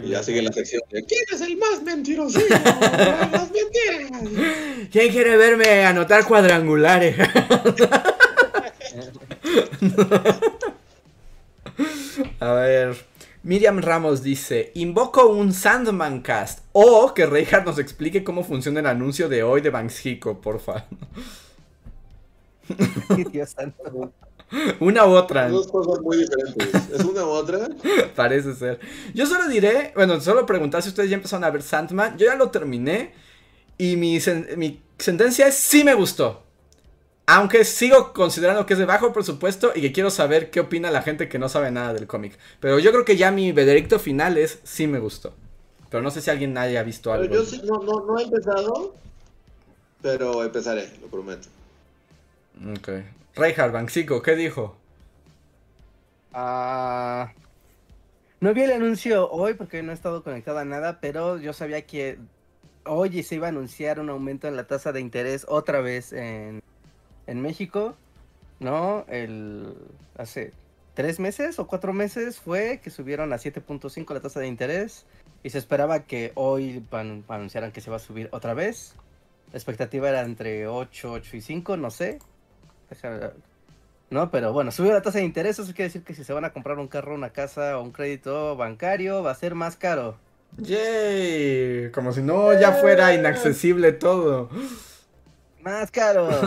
Y 0.04 0.10
ya 0.10 0.24
sigue 0.24 0.42
la 0.42 0.52
sección 0.52 0.82
de 0.90 1.04
¿Quién 1.04 1.24
es 1.32 1.42
el 1.42 1.58
más 1.58 1.84
mentiroso? 1.84 2.40
¡Las 2.50 3.52
mentiras! 3.52 4.12
¿Quién 4.92 5.12
quiere 5.12 5.38
verme 5.38 5.86
anotar 5.86 6.26
cuadrangulares? 6.26 7.16
A 12.40 12.54
ver. 12.54 13.06
Miriam 13.44 13.80
Ramos 13.82 14.22
dice: 14.22 14.72
Invoco 14.76 15.28
un 15.28 15.54
Sandman 15.54 16.22
Cast. 16.22 16.66
O 16.74 17.14
que 17.14 17.26
Reinhardt 17.26 17.66
nos 17.66 17.80
explique 17.80 18.24
cómo 18.24 18.44
funciona 18.44 18.82
el 18.82 18.86
anuncio 18.86 19.30
de 19.30 19.44
hoy 19.44 19.62
de 19.62 19.70
Banxico, 19.70 20.42
por 20.42 20.60
favor. 20.60 20.84
Dios 23.32 23.52
santo. 23.52 24.14
Una 24.80 25.06
u 25.06 25.12
otra. 25.12 25.50
Dos 25.50 25.68
cosas 25.68 26.02
muy 26.02 26.18
diferentes. 26.18 26.92
¿Es 26.92 27.04
una 27.04 27.24
u 27.26 27.30
otra? 27.30 27.70
Parece 28.16 28.54
ser. 28.56 28.80
Yo 29.14 29.26
solo 29.26 29.48
diré, 29.48 29.92
bueno, 29.96 30.20
solo 30.22 30.46
preguntar 30.46 30.82
si 30.82 30.90
ustedes 30.90 31.10
ya 31.10 31.16
empezaron 31.16 31.44
a 31.44 31.50
ver 31.50 31.62
Sandman. 31.62 32.18
Yo 32.18 32.26
ya 32.26 32.36
lo 32.36 32.50
terminé. 32.50 33.14
Y 33.78 33.96
mi, 33.96 34.20
mi 34.58 34.82
sentencia 34.98 35.48
es 35.48 35.56
sí 35.56 35.84
me 35.84 35.94
gustó. 35.94 36.44
Aunque 37.28 37.64
sigo 37.64 38.12
considerando 38.12 38.66
que 38.66 38.74
es 38.74 38.80
de 38.80 38.86
bajo 38.86 39.14
presupuesto 39.14 39.72
y 39.76 39.82
que 39.82 39.92
quiero 39.92 40.10
saber 40.10 40.50
qué 40.50 40.60
opina 40.60 40.90
la 40.90 41.04
gente 41.04 41.30
que 41.30 41.38
no 41.38 41.48
sabe 41.48 41.70
nada 41.70 41.94
del 41.94 42.08
cómic. 42.08 42.38
Pero 42.60 42.80
yo 42.80 42.92
creo 42.92 43.06
que 43.06 43.18
ya 43.18 43.32
mi 43.32 43.52
veredicto 43.52 44.00
final 44.00 44.38
es 44.38 44.60
sí 44.64 44.88
me 44.88 45.00
gustó. 45.00 45.34
Pero 45.92 46.02
no 46.04 46.12
sé 46.12 46.22
si 46.22 46.30
alguien 46.30 46.58
haya 46.58 46.82
visto 46.84 47.14
algo. 47.14 47.34
yo 47.34 47.44
sí, 47.46 47.62
no, 47.64 47.78
no, 47.80 48.06
no 48.06 48.20
he 48.20 48.24
empezado, 48.24 48.96
pero 50.02 50.44
empezaré, 50.44 50.90
lo 51.02 51.08
prometo. 51.08 51.48
Ok. 52.78 52.90
Reinhard 53.40 53.72
Banxico, 53.72 54.22
¿qué 54.22 54.36
dijo? 54.36 54.76
Ah, 56.34 57.32
no 58.42 58.54
vi 58.54 58.64
el 58.64 58.74
anuncio 58.74 59.32
hoy 59.32 59.54
porque 59.54 59.82
no 59.82 59.92
he 59.92 59.96
estado 59.96 60.24
conectado 60.24 60.60
a 60.60 60.66
nada, 60.66 61.00
pero 61.00 61.38
yo 61.38 61.54
sabía 61.54 61.86
que 61.86 62.20
hoy 62.86 63.24
se 63.24 63.36
iba 63.36 63.48
a 63.48 63.50
anunciar 63.50 64.02
un 64.02 64.10
aumento 64.10 64.50
en 64.50 64.58
la 64.58 64.68
tasa 64.68 64.92
de 64.92 65.00
interés 65.00 65.46
otra 65.48 65.80
vez 65.80 66.12
en, 66.12 66.62
en 67.28 67.42
México, 67.42 67.96
¿no? 68.60 69.06
El, 69.08 69.74
hace 70.18 70.52
tres 70.94 71.22
meses 71.22 71.60
o 71.60 71.68
cuatro 71.68 71.94
meses 71.94 72.42
fue 72.42 72.82
que 72.84 72.90
subieron 72.90 73.32
a 73.32 73.38
7.5 73.38 74.14
la 74.14 74.20
tasa 74.20 74.42
de 74.42 74.48
interés 74.48 75.06
y 75.44 75.52
se 75.52 75.60
esperaba 75.60 76.04
que 76.04 76.34
hoy 76.36 76.84
anunciaran 76.92 77.72
que 77.72 77.80
se 77.80 77.90
va 77.90 77.96
a 77.96 78.00
subir 78.00 78.28
otra 78.34 78.54
vez. 78.54 78.96
La 79.54 79.58
expectativa 79.58 80.10
era 80.10 80.24
entre 80.24 80.68
8, 80.68 81.14
8 81.14 81.38
y 81.38 81.42
5, 81.42 81.78
no 81.78 81.90
sé. 81.90 82.20
No, 84.10 84.32
pero 84.32 84.54
bueno, 84.54 84.72
subió 84.72 84.92
la 84.92 85.02
tasa 85.02 85.20
de 85.20 85.26
interés, 85.26 85.60
eso 85.60 85.72
quiere 85.74 85.86
decir 85.86 86.04
que 86.04 86.16
si 86.16 86.24
se 86.24 86.34
van 86.34 86.44
a 86.44 86.52
comprar 86.52 86.80
un 86.80 86.88
carro, 86.88 87.14
una 87.14 87.30
casa 87.30 87.78
o 87.78 87.84
un 87.84 87.92
crédito 87.92 88.56
bancario, 88.56 89.22
va 89.22 89.32
a 89.32 89.36
ser 89.36 89.54
más 89.54 89.76
caro. 89.76 90.18
Yay, 90.58 91.92
como 91.92 92.12
si 92.12 92.22
no 92.22 92.60
ya 92.60 92.74
fuera 92.74 93.14
inaccesible 93.14 93.92
todo. 93.92 94.50
Más 95.62 95.92
caro. 95.92 96.28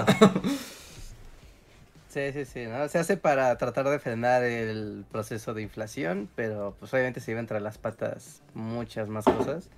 sí, 2.09 2.33
sí, 2.33 2.45
sí, 2.45 2.67
¿no? 2.67 2.89
Se 2.89 2.99
hace 2.99 3.17
para 3.17 3.57
tratar 3.59 3.89
de 3.89 4.01
frenar 4.01 4.43
el 4.43 5.05
proceso 5.13 5.55
de 5.55 5.63
inflación, 5.63 6.29
pero 6.35 6.75
pues 6.81 6.93
obviamente 6.93 7.21
se 7.21 7.31
lleva 7.31 7.41
entre 7.41 7.61
las 7.61 7.79
patas 7.79 8.43
muchas 8.55 9.09
más 9.09 9.25
cosas. 9.25 9.69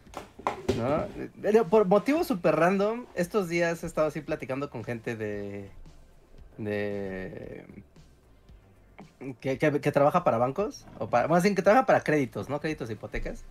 ¿no? 0.78 1.68
Por 1.68 1.84
motivos 1.84 2.26
super 2.26 2.56
random, 2.56 3.04
estos 3.14 3.50
días 3.50 3.84
he 3.84 3.86
estado 3.86 4.06
así 4.06 4.22
platicando 4.22 4.70
con 4.70 4.84
gente 4.84 5.16
de, 5.16 5.68
de 6.58 7.64
que, 9.40 9.92
trabaja 9.92 10.24
para 10.24 10.38
bancos, 10.38 10.86
o 10.98 11.08
para, 11.08 11.28
más 11.28 11.42
bien 11.42 11.54
que 11.54 11.62
trabaja 11.62 11.86
para 11.86 12.02
créditos, 12.02 12.48
¿no? 12.48 12.60
Créditos 12.60 12.88
de 12.88 12.94
hipotecas, 12.94 13.44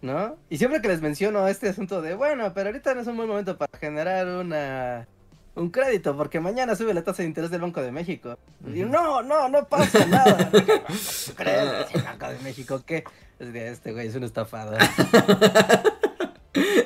¿no? 0.00 0.36
Y 0.48 0.58
siempre 0.58 0.80
que 0.80 0.88
les 0.88 1.00
menciono 1.00 1.46
este 1.48 1.68
asunto 1.68 2.02
de, 2.02 2.14
bueno, 2.14 2.52
pero 2.54 2.68
ahorita 2.68 2.94
no 2.94 3.00
es 3.00 3.06
un 3.06 3.16
buen 3.16 3.28
momento 3.28 3.56
para 3.56 3.78
generar 3.78 4.26
una 4.26 5.06
un 5.54 5.70
crédito, 5.70 6.16
porque 6.16 6.40
mañana 6.40 6.74
sube 6.74 6.94
la 6.94 7.04
tasa 7.04 7.22
de 7.22 7.28
interés 7.28 7.50
del 7.50 7.60
Banco 7.60 7.82
de 7.82 7.92
México. 7.92 8.38
Y 8.66 8.84
no, 8.84 9.22
no, 9.22 9.48
no 9.48 9.68
pasa 9.68 10.06
nada. 10.06 10.50
¿Crees 11.36 11.94
el 11.94 12.02
Banco 12.02 12.28
de 12.28 12.38
México 12.42 12.82
qué? 12.86 13.04
Este 13.38 13.92
güey 13.92 14.06
es 14.06 14.14
un 14.14 14.24
estafado. 14.24 14.72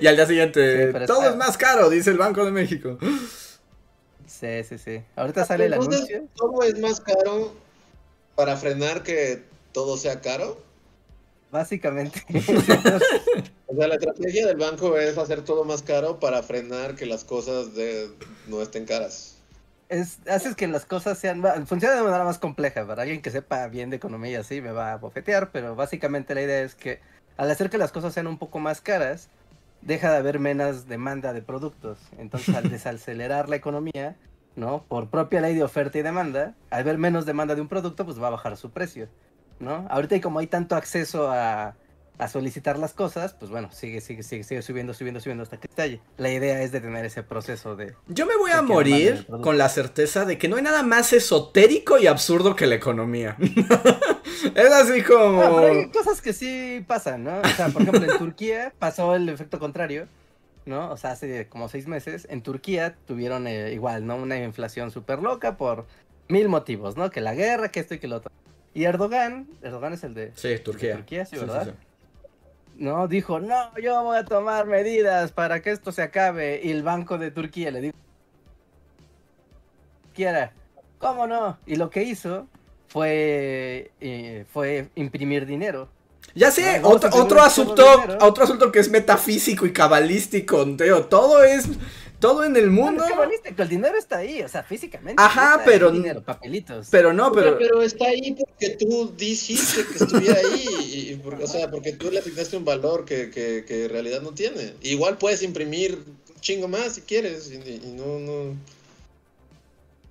y 0.01 0.07
al 0.07 0.17
día 0.17 0.27
siguiente, 0.27 0.93
todo 1.07 1.31
es 1.31 1.37
más 1.37 1.57
caro, 1.57 1.91
dice 1.91 2.11
el 2.11 2.19
Banco 2.19 2.45
de 2.45 2.51
México. 2.51 2.99
Sí, 4.39 4.65
sí, 4.65 4.79
sí. 4.79 5.03
Ahorita 5.17 5.45
sale 5.47 5.67
el 5.67 5.75
anuncio. 5.75 6.25
¿Cómo 6.37 6.63
es 6.63 6.79
más 6.79 7.01
caro 7.01 7.55
para 8.35 8.57
frenar 8.57 9.03
que 9.03 9.43
todo 9.73 9.97
sea 9.97 10.21
caro? 10.21 10.61
Básicamente. 11.51 12.23
o 13.67 13.75
sea, 13.75 13.89
la 13.89 13.95
estrategia 13.95 14.47
del 14.47 14.59
banco 14.59 14.99
es 14.99 15.17
hacer 15.17 15.43
todo 15.43 15.65
más 15.65 15.83
caro 15.83 16.21
para 16.21 16.43
frenar 16.43 16.97
que 16.97 17.07
las 17.07 17.25
cosas 17.25 17.75
de, 17.75 18.11
no 18.47 18.61
estén 18.61 18.85
caras. 18.85 19.37
Es, 19.89 20.19
haces 20.29 20.55
que 20.55 20.67
las 20.67 20.85
cosas 20.85 21.19
sean. 21.19 21.43
Funciona 21.67 21.95
de 21.95 22.03
manera 22.03 22.25
más 22.25 22.39
compleja. 22.39 22.87
Para 22.87 23.03
alguien 23.03 23.23
que 23.23 23.31
sepa 23.31 23.69
bien 23.69 23.89
de 23.89 23.97
economía 23.97 24.33
y 24.33 24.35
así 24.35 24.61
me 24.61 24.73
va 24.73 24.93
a 24.93 24.97
bofetear, 24.97 25.51
pero 25.51 25.75
básicamente 25.75 26.35
la 26.35 26.43
idea 26.43 26.61
es 26.61 26.75
que 26.75 27.01
al 27.39 27.51
hacer 27.51 27.71
que 27.71 27.79
las 27.79 27.93
cosas 27.93 28.13
sean 28.13 28.27
un 28.27 28.39
poco 28.39 28.59
más 28.59 28.83
caras, 28.83 29.31
deja 29.87 30.11
de 30.11 30.17
haber 30.19 30.41
menos 30.41 30.89
demanda 30.89 31.33
de 31.33 31.43
productos. 31.43 31.99
Entonces, 32.19 32.55
al 32.55 32.69
desacelerar 32.71 33.49
la 33.49 33.57
economía, 33.57 34.17
¿no? 34.57 34.83
Por 34.89 35.09
propia 35.09 35.41
ley 35.41 35.55
de 35.55 35.63
oferta 35.63 35.99
y 35.99 36.03
demanda, 36.03 36.55
al 36.71 36.81
haber 36.81 36.99
menos 36.99 37.25
demanda 37.25 37.55
de 37.55 37.61
un 37.61 37.69
producto, 37.69 38.05
pues 38.05 38.21
va 38.21 38.27
a 38.27 38.31
bajar 38.31 38.57
su 38.57 38.71
precio, 38.71 39.09
¿no? 39.61 39.87
Ahorita, 39.89 40.21
como 40.21 40.41
hay 40.41 40.49
tanto 40.49 40.75
acceso 40.75 41.31
a, 41.31 41.77
a 42.19 42.29
solicitar 42.29 42.79
las 42.79 42.95
cosas, 42.95 43.35
pues 43.35 43.51
bueno, 43.51 43.71
sigue, 43.73 44.01
sigue, 44.01 44.23
sigue, 44.23 44.45
sigue 44.45 44.63
subiendo, 44.63 44.95
subiendo, 44.95 45.21
subiendo 45.21 45.43
hasta 45.43 45.59
que 45.59 45.67
estalle. 45.67 46.01
La 46.17 46.33
idea 46.33 46.63
es 46.63 46.73
de 46.73 46.81
tener 46.81 47.05
ese 47.05 47.23
proceso 47.23 47.77
de... 47.77 47.95
Yo 48.09 48.27
me 48.27 48.37
voy 48.37 48.51
a 48.53 48.63
morir 48.63 49.27
con 49.43 49.59
la 49.59 49.69
certeza 49.69 50.25
de 50.25 50.39
que 50.39 50.49
no 50.49 50.57
hay 50.57 50.63
nada 50.63 50.83
más 50.83 51.13
esotérico 51.13 51.99
y 51.99 52.07
absurdo 52.07 52.57
que 52.57 52.67
la 52.67 52.77
economía. 52.77 53.37
es 54.55 54.73
así 54.73 55.03
como... 55.03 55.43
Ah, 55.43 55.53
pero 55.57 55.67
hay 55.73 55.91
cosas 55.91 56.23
que 56.23 56.33
sí 56.33 56.85
pasan, 56.87 57.25
¿no? 57.25 57.41
O 57.41 57.49
sea, 57.49 57.69
por 57.69 57.83
ejemplo, 57.83 58.11
en 58.11 58.19
Turquía 58.19 58.73
pasó 58.79 59.15
el 59.15 59.29
efecto 59.29 59.59
contrario, 59.59 60.07
¿no? 60.65 60.91
O 60.91 60.97
sea, 60.97 61.13
hace 61.13 61.49
como 61.49 61.69
seis 61.69 61.87
meses, 61.87 62.27
en 62.31 62.43
Turquía 62.43 62.97
tuvieron 63.07 63.47
eh, 63.47 63.73
igual, 63.73 64.07
¿no? 64.07 64.17
Una 64.17 64.39
inflación 64.39 64.91
súper 64.91 65.21
loca 65.21 65.57
por 65.57 65.87
mil 66.29 66.49
motivos, 66.49 66.97
¿no? 66.97 67.11
Que 67.11 67.21
la 67.21 67.35
guerra, 67.35 67.71
que 67.71 67.81
esto 67.81 67.95
y 67.95 67.99
que 67.99 68.09
lo 68.09 68.17
otro. 68.17 68.33
Y 68.75 68.85
Erdogan, 68.85 69.49
Erdogan 69.63 69.95
es 69.95 70.05
el 70.05 70.15
de... 70.15 70.33
Sí, 70.35 70.59
Turquía. 70.63 70.97
Turquía, 70.97 71.25
sí, 71.25 71.37
¿verdad? 71.37 71.75
¿No? 72.79 73.09
Dijo, 73.09 73.41
no, 73.41 73.77
yo 73.79 74.03
voy 74.03 74.19
a 74.19 74.25
tomar 74.25 74.67
medidas 74.67 75.33
para 75.33 75.61
que 75.61 75.71
esto 75.71 75.93
se 75.93 76.03
acabe. 76.03 76.61
Y 76.63 76.71
el 76.71 76.83
Banco 76.83 77.19
de 77.19 77.31
Turquía 77.31 77.71
le 77.71 77.81
dijo, 77.81 77.97
quiera, 80.15 80.53
¿cómo 80.99 81.27
no? 81.27 81.59
Y 81.67 81.77
lo 81.77 81.91
que 81.91 82.03
hizo 82.03 82.47
fue, 82.89 83.91
eh, 84.01 84.45
fue 84.53 84.89
imprimir 84.95 85.47
dinero. 85.47 85.89
Ya 86.35 86.51
sé, 86.51 86.81
otro, 86.83 87.09
otro 87.15 87.41
asunto, 87.41 87.85
otro 88.21 88.45
asunto 88.45 88.71
que 88.71 88.81
es 88.81 88.91
metafísico 88.91 89.65
y 89.65 89.73
cabalístico, 89.73 90.67
Todo 91.09 91.43
es 91.43 91.67
todo 92.19 92.45
en 92.45 92.57
el 92.57 92.71
mundo. 92.71 93.05
el 93.57 93.69
dinero 93.69 93.99
está 93.99 94.19
ahí, 94.19 94.43
o 94.43 94.49
sea, 94.49 94.63
físicamente. 94.63 95.23
Ajá, 95.23 95.63
pero. 95.65 95.91
Dinero, 95.91 96.23
papelitos. 96.23 96.89
Pero 96.91 97.13
no, 97.13 97.33
pero. 97.33 97.59
Pero 97.59 97.83
está 97.83 98.07
ahí 98.07 98.35
porque 98.35 98.71
tú 98.71 99.13
dijiste 99.17 99.85
que 99.85 100.05
estuviera 100.05 100.39
ahí. 100.39 101.21
Y, 101.23 101.29
o 101.43 101.47
sea, 101.47 101.71
porque 101.71 101.93
tú 101.93 102.11
le 102.11 102.21
asignaste 102.21 102.57
un 102.57 102.65
valor 102.65 103.05
que, 103.05 103.31
que, 103.31 103.65
que, 103.67 103.85
en 103.85 103.91
realidad 103.91 104.23
no 104.23 104.33
tiene. 104.33 104.75
Igual 104.83 105.19
puedes 105.19 105.43
imprimir 105.43 105.95
un 105.95 106.41
chingo 106.41 106.69
más 106.69 106.95
si 106.95 107.03
quieres. 107.03 107.51
Y, 107.53 107.93
no, 107.93 108.19
no. 108.19 108.57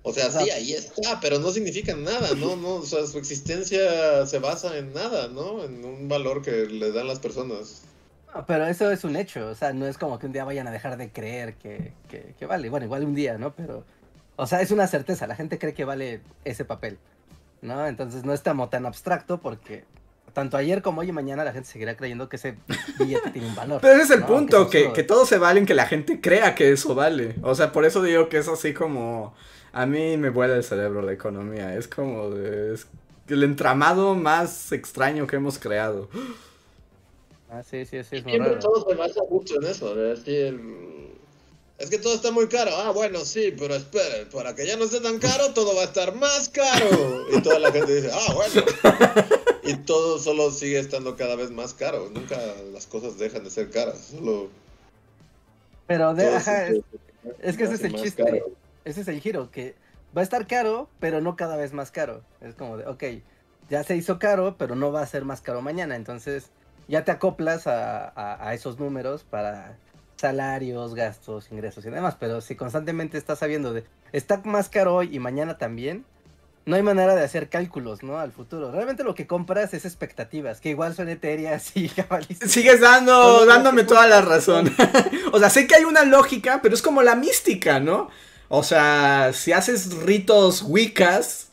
O 0.02 0.12
sea, 0.12 0.30
sí, 0.30 0.48
ahí 0.50 0.72
está, 0.72 1.18
pero 1.20 1.40
no 1.40 1.50
significa 1.50 1.96
nada, 1.96 2.32
¿no? 2.36 2.54
no 2.54 2.76
O 2.76 2.86
sea, 2.86 3.04
su 3.08 3.18
existencia 3.18 4.24
se 4.24 4.38
basa 4.38 4.78
en 4.78 4.94
nada, 4.94 5.26
¿no? 5.26 5.64
En 5.64 5.84
un 5.84 6.08
valor 6.08 6.42
que 6.42 6.66
le 6.66 6.92
dan 6.92 7.08
las 7.08 7.18
personas 7.18 7.82
pero 8.46 8.66
eso 8.66 8.90
es 8.90 9.04
un 9.04 9.16
hecho, 9.16 9.48
o 9.48 9.54
sea, 9.54 9.72
no 9.72 9.86
es 9.86 9.98
como 9.98 10.18
que 10.18 10.26
un 10.26 10.32
día 10.32 10.44
vayan 10.44 10.66
a 10.66 10.70
dejar 10.70 10.96
de 10.96 11.10
creer 11.10 11.54
que, 11.54 11.92
vale, 12.46 12.68
bueno, 12.68 12.86
igual 12.86 13.04
un 13.04 13.14
día, 13.14 13.38
¿no? 13.38 13.54
Pero, 13.54 13.84
o 14.36 14.46
sea, 14.46 14.60
es 14.60 14.70
una 14.70 14.86
certeza, 14.86 15.26
la 15.26 15.36
gente 15.36 15.58
cree 15.58 15.74
que 15.74 15.84
vale 15.84 16.20
ese 16.44 16.64
papel, 16.64 16.98
¿no? 17.62 17.86
Entonces 17.86 18.24
no 18.24 18.32
es 18.32 18.42
tan, 18.42 18.68
tan 18.68 18.86
abstracto 18.86 19.38
porque 19.38 19.84
tanto 20.32 20.58
ayer 20.58 20.82
como 20.82 21.00
hoy 21.00 21.08
y 21.08 21.12
mañana 21.12 21.44
la 21.44 21.52
gente 21.52 21.68
seguirá 21.68 21.96
creyendo 21.96 22.28
que 22.28 22.36
ese 22.36 22.58
billete 22.98 23.30
tiene 23.30 23.48
un 23.48 23.54
valor. 23.54 23.80
Pero 23.82 23.94
ese 23.94 24.02
es 24.02 24.10
el 24.10 24.24
punto, 24.24 24.68
que, 24.68 24.92
que, 24.92 25.02
todo 25.02 25.24
se 25.24 25.38
vale 25.38 25.60
en 25.60 25.66
que 25.66 25.72
la 25.72 25.86
gente 25.86 26.20
crea 26.20 26.54
que 26.54 26.72
eso 26.72 26.94
vale. 26.94 27.36
O 27.42 27.54
sea, 27.54 27.72
por 27.72 27.86
eso 27.86 28.02
digo 28.02 28.28
que 28.28 28.38
es 28.38 28.48
así 28.48 28.74
como... 28.74 29.34
A 29.72 29.86
mí 29.86 30.16
me 30.16 30.30
vuela 30.30 30.56
el 30.56 30.64
cerebro 30.64 31.00
la 31.00 31.12
economía. 31.12 31.74
Es 31.74 31.88
como... 31.88 32.34
es 32.34 32.86
el 33.28 33.42
entramado 33.44 34.14
más 34.14 34.72
extraño 34.72 35.26
que 35.26 35.36
hemos 35.36 35.58
creado. 35.58 36.10
Ah, 37.50 37.62
sí, 37.62 37.84
sí, 37.86 38.02
sí. 38.02 38.22
Siempre 38.22 38.56
todo 38.56 38.88
se 38.88 38.94
basa 38.94 39.20
mucho 39.30 39.56
en 39.56 39.66
eso, 39.66 39.94
es 41.78 41.90
que 41.90 41.98
todo 41.98 42.14
está 42.14 42.30
muy 42.30 42.48
caro. 42.48 42.70
Ah, 42.74 42.90
bueno, 42.90 43.20
sí, 43.20 43.54
pero 43.56 43.74
esperen, 43.74 44.28
para 44.30 44.54
que 44.54 44.66
ya 44.66 44.76
no 44.76 44.84
esté 44.84 45.00
tan 45.00 45.18
caro, 45.18 45.52
todo 45.52 45.74
va 45.76 45.82
a 45.82 45.84
estar 45.84 46.14
más 46.14 46.48
caro. 46.48 47.26
Y 47.36 47.42
toda 47.42 47.58
la 47.58 47.70
gente 47.70 47.96
dice, 47.96 48.10
ah, 48.12 48.32
bueno. 48.34 48.66
Y 49.62 49.74
todo 49.78 50.18
solo 50.18 50.50
sigue 50.50 50.78
estando 50.78 51.16
cada 51.16 51.36
vez 51.36 51.50
más 51.50 51.74
caro. 51.74 52.08
Nunca 52.08 52.38
las 52.72 52.86
cosas 52.86 53.18
dejan 53.18 53.44
de 53.44 53.50
ser 53.50 53.70
caras, 53.70 53.98
solo... 54.10 54.48
Pero 55.86 56.14
de, 56.14 56.34
ajá, 56.34 56.68
es, 57.42 57.56
que 57.56 57.64
ese 57.64 57.74
es 57.74 57.84
el 57.84 57.94
chiste. 57.94 58.42
Ese 58.84 59.02
es 59.02 59.08
el 59.08 59.20
giro, 59.20 59.50
que 59.50 59.74
va 60.16 60.22
a 60.22 60.24
estar 60.24 60.46
caro, 60.46 60.88
pero 60.98 61.20
no 61.20 61.36
cada 61.36 61.56
vez 61.56 61.72
más 61.72 61.90
caro. 61.90 62.22
Es 62.40 62.54
como 62.54 62.78
de, 62.78 62.86
ok, 62.86 63.04
ya 63.68 63.84
se 63.84 63.96
hizo 63.96 64.18
caro, 64.18 64.56
pero 64.58 64.76
no 64.76 64.92
va 64.92 65.02
a 65.02 65.06
ser 65.06 65.24
más 65.24 65.42
caro 65.42 65.60
mañana. 65.60 65.94
Entonces 65.94 66.50
ya 66.88 67.04
te 67.04 67.12
acoplas 67.12 67.66
a 67.66 68.50
esos 68.54 68.78
números 68.78 69.24
para 69.24 69.76
salarios, 70.16 70.94
gastos, 70.94 71.50
ingresos 71.52 71.84
y 71.84 71.90
demás, 71.90 72.16
pero 72.18 72.40
si 72.40 72.56
constantemente 72.56 73.18
estás 73.18 73.38
sabiendo 73.38 73.72
de 73.72 73.84
está 74.12 74.40
más 74.44 74.68
caro 74.68 74.94
hoy 74.94 75.14
y 75.14 75.18
mañana 75.18 75.58
también, 75.58 76.04
no 76.64 76.74
hay 76.74 76.82
manera 76.82 77.14
de 77.14 77.22
hacer 77.22 77.48
cálculos, 77.48 78.02
¿no? 78.02 78.18
Al 78.18 78.32
futuro. 78.32 78.72
Realmente 78.72 79.04
lo 79.04 79.14
que 79.14 79.26
compras 79.26 79.72
es 79.72 79.84
expectativas, 79.84 80.60
que 80.60 80.70
igual 80.70 80.94
son 80.94 81.08
etéreas 81.08 81.70
y 81.74 81.88
cabalistas. 81.88 82.50
Sigues 82.50 82.80
dando, 82.80 83.46
dándome 83.46 83.84
toda 83.84 84.06
la 84.06 84.20
razón. 84.20 84.74
o 85.32 85.38
sea, 85.38 85.50
sé 85.50 85.66
que 85.66 85.76
hay 85.76 85.84
una 85.84 86.04
lógica, 86.04 86.60
pero 86.62 86.74
es 86.74 86.82
como 86.82 87.02
la 87.02 87.14
mística, 87.14 87.78
¿no? 87.78 88.10
O 88.48 88.62
sea, 88.62 89.32
si 89.32 89.52
haces 89.52 89.92
ritos 89.98 90.62
wiccas, 90.62 91.48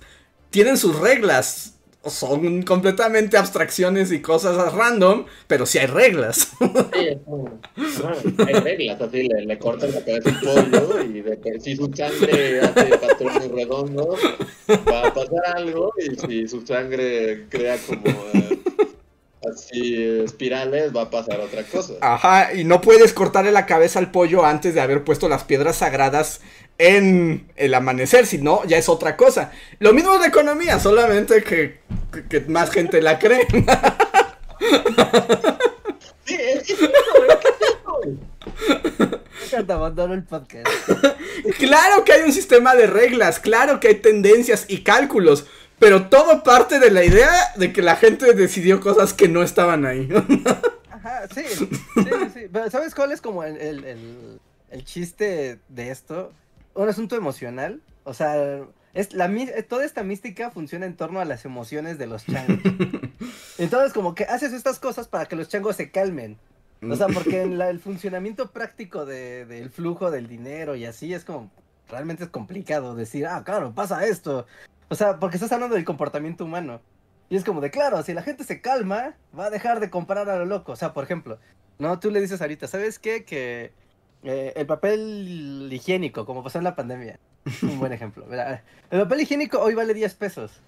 tienen 0.50 0.78
sus 0.78 1.00
reglas 1.00 1.76
son 2.06 2.64
completamente 2.64 3.38
abstracciones 3.38 4.12
y 4.12 4.22
cosas 4.22 4.74
random, 4.74 5.26
pero 5.48 5.66
sí 5.66 5.78
hay 5.80 5.88
reglas. 5.88 6.52
Sí, 6.92 7.24
hay 8.46 8.54
reglas, 8.56 9.02
así 9.02 9.28
le, 9.28 9.46
le 9.46 9.60
cortan 9.60 9.92
la 9.94 10.04
cabeza 10.04 10.30
al 10.30 10.40
pollo 10.40 11.02
y 11.02 11.22
de 11.22 11.40
que 11.40 11.60
si 11.60 11.76
su 11.76 11.92
sangre 11.94 12.62
hace 12.62 12.96
patrones 12.98 13.50
redondos 13.52 14.20
va 14.92 15.08
a 15.08 15.14
pasar 15.14 15.58
algo 15.58 15.94
y 15.98 16.16
si 16.16 16.48
su 16.48 16.66
sangre 16.66 17.48
crea 17.50 17.84
como 17.86 18.32
eh, 18.34 18.60
así 19.52 20.04
espirales 20.24 20.96
va 20.96 21.04
a 21.04 21.10
pasar 21.10 21.40
otra 21.40 21.64
cosa. 21.64 21.94
Ajá, 22.02 22.54
y 22.54 22.64
no 22.64 22.82
puedes 22.82 23.14
cortarle 23.14 23.52
la 23.52 23.66
cabeza 23.66 24.00
al 24.00 24.12
pollo 24.12 24.46
antes 24.46 24.74
de 24.74 24.82
haber 24.82 25.04
puesto 25.04 25.30
las 25.30 25.44
piedras 25.44 25.78
sagradas 25.78 26.42
en 26.78 27.52
el 27.56 27.74
amanecer, 27.74 28.26
si 28.26 28.40
no, 28.40 28.64
ya 28.66 28.78
es 28.78 28.90
otra 28.90 29.16
cosa. 29.16 29.52
Lo 29.80 29.94
mismo 29.94 30.18
de 30.18 30.28
economía, 30.28 30.80
solamente 30.80 31.44
que, 31.44 31.80
que, 32.30 32.42
más 32.42 32.72
gente 32.72 33.02
la 33.02 33.20
cree. 33.20 33.48
sí, 36.26 36.36
es 36.36 36.64
que 36.64 36.76
el 39.56 40.24
podcast. 40.24 40.68
Claro 41.60 42.04
que 42.04 42.14
hay 42.14 42.24
un 42.24 42.34
sistema 42.34 42.76
de 42.76 42.88
reglas, 42.88 43.40
claro 43.40 43.80
que 43.80 43.90
hay 43.90 43.96
tendencias 43.96 44.66
y 44.68 44.80
cálculos, 44.80 45.46
pero 45.84 46.08
todo 46.08 46.44
parte 46.44 46.80
de 46.80 46.92
la 46.92 47.04
idea 47.04 47.52
de 47.58 47.74
que 47.74 47.82
la 47.82 47.98
gente 47.98 48.34
decidió 48.34 48.80
cosas 48.80 49.14
que 49.14 49.28
no 49.28 49.44
estaban 49.44 49.86
ahí. 49.86 50.08
Ajá, 50.90 51.28
sí, 51.34 51.44
sí, 51.50 51.68
sí. 52.34 52.48
Pero 52.50 52.70
¿sabes 52.70 52.96
cuál 52.96 53.12
es 53.12 53.20
como 53.20 53.44
el, 53.44 53.58
el, 53.58 54.40
el 54.70 54.86
chiste 54.86 55.60
de 55.68 55.92
esto? 55.92 56.32
un 56.74 56.88
asunto 56.88 57.18
emocional. 57.18 57.82
O 58.06 58.14
sea, 58.14 58.66
es 58.94 59.14
la, 59.14 59.30
toda 59.68 59.84
esta 59.84 60.04
mística 60.04 60.52
funciona 60.52 60.86
en 60.86 60.96
torno 60.96 61.20
a 61.20 61.26
las 61.26 61.44
emociones 61.44 61.98
de 61.98 62.08
los 62.08 62.26
changos. 62.26 62.60
Entonces, 63.58 63.92
como 63.92 64.16
que 64.16 64.24
haces 64.24 64.54
estas 64.54 64.80
cosas 64.80 65.10
para 65.10 65.26
que 65.26 65.36
los 65.36 65.50
changos 65.50 65.76
se 65.76 65.92
calmen. 65.92 66.38
O 66.90 66.96
sea, 66.96 67.08
porque 67.08 67.42
en 67.42 67.60
el 67.62 67.80
funcionamiento 67.82 68.52
práctico 68.52 69.06
del 69.06 69.50
de, 69.50 69.70
flujo 69.70 70.12
del 70.12 70.28
dinero 70.28 70.78
y 70.78 70.86
así 70.86 71.14
es 71.14 71.26
como, 71.26 71.52
realmente 71.90 72.26
es 72.26 72.30
complicado 72.30 72.96
decir, 72.96 73.26
ah, 73.26 73.42
claro, 73.46 73.74
pasa 73.74 74.06
esto. 74.06 74.46
O 74.90 74.96
sea, 74.96 75.20
porque 75.20 75.38
estás 75.38 75.52
hablando 75.52 75.76
del 75.76 75.86
comportamiento 75.86 76.46
humano. 76.46 76.82
Y 77.30 77.36
es 77.36 77.44
como 77.44 77.62
de, 77.62 77.72
claro, 77.72 78.02
si 78.04 78.14
la 78.14 78.22
gente 78.22 78.44
se 78.44 78.62
calma, 78.62 79.16
va 79.38 79.46
a 79.46 79.50
dejar 79.50 79.80
de 79.80 79.90
comprar 79.90 80.30
a 80.30 80.38
lo 80.38 80.46
loco. 80.46 80.74
O 80.74 80.76
sea, 80.76 80.94
por 80.94 81.04
ejemplo, 81.04 81.40
no, 81.80 82.00
tú 82.00 82.12
le 82.12 82.22
dices 82.22 82.42
ahorita, 82.42 82.68
¿sabes 82.68 83.00
qué? 83.00 83.26
Que 83.26 83.72
eh, 84.24 84.54
el 84.56 84.66
papel 84.66 85.70
higiénico, 85.72 86.26
como 86.26 86.44
pasó 86.44 86.58
en 86.58 86.64
la 86.64 86.76
pandemia. 86.76 87.20
Un 87.62 87.80
buen 87.80 87.92
ejemplo. 87.92 88.26
el 88.32 89.00
papel 89.02 89.22
higiénico 89.22 89.60
hoy 89.60 89.74
vale 89.74 89.94
10 89.94 90.14
pesos. 90.16 90.62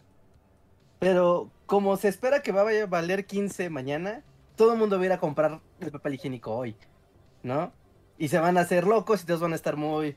Pero 1.00 1.52
como 1.66 1.98
se 1.98 2.08
espera 2.08 2.42
que 2.42 2.52
va 2.52 2.62
a 2.62 2.86
valer 2.86 3.26
15 3.26 3.70
mañana, 3.70 4.24
todo 4.56 4.74
el 4.74 4.80
mundo 4.80 4.98
va 4.98 5.04
a 5.04 5.06
ir 5.06 5.14
a 5.14 5.20
comprar 5.20 5.60
el 5.80 5.92
papel 5.92 6.16
higiénico 6.16 6.56
hoy. 6.56 6.76
¿No? 7.44 7.72
Y 8.18 8.30
se 8.30 8.40
van 8.40 8.58
a 8.58 8.62
hacer 8.62 8.88
locos 8.88 9.22
y 9.22 9.26
todos 9.26 9.42
van 9.42 9.54
a 9.54 9.56
estar 9.56 9.76
muy, 9.76 10.16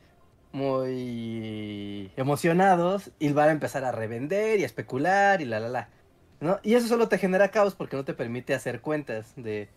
muy 0.53 2.13
emocionados 2.17 3.11
y 3.19 3.33
van 3.33 3.49
a 3.49 3.53
empezar 3.53 3.85
a 3.85 3.93
revender 3.93 4.59
y 4.59 4.63
a 4.63 4.67
especular 4.67 5.41
y 5.41 5.45
la, 5.45 5.61
la, 5.61 5.69
la. 5.69 5.89
¿No? 6.41 6.61
Y 6.63 6.75
eso 6.75 6.87
solo 6.87 7.09
te 7.09 7.19
genera 7.19 7.51
caos 7.51 7.75
porque 7.75 7.97
no 7.97 8.05
te 8.05 8.15
permite 8.15 8.55
hacer 8.55 8.81
cuentas 8.81 9.33
de 9.37 9.69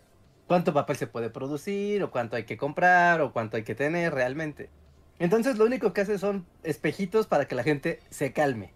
cuánto 0.47 0.73
papel 0.73 0.97
se 0.97 1.07
puede 1.07 1.29
producir, 1.29 2.03
o 2.03 2.11
cuánto 2.11 2.35
hay 2.35 2.43
que 2.43 2.57
comprar, 2.57 3.21
o 3.21 3.31
cuánto 3.31 3.57
hay 3.57 3.63
que 3.63 3.73
tener 3.73 4.13
realmente. 4.13 4.69
Entonces 5.17 5.57
lo 5.57 5.65
único 5.65 5.93
que 5.93 6.01
hace 6.01 6.17
son 6.17 6.45
espejitos 6.63 7.25
para 7.25 7.45
que 7.45 7.55
la 7.55 7.63
gente 7.63 7.99
se 8.09 8.33
calme. 8.33 8.73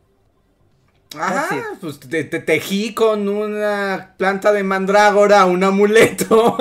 Ajá, 1.20 1.50
pues 1.82 2.00
te, 2.00 2.24
tejí 2.24 2.94
con 2.94 3.28
una 3.28 4.14
planta 4.18 4.52
de 4.52 4.64
mandrágora 4.64 5.46
un 5.46 5.64
amuleto. 5.64 6.58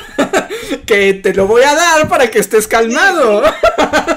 que 0.86 1.14
te 1.14 1.34
lo 1.34 1.46
voy 1.46 1.62
a 1.64 1.74
dar 1.74 2.08
para 2.08 2.30
que 2.30 2.38
estés 2.38 2.66
calmado. 2.66 3.42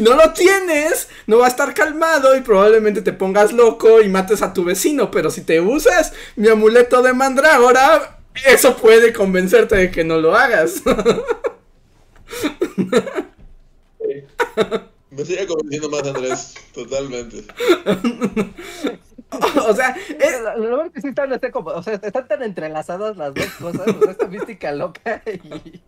si 0.00 0.04
no 0.04 0.14
lo 0.14 0.32
tienes, 0.32 1.08
no 1.26 1.36
va 1.40 1.44
a 1.44 1.50
estar 1.50 1.74
calmado 1.74 2.34
y 2.34 2.40
probablemente 2.40 3.02
te 3.02 3.12
pongas 3.12 3.52
loco 3.52 4.00
y 4.00 4.08
mates 4.08 4.40
a 4.40 4.54
tu 4.54 4.64
vecino. 4.64 5.10
Pero 5.10 5.30
si 5.30 5.42
te 5.42 5.60
usas 5.60 6.14
mi 6.36 6.48
amuleto 6.48 7.02
de 7.02 7.12
mandrágora, 7.12 8.18
eso 8.46 8.78
puede 8.78 9.12
convencerte 9.12 9.76
de 9.76 9.90
que 9.90 10.02
no 10.02 10.16
lo 10.18 10.34
hagas. 10.34 10.82
Me 15.10 15.24
sigue 15.24 15.46
convenciendo 15.46 15.90
más, 15.90 16.02
Andrés. 16.06 16.54
Totalmente. 16.72 17.44
o 19.68 19.74
sea, 19.74 19.94
es... 20.18 20.40
lo, 20.56 20.90
que 20.90 21.02
sí 21.02 21.08
están, 21.08 21.30
este 21.30 21.50
o 21.52 21.82
sea, 21.82 21.94
están 21.94 22.26
tan 22.26 22.42
entrelazadas 22.42 23.18
las 23.18 23.34
dos 23.34 23.50
cosas, 23.60 23.86
o 23.86 24.00
sea, 24.00 24.12
esta 24.12 24.28
mística 24.28 24.72
loca 24.72 25.20
y, 25.26 25.82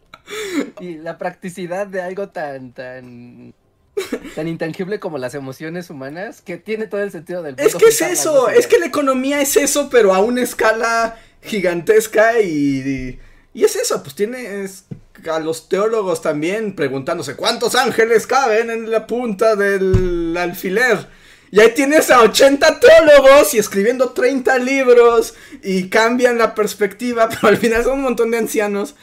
y 0.85 0.99
la 0.99 1.17
practicidad 1.17 1.87
de 1.87 2.03
algo 2.03 2.29
tan, 2.29 2.73
tan 2.73 3.55
tan 4.35 4.48
intangible 4.48 4.98
como 5.01 5.19
las 5.19 5.35
emociones 5.35 5.90
humanas 5.90 6.40
que 6.40 6.56
tiene 6.56 6.86
todo 6.86 7.02
el 7.02 7.10
sentido 7.10 7.43
del 7.43 7.56
mundo. 7.56 7.66
Es 7.66 7.74
que 7.74 7.86
es 7.86 8.01
eso, 8.01 8.48
es 8.48 8.66
que 8.66 8.78
la 8.78 8.86
economía 8.86 9.40
es 9.40 9.56
eso, 9.56 9.89
pero 9.90 10.14
a 10.14 10.20
una 10.20 10.43
escala 10.43 11.19
gigantesca 11.43 12.40
y, 12.40 13.19
y, 13.52 13.64
es 13.64 13.77
eso, 13.77 14.02
pues 14.02 14.14
tienes 14.14 14.85
a 15.31 15.39
los 15.39 15.69
teólogos 15.69 16.23
también 16.23 16.74
preguntándose 16.74 17.36
cuántos 17.36 17.74
ángeles 17.74 18.27
caben 18.27 18.70
en 18.70 18.90
la 18.90 19.06
punta 19.06 19.56
del 19.56 20.36
alfiler. 20.36 21.06
Y 21.51 21.60
ahí 21.60 21.74
tienes 21.74 22.10
a 22.10 22.23
80 22.23 22.81
teólogos 22.81 23.52
y 23.52 23.59
escribiendo 23.59 24.12
30 24.12 24.59
libros 24.59 25.35
y 25.62 25.90
cambian 25.90 26.39
la 26.39 26.55
perspectiva, 26.55 27.28
pero 27.31 27.48
al 27.48 27.59
final 27.59 27.85
son 27.85 27.98
un 27.98 28.05
montón 28.05 28.31
de 28.31 28.39
ancianos 28.39 28.94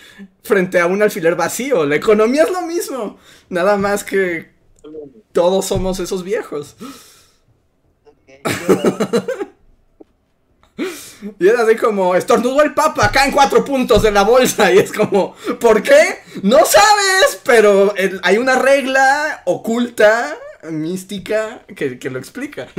frente 0.41 0.79
a 0.79 0.87
un 0.87 1.03
alfiler 1.03 1.35
vacío. 1.35 1.85
La 1.85 1.95
economía 1.95 2.43
es 2.43 2.49
lo 2.49 2.63
mismo, 2.63 3.19
nada 3.49 3.77
más 3.77 4.03
que 4.03 4.58
todos 5.31 5.65
somos 5.65 5.99
esos 5.99 6.23
viejos. 6.23 6.75
y 11.39 11.47
es 11.47 11.59
así 11.59 11.75
como, 11.75 12.15
estornudó 12.15 12.61
el 12.61 12.73
papa 12.73 13.05
acá 13.05 13.25
en 13.25 13.31
cuatro 13.31 13.63
puntos 13.65 14.03
de 14.03 14.11
la 14.11 14.23
bolsa. 14.23 14.71
Y 14.71 14.77
es 14.79 14.91
como, 14.91 15.35
¿por 15.59 15.83
qué? 15.83 16.19
No 16.43 16.59
sabes, 16.65 17.39
pero 17.43 17.93
hay 18.23 18.37
una 18.37 18.57
regla 18.57 19.43
oculta, 19.45 20.37
mística, 20.69 21.61
que, 21.75 21.97
lo 22.09 22.19
explica. 22.19 22.67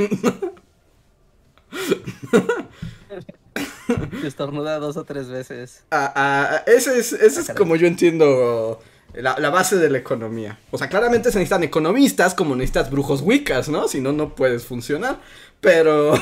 Estornuda 4.23 4.79
dos 4.79 4.97
o 4.97 5.03
tres 5.03 5.29
veces. 5.29 5.83
Ah, 5.91 6.11
ah, 6.15 6.63
ese 6.65 6.97
es, 6.97 7.13
ese 7.13 7.41
es 7.41 7.49
como 7.49 7.75
yo 7.75 7.85
entiendo 7.87 8.81
la, 9.13 9.49
base 9.49 9.77
de 9.77 9.89
la 9.89 9.97
economía. 9.97 10.59
O 10.71 10.77
sea, 10.77 10.89
claramente 10.89 11.31
se 11.31 11.39
necesitan 11.39 11.63
economistas 11.63 12.33
como 12.33 12.55
necesitas 12.55 12.89
brujos 12.89 13.21
wiccas, 13.21 13.69
¿no? 13.69 13.87
Si 13.87 14.01
no, 14.01 14.11
no 14.11 14.35
puedes 14.35 14.65
funcionar. 14.65 15.19
Pero... 15.59 16.13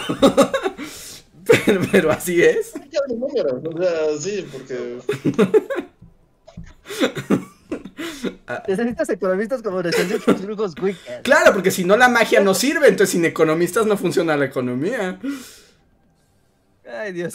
pero, 1.92 2.12
así 2.12 2.44
es. 2.44 2.74
O 2.76 3.82
sea, 3.82 4.20
sí, 4.20 4.48
porque... 4.52 5.00
Necesitas 8.68 9.10
economistas 9.10 9.62
como 9.62 9.84
necesitas 9.84 10.42
brujos 10.42 10.74
wiccas. 10.82 11.22
Claro, 11.24 11.54
porque 11.54 11.72
si 11.72 11.86
no 11.86 11.98
la 11.98 12.10
magia 12.10 12.42
no 12.42 12.54
sirve, 12.54 12.88
entonces 12.88 13.12
sin 13.12 13.26
economistas 13.26 13.86
no 13.86 13.98
funciona 13.98 14.36
la 14.36 14.46
economía. 14.46 15.20
Ay, 16.92 17.14
Dios. 17.14 17.34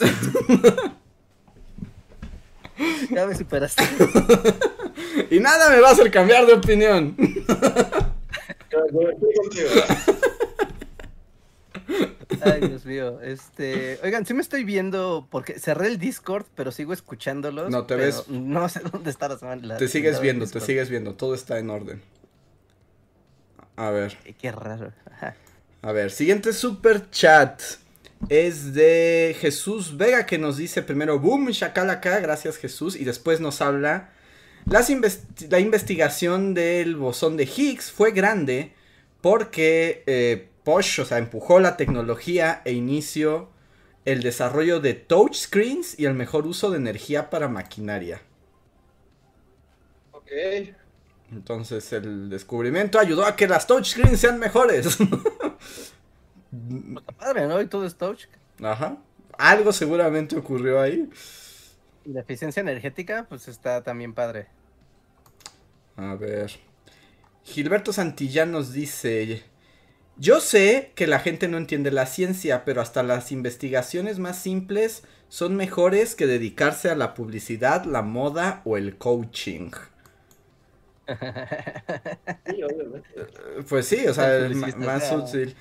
ya 3.09 3.25
me 3.25 3.35
superaste. 3.35 3.83
y 5.29 5.39
nada 5.39 5.69
me 5.69 5.79
va 5.79 5.89
a 5.89 5.91
hacer 5.91 6.11
cambiar 6.11 6.45
de 6.45 6.53
opinión. 6.53 7.15
Ay, 12.41 12.67
Dios 12.67 12.85
mío. 12.85 13.19
Este, 13.21 13.99
oigan, 14.03 14.25
sí 14.25 14.33
me 14.33 14.41
estoy 14.41 14.63
viendo 14.63 15.27
porque 15.29 15.59
cerré 15.59 15.87
el 15.87 15.97
Discord, 15.97 16.45
pero 16.55 16.71
sigo 16.71 16.93
escuchándolos. 16.93 17.69
No 17.69 17.85
te 17.85 17.95
ves. 17.95 18.27
No 18.27 18.67
sé 18.69 18.81
dónde 18.91 19.09
está 19.09 19.27
la, 19.29 19.77
Te 19.77 19.87
sigues 19.87 20.19
viendo, 20.19 20.45
te 20.47 20.59
sigues 20.59 20.89
viendo, 20.89 21.15
todo 21.15 21.33
está 21.35 21.59
en 21.59 21.69
orden. 21.69 22.01
A 23.75 23.89
ver. 23.89 24.17
Qué 24.39 24.51
raro. 24.51 24.91
A 25.81 25.91
ver, 25.91 26.11
siguiente 26.11 26.53
super 26.53 27.09
chat 27.11 27.61
es 28.29 28.73
de 28.73 29.35
Jesús 29.39 29.97
Vega 29.97 30.25
que 30.25 30.37
nos 30.37 30.57
dice 30.57 30.81
primero 30.81 31.19
boom 31.19 31.49
shakalaka, 31.49 32.19
gracias 32.21 32.57
Jesús, 32.57 32.95
y 32.95 33.03
después 33.03 33.39
nos 33.39 33.61
habla 33.61 34.09
la 34.65 35.59
investigación 35.59 36.53
del 36.53 36.95
bosón 36.95 37.37
de 37.37 37.43
Higgs 37.43 37.91
fue 37.91 38.11
grande 38.11 38.73
porque 39.21 40.03
eh, 40.07 40.49
Posh, 40.63 41.01
o 41.01 41.05
sea, 41.05 41.19
empujó 41.19 41.59
la 41.59 41.77
tecnología 41.77 42.61
e 42.65 42.73
inició 42.73 43.49
el 44.05 44.21
desarrollo 44.21 44.79
de 44.79 44.93
touchscreens 44.93 45.99
y 45.99 46.05
el 46.05 46.13
mejor 46.13 46.47
uso 46.47 46.71
de 46.71 46.77
energía 46.77 47.29
para 47.29 47.47
maquinaria. 47.47 48.21
Ok. 50.11 50.31
Entonces 51.31 51.91
el 51.93 52.29
descubrimiento 52.29 52.99
ayudó 52.99 53.25
a 53.25 53.35
que 53.35 53.47
las 53.47 53.67
touchscreens 53.67 54.19
sean 54.19 54.39
mejores. 54.39 54.97
padre, 57.19 57.47
¿no? 57.47 57.61
Y 57.61 57.67
todo 57.67 57.85
es 57.85 57.95
touch. 57.95 58.25
Ajá. 58.61 58.97
Algo 59.37 59.71
seguramente 59.73 60.37
ocurrió 60.37 60.81
ahí. 60.81 61.09
La 62.05 62.21
eficiencia 62.21 62.61
energética, 62.61 63.25
pues 63.27 63.47
está 63.47 63.83
también 63.83 64.13
padre. 64.13 64.47
A 65.97 66.15
ver. 66.15 66.51
Gilberto 67.43 67.93
Santillán 67.93 68.51
nos 68.51 68.73
dice. 68.73 69.43
Yo 70.17 70.39
sé 70.39 70.91
que 70.95 71.07
la 71.07 71.19
gente 71.19 71.47
no 71.47 71.57
entiende 71.57 71.91
la 71.91 72.05
ciencia, 72.05 72.63
pero 72.63 72.81
hasta 72.81 73.03
las 73.03 73.31
investigaciones 73.31 74.19
más 74.19 74.39
simples 74.39 75.03
son 75.27 75.55
mejores 75.55 76.15
que 76.15 76.27
dedicarse 76.27 76.89
a 76.89 76.95
la 76.95 77.13
publicidad, 77.13 77.83
la 77.85 78.01
moda 78.01 78.61
o 78.65 78.77
el 78.77 78.97
coaching. 78.97 79.71
Sí, 82.47 82.63
obviamente. 82.63 83.09
Pues 83.69 83.85
sí, 83.85 84.07
o 84.07 84.13
sea, 84.13 84.49
más 84.77 85.11
útil. 85.11 85.55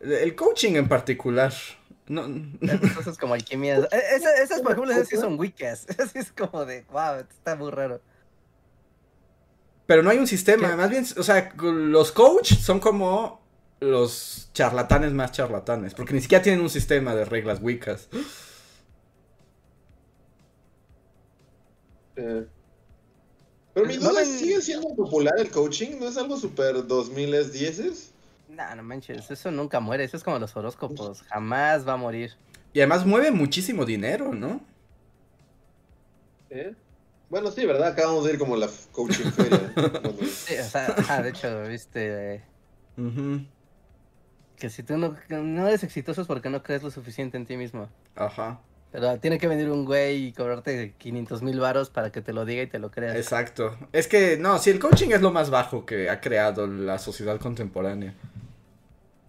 El 0.00 0.34
coaching 0.34 0.76
en 0.76 0.88
particular. 0.88 1.52
No. 2.08 2.26
Cosas 2.94 3.18
como 3.18 3.34
alquimia. 3.34 3.76
E-, 3.76 4.16
esas, 4.16 4.38
esas 4.40 4.60
por 4.62 4.72
ejemplo, 4.72 4.92
esas 4.92 5.08
sí 5.08 5.16
son 5.16 5.38
wicas. 5.38 5.86
es 6.14 6.32
como 6.32 6.64
de, 6.64 6.84
wow, 6.90 7.16
está 7.20 7.56
muy 7.56 7.70
raro. 7.70 8.00
Pero 9.86 10.02
no 10.02 10.10
hay 10.10 10.18
un 10.18 10.26
sistema, 10.26 10.76
más 10.76 10.90
bien, 10.90 11.06
o 11.16 11.22
sea, 11.22 11.50
los 11.56 12.12
coach 12.12 12.52
son 12.54 12.78
como 12.78 13.40
los 13.80 14.50
charlatanes 14.52 15.12
más 15.12 15.32
charlatanes, 15.32 15.94
porque 15.94 16.12
ni 16.12 16.20
siquiera 16.20 16.42
tienen 16.42 16.60
un 16.60 16.68
sistema 16.68 17.14
de 17.14 17.24
reglas 17.24 17.60
wicas. 17.62 18.08
Eh, 22.16 22.46
pero 23.72 23.86
mi 23.86 23.96
duda 23.96 24.24
sigue 24.24 24.60
siendo 24.60 24.88
popular 24.94 25.34
el 25.38 25.50
coaching, 25.50 25.98
¿no 26.00 26.08
es 26.08 26.16
algo 26.16 26.36
súper 26.36 26.86
2010? 26.86 28.12
No, 28.58 28.74
no 28.74 28.82
manches, 28.82 29.30
eso 29.30 29.52
nunca 29.52 29.78
muere, 29.78 30.02
eso 30.02 30.16
es 30.16 30.24
como 30.24 30.40
los 30.40 30.56
horóscopos, 30.56 31.22
jamás 31.22 31.86
va 31.86 31.92
a 31.92 31.96
morir. 31.96 32.32
Y 32.72 32.80
además 32.80 33.06
mueve 33.06 33.30
muchísimo 33.30 33.84
dinero, 33.84 34.34
¿no? 34.34 34.60
¿Eh? 36.50 36.74
Bueno, 37.30 37.52
sí, 37.52 37.64
¿verdad? 37.64 37.88
Acabamos 37.92 38.24
de 38.24 38.32
ir 38.32 38.38
como 38.38 38.56
la 38.56 38.68
coaching 38.90 39.30
feria. 39.30 39.72
sí, 40.28 40.54
o 40.58 40.64
sea, 40.64 41.22
de 41.22 41.28
hecho, 41.28 41.62
viste... 41.68 42.42
Que 44.56 44.70
si 44.70 44.82
tú 44.82 44.96
no, 44.96 45.16
no 45.28 45.68
eres 45.68 45.84
exitoso 45.84 46.22
es 46.22 46.26
porque 46.26 46.50
no 46.50 46.64
crees 46.64 46.82
lo 46.82 46.90
suficiente 46.90 47.36
en 47.36 47.46
ti 47.46 47.56
mismo. 47.56 47.88
Ajá. 48.16 48.58
Pero 48.90 49.20
tiene 49.20 49.38
que 49.38 49.46
venir 49.46 49.70
un 49.70 49.84
güey 49.84 50.26
y 50.26 50.32
cobrarte 50.32 50.94
500 50.98 51.42
mil 51.42 51.60
varos 51.60 51.90
para 51.90 52.10
que 52.10 52.22
te 52.22 52.32
lo 52.32 52.44
diga 52.44 52.64
y 52.64 52.66
te 52.66 52.80
lo 52.80 52.90
creas. 52.90 53.14
Exacto. 53.14 53.76
Es 53.92 54.08
que, 54.08 54.36
no, 54.36 54.58
si 54.58 54.70
el 54.70 54.80
coaching 54.80 55.10
es 55.10 55.22
lo 55.22 55.30
más 55.30 55.50
bajo 55.50 55.86
que 55.86 56.10
ha 56.10 56.20
creado 56.20 56.66
la 56.66 56.98
sociedad 56.98 57.38
contemporánea. 57.38 58.14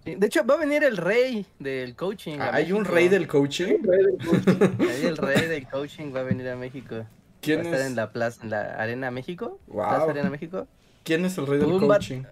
De 0.06 0.26
hecho, 0.26 0.46
va 0.46 0.56
a 0.56 0.58
venir 0.58 0.84
el 0.84 0.98
rey 0.98 1.46
del 1.60 1.96
coaching. 1.96 2.38
Ah, 2.40 2.52
¿Hay 2.54 2.72
un 2.72 2.86
rey 2.86 3.10
del 3.10 3.28
coaching? 3.28 3.78
Hay 4.80 5.06
el 5.06 5.18
rey 5.18 5.46
del 5.48 5.68
coaching 5.68 6.16
va 6.16 6.22
a 6.22 6.24
venir 6.24 6.48
a 6.50 6.56
México. 6.56 7.06
¿Quién 7.42 7.60
va 7.60 7.64
a 7.64 7.66
estar 7.66 7.82
en 7.82 7.96
la 7.96 8.12
plaza, 8.12 8.42
en 8.44 8.50
la 8.50 8.62
Arena 8.76 9.12
México? 9.12 9.60
Wow. 9.68 10.10
Arena 10.10 10.30
México? 10.30 10.68
¿Quién 11.04 11.26
es 11.26 11.38
el 11.38 11.48
rey 11.48 11.60
del 11.60 11.80
coaching? 11.80 12.24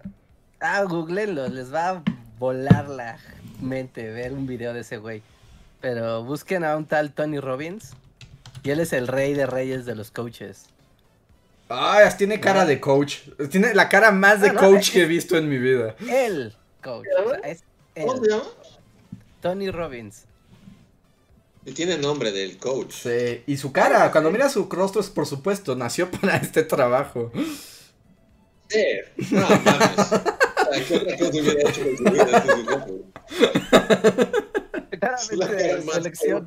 Ah, 0.60 0.82
googleenlo, 0.84 1.48
les 1.48 1.72
va 1.72 1.90
a 1.90 2.02
volar 2.38 2.88
la 2.88 3.18
mente 3.60 4.10
ver 4.10 4.32
un 4.32 4.46
video 4.46 4.72
de 4.72 4.80
ese 4.80 4.96
güey. 4.98 5.22
Pero 5.80 6.24
busquen 6.24 6.64
a 6.64 6.76
un 6.76 6.84
tal 6.84 7.12
Tony 7.12 7.38
Robbins 7.38 7.92
y 8.64 8.70
él 8.70 8.80
es 8.80 8.92
el 8.92 9.06
rey 9.06 9.34
de 9.34 9.46
reyes 9.46 9.86
de 9.86 9.94
los 9.94 10.10
coaches. 10.10 10.66
Ah, 11.70 12.02
tiene 12.16 12.40
cara 12.40 12.64
de 12.64 12.80
coach. 12.80 13.18
Tiene 13.50 13.74
la 13.74 13.88
cara 13.88 14.10
más 14.10 14.40
de 14.40 14.54
coach 14.54 14.90
que 14.90 15.02
he 15.02 15.06
visto 15.06 15.36
en 15.36 15.48
mi 15.48 15.58
vida. 15.58 15.94
El 16.00 16.54
coach. 16.82 17.06
¿Cómo 17.94 18.24
se 18.24 18.30
llama? 18.30 18.44
Tony 19.40 19.70
Robbins. 19.70 20.24
Y 21.64 21.72
tiene 21.72 21.98
nombre 21.98 22.32
del 22.32 22.56
coach. 22.58 22.92
Sí, 22.92 23.42
y 23.46 23.56
su 23.56 23.72
cara, 23.72 24.10
cuando 24.10 24.30
mira 24.30 24.48
su 24.48 24.68
rostro, 24.68 25.00
es 25.00 25.08
por 25.08 25.26
supuesto, 25.26 25.76
nació 25.76 26.10
para 26.20 26.36
este 26.36 26.62
trabajo. 26.62 27.30
Sí, 28.68 28.84
no 29.30 29.48
mames. 29.48 30.86
¿Qué 30.86 30.96
otra 30.96 31.16
cosa 31.18 31.30
hubiera 31.30 31.70
hecho 31.70 31.82
con 31.82 31.96
su 31.96 32.04
vida? 32.04 32.86
Claramente, 34.98 35.82
selección 35.92 36.44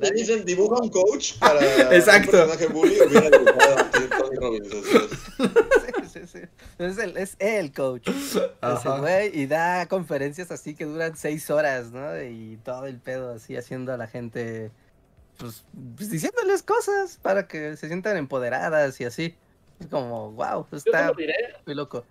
te 0.00 0.10
dicen, 0.12 0.44
dibuja 0.44 0.80
un 0.82 0.90
coach 0.90 1.34
para 1.38 1.60
Exacto. 1.96 2.30
un 2.42 2.48
personaje 2.48 2.66
bully, 2.66 3.00
hubiera 3.00 3.30
dibujado 3.30 3.78
a 3.78 3.90
Tony 3.90 4.36
Robbins. 4.36 4.68
Sí, 4.68 5.92
sí, 6.16 6.26
sí. 6.26 6.38
Es 6.78 6.98
el, 6.98 7.16
es 7.16 7.36
el 7.38 7.72
coach. 7.72 8.08
Ese 8.08 8.88
güey, 8.98 9.38
y 9.38 9.46
da 9.46 9.86
conferencias 9.86 10.50
así 10.50 10.74
que 10.74 10.84
duran 10.84 11.16
seis 11.16 11.50
horas, 11.50 11.90
¿no? 11.92 12.20
Y 12.22 12.58
todo 12.64 12.86
el 12.86 12.98
pedo 12.98 13.32
así 13.32 13.56
haciendo 13.56 13.92
a 13.92 13.96
la 13.96 14.06
gente, 14.06 14.70
pues, 15.38 15.64
pues 15.96 16.10
diciéndoles 16.10 16.62
cosas 16.62 17.18
para 17.22 17.46
que 17.46 17.76
se 17.76 17.88
sientan 17.88 18.16
empoderadas 18.16 19.00
y 19.00 19.04
así. 19.04 19.34
Es 19.80 19.88
como, 19.88 20.32
wow, 20.32 20.66
está 20.72 21.12
muy 21.66 21.74
loco. 21.74 22.04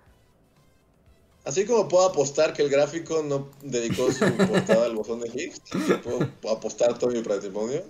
Así 1.45 1.65
como 1.65 1.87
puedo 1.87 2.09
apostar 2.09 2.53
que 2.53 2.63
el 2.63 2.69
gráfico 2.69 3.23
no 3.23 3.49
dedicó 3.61 4.11
su 4.11 4.25
portada 4.49 4.85
al 4.85 4.95
bosón 4.95 5.19
de 5.19 5.29
Higgs, 5.29 5.61
puedo 6.03 6.27
apostar 6.51 6.97
todo 6.97 7.11
mi 7.11 7.21
patrimonio. 7.21 7.83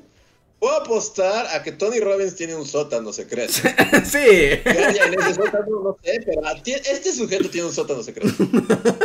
Puedo 0.60 0.82
apostar 0.82 1.48
a 1.48 1.61
que 1.61 1.72
Tony 1.72 1.99
Robbins 1.99 2.36
tiene 2.36 2.56
un 2.56 2.65
sótano 2.65 3.11
secreto. 3.11 3.53
Sí. 4.06 4.18
En 4.65 5.19
ese 5.19 5.34
sótano, 5.36 5.82
no 5.84 5.98
sé, 6.03 6.22
pero 6.26 6.41
este 6.65 7.11
sujeto 7.11 7.49
tiene 7.49 7.68
un 7.68 7.73
sótano 7.73 8.02
secreto. 8.03 8.44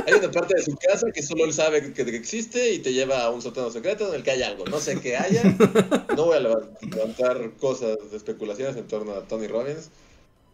Hay 0.06 0.14
una 0.14 0.30
parte 0.30 0.54
de 0.54 0.62
su 0.62 0.76
casa 0.76 1.06
que 1.12 1.22
solo 1.22 1.44
él 1.44 1.52
sabe 1.52 1.92
que, 1.92 2.02
existe 2.02 2.72
y 2.72 2.78
te 2.78 2.92
lleva 2.92 3.24
a 3.24 3.30
un 3.30 3.42
sótano 3.42 3.70
secreto 3.70 4.08
en 4.08 4.14
el 4.14 4.22
que 4.22 4.30
hay 4.30 4.42
algo. 4.42 4.64
No 4.66 4.78
sé 4.78 5.00
qué 5.00 5.16
haya. 5.16 5.42
No 6.16 6.26
voy 6.26 6.36
a 6.36 6.40
levantar 6.40 7.50
cosas 7.58 7.98
de 8.10 8.16
especulaciones 8.16 8.76
en 8.76 8.86
torno 8.86 9.12
a 9.14 9.22
Tony 9.22 9.46
Robbins. 9.46 9.90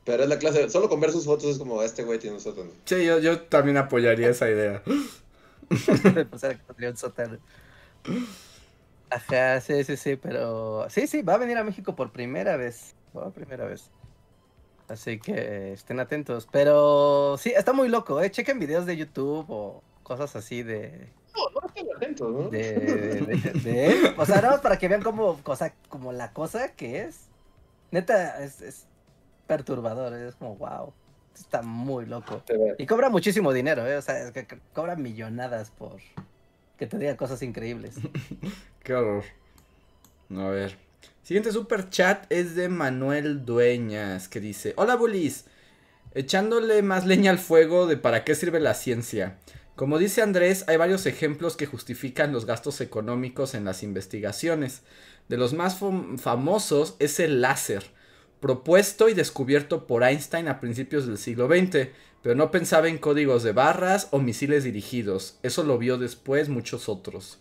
Pero 0.05 0.23
es 0.23 0.29
la 0.29 0.39
clase, 0.39 0.71
solo 0.71 0.89
con 0.89 1.01
ver 1.01 1.11
sus 1.11 1.25
fotos 1.25 1.51
es 1.51 1.59
como, 1.59 1.83
este 1.83 2.05
güey 2.05 2.21
tiene 2.21 2.37
un 2.37 2.41
sótano. 2.41 2.71
Sí, 2.85 3.05
yo, 3.05 3.19
yo 3.19 3.41
también 3.41 3.77
apoyaría 3.77 4.29
esa 4.29 4.49
idea. 4.49 4.83
un 5.69 6.97
sótano. 6.97 7.39
Ajá, 9.11 9.61
sí, 9.61 9.85
sí, 9.85 9.97
sí, 9.97 10.17
pero... 10.17 10.89
Sí, 10.91 11.07
sí, 11.07 11.23
va 11.23 11.35
a 11.35 11.39
venir 11.39 11.57
a 11.59 11.65
México 11.65 11.95
por 11.95 12.13
primera 12.13 12.57
vez. 12.57 12.95
Por 13.13 13.33
primera 13.33 13.65
vez. 13.65 13.91
Así 14.89 15.19
que 15.19 15.73
estén 15.73 16.01
atentos. 16.01 16.49
Pero 16.51 17.37
sí, 17.39 17.53
está 17.57 17.73
muy 17.73 17.89
loco, 17.89 18.21
¿eh? 18.21 18.31
Chequen 18.31 18.59
videos 18.59 18.87
de 18.87 18.97
YouTube 18.97 19.47
o 19.49 19.83
cosas 20.03 20.35
así 20.37 20.63
de... 20.63 21.09
No, 21.37 21.61
no 21.61 21.67
estén 21.67 21.87
atentos, 21.95 22.33
¿no? 22.33 22.49
De, 22.49 22.73
de, 22.73 23.37
de, 23.63 24.15
O 24.17 24.25
sea, 24.25 24.41
no, 24.41 24.61
para 24.61 24.79
que 24.79 24.89
vean 24.89 25.03
como, 25.03 25.43
cosa, 25.43 25.75
como 25.89 26.13
la 26.13 26.33
cosa 26.33 26.73
que 26.73 27.03
es. 27.03 27.29
Neta, 27.91 28.43
es, 28.43 28.61
es 28.63 28.87
perturbador, 29.47 30.15
es 30.15 30.35
como, 30.35 30.57
wow, 30.57 30.93
está 31.35 31.63
muy 31.63 32.07
loco. 32.07 32.43
Y 32.79 32.87
cobra 32.87 33.11
muchísimo 33.11 33.53
dinero, 33.53 33.87
¿eh? 33.87 33.97
o 33.97 34.03
sea, 34.03 34.19
es 34.19 34.33
que 34.33 34.47
cobra 34.75 34.97
millonadas 34.97 35.71
por 35.71 35.99
que 36.79 36.87
te 36.87 36.99
diga 36.99 37.17
cosas 37.17 37.43
increíbles. 37.43 37.97
Qué 38.83 38.95
horror. 38.95 39.25
A 40.31 40.49
ver. 40.49 40.77
Siguiente 41.23 41.53
super 41.53 41.91
chat 41.91 42.25
es 42.31 42.55
de 42.55 42.69
Manuel 42.69 43.45
Dueñas 43.45 44.29
que 44.29 44.41
dice, 44.41 44.75
hola 44.77 44.95
Bulis, 44.95 45.45
echándole 46.15 46.83
más 46.83 47.05
leña 47.05 47.33
al 47.33 47.39
fuego 47.39 47.87
de 47.87 47.97
para 47.97 48.23
qué 48.23 48.37
sirve 48.37 48.61
la 48.61 48.75
ciencia. 48.75 49.39
Como 49.75 49.99
dice 49.99 50.23
Andrés, 50.23 50.65
hay 50.69 50.77
varios 50.77 51.05
ejemplos 51.05 51.57
que 51.57 51.67
justifican 51.67 52.33
los 52.33 52.47
gastos 52.47 52.81
económicos 52.81 53.55
en 53.55 53.65
las 53.65 53.83
investigaciones. 53.83 54.83
De 55.29 55.37
los 55.37 55.53
más 55.53 55.79
famosos 56.17 56.95
es 57.01 57.19
el 57.19 57.41
láser 57.41 57.85
propuesto 58.41 59.09
y 59.09 59.15
descubierto 59.15 59.87
por 59.87 60.05
Einstein 60.05 60.49
a 60.49 60.61
principios 60.61 61.07
del 61.07 61.19
siglo 61.19 61.49
XX, 61.49 61.89
pero 62.27 62.35
no 62.35 62.51
pensaba 62.51 62.89
en 62.89 62.99
códigos 62.99 63.45
de 63.45 63.53
barras 63.53 64.09
o 64.11 64.19
misiles 64.19 64.65
dirigidos. 64.65 65.39
Eso 65.45 65.63
lo 65.63 65.79
vio 65.79 65.97
después 65.97 66.49
muchos 66.49 66.89
otros. 66.89 67.39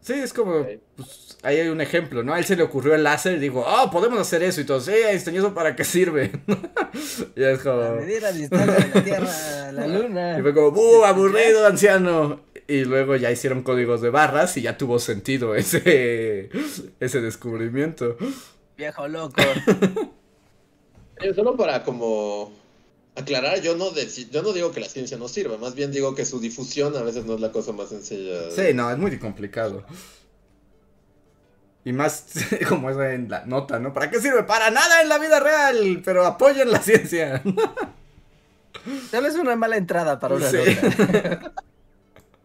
Sí, 0.00 0.14
es 0.14 0.32
como, 0.32 0.66
pues, 0.96 1.36
ahí 1.42 1.58
hay 1.58 1.68
un 1.68 1.82
ejemplo, 1.82 2.22
¿no? 2.22 2.32
A 2.32 2.38
él 2.38 2.46
se 2.46 2.56
le 2.56 2.62
ocurrió 2.62 2.94
el 2.94 3.02
láser 3.02 3.34
y 3.34 3.40
dijo, 3.40 3.62
oh, 3.62 3.90
podemos 3.90 4.18
hacer 4.18 4.42
eso. 4.42 4.62
Y 4.62 4.64
todos, 4.64 4.86
sí, 4.86 4.92
Einstein, 4.92 5.36
¿eso 5.36 5.52
para 5.52 5.76
qué 5.76 5.84
sirve? 5.84 6.32
y 7.36 7.42
es 7.42 7.58
como... 7.58 7.96
medir 7.96 8.22
la 8.22 8.32
distancia 8.32 8.72
de 8.72 8.88
la 8.94 9.04
Tierra 9.04 9.68
a 9.68 9.72
la 9.72 9.86
Luna. 9.86 10.38
Y 10.38 10.40
fue 10.40 10.54
como, 10.54 10.70
¡buh, 10.70 11.04
aburrido, 11.04 11.66
anciano! 11.66 12.40
Y 12.66 12.86
luego 12.86 13.16
ya 13.16 13.30
hicieron 13.30 13.64
códigos 13.64 14.00
de 14.00 14.08
barras 14.08 14.56
y 14.56 14.62
ya 14.62 14.78
tuvo 14.78 14.98
sentido 14.98 15.54
ese, 15.54 16.48
ese 17.00 17.20
descubrimiento. 17.20 18.16
Viejo 18.78 19.08
loco. 19.08 19.42
Solo 21.34 21.56
para 21.56 21.82
como 21.82 22.52
aclarar, 23.14 23.60
yo 23.62 23.76
no, 23.76 23.90
yo 23.94 24.42
no 24.42 24.52
digo 24.52 24.72
que 24.72 24.80
la 24.80 24.88
ciencia 24.88 25.16
no 25.16 25.28
sirva, 25.28 25.56
más 25.56 25.74
bien 25.74 25.90
digo 25.90 26.14
que 26.14 26.26
su 26.26 26.38
difusión 26.38 26.94
a 26.96 27.02
veces 27.02 27.24
no 27.24 27.34
es 27.34 27.40
la 27.40 27.50
cosa 27.50 27.72
más 27.72 27.88
sencilla. 27.88 28.50
Sí, 28.50 28.74
no, 28.74 28.90
es 28.90 28.98
muy 28.98 29.18
complicado. 29.18 29.84
Y 31.84 31.92
más 31.92 32.26
como 32.68 32.90
es 32.90 32.96
en 33.14 33.30
la 33.30 33.46
nota, 33.46 33.78
¿no? 33.78 33.92
¿Para 33.92 34.10
qué 34.10 34.20
sirve? 34.20 34.42
Para 34.42 34.70
nada 34.70 35.00
en 35.02 35.08
la 35.08 35.18
vida 35.18 35.40
real, 35.40 36.02
pero 36.04 36.26
apoyen 36.26 36.70
la 36.70 36.80
ciencia. 36.80 37.42
Tal 39.10 39.24
vez 39.24 39.34
una 39.36 39.56
mala 39.56 39.76
entrada 39.76 40.20
para 40.20 40.34
una 40.34 40.50
nota. 40.52 41.52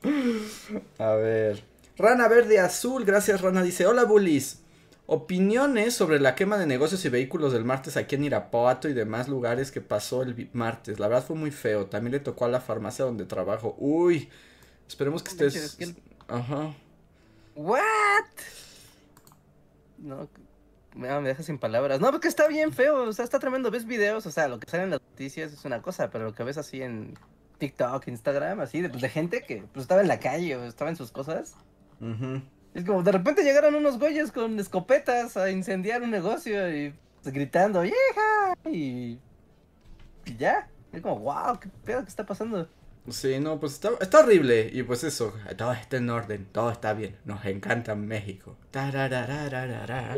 A 0.98 1.14
ver. 1.15 1.64
Rana 1.98 2.27
Verde 2.27 2.60
Azul, 2.60 3.03
gracias 3.03 3.41
Rana, 3.41 3.61
dice, 3.61 3.85
hola 3.85 4.06
bullies. 4.06 4.61
Opiniones 5.14 5.94
sobre 5.94 6.22
la 6.22 6.36
quema 6.36 6.58
de 6.58 6.66
negocios 6.66 7.04
y 7.04 7.10
vehículos 7.10 7.52
del 7.52 7.66
martes 7.66 7.98
aquí 7.98 8.16
en 8.16 8.24
Irapuato 8.24 8.88
y 8.88 8.94
demás 8.94 9.28
lugares 9.28 9.70
que 9.70 9.82
pasó 9.82 10.22
el 10.22 10.50
martes. 10.54 11.00
La 11.00 11.10
verdad 11.10 11.26
fue 11.26 11.36
muy 11.36 11.52
feo. 11.52 11.88
También 11.88 12.14
le 12.14 12.22
tocó 12.22 12.46
a 12.46 12.48
la 12.48 12.62
farmacia 12.62 13.04
donde 13.04 13.26
trabajo. 13.26 13.76
Uy, 13.78 14.30
esperemos 14.88 15.22
que 15.22 15.32
estés. 15.32 15.78
Ajá. 16.30 16.74
¿What? 17.56 18.24
No, 19.98 20.30
me 20.96 21.10
deja 21.28 21.44
sin 21.44 21.60
palabras. 21.60 22.00
No, 22.00 22.10
porque 22.10 22.30
está 22.30 22.48
bien 22.48 22.72
feo. 22.72 23.04
O 23.04 23.12
sea, 23.12 23.26
está 23.26 23.38
tremendo. 23.38 23.70
Ves 23.70 23.86
videos, 23.86 24.26
o 24.26 24.32
sea, 24.32 24.48
lo 24.48 24.62
que 24.62 24.70
sale 24.70 24.84
en 24.84 24.92
las 24.92 25.02
noticias 25.02 25.52
es 25.52 25.66
una 25.66 25.82
cosa, 25.82 26.10
pero 26.10 26.24
lo 26.24 26.34
que 26.34 26.46
ves 26.46 26.58
así 26.58 26.82
en 26.82 27.16
TikTok, 27.58 28.08
Instagram, 28.08 28.62
así, 28.62 28.80
de, 28.80 28.88
pues, 28.88 29.02
de 29.02 29.10
gente 29.10 29.44
que 29.44 29.66
pues, 29.74 29.84
estaba 29.84 30.00
en 30.00 30.08
la 30.08 30.22
calle 30.22 30.56
o 30.56 30.64
estaba 30.64 30.90
en 30.90 30.96
sus 30.96 31.12
cosas. 31.12 31.56
Ajá. 32.00 32.42
Es 32.73 32.85
como 32.85 33.03
de 33.03 33.11
repente 33.11 33.43
llegaron 33.43 33.76
unos 33.76 33.99
güeyes 33.99 34.31
con 34.31 34.57
escopetas 34.60 35.35
a 35.35 35.52
incendiar 35.52 36.02
un 36.02 36.11
negocio 36.11 36.73
y 36.73 36.93
pues, 37.22 37.34
gritando, 37.34 37.81
¡vieja! 37.81 38.53
Y, 38.69 39.19
y 40.26 40.38
ya. 40.38 40.69
Es 40.93 41.02
como, 41.02 41.19
wow, 41.19 41.60
¿qué 41.60 41.69
pedo 41.85 42.03
que 42.03 42.10
está 42.10 42.26
pasando? 42.26 42.68
Sí, 43.10 43.39
no, 43.39 43.60
pues 43.60 43.73
está, 43.73 43.89
está, 43.99 44.19
horrible. 44.19 44.69
Y 44.72 44.84
pues 44.84 45.03
eso, 45.03 45.34
todo 45.57 45.73
está 45.73 45.98
en 45.98 46.10
orden, 46.10 46.48
todo 46.52 46.72
está 46.72 46.93
bien. 46.93 47.18
Nos 47.26 47.43
encanta 47.45 47.95
México. 47.95 48.56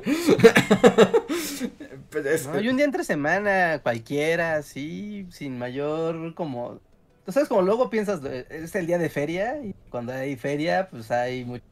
pues 2.10 2.48
no, 2.48 2.60
y 2.60 2.70
un 2.70 2.76
día 2.76 2.86
entre 2.86 3.04
semana, 3.04 3.80
cualquiera, 3.82 4.56
así, 4.56 5.28
sin 5.32 5.58
mayor 5.58 6.36
como... 6.36 6.80
Tú 7.26 7.32
sabes, 7.32 7.48
como 7.48 7.62
luego 7.62 7.90
piensas, 7.90 8.20
es 8.50 8.76
el 8.76 8.86
día 8.86 8.98
de 8.98 9.10
feria, 9.10 9.64
y 9.64 9.74
cuando 9.90 10.12
hay 10.12 10.36
feria, 10.36 10.90
pues 10.90 11.10
hay 11.10 11.46
mucho 11.46 11.64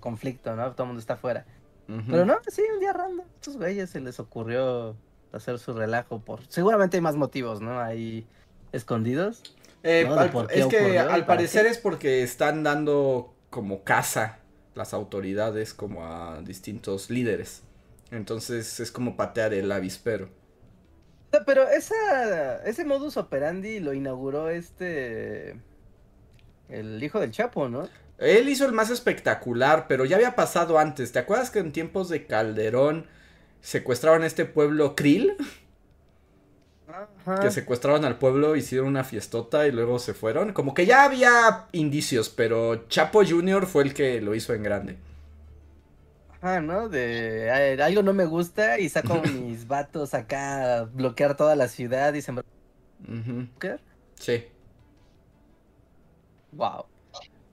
conflicto, 0.00 0.54
¿no? 0.56 0.72
Todo 0.72 0.84
el 0.84 0.88
mundo 0.88 1.00
está 1.00 1.14
afuera. 1.14 1.46
Pero 1.86 2.24
no, 2.24 2.36
sí, 2.48 2.62
un 2.72 2.80
día 2.80 2.92
random. 2.92 3.26
Estos 3.34 3.56
güeyes 3.56 3.90
se 3.90 4.00
les 4.00 4.18
ocurrió 4.18 4.96
hacer 5.32 5.58
su 5.58 5.72
relajo 5.72 6.18
por... 6.20 6.40
Seguramente 6.48 6.96
hay 6.96 7.00
más 7.00 7.16
motivos, 7.16 7.60
¿no? 7.60 7.80
Ahí 7.80 8.26
escondidos. 8.72 9.54
Eh, 9.82 10.08
es 10.50 10.66
que 10.66 10.98
al 10.98 11.26
parecer 11.26 11.66
es 11.66 11.78
porque 11.78 12.22
están 12.22 12.64
dando 12.64 13.34
como 13.50 13.84
casa 13.84 14.40
las 14.74 14.94
autoridades 14.94 15.74
como 15.74 16.04
a 16.04 16.40
distintos 16.42 17.08
líderes. 17.08 17.62
Entonces 18.10 18.80
es 18.80 18.90
como 18.90 19.16
patear 19.16 19.54
el 19.54 19.70
avispero. 19.70 20.28
Pero 21.44 21.68
esa, 21.68 22.64
ese 22.64 22.84
modus 22.84 23.16
operandi 23.16 23.78
lo 23.78 23.92
inauguró 23.92 24.48
este... 24.48 25.60
El 26.68 27.00
hijo 27.00 27.20
del 27.20 27.30
Chapo, 27.30 27.68
¿no? 27.68 27.88
Él 28.18 28.48
hizo 28.48 28.64
el 28.64 28.72
más 28.72 28.90
espectacular, 28.90 29.86
pero 29.88 30.04
ya 30.04 30.16
había 30.16 30.34
pasado 30.34 30.78
antes. 30.78 31.12
¿Te 31.12 31.18
acuerdas 31.18 31.50
que 31.50 31.58
en 31.58 31.72
tiempos 31.72 32.08
de 32.08 32.26
Calderón 32.26 33.06
secuestraron 33.60 34.24
este 34.24 34.44
pueblo 34.46 34.96
Krill? 34.96 35.36
Que 37.42 37.50
secuestraron 37.50 38.04
al 38.04 38.16
pueblo, 38.16 38.56
hicieron 38.56 38.86
una 38.88 39.04
fiestota 39.04 39.66
y 39.66 39.72
luego 39.72 39.98
se 39.98 40.14
fueron. 40.14 40.52
Como 40.52 40.72
que 40.72 40.86
ya 40.86 41.04
había 41.04 41.66
indicios, 41.72 42.30
pero 42.30 42.88
Chapo 42.88 43.22
Jr. 43.24 43.66
fue 43.66 43.82
el 43.82 43.92
que 43.92 44.20
lo 44.20 44.34
hizo 44.34 44.54
en 44.54 44.62
grande. 44.62 44.96
Ah, 46.40 46.60
¿no? 46.60 46.88
De 46.88 47.50
algo 47.82 48.02
no 48.02 48.12
me 48.14 48.24
gusta 48.24 48.78
y 48.78 48.88
saco 48.88 49.20
mis 49.34 49.66
vatos 49.66 50.14
acá 50.14 50.78
a 50.78 50.84
bloquear 50.84 51.36
toda 51.36 51.56
la 51.56 51.68
ciudad 51.68 52.14
y 52.14 52.22
se 52.22 52.32
¿Qué? 53.58 53.78
Sí. 54.14 54.44
Wow. 56.52 56.86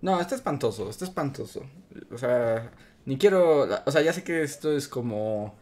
No, 0.04 0.20
está 0.20 0.36
espantoso, 0.36 0.90
está 0.90 1.06
espantoso. 1.06 1.64
O 2.12 2.18
sea, 2.18 2.74
ni 3.06 3.18
quiero, 3.18 3.70
o 3.86 3.90
sea, 3.92 4.02
ya 4.02 4.12
sé 4.12 4.22
que 4.22 4.44
esto 4.44 4.76
es 4.76 4.90
como 4.90 5.56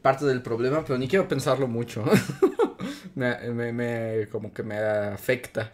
parte 0.00 0.24
del 0.24 0.40
problema, 0.40 0.82
pero 0.82 0.96
ni 0.96 1.06
quiero 1.06 1.28
pensarlo 1.28 1.68
mucho. 1.68 2.02
me, 3.14 3.36
me, 3.50 3.72
me, 3.74 4.28
como 4.32 4.54
que 4.54 4.62
me 4.62 4.78
afecta. 4.78 5.70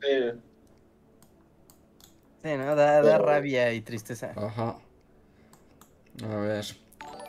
Sí. 0.00 0.08
Sí, 2.42 2.56
¿no? 2.56 2.74
Da, 2.74 3.18
rabia 3.18 3.72
y 3.72 3.80
tristeza. 3.82 4.32
Ajá. 4.34 4.78
A 6.24 6.36
ver. 6.38 6.64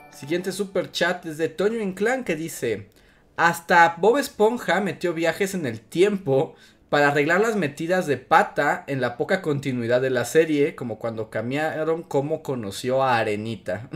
Siguiente 0.09 0.51
super 0.51 0.91
chat 0.91 1.23
desde 1.23 1.49
Toño 1.49 1.79
Inclán 1.79 2.23
que 2.23 2.35
dice: 2.35 2.89
Hasta 3.37 3.95
Bob 3.99 4.17
Esponja 4.17 4.81
metió 4.81 5.13
viajes 5.13 5.53
en 5.53 5.67
el 5.67 5.81
tiempo 5.81 6.55
para 6.93 7.07
arreglar 7.07 7.41
las 7.41 7.55
metidas 7.55 8.05
de 8.05 8.17
pata 8.17 8.83
en 8.85 9.01
la 9.01 9.17
poca 9.17 9.41
continuidad 9.41 9.99
de 9.99 10.11
la 10.11 10.25
serie, 10.25 10.75
como 10.75 10.99
cuando 10.99 11.31
cambiaron 11.31 12.03
cómo 12.03 12.43
conoció 12.43 13.01
a 13.01 13.17
Arenita. 13.17 13.89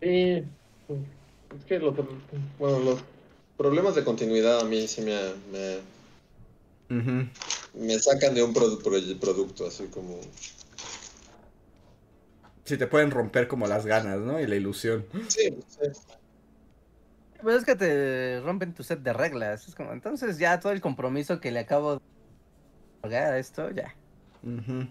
sí, 0.00 0.08
es 0.08 1.64
que 1.68 1.78
los, 1.78 1.94
bueno, 2.58 2.78
los 2.78 3.00
problemas 3.58 3.94
de 3.94 4.02
continuidad 4.02 4.60
a 4.60 4.64
mí 4.64 4.88
sí 4.88 5.02
me, 5.02 5.20
me, 5.52 5.80
me 7.74 7.98
sacan 7.98 8.34
de 8.34 8.42
un 8.42 8.54
producto, 8.54 9.66
así 9.66 9.88
como... 9.88 10.18
Sí, 12.64 12.78
te 12.78 12.86
pueden 12.86 13.10
romper 13.10 13.46
como 13.46 13.66
las 13.66 13.84
ganas, 13.84 14.20
¿no? 14.20 14.40
Y 14.40 14.46
la 14.46 14.56
ilusión. 14.56 15.04
Sí, 15.28 15.54
sí. 15.68 15.90
Pues 17.42 17.56
es 17.56 17.64
que 17.64 17.74
te 17.74 18.40
rompen 18.40 18.72
tu 18.72 18.84
set 18.84 19.00
de 19.00 19.12
reglas. 19.12 19.66
Es 19.66 19.74
como, 19.74 19.92
entonces 19.92 20.38
ya 20.38 20.60
todo 20.60 20.72
el 20.72 20.80
compromiso 20.80 21.40
que 21.40 21.50
le 21.50 21.60
acabo 21.60 21.94
de 21.94 22.00
pagar 23.00 23.34
a 23.34 23.38
esto, 23.38 23.70
ya. 23.70 23.94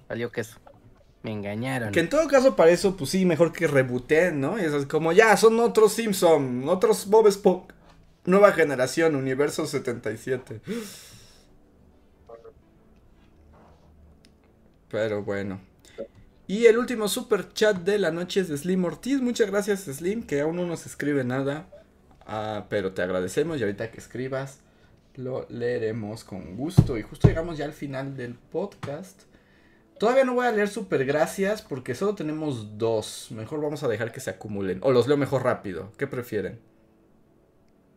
Salió 0.07 0.31
que 0.31 0.41
eso. 0.41 0.59
Me 1.23 1.31
engañaron. 1.31 1.91
Que 1.91 1.99
en 1.99 2.09
todo 2.09 2.27
caso, 2.27 2.55
para 2.55 2.71
eso, 2.71 2.97
pues 2.97 3.11
sí, 3.11 3.25
mejor 3.25 3.53
que 3.53 3.67
rebooten, 3.67 4.41
¿no? 4.41 4.59
Y 4.59 4.63
eso 4.63 4.77
es 4.77 4.85
como, 4.85 5.11
ya, 5.11 5.37
son 5.37 5.59
otros 5.59 5.93
Simpson, 5.93 6.67
otros 6.67 7.07
Bob 7.07 7.27
Esponja. 7.27 7.67
Nueva 8.25 8.51
generación, 8.51 9.15
universo 9.15 9.65
77. 9.65 10.61
Pero 14.89 15.23
bueno. 15.23 15.59
Y 16.47 16.65
el 16.65 16.77
último 16.77 17.07
super 17.07 17.53
chat 17.53 17.77
de 17.77 17.97
la 17.97 18.11
noche 18.11 18.41
es 18.41 18.49
de 18.49 18.57
Slim 18.57 18.83
Ortiz. 18.83 19.21
Muchas 19.21 19.49
gracias, 19.49 19.85
Slim, 19.85 20.23
que 20.23 20.41
aún 20.41 20.57
no 20.57 20.65
nos 20.65 20.85
escribe 20.85 21.23
nada. 21.23 21.65
Ah, 22.26 22.65
pero 22.69 22.93
te 22.93 23.02
agradecemos 23.02 23.60
y 23.60 23.64
ahorita 23.64 23.91
que 23.91 23.98
escribas 23.98 24.60
lo 25.15 25.45
leeremos 25.49 26.23
con 26.23 26.56
gusto. 26.56 26.98
Y 26.98 27.02
justo 27.02 27.27
llegamos 27.27 27.57
ya 27.57 27.65
al 27.65 27.73
final 27.73 28.15
del 28.15 28.35
podcast. 28.35 29.23
Todavía 29.99 30.26
no 30.26 30.34
voy 30.34 30.48
a 30.48 30.52
leer 30.52 30.68
super 30.68 31.06
gracias 31.06 31.61
porque 31.61 31.93
solo 31.93 32.15
tenemos 32.15 32.77
dos. 32.77 33.27
Mejor 33.31 33.61
vamos 33.61 33.84
a 33.84 33.88
dejar 33.88 34.11
que 34.11 34.19
se 34.19 34.31
acumulen. 34.31 34.80
O 34.81 34.91
los 34.91 35.07
leo 35.07 35.18
mejor 35.18 35.43
rápido. 35.43 35.91
¿Qué 35.98 36.07
prefieren? 36.07 36.60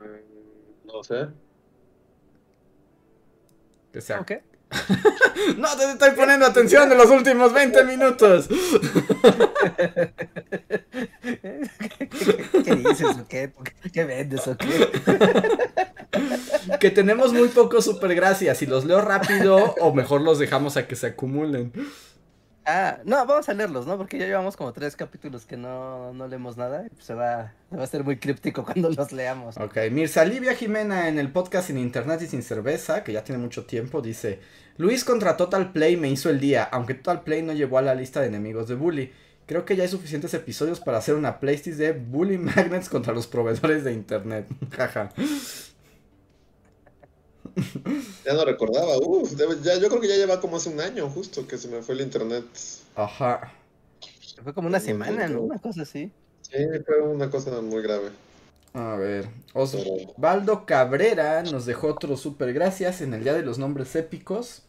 Mm, 0.01 0.87
no 0.87 1.03
sé. 1.03 1.29
Que 3.93 4.01
sea. 4.01 4.19
no 5.57 5.77
te 5.77 5.85
estoy 5.85 6.11
poniendo 6.13 6.47
atención 6.47 6.91
en 6.91 6.99
los 6.99 7.11
últimos 7.11 7.53
20 7.53 7.85
minutos. 7.85 8.49
¿Qué, 12.65 12.77
dices 12.77 13.17
o 13.21 13.27
qué? 13.29 13.53
¿Qué 13.93 14.05
vendes 14.05 14.47
o 14.47 14.57
qué? 14.57 14.89
que 16.81 16.91
tenemos 16.91 17.33
muy 17.33 17.49
pocos 17.49 17.85
super 17.85 18.15
gracias. 18.15 18.59
Si 18.59 18.67
los 18.67 18.85
leo 18.85 19.01
rápido 19.01 19.75
o 19.81 19.93
mejor 19.95 20.21
los 20.21 20.39
dejamos 20.39 20.77
a 20.77 20.87
que 20.87 20.97
se 20.97 21.09
acumulen. 21.09 21.73
Ah, 22.67 22.99
no, 23.05 23.27
vamos 23.27 23.47
a 23.51 23.55
leerlos, 23.55 23.87
¿no? 23.87 23.99
Porque 23.99 24.17
ya 24.17 24.25
llevamos 24.25 24.57
como 24.57 24.73
tres 24.73 24.97
capítulos 24.97 25.45
que 25.45 25.57
no, 25.57 26.15
no 26.15 26.27
leemos 26.27 26.57
nada. 26.57 26.87
Y 26.87 26.91
pues 26.91 27.05
se 27.05 27.15
va, 27.15 27.53
va 27.77 27.83
a 27.83 27.87
ser 27.87 28.05
muy 28.05 28.17
críptico 28.17 28.65
cuando 28.65 28.89
los 28.91 29.13
leamos. 29.13 29.59
Ok, 29.59 29.77
Mirza 29.91 30.25
Livia 30.25 30.55
Jimena 30.55 31.09
en 31.09 31.19
el 31.19 31.31
podcast 31.31 31.67
Sin 31.67 31.77
Internet 31.77 32.23
y 32.23 32.27
Sin 32.27 32.43
Cerveza, 32.43 33.05
que 33.05 33.13
ya 33.13 33.23
tiene 33.23 33.41
mucho 33.41 33.67
tiempo, 33.67 34.01
dice: 34.01 34.41
Luis 34.79 35.05
contra 35.05 35.37
Total 35.37 35.73
Play 35.73 35.99
me 35.99 36.09
hizo 36.09 36.31
el 36.31 36.41
día, 36.41 36.65
aunque 36.65 36.95
Total 36.95 37.23
Play 37.23 37.43
no 37.43 37.53
llevó 37.53 37.79
a 37.79 37.83
la 37.83 37.95
lista 37.95 38.23
de 38.23 38.29
enemigos 38.29 38.67
de 38.67 38.75
Bully. 38.77 39.13
Creo 39.47 39.65
que 39.65 39.77
ya 39.77 39.83
hay 39.83 39.89
suficientes 39.89 40.33
episodios 40.35 40.81
para 40.81 40.99
hacer 40.99 41.15
una 41.15 41.39
playlist 41.39 41.79
de 41.79 41.93
Bully 41.93 42.39
Magnets 42.39 42.89
contra 42.89 43.13
los 43.13 43.27
proveedores 43.27 43.85
de 43.85 43.93
Internet. 43.93 44.47
Jaja. 44.71 45.13
Ya 48.25 48.33
no 48.33 48.45
recordaba, 48.45 48.97
Uf, 48.99 49.35
ya, 49.63 49.79
yo 49.79 49.89
creo 49.89 50.01
que 50.01 50.09
ya 50.09 50.17
lleva 50.17 50.41
como 50.41 50.57
hace 50.57 50.71
un 50.71 50.81
año 50.81 51.09
justo 51.09 51.47
que 51.47 51.57
se 51.59 51.69
me 51.69 51.83
fue 51.83 51.95
el 51.95 52.01
internet. 52.01 52.45
Ajá. 52.97 53.53
Fue 54.43 54.53
como 54.53 54.67
una 54.67 54.81
semana, 54.81 55.29
¿no? 55.29 55.43
Una 55.43 55.59
cosa 55.59 55.83
así. 55.83 56.11
Sí, 56.41 56.59
fue 56.85 57.01
una 57.03 57.31
cosa 57.31 57.61
muy 57.61 57.83
grave. 57.83 58.11
A 58.73 58.97
ver, 58.97 59.29
Osvaldo 59.53 60.67
Cabrera 60.67 61.45
nos 61.45 61.65
dejó 61.65 61.89
otro 61.89 62.17
super 62.17 62.53
gracias 62.53 63.03
en 63.03 63.15
el 63.15 63.23
Día 63.23 63.35
de 63.35 63.43
los 63.43 63.59
Nombres 63.59 63.95
Épicos. 63.95 64.64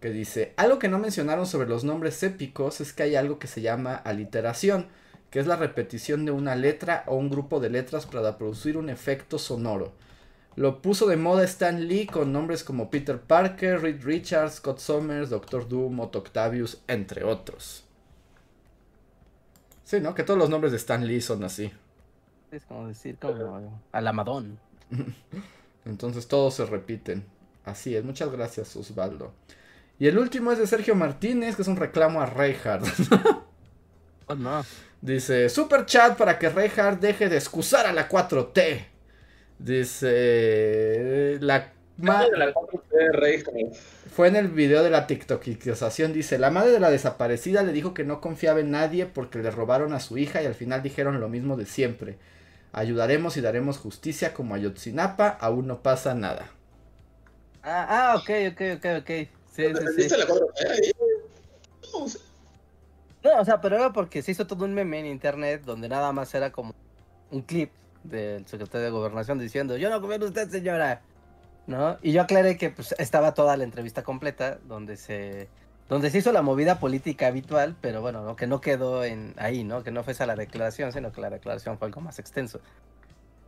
Que 0.00 0.10
dice, 0.10 0.54
algo 0.56 0.78
que 0.78 0.88
no 0.88 0.98
mencionaron 0.98 1.46
sobre 1.46 1.68
los 1.68 1.84
nombres 1.84 2.22
épicos 2.22 2.80
es 2.80 2.92
que 2.92 3.02
hay 3.02 3.16
algo 3.16 3.38
que 3.38 3.46
se 3.46 3.60
llama 3.60 3.94
aliteración, 3.94 4.86
que 5.30 5.40
es 5.40 5.46
la 5.46 5.56
repetición 5.56 6.24
de 6.24 6.32
una 6.32 6.56
letra 6.56 7.04
o 7.06 7.16
un 7.16 7.28
grupo 7.28 7.60
de 7.60 7.70
letras 7.70 8.06
para 8.06 8.38
producir 8.38 8.76
un 8.76 8.88
efecto 8.88 9.38
sonoro. 9.38 9.92
Lo 10.56 10.82
puso 10.82 11.06
de 11.06 11.16
moda 11.16 11.44
Stan 11.44 11.86
Lee 11.86 12.06
con 12.06 12.32
nombres 12.32 12.64
como 12.64 12.90
Peter 12.90 13.20
Parker, 13.20 13.80
Reed 13.80 14.02
Richards, 14.02 14.54
Scott 14.54 14.78
Summers, 14.78 15.30
Doctor 15.30 15.68
Doom, 15.68 16.00
Otto 16.00 16.18
Octavius, 16.18 16.82
entre 16.88 17.24
otros. 17.24 17.84
Sí, 19.84 20.00
¿no? 20.00 20.14
Que 20.14 20.22
todos 20.22 20.38
los 20.38 20.50
nombres 20.50 20.72
de 20.72 20.78
Stan 20.78 21.06
Lee 21.06 21.20
son 21.20 21.44
así. 21.44 21.70
Es 22.50 22.64
como 22.64 22.88
decir, 22.88 23.16
como 23.18 23.80
Alamadón. 23.92 24.58
Entonces 25.84 26.26
todos 26.26 26.54
se 26.54 26.66
repiten. 26.66 27.24
Así 27.64 27.94
es, 27.94 28.04
muchas 28.04 28.30
gracias 28.32 28.74
Osvaldo. 28.76 29.32
Y 30.00 30.08
el 30.08 30.18
último 30.18 30.50
es 30.50 30.58
de 30.58 30.66
Sergio 30.66 30.94
Martínez, 30.94 31.56
que 31.56 31.62
es 31.62 31.68
un 31.68 31.76
reclamo 31.76 32.22
a 32.22 32.26
Reinhardt. 32.26 32.86
oh, 34.26 34.34
no. 34.34 34.64
Dice, 35.02 35.50
super 35.50 35.84
chat 35.84 36.16
para 36.16 36.38
que 36.38 36.48
Reinhardt 36.48 37.00
deje 37.00 37.28
de 37.28 37.36
excusar 37.36 37.86
a 37.86 37.92
la 37.92 38.08
4T. 38.08 38.86
Dice. 39.58 41.36
La. 41.42 41.72
Fue 44.10 44.28
en 44.28 44.36
el 44.36 44.48
video 44.48 44.82
de 44.82 44.88
la 44.88 45.06
TikTokización. 45.06 46.14
Dice: 46.14 46.38
La 46.38 46.50
madre 46.50 46.70
de 46.70 46.80
la 46.80 46.90
desaparecida 46.90 47.62
le 47.62 47.72
dijo 47.72 47.92
que 47.92 48.04
no 48.04 48.22
confiaba 48.22 48.60
en 48.60 48.70
nadie 48.70 49.04
porque 49.04 49.40
le 49.40 49.50
robaron 49.50 49.92
a 49.92 50.00
su 50.00 50.16
hija 50.16 50.42
y 50.42 50.46
al 50.46 50.54
final 50.54 50.82
dijeron 50.82 51.20
lo 51.20 51.28
mismo 51.28 51.58
de 51.58 51.66
siempre. 51.66 52.16
Ayudaremos 52.72 53.36
y 53.36 53.42
daremos 53.42 53.76
justicia 53.76 54.32
como 54.32 54.54
a 54.54 54.58
Yotzinapa, 54.58 55.28
aún 55.28 55.66
no 55.66 55.82
pasa 55.82 56.14
nada. 56.14 56.46
Ah, 57.62 58.14
ah 58.14 58.16
ok, 58.16 58.30
ok, 58.52 58.62
ok, 58.78 58.86
ok. 59.00 59.39
Sí, 59.54 59.64
sí, 59.96 60.08
sí. 60.08 60.14
No, 63.22 63.40
o 63.40 63.44
sea, 63.44 63.60
pero 63.60 63.76
era 63.76 63.92
porque 63.92 64.22
se 64.22 64.32
hizo 64.32 64.46
todo 64.46 64.64
un 64.64 64.72
meme 64.74 65.00
en 65.00 65.06
internet 65.06 65.62
donde 65.64 65.88
nada 65.88 66.12
más 66.12 66.34
era 66.34 66.50
como 66.52 66.74
un 67.30 67.42
clip 67.42 67.70
del 68.02 68.46
secretario 68.46 68.86
de 68.86 68.90
Gobernación 68.90 69.38
diciendo, 69.38 69.76
yo 69.76 69.90
no 69.90 70.12
en 70.12 70.22
usted, 70.22 70.48
señora. 70.48 71.02
¿No? 71.66 71.98
Y 72.02 72.12
yo 72.12 72.22
aclaré 72.22 72.56
que 72.56 72.70
pues, 72.70 72.94
estaba 72.98 73.34
toda 73.34 73.56
la 73.56 73.64
entrevista 73.64 74.02
completa 74.02 74.58
donde 74.66 74.96
se 74.96 75.48
donde 75.88 76.10
se 76.10 76.18
hizo 76.18 76.32
la 76.32 76.40
movida 76.42 76.78
política 76.78 77.26
habitual, 77.26 77.76
pero 77.80 78.00
bueno, 78.00 78.36
que 78.36 78.46
no 78.46 78.60
quedó 78.60 79.04
en 79.04 79.34
ahí, 79.38 79.64
¿no? 79.64 79.82
Que 79.82 79.90
no 79.90 80.04
fue 80.04 80.12
esa 80.12 80.24
la 80.24 80.36
declaración, 80.36 80.92
sino 80.92 81.12
que 81.12 81.20
la 81.20 81.30
declaración 81.30 81.78
fue 81.78 81.86
algo 81.86 82.00
más 82.00 82.18
extenso. 82.20 82.60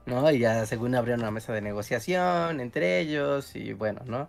¿No? 0.06 0.28
Y 0.30 0.40
ya 0.40 0.66
según 0.66 0.94
abrieron 0.96 1.20
una 1.20 1.30
mesa 1.30 1.52
de 1.52 1.60
negociación 1.60 2.60
entre 2.60 2.98
ellos 2.98 3.54
y 3.54 3.72
bueno, 3.72 4.02
¿no? 4.06 4.28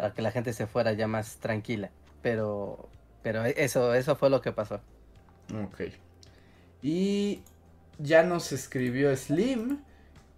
Para 0.00 0.14
que 0.14 0.22
la 0.22 0.30
gente 0.30 0.54
se 0.54 0.66
fuera 0.66 0.94
ya 0.94 1.06
más 1.06 1.36
tranquila. 1.36 1.90
Pero 2.22 2.88
pero 3.22 3.44
eso 3.44 3.92
eso 3.92 4.16
fue 4.16 4.30
lo 4.30 4.40
que 4.40 4.50
pasó. 4.50 4.80
Ok. 5.62 5.92
Y 6.80 7.42
ya 7.98 8.22
nos 8.22 8.50
escribió 8.52 9.14
Slim 9.14 9.80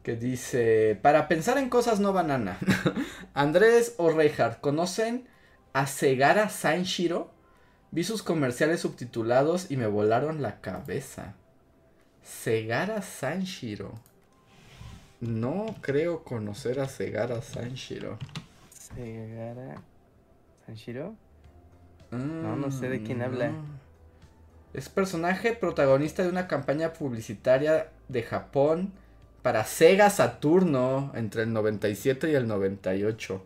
que 0.03 0.17
dice, 0.17 0.99
para 1.01 1.29
pensar 1.29 1.59
en 1.59 1.69
cosas 1.69 2.01
no 2.01 2.13
banana, 2.13 2.59
Andrés 3.35 3.95
o 3.99 4.11
Reinhardt, 4.11 4.61
¿conocen 4.61 5.29
a 5.75 5.87
Segara 5.87 6.49
Sanshiro? 6.49 7.31
Vi 7.93 8.03
sus 8.03 8.25
comerciales 8.25 8.81
subtitulados 8.81 9.71
y 9.71 9.77
me 9.77 9.87
volaron 9.87 10.43
la 10.43 10.61
cabeza. 10.61 11.35
Segara 12.25 13.01
Sanshiro. 13.01 13.93
No 15.21 15.77
creo 15.83 16.25
conocer 16.25 16.81
a 16.81 16.89
Segara 16.89 17.43
Sanshiro. 17.43 18.19
Segara 18.95 19.83
Sanshiro. 20.67 21.15
no, 22.11 22.57
no 22.57 22.71
sé 22.71 22.89
de 22.89 23.03
quién 23.03 23.19
mm, 23.19 23.23
habla. 23.23 23.53
Es 24.75 24.89
personaje 24.89 25.53
protagonista 25.53 26.23
de 26.23 26.29
una 26.29 26.49
campaña 26.49 26.93
publicitaria 26.93 27.89
de 28.09 28.23
Japón 28.23 28.93
para 29.43 29.65
Sega 29.65 30.09
Saturno 30.09 31.13
entre 31.15 31.43
el 31.43 31.53
97 31.53 32.31
y 32.31 32.35
el 32.35 32.47
98. 32.47 33.43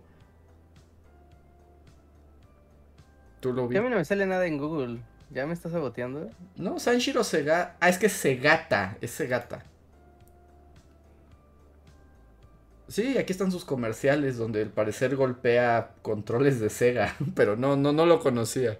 ¿Tú 3.40 3.52
lo 3.52 3.66
vi? 3.68 3.76
A 3.76 3.82
mí 3.82 3.88
no 3.88 3.96
me 3.96 4.04
sale 4.04 4.26
nada 4.26 4.46
en 4.46 4.58
Google. 4.58 5.00
¿Ya 5.30 5.46
me 5.46 5.54
estás 5.54 5.72
saboteando? 5.72 6.30
No, 6.56 6.78
Sanshiro 6.78 7.24
Sega. 7.24 7.76
Ah, 7.80 7.88
es 7.88 7.98
que 7.98 8.06
es 8.06 8.12
Segata. 8.12 8.96
Es 9.00 9.10
Segata. 9.10 9.64
Sí, 12.88 13.18
aquí 13.18 13.32
están 13.32 13.50
sus 13.50 13.64
comerciales 13.64 14.36
donde 14.36 14.62
al 14.62 14.70
parecer 14.70 15.16
golpea 15.16 15.94
controles 16.02 16.60
de 16.60 16.70
Sega. 16.70 17.16
Pero 17.34 17.56
no, 17.56 17.76
no, 17.76 17.92
no 17.92 18.06
lo 18.06 18.20
conocía. 18.20 18.78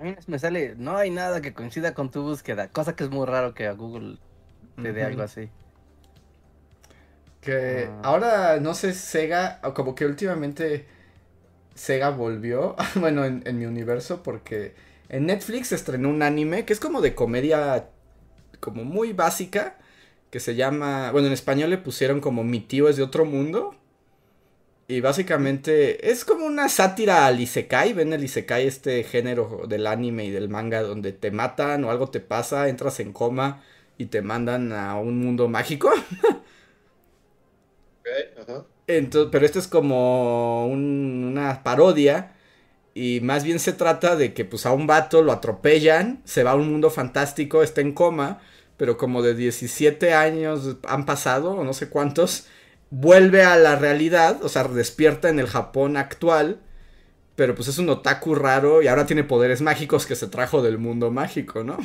A 0.00 0.04
mí 0.04 0.14
me 0.26 0.38
sale, 0.38 0.74
no 0.76 0.96
hay 0.96 1.10
nada 1.10 1.40
que 1.40 1.52
coincida 1.52 1.92
con 1.92 2.10
tu 2.10 2.22
búsqueda, 2.22 2.68
cosa 2.68 2.94
que 2.94 3.04
es 3.04 3.10
muy 3.10 3.26
raro 3.26 3.52
que 3.52 3.66
a 3.66 3.72
Google 3.72 4.18
te 4.80 4.92
dé 4.92 5.02
algo 5.02 5.22
así. 5.22 5.50
Que 7.40 7.88
ah. 7.90 8.00
ahora, 8.04 8.60
no 8.60 8.74
sé, 8.74 8.94
Sega, 8.94 9.60
como 9.74 9.96
que 9.96 10.06
últimamente 10.06 10.86
Sega 11.74 12.10
volvió, 12.10 12.76
bueno, 12.94 13.24
en, 13.24 13.58
mi 13.58 13.66
universo, 13.66 14.22
porque 14.22 14.74
en 15.08 15.26
Netflix 15.26 15.72
estrenó 15.72 16.10
un 16.10 16.22
anime 16.22 16.64
que 16.64 16.72
es 16.72 16.80
como 16.80 17.00
de 17.00 17.16
comedia, 17.16 17.88
como 18.60 18.84
muy 18.84 19.12
básica, 19.12 19.78
que 20.30 20.40
se 20.40 20.54
llama, 20.54 21.10
bueno, 21.12 21.28
en 21.28 21.32
español 21.34 21.70
le 21.70 21.78
pusieron 21.78 22.20
como 22.20 22.44
Mi 22.44 22.60
tío 22.60 22.88
es 22.88 22.96
de 22.96 23.02
otro 23.02 23.24
mundo. 23.24 23.74
Y 24.90 25.00
básicamente 25.02 26.10
es 26.10 26.24
como 26.24 26.46
una 26.46 26.68
sátira 26.70 27.26
al 27.26 27.40
Isekai. 27.40 27.92
Ven 27.92 28.12
el 28.14 28.24
Isekai, 28.24 28.66
este 28.66 29.04
género 29.04 29.64
del 29.68 29.86
anime 29.86 30.24
y 30.24 30.30
del 30.30 30.48
manga 30.48 30.82
donde 30.82 31.12
te 31.12 31.30
matan 31.30 31.84
o 31.84 31.90
algo 31.90 32.08
te 32.10 32.20
pasa, 32.20 32.68
entras 32.68 32.98
en 33.00 33.12
coma 33.12 33.62
y 33.98 34.06
te 34.06 34.22
mandan 34.22 34.72
a 34.72 34.96
un 34.98 35.18
mundo 35.18 35.48
mágico. 35.48 35.90
Entonces, 38.86 39.28
pero 39.30 39.44
esto 39.46 39.58
es 39.58 39.68
como 39.68 40.66
una 40.66 41.62
parodia. 41.62 42.34
Y 42.94 43.20
más 43.22 43.44
bien 43.44 43.60
se 43.60 43.72
trata 43.72 44.16
de 44.16 44.34
que 44.34 44.44
pues 44.44 44.66
a 44.66 44.72
un 44.72 44.86
vato 44.86 45.22
lo 45.22 45.32
atropellan, 45.32 46.22
se 46.24 46.42
va 46.42 46.52
a 46.52 46.56
un 46.56 46.70
mundo 46.70 46.90
fantástico, 46.90 47.62
está 47.62 47.80
en 47.80 47.92
coma, 47.92 48.40
pero 48.78 48.96
como 48.96 49.20
de 49.20 49.34
17 49.34 50.14
años 50.14 50.76
han 50.86 51.04
pasado, 51.04 51.50
o 51.50 51.64
no 51.64 51.74
sé 51.74 51.90
cuántos, 51.90 52.46
vuelve 52.90 53.42
a 53.42 53.56
la 53.56 53.76
realidad, 53.76 54.42
o 54.42 54.48
sea, 54.48 54.64
despierta 54.64 55.28
en 55.28 55.38
el 55.38 55.48
Japón 55.48 55.98
actual, 55.98 56.60
pero 57.36 57.54
pues 57.54 57.68
es 57.68 57.78
un 57.78 57.90
otaku 57.90 58.34
raro 58.34 58.80
y 58.80 58.88
ahora 58.88 59.04
tiene 59.04 59.24
poderes 59.24 59.60
mágicos 59.60 60.06
que 60.06 60.16
se 60.16 60.28
trajo 60.28 60.62
del 60.62 60.78
mundo 60.78 61.10
mágico, 61.10 61.62
¿no? 61.62 61.76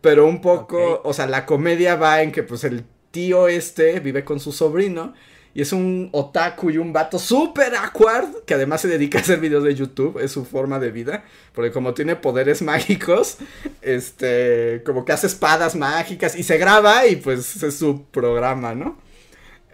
Pero 0.00 0.26
un 0.26 0.40
poco, 0.40 1.00
o 1.04 1.12
sea, 1.12 1.26
la 1.26 1.46
comedia 1.46 1.96
va 1.96 2.22
en 2.22 2.32
que 2.32 2.42
pues 2.42 2.64
el 2.64 2.84
tío 3.10 3.48
este 3.48 4.00
vive 4.00 4.24
con 4.24 4.40
su 4.40 4.52
sobrino 4.52 5.14
y 5.54 5.62
es 5.62 5.72
un 5.72 6.08
otaku 6.12 6.70
y 6.70 6.78
un 6.78 6.92
vato 6.92 7.18
súper 7.18 7.74
awkward 7.74 8.44
que 8.46 8.54
además 8.54 8.80
se 8.80 8.88
dedica 8.88 9.18
a 9.18 9.22
hacer 9.22 9.40
videos 9.40 9.64
de 9.64 9.74
YouTube, 9.74 10.18
es 10.20 10.30
su 10.30 10.44
forma 10.44 10.78
de 10.78 10.90
vida, 10.90 11.24
porque 11.52 11.72
como 11.72 11.94
tiene 11.94 12.16
poderes 12.16 12.62
mágicos, 12.72 13.38
este, 13.82 14.82
como 14.84 15.04
que 15.04 15.12
hace 15.12 15.26
espadas 15.26 15.74
mágicas 15.74 16.36
y 16.36 16.42
se 16.42 16.58
graba 16.58 17.06
y 17.06 17.16
pues 17.16 17.62
es 17.62 17.76
su 17.76 18.04
programa, 18.04 18.74
¿no? 18.74 18.98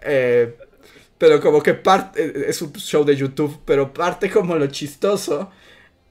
Eh, 0.01 0.55
pero 1.17 1.41
como 1.41 1.61
que 1.61 1.73
parte, 1.73 2.23
eh, 2.23 2.45
es 2.47 2.61
un 2.61 2.73
show 2.73 3.03
de 3.03 3.15
YouTube, 3.15 3.59
pero 3.65 3.93
parte 3.93 4.29
como 4.29 4.55
lo 4.55 4.67
chistoso 4.67 5.51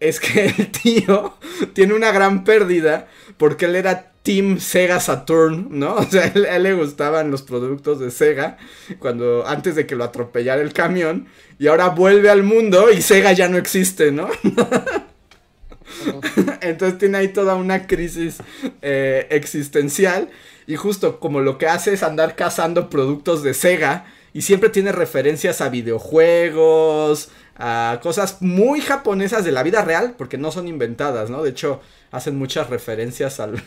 es 0.00 0.20
que 0.20 0.46
el 0.58 0.70
tío 0.70 1.36
tiene 1.72 1.94
una 1.94 2.12
gran 2.12 2.44
pérdida 2.44 3.08
porque 3.36 3.66
él 3.66 3.76
era 3.76 4.12
Team 4.26 4.58
Sega 4.58 4.98
Saturn, 4.98 5.68
¿no? 5.70 5.94
O 6.00 6.02
sea, 6.02 6.24
a 6.24 6.56
él, 6.56 6.64
le 6.64 6.74
gustaban 6.74 7.30
los 7.30 7.42
productos 7.42 8.00
de 8.00 8.10
Sega 8.10 8.58
cuando 8.98 9.46
antes 9.46 9.76
de 9.76 9.86
que 9.86 9.94
lo 9.94 10.02
atropellara 10.02 10.60
el 10.60 10.72
camión 10.72 11.28
y 11.60 11.68
ahora 11.68 11.90
vuelve 11.90 12.28
al 12.28 12.42
mundo 12.42 12.90
y 12.90 13.02
Sega 13.02 13.32
ya 13.32 13.48
no 13.48 13.56
existe, 13.56 14.10
¿no? 14.10 14.28
Entonces 16.60 16.98
tiene 16.98 17.18
ahí 17.18 17.28
toda 17.28 17.54
una 17.54 17.86
crisis 17.86 18.38
eh, 18.82 19.28
existencial 19.30 20.28
y 20.66 20.74
justo 20.74 21.20
como 21.20 21.40
lo 21.40 21.56
que 21.56 21.68
hace 21.68 21.94
es 21.94 22.02
andar 22.02 22.34
cazando 22.34 22.90
productos 22.90 23.44
de 23.44 23.54
Sega 23.54 24.06
y 24.32 24.42
siempre 24.42 24.70
tiene 24.70 24.90
referencias 24.90 25.60
a 25.60 25.68
videojuegos, 25.68 27.28
a 27.54 28.00
cosas 28.02 28.42
muy 28.42 28.80
japonesas 28.80 29.44
de 29.44 29.52
la 29.52 29.62
vida 29.62 29.82
real, 29.82 30.16
porque 30.18 30.36
no 30.36 30.50
son 30.50 30.66
inventadas, 30.66 31.30
¿no? 31.30 31.44
De 31.44 31.50
hecho, 31.50 31.80
hacen 32.10 32.36
muchas 32.36 32.70
referencias 32.70 33.40
al, 33.40 33.62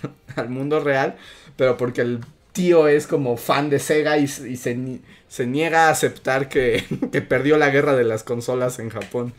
mundo 0.49 0.79
real, 0.79 1.15
pero 1.55 1.77
porque 1.77 2.01
el 2.01 2.19
tío 2.51 2.87
es 2.87 3.07
como 3.07 3.37
fan 3.37 3.69
de 3.69 3.79
Sega 3.79 4.17
y, 4.17 4.27
se, 4.27 5.45
niega 5.45 5.87
a 5.87 5.91
aceptar 5.91 6.49
que, 6.49 6.83
perdió 7.27 7.57
la 7.57 7.69
guerra 7.69 7.95
de 7.95 8.03
las 8.03 8.23
consolas 8.23 8.79
en 8.79 8.89
Japón. 8.89 9.33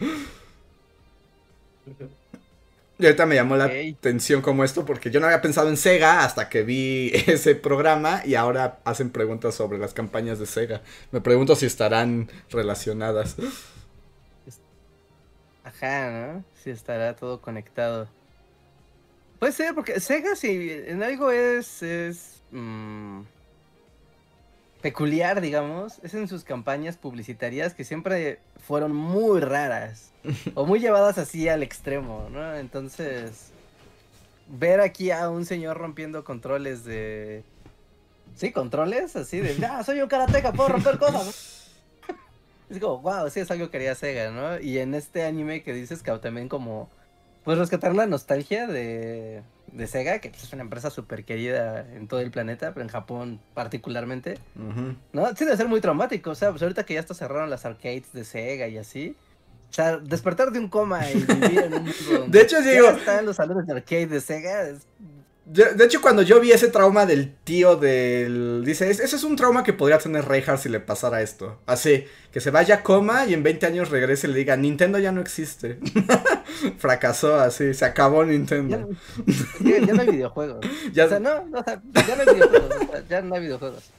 Y 2.99 3.07
ahorita 3.07 3.25
me 3.25 3.35
llamó 3.35 3.57
la 3.57 3.65
atención 3.65 4.43
como 4.43 4.63
esto 4.63 4.85
porque 4.85 5.11
yo 5.11 5.21
no 5.21 5.27
había 5.27 5.41
pensado 5.41 5.71
en 5.71 5.79
Sega 5.79 6.23
hasta 6.23 6.51
que 6.51 6.63
vi 6.63 7.11
ese 7.27 7.55
programa 7.55 8.23
y 8.27 8.35
ahora 8.35 8.81
hacen 8.85 9.11
preguntas 9.11 9.55
sobre 9.55 9.79
las 9.79 9.95
campañas 9.95 10.39
de 10.39 10.45
Sega. 10.45 10.83
Me 11.11 11.23
pregunto 11.23 11.57
si 11.57 11.65
estarán 11.65 12.31
relacionadas. 12.51 13.37
Ajá, 15.65 16.11
¿no? 16.11 16.45
Si 16.63 16.69
estará 16.69 17.17
todo 17.17 17.41
conectado. 17.41 18.09
Puede 19.41 19.53
ser, 19.53 19.75
porque 19.75 19.99
Sega 20.01 20.37
si 20.37 20.71
en 20.71 21.03
algo 21.03 21.31
es, 21.31 21.83
es 21.83 22.43
mm, 22.51 23.23
peculiar, 24.83 25.41
digamos, 25.41 25.99
es 26.03 26.13
en 26.13 26.29
sus 26.29 26.45
campañas 26.45 26.99
publicitarias 26.99 27.73
que 27.73 27.85
siempre 27.85 28.39
fueron 28.59 28.95
muy 28.95 29.41
raras 29.41 30.13
o 30.55 30.67
muy 30.67 30.79
llevadas 30.79 31.17
así 31.17 31.49
al 31.49 31.63
extremo, 31.63 32.29
¿no? 32.31 32.55
Entonces, 32.55 33.51
ver 34.47 34.83
aquí 34.83 35.11
a 35.11 35.31
un 35.31 35.47
señor 35.47 35.79
rompiendo 35.79 36.23
controles 36.23 36.85
de... 36.85 37.43
Sí, 38.35 38.53
controles, 38.53 39.17
así 39.17 39.41
de, 39.41 39.57
ah, 39.67 39.83
soy 39.83 40.03
un 40.03 40.09
karateca, 40.09 40.53
puedo 40.53 40.69
romper 40.69 40.99
cosas. 40.99 41.73
es 42.69 42.79
como, 42.79 43.01
wow, 43.01 43.31
sí 43.31 43.41
es 43.41 43.51
algo 43.51 43.71
que 43.71 43.79
haría 43.79 43.95
Sega, 43.95 44.31
¿no? 44.33 44.61
Y 44.61 44.81
en 44.81 44.95
este 44.95 45.25
anime 45.25 45.63
que 45.63 45.73
dices 45.73 46.03
que 46.03 46.13
también 46.19 46.51
como 46.51 46.91
pues 47.45 47.59
rescatar 47.59 47.95
la 47.95 48.07
nostalgia 48.07 48.67
de, 48.67 49.43
de 49.73 49.87
Sega, 49.87 50.19
que 50.19 50.29
es 50.29 50.53
una 50.53 50.63
empresa 50.63 50.91
súper 50.91 51.25
querida 51.25 51.87
en 51.95 52.09
todo 52.09 52.21
el 52.21 52.31
planeta, 52.31 52.73
pero 52.73 52.85
en 52.85 52.91
Japón 52.91 53.41
particularmente. 53.55 54.39
¿No? 55.13 55.29
Sí, 55.35 55.45
debe 55.45 55.57
ser 55.57 55.69
muy 55.69 55.81
traumático. 55.81 56.31
O 56.31 56.35
sea, 56.35 56.51
pues 56.51 56.63
ahorita 56.63 56.85
que 56.85 56.95
ya 56.95 57.01
está 57.01 57.15
cerraron 57.15 57.51
las 57.51 57.65
arcades 57.65 58.13
de 58.13 58.25
Sega 58.25 58.69
y 58.69 58.79
así. 58.79 59.17
O 59.71 59.73
sea, 59.73 59.99
despertar 59.99 60.51
de 60.51 60.59
un 60.59 60.69
coma 60.69 61.09
y 61.09 61.15
vivir 61.15 61.59
en 61.61 61.75
un 61.75 61.85
mundo 61.85 62.19
donde 62.19 62.39
de 62.39 62.45
hecho, 62.45 62.61
digo, 62.61 62.89
están 62.89 63.25
los 63.25 63.37
salones 63.37 63.67
de 63.67 63.73
arcade 63.73 64.07
de 64.07 64.21
Sega 64.21 64.63
es 64.63 64.87
de 65.53 65.85
hecho, 65.85 66.01
cuando 66.01 66.23
yo 66.23 66.39
vi 66.41 66.53
ese 66.53 66.69
trauma 66.69 67.07
del 67.07 67.35
tío 67.43 67.75
del... 67.75 68.63
Dice, 68.65 68.89
ese 68.89 69.05
es 69.05 69.25
un 69.25 69.35
trauma 69.35 69.65
que 69.65 69.73
podría 69.73 69.99
tener 69.99 70.25
Reinhardt 70.25 70.63
si 70.63 70.69
le 70.69 70.79
pasara 70.79 71.23
esto. 71.23 71.59
Así, 71.67 72.05
que 72.33 72.41
se 72.41 72.53
vaya 72.53 72.77
a 72.77 72.83
coma 72.85 73.27
y 73.27 73.35
en 73.35 73.43
20 73.43 73.67
años 73.67 73.91
regrese 73.91 74.29
y 74.29 74.31
le 74.31 74.39
diga, 74.39 74.57
Nintendo 74.57 75.01
ya 75.01 75.11
no 75.11 75.21
existe. 75.21 75.81
Fracasó 76.79 77.35
así, 77.35 77.75
se 77.75 77.85
acabó 77.85 78.25
Nintendo. 78.25 78.91
Ya, 79.61 79.93
no 79.93 80.03
hay 80.03 80.11
videojuegos. 80.11 80.65
Ya, 80.93 81.07
o 81.07 81.09
sea, 81.09 81.19
no, 81.19 81.45
no, 81.47 81.65
ya 81.67 82.17
no 82.17 82.23
hay 82.23 82.35
videojuegos. 82.35 83.09
ya 83.09 83.21
no 83.23 83.35
hay 83.35 83.41
videojuegos. 83.41 83.91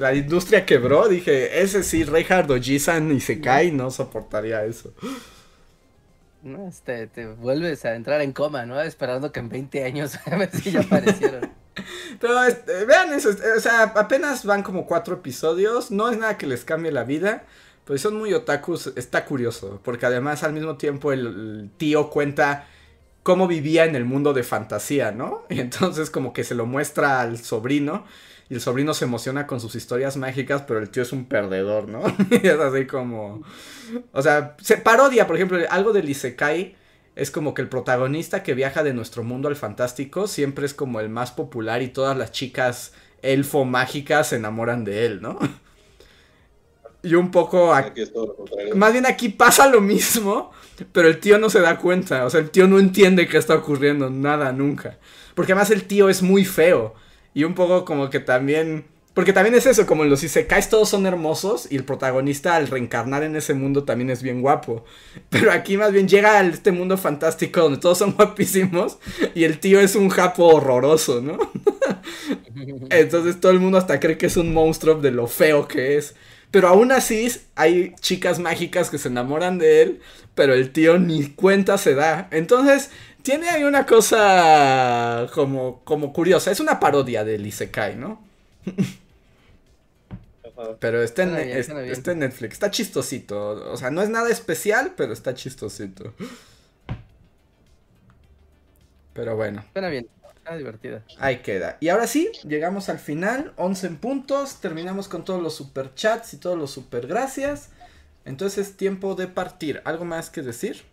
La 0.00 0.14
industria 0.14 0.66
quebró, 0.66 1.08
dije, 1.08 1.62
ese 1.62 1.84
sí, 1.84 2.02
Reinhardt 2.02 2.50
o 2.50 2.60
Jisan 2.60 3.12
y 3.12 3.20
se 3.20 3.40
cae, 3.40 3.70
no 3.70 3.90
soportaría 3.92 4.64
eso. 4.64 4.92
¿No? 6.46 6.68
Este, 6.68 7.06
te 7.06 7.26
vuelves 7.26 7.84
a 7.84 7.94
entrar 7.94 8.20
en 8.20 8.32
coma, 8.32 8.64
¿no? 8.66 8.80
Esperando 8.80 9.32
que 9.32 9.40
en 9.40 9.48
20 9.48 9.84
años 9.84 10.12
ya 10.64 10.80
aparecieron. 10.80 11.50
Pero 12.20 12.42
este, 12.44 12.84
vean 12.84 13.12
eso, 13.12 13.30
o 13.56 13.60
sea, 13.60 13.82
apenas 13.82 14.44
van 14.44 14.62
como 14.62 14.86
cuatro 14.86 15.16
episodios, 15.16 15.90
no 15.90 16.08
es 16.08 16.18
nada 16.18 16.38
que 16.38 16.46
les 16.46 16.64
cambie 16.64 16.90
la 16.90 17.04
vida, 17.04 17.44
pues 17.84 18.00
son 18.00 18.16
muy 18.16 18.32
otakus, 18.32 18.92
está 18.96 19.24
curioso, 19.24 19.80
porque 19.84 20.06
además 20.06 20.42
al 20.42 20.52
mismo 20.52 20.76
tiempo 20.76 21.12
el, 21.12 21.70
tío 21.76 22.10
cuenta 22.10 22.66
cómo 23.22 23.46
vivía 23.46 23.84
en 23.84 23.94
el 23.94 24.04
mundo 24.04 24.32
de 24.32 24.42
fantasía, 24.42 25.12
¿no? 25.12 25.44
Y 25.50 25.60
entonces 25.60 26.10
como 26.10 26.32
que 26.32 26.44
se 26.44 26.54
lo 26.54 26.66
muestra 26.66 27.20
al 27.20 27.38
sobrino 27.38 28.04
y 28.48 28.54
el 28.54 28.60
sobrino 28.60 28.94
se 28.94 29.04
emociona 29.04 29.46
con 29.46 29.60
sus 29.60 29.74
historias 29.74 30.16
mágicas, 30.16 30.62
pero 30.62 30.80
el 30.80 30.90
tío 30.90 31.02
es 31.02 31.12
un 31.12 31.26
perdedor, 31.26 31.88
¿no? 31.88 32.02
y 32.30 32.46
es 32.46 32.58
así 32.58 32.86
como... 32.86 33.42
O 34.12 34.22
sea, 34.22 34.56
se 34.60 34.76
parodia, 34.76 35.26
por 35.26 35.36
ejemplo, 35.36 35.58
algo 35.68 35.92
del 35.92 36.08
Isekai 36.08 36.76
es 37.16 37.30
como 37.30 37.54
que 37.54 37.62
el 37.62 37.68
protagonista 37.68 38.42
que 38.42 38.54
viaja 38.54 38.82
de 38.82 38.92
nuestro 38.92 39.24
mundo 39.24 39.48
al 39.48 39.56
fantástico 39.56 40.28
siempre 40.28 40.66
es 40.66 40.74
como 40.74 41.00
el 41.00 41.08
más 41.08 41.32
popular 41.32 41.82
y 41.82 41.88
todas 41.88 42.16
las 42.16 42.30
chicas 42.30 42.92
elfo 43.22 43.64
mágicas 43.64 44.28
se 44.28 44.36
enamoran 44.36 44.84
de 44.84 45.06
él, 45.06 45.22
¿no? 45.22 45.38
Y 47.02 47.14
un 47.14 47.30
poco... 47.30 47.72
Más 48.74 48.92
bien 48.92 49.06
aquí 49.06 49.28
pasa 49.28 49.68
lo 49.68 49.80
mismo, 49.80 50.50
pero 50.92 51.08
el 51.08 51.18
tío 51.18 51.38
no 51.38 51.50
se 51.50 51.60
da 51.60 51.78
cuenta, 51.78 52.24
o 52.24 52.30
sea, 52.30 52.40
el 52.40 52.50
tío 52.50 52.66
no 52.66 52.78
entiende 52.78 53.26
qué 53.26 53.38
está 53.38 53.54
ocurriendo, 53.54 54.10
nada, 54.10 54.52
nunca. 54.52 54.98
Porque 55.34 55.52
además 55.52 55.70
el 55.70 55.84
tío 55.84 56.08
es 56.08 56.22
muy 56.22 56.44
feo. 56.44 56.94
Y 57.36 57.44
un 57.44 57.52
poco 57.52 57.84
como 57.84 58.08
que 58.08 58.18
también... 58.18 58.86
Porque 59.12 59.34
también 59.34 59.54
es 59.54 59.66
eso, 59.66 59.84
como 59.84 60.04
en 60.04 60.10
los 60.10 60.22
Isekais 60.22 60.70
todos 60.70 60.88
son 60.88 61.04
hermosos 61.04 61.70
y 61.70 61.76
el 61.76 61.84
protagonista 61.84 62.56
al 62.56 62.66
reencarnar 62.66 63.24
en 63.24 63.36
ese 63.36 63.52
mundo 63.52 63.84
también 63.84 64.08
es 64.08 64.22
bien 64.22 64.40
guapo. 64.40 64.86
Pero 65.28 65.52
aquí 65.52 65.76
más 65.76 65.92
bien 65.92 66.08
llega 66.08 66.38
a 66.38 66.46
este 66.46 66.72
mundo 66.72 66.96
fantástico 66.96 67.60
donde 67.60 67.78
todos 67.78 67.98
son 67.98 68.12
guapísimos 68.16 68.96
y 69.34 69.44
el 69.44 69.60
tío 69.60 69.80
es 69.80 69.96
un 69.96 70.08
japo 70.08 70.46
horroroso, 70.46 71.20
¿no? 71.20 71.38
Entonces 72.88 73.38
todo 73.38 73.52
el 73.52 73.60
mundo 73.60 73.76
hasta 73.76 74.00
cree 74.00 74.16
que 74.16 74.26
es 74.26 74.38
un 74.38 74.54
monstruo 74.54 74.94
de 74.94 75.10
lo 75.10 75.26
feo 75.26 75.68
que 75.68 75.98
es. 75.98 76.14
Pero 76.50 76.68
aún 76.68 76.90
así 76.90 77.30
hay 77.54 77.94
chicas 78.00 78.38
mágicas 78.38 78.88
que 78.88 78.96
se 78.96 79.08
enamoran 79.08 79.58
de 79.58 79.82
él, 79.82 80.00
pero 80.34 80.54
el 80.54 80.70
tío 80.70 80.98
ni 80.98 81.26
cuenta 81.26 81.76
se 81.76 81.94
da. 81.94 82.28
Entonces 82.30 82.90
tiene 83.26 83.50
ahí 83.50 83.64
una 83.64 83.84
cosa 83.84 85.26
como, 85.34 85.82
como 85.82 86.12
curiosa. 86.12 86.52
Es 86.52 86.60
una 86.60 86.78
parodia 86.78 87.24
del 87.24 87.44
Isekai, 87.44 87.96
¿no? 87.96 88.24
pero 90.78 91.02
está 91.02 91.24
en, 91.24 91.36
está 91.36 92.12
en 92.12 92.20
Netflix. 92.20 92.52
Está 92.52 92.70
chistosito. 92.70 93.72
O 93.72 93.76
sea, 93.76 93.90
no 93.90 94.00
es 94.00 94.10
nada 94.10 94.30
especial, 94.30 94.94
pero 94.96 95.12
está 95.12 95.34
chistosito. 95.34 96.14
Pero 99.12 99.34
bueno. 99.34 99.64
Suena 99.72 99.88
bien. 99.88 100.08
Está 100.36 100.56
divertida. 100.56 101.02
Ahí 101.18 101.38
queda. 101.38 101.78
Y 101.80 101.88
ahora 101.88 102.06
sí, 102.06 102.30
llegamos 102.44 102.88
al 102.88 103.00
final. 103.00 103.54
11 103.56 103.86
en 103.88 103.96
puntos. 103.96 104.60
Terminamos 104.60 105.08
con 105.08 105.24
todos 105.24 105.42
los 105.42 105.56
super 105.56 105.92
chats 105.96 106.32
y 106.34 106.36
todos 106.36 106.56
los 106.56 106.70
super 106.70 107.08
gracias. 107.08 107.70
Entonces 108.24 108.68
es 108.68 108.76
tiempo 108.76 109.16
de 109.16 109.26
partir. 109.26 109.82
¿Algo 109.84 110.04
más 110.04 110.30
que 110.30 110.42
decir? 110.42 110.84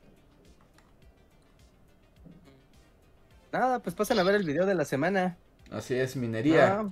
Nada, 3.53 3.77
pues 3.77 3.93
pasen 3.93 4.17
a 4.17 4.23
ver 4.23 4.33
el 4.33 4.43
video 4.43 4.65
de 4.65 4.73
la 4.73 4.83
semana. 4.83 5.37
Así 5.69 5.93
es, 5.93 6.15
minería. 6.15 6.79
Ah, 6.79 6.89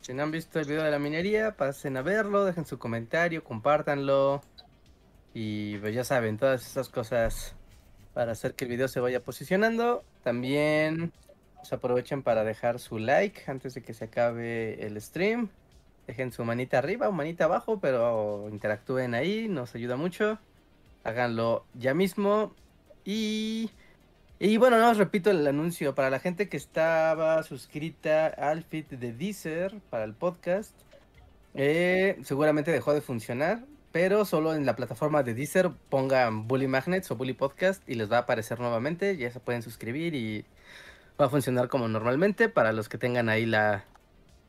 si 0.00 0.12
no 0.12 0.24
han 0.24 0.32
visto 0.32 0.58
el 0.58 0.66
video 0.66 0.82
de 0.82 0.90
la 0.90 0.98
minería, 0.98 1.52
pasen 1.52 1.96
a 1.96 2.02
verlo, 2.02 2.44
dejen 2.44 2.66
su 2.66 2.80
comentario, 2.80 3.44
compártanlo. 3.44 4.42
Y 5.34 5.78
pues 5.78 5.94
ya 5.94 6.02
saben, 6.02 6.36
todas 6.36 6.66
esas 6.66 6.88
cosas 6.88 7.54
para 8.12 8.32
hacer 8.32 8.54
que 8.54 8.64
el 8.64 8.72
video 8.72 8.88
se 8.88 8.98
vaya 8.98 9.20
posicionando. 9.20 10.02
También 10.24 11.12
se 11.12 11.58
pues, 11.58 11.72
aprovechen 11.74 12.24
para 12.24 12.42
dejar 12.42 12.80
su 12.80 12.98
like 12.98 13.42
antes 13.46 13.74
de 13.74 13.82
que 13.82 13.94
se 13.94 14.06
acabe 14.06 14.84
el 14.84 15.00
stream. 15.00 15.48
Dejen 16.08 16.32
su 16.32 16.44
manita 16.44 16.78
arriba 16.78 17.08
o 17.08 17.12
manita 17.12 17.44
abajo, 17.44 17.78
pero 17.78 18.48
interactúen 18.50 19.14
ahí, 19.14 19.46
nos 19.48 19.76
ayuda 19.76 19.94
mucho. 19.94 20.40
Háganlo 21.04 21.64
ya 21.74 21.94
mismo. 21.94 22.52
Y 23.04 23.70
y 24.38 24.56
bueno, 24.56 24.78
no 24.78 24.90
os 24.90 24.98
repito 24.98 25.30
el 25.30 25.46
anuncio. 25.46 25.94
Para 25.94 26.10
la 26.10 26.18
gente 26.18 26.48
que 26.48 26.56
estaba 26.56 27.42
suscrita 27.42 28.26
al 28.26 28.64
feed 28.64 28.86
de 28.86 29.12
Deezer 29.12 29.80
para 29.90 30.04
el 30.04 30.14
podcast, 30.14 30.74
eh, 31.54 32.18
seguramente 32.22 32.72
dejó 32.72 32.92
de 32.92 33.00
funcionar. 33.00 33.64
Pero 33.92 34.24
solo 34.24 34.54
en 34.54 34.66
la 34.66 34.74
plataforma 34.74 35.22
de 35.22 35.34
Deezer 35.34 35.70
pongan 35.88 36.48
Bully 36.48 36.66
Magnets 36.66 37.12
o 37.12 37.16
Bully 37.16 37.32
Podcast 37.32 37.88
y 37.88 37.94
les 37.94 38.10
va 38.10 38.16
a 38.16 38.20
aparecer 38.20 38.58
nuevamente. 38.58 39.16
Ya 39.16 39.30
se 39.30 39.38
pueden 39.38 39.62
suscribir 39.62 40.16
y 40.16 40.44
va 41.20 41.26
a 41.26 41.28
funcionar 41.28 41.68
como 41.68 41.86
normalmente 41.86 42.48
para 42.48 42.72
los 42.72 42.88
que 42.88 42.98
tengan 42.98 43.28
ahí 43.28 43.46
la 43.46 43.84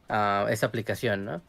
ah, 0.09 0.47
esa 0.49 0.65
aplicación, 0.65 1.25
¿no? 1.25 1.41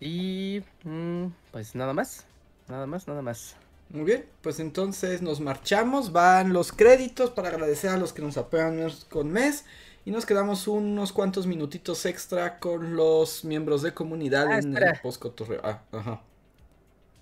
Y 0.00 0.64
mm, 0.82 1.26
pues 1.52 1.76
nada 1.76 1.92
más, 1.92 2.26
nada 2.68 2.86
más, 2.86 3.06
nada 3.06 3.22
más. 3.22 3.56
Muy 3.90 4.04
bien, 4.04 4.26
pues 4.42 4.60
entonces 4.60 5.22
nos 5.22 5.40
marchamos, 5.40 6.12
van 6.12 6.52
los 6.52 6.72
créditos 6.72 7.30
para 7.30 7.48
agradecer 7.48 7.90
a 7.90 7.96
los 7.96 8.12
que 8.12 8.20
nos 8.20 8.36
apoyan 8.36 8.86
con 9.08 9.30
mes 9.32 9.64
y 10.04 10.10
nos 10.10 10.26
quedamos 10.26 10.68
unos 10.68 11.12
cuantos 11.12 11.46
minutitos 11.46 12.04
extra 12.04 12.58
con 12.58 12.96
los 12.96 13.44
miembros 13.44 13.80
de 13.82 13.94
comunidad 13.94 14.46
Ah, 14.48 14.58
en 14.58 14.74
espera. 14.74 14.90
el 14.92 15.00
postcotorreo. 15.00 15.60
Ah, 15.64 15.82
ajá. 15.92 16.20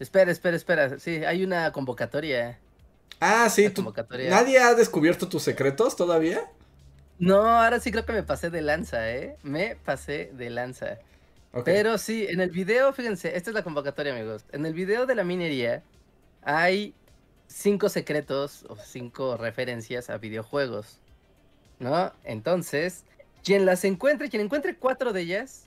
Espera, 0.01 0.31
espera, 0.33 0.57
espera. 0.57 0.99
Sí, 0.99 1.25
hay 1.25 1.45
una 1.45 1.71
convocatoria. 1.73 2.59
Ah, 3.21 3.49
sí, 3.49 3.69
tú- 3.71 3.77
convocatoria. 3.77 4.29
¿nadie 4.29 4.59
ha 4.59 4.75
descubierto 4.75 5.29
tus 5.29 5.43
secretos 5.45 5.95
todavía? 5.97 6.51
No, 7.19 7.43
ahora 7.47 7.81
sí 7.81 7.91
creo 7.93 8.05
que 8.05 8.13
me 8.13 8.23
pasé 8.25 8.51
de 8.51 8.61
lanza, 8.61 9.09
¿eh? 9.11 9.37
Me 9.43 9.77
pasé 9.77 10.31
de 10.35 10.51
lanza. 10.51 10.99
Pero 11.65 11.97
sí, 11.97 12.27
en 12.29 12.41
el 12.43 12.51
video, 12.51 12.93
fíjense, 12.93 13.35
esta 13.35 13.49
es 13.51 13.55
la 13.55 13.63
convocatoria, 13.63 14.13
amigos. 14.13 14.45
En 14.53 14.67
el 14.67 14.75
video 14.75 15.07
de 15.07 15.15
la 15.15 15.25
minería 15.25 15.83
hay 16.47 16.95
cinco 17.49 17.89
secretos 17.89 18.65
o 18.69 18.77
cinco 18.77 19.37
referencias 19.37 20.11
a 20.11 20.17
videojuegos, 20.19 21.01
¿no? 21.81 22.13
Entonces, 22.25 23.05
quien 23.43 23.67
las 23.67 23.85
encuentre, 23.85 24.31
quien 24.31 24.43
encuentre 24.43 24.77
cuatro 24.77 25.13
de 25.13 25.23
ellas, 25.23 25.65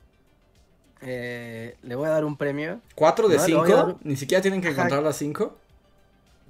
eh, 1.01 1.75
le 1.83 1.95
voy 1.95 2.07
a 2.07 2.11
dar 2.11 2.23
un 2.25 2.37
premio. 2.37 2.79
¿Cuatro 2.95 3.27
de 3.27 3.37
No, 3.37 3.43
cinco? 3.45 3.65
dar- 3.67 3.95
¿Ni 4.03 4.15
siquiera 4.15 4.41
tienen 4.41 4.61
que 4.61 4.69
encontrar 4.69 5.03
las 5.03 5.17
cinco? 5.17 5.57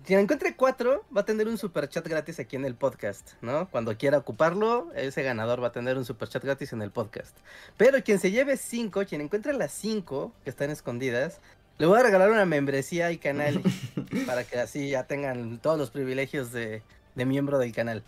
Quien 0.06 0.20
encuentre 0.20 0.56
cuatro 0.56 1.04
va 1.16 1.22
a 1.22 1.26
tener 1.26 1.48
un 1.48 1.58
super 1.58 1.88
chat 1.90 2.08
gratis 2.08 2.40
aquí 2.40 2.56
en 2.56 2.66
el 2.66 2.74
podcast, 2.74 3.32
¿no? 3.42 3.68
Cuando 3.70 3.96
quiera 3.98 4.18
ocuparlo, 4.20 4.92
ese 4.96 5.24
ganador 5.24 5.62
va 5.62 5.68
a 5.68 5.72
tener 5.72 5.98
un 5.98 6.06
super 6.06 6.30
chat 6.30 6.44
gratis 6.44 6.72
en 6.74 6.82
el 6.82 6.90
podcast. 6.92 7.36
Pero 7.78 8.02
quien 8.04 8.20
se 8.20 8.32
lleve 8.32 8.58
cinco, 8.58 9.04
quien 9.06 9.22
encuentre 9.22 9.54
las 9.54 9.72
cinco 9.72 10.32
que 10.44 10.50
están 10.50 10.70
escondidas, 10.72 11.40
le 11.80 11.86
voy 11.86 11.98
a 11.98 12.04
regalar 12.04 12.30
una 12.30 12.46
membresía 12.46 13.08
al 13.08 13.20
canal 13.20 13.62
para 14.28 14.44
que 14.44 14.60
así 14.60 14.90
ya 14.90 15.06
tengan 15.06 15.60
todos 15.60 15.78
los 15.78 15.90
privilegios 15.90 16.52
de, 16.52 16.84
de 17.16 17.26
miembro 17.26 17.58
del 17.58 17.72
canal. 17.72 18.04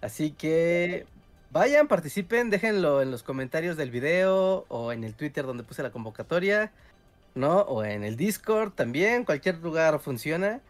Así 0.00 0.30
que 0.30 1.06
vayan, 1.50 1.88
participen, 1.88 2.50
déjenlo 2.50 3.02
en 3.02 3.10
los 3.10 3.24
comentarios 3.24 3.76
del 3.76 3.90
video 3.90 4.64
o 4.68 4.92
en 4.92 5.02
el 5.02 5.14
Twitter 5.14 5.44
donde 5.44 5.64
puse 5.64 5.82
la 5.82 5.90
convocatoria, 5.90 6.70
¿no? 7.34 7.62
O 7.62 7.82
en 7.84 8.04
el 8.04 8.16
Discord 8.16 8.74
también, 8.74 9.24
cualquier 9.24 9.58
lugar 9.58 9.98
funciona. 9.98 10.60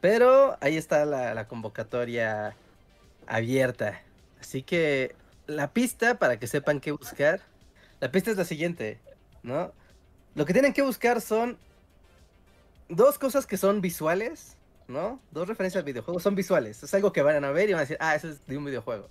Pero 0.00 0.56
ahí 0.62 0.78
está 0.78 1.04
la, 1.04 1.34
la 1.34 1.46
convocatoria 1.46 2.56
abierta. 3.26 4.00
Así 4.40 4.62
que 4.62 5.14
la 5.46 5.74
pista, 5.74 6.14
para 6.14 6.38
que 6.38 6.46
sepan 6.46 6.80
qué 6.80 6.92
buscar, 6.92 7.42
la 8.00 8.10
pista 8.10 8.30
es 8.30 8.38
la 8.38 8.46
siguiente, 8.46 8.98
¿no? 9.42 9.72
Lo 10.34 10.46
que 10.46 10.54
tienen 10.54 10.72
que 10.72 10.80
buscar 10.80 11.20
son 11.20 11.58
dos 12.94 13.18
cosas 13.18 13.46
que 13.46 13.56
son 13.56 13.80
visuales, 13.80 14.56
¿no? 14.88 15.20
Dos 15.30 15.48
referencias 15.48 15.82
a 15.82 15.84
videojuegos 15.84 16.22
son 16.22 16.34
visuales. 16.34 16.82
Es 16.82 16.94
algo 16.94 17.12
que 17.12 17.22
van 17.22 17.44
a 17.44 17.50
ver 17.50 17.68
y 17.68 17.72
van 17.72 17.80
a 17.80 17.82
decir, 17.82 17.96
ah, 18.00 18.14
eso 18.14 18.28
es 18.28 18.44
de 18.46 18.56
un 18.56 18.64
videojuego. 18.64 19.08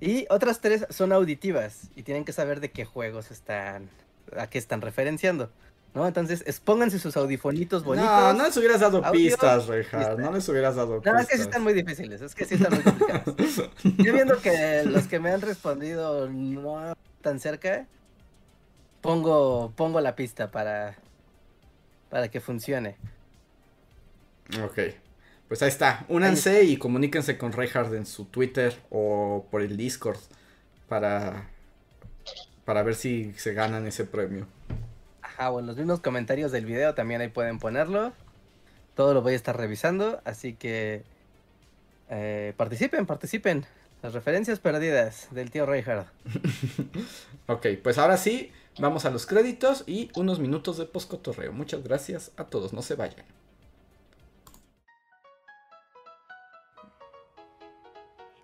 Y 0.00 0.26
otras 0.30 0.60
tres 0.60 0.86
son 0.90 1.12
auditivas 1.12 1.90
y 1.94 2.02
tienen 2.02 2.24
que 2.24 2.32
saber 2.32 2.60
de 2.60 2.70
qué 2.72 2.84
juegos 2.84 3.30
están, 3.30 3.88
a 4.36 4.48
qué 4.48 4.58
están 4.58 4.80
referenciando, 4.80 5.52
¿no? 5.94 6.06
Entonces, 6.08 6.42
expónganse 6.46 6.98
sus 6.98 7.16
audifonitos 7.16 7.84
bonitos. 7.84 8.10
No, 8.10 8.32
no 8.32 8.44
les 8.44 8.56
hubieras 8.56 8.80
dado 8.80 9.04
Audio, 9.04 9.12
pistas, 9.30 9.68
Reja. 9.68 10.16
No 10.16 10.32
les 10.32 10.48
hubieras 10.48 10.74
dado 10.74 10.96
No, 10.96 11.02
pistas. 11.02 11.22
es 11.22 11.28
que 11.28 11.36
sí 11.36 11.42
están 11.42 11.62
muy 11.62 11.72
difíciles, 11.72 12.20
es 12.20 12.34
que 12.34 12.44
sí 12.44 12.54
están 12.56 12.74
muy 12.74 12.82
complicados. 12.82 13.36
Yo 13.98 14.12
viendo 14.12 14.40
que 14.40 14.82
los 14.84 15.06
que 15.06 15.20
me 15.20 15.30
han 15.30 15.40
respondido 15.40 16.28
no 16.28 16.94
tan 17.20 17.38
cerca, 17.38 17.86
pongo, 19.00 19.72
pongo 19.76 20.00
la 20.00 20.16
pista 20.16 20.50
para, 20.50 20.96
para 22.10 22.28
que 22.28 22.40
funcione. 22.40 22.96
Ok. 24.60 24.78
Pues 25.48 25.62
ahí 25.62 25.68
está. 25.68 26.06
Únanse 26.08 26.64
y 26.64 26.76
comuníquense 26.76 27.36
con 27.36 27.52
Reinhardt 27.52 27.92
en 27.94 28.06
su 28.06 28.24
Twitter 28.24 28.74
o 28.90 29.46
por 29.50 29.62
el 29.62 29.76
Discord 29.76 30.18
para, 30.88 31.48
para 32.64 32.82
ver 32.82 32.94
si 32.94 33.34
se 33.34 33.52
ganan 33.52 33.86
ese 33.86 34.04
premio. 34.04 34.46
Ajá, 35.20 35.50
o 35.50 35.60
en 35.60 35.66
los 35.66 35.76
mismos 35.76 36.00
comentarios 36.00 36.52
del 36.52 36.64
video 36.64 36.94
también 36.94 37.20
ahí 37.20 37.28
pueden 37.28 37.58
ponerlo. 37.58 38.12
Todo 38.94 39.14
lo 39.14 39.22
voy 39.22 39.34
a 39.34 39.36
estar 39.36 39.56
revisando, 39.56 40.20
así 40.24 40.54
que 40.54 41.02
eh, 42.08 42.54
participen, 42.56 43.06
participen. 43.06 43.66
Las 44.02 44.14
referencias 44.14 44.58
perdidas 44.58 45.28
del 45.30 45.50
tío 45.50 45.66
Reinhardt. 45.66 46.08
Ok, 47.46 47.66
pues 47.82 47.98
ahora 47.98 48.16
sí, 48.16 48.52
vamos 48.78 49.04
a 49.04 49.10
los 49.10 49.26
créditos 49.26 49.84
y 49.86 50.10
unos 50.14 50.38
minutos 50.38 50.78
de 50.78 50.86
poscotorreo. 50.86 51.52
Muchas 51.52 51.82
gracias 51.82 52.30
a 52.36 52.44
todos, 52.44 52.72
no 52.72 52.80
se 52.80 52.94
vayan. 52.94 53.24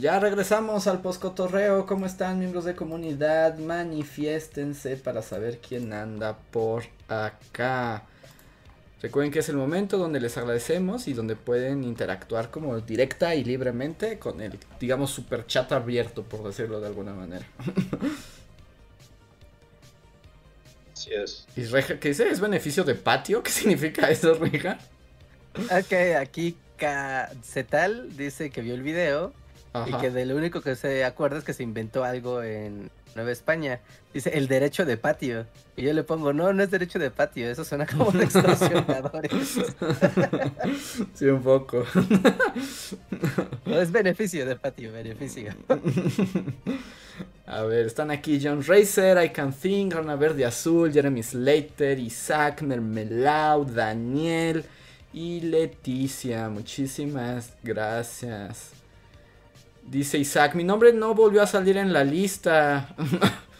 Ya 0.00 0.18
regresamos 0.18 0.86
al 0.86 1.02
poscotorreo. 1.02 1.84
¿Cómo 1.84 2.06
están, 2.06 2.38
miembros 2.38 2.64
de 2.64 2.74
comunidad? 2.74 3.58
Manifiéstense 3.58 4.96
para 4.96 5.20
saber 5.20 5.58
quién 5.58 5.92
anda 5.92 6.38
por 6.50 6.84
acá. 7.06 8.04
Recuerden 9.02 9.30
que 9.30 9.40
es 9.40 9.50
el 9.50 9.56
momento 9.56 9.98
donde 9.98 10.18
les 10.18 10.38
agradecemos 10.38 11.06
y 11.06 11.12
donde 11.12 11.36
pueden 11.36 11.84
interactuar 11.84 12.50
como 12.50 12.80
directa 12.80 13.34
y 13.34 13.44
libremente 13.44 14.18
con 14.18 14.40
el, 14.40 14.58
digamos, 14.80 15.10
super 15.10 15.46
chat 15.46 15.70
abierto, 15.70 16.22
por 16.22 16.44
decirlo 16.44 16.80
de 16.80 16.86
alguna 16.86 17.12
manera. 17.12 17.44
Así 20.94 21.12
es. 21.12 21.46
¿Y 21.56 21.64
Reja, 21.64 22.00
qué 22.00 22.08
dice? 22.08 22.26
¿Es 22.26 22.40
beneficio 22.40 22.84
de 22.84 22.94
patio? 22.94 23.42
¿Qué 23.42 23.50
significa 23.50 24.08
eso, 24.08 24.32
Reja? 24.32 24.78
Ok, 25.56 25.92
aquí 26.18 26.56
Cacetal 26.78 28.16
dice 28.16 28.48
que 28.48 28.62
vio 28.62 28.72
el 28.72 28.82
video 28.82 29.34
y 29.86 29.92
que 30.00 30.10
de 30.10 30.26
lo 30.26 30.36
único 30.36 30.60
que 30.62 30.74
se 30.74 31.04
acuerda 31.04 31.38
es 31.38 31.44
que 31.44 31.52
se 31.52 31.62
inventó 31.62 32.02
algo 32.02 32.42
en 32.42 32.90
Nueva 33.14 33.30
España. 33.30 33.80
Dice 34.12 34.30
el 34.36 34.48
derecho 34.48 34.84
de 34.84 34.96
patio. 34.96 35.46
Y 35.76 35.82
yo 35.82 35.92
le 35.92 36.02
pongo, 36.02 36.32
no, 36.32 36.52
no 36.52 36.62
es 36.62 36.70
derecho 36.70 36.98
de 36.98 37.10
patio, 37.10 37.48
eso 37.48 37.64
suena 37.64 37.86
como 37.86 38.10
de 38.10 38.24
extorsionadores. 38.24 39.32
Sí, 41.14 41.26
un 41.26 41.42
poco. 41.42 41.84
no 43.66 43.80
es 43.80 43.92
beneficio 43.92 44.44
de 44.46 44.56
patio, 44.56 44.92
beneficio. 44.92 45.54
A 47.46 47.62
ver, 47.62 47.86
están 47.86 48.10
aquí 48.10 48.40
John 48.42 48.62
Racer, 48.64 49.22
I 49.22 49.30
Can 49.30 49.52
Think, 49.52 49.94
Rana 49.94 50.16
Verde 50.16 50.44
Azul, 50.44 50.92
Jeremy 50.92 51.22
Slater, 51.22 51.98
Isaac, 51.98 52.62
Mermelau, 52.62 53.64
Daniel 53.64 54.64
y 55.12 55.40
Leticia. 55.40 56.48
Muchísimas 56.48 57.52
gracias. 57.62 58.79
Dice 59.90 60.18
Isaac, 60.18 60.54
mi 60.54 60.62
nombre 60.62 60.92
no 60.92 61.14
volvió 61.16 61.42
a 61.42 61.48
salir 61.48 61.76
en 61.76 61.92
la 61.92 62.04
lista. 62.04 62.94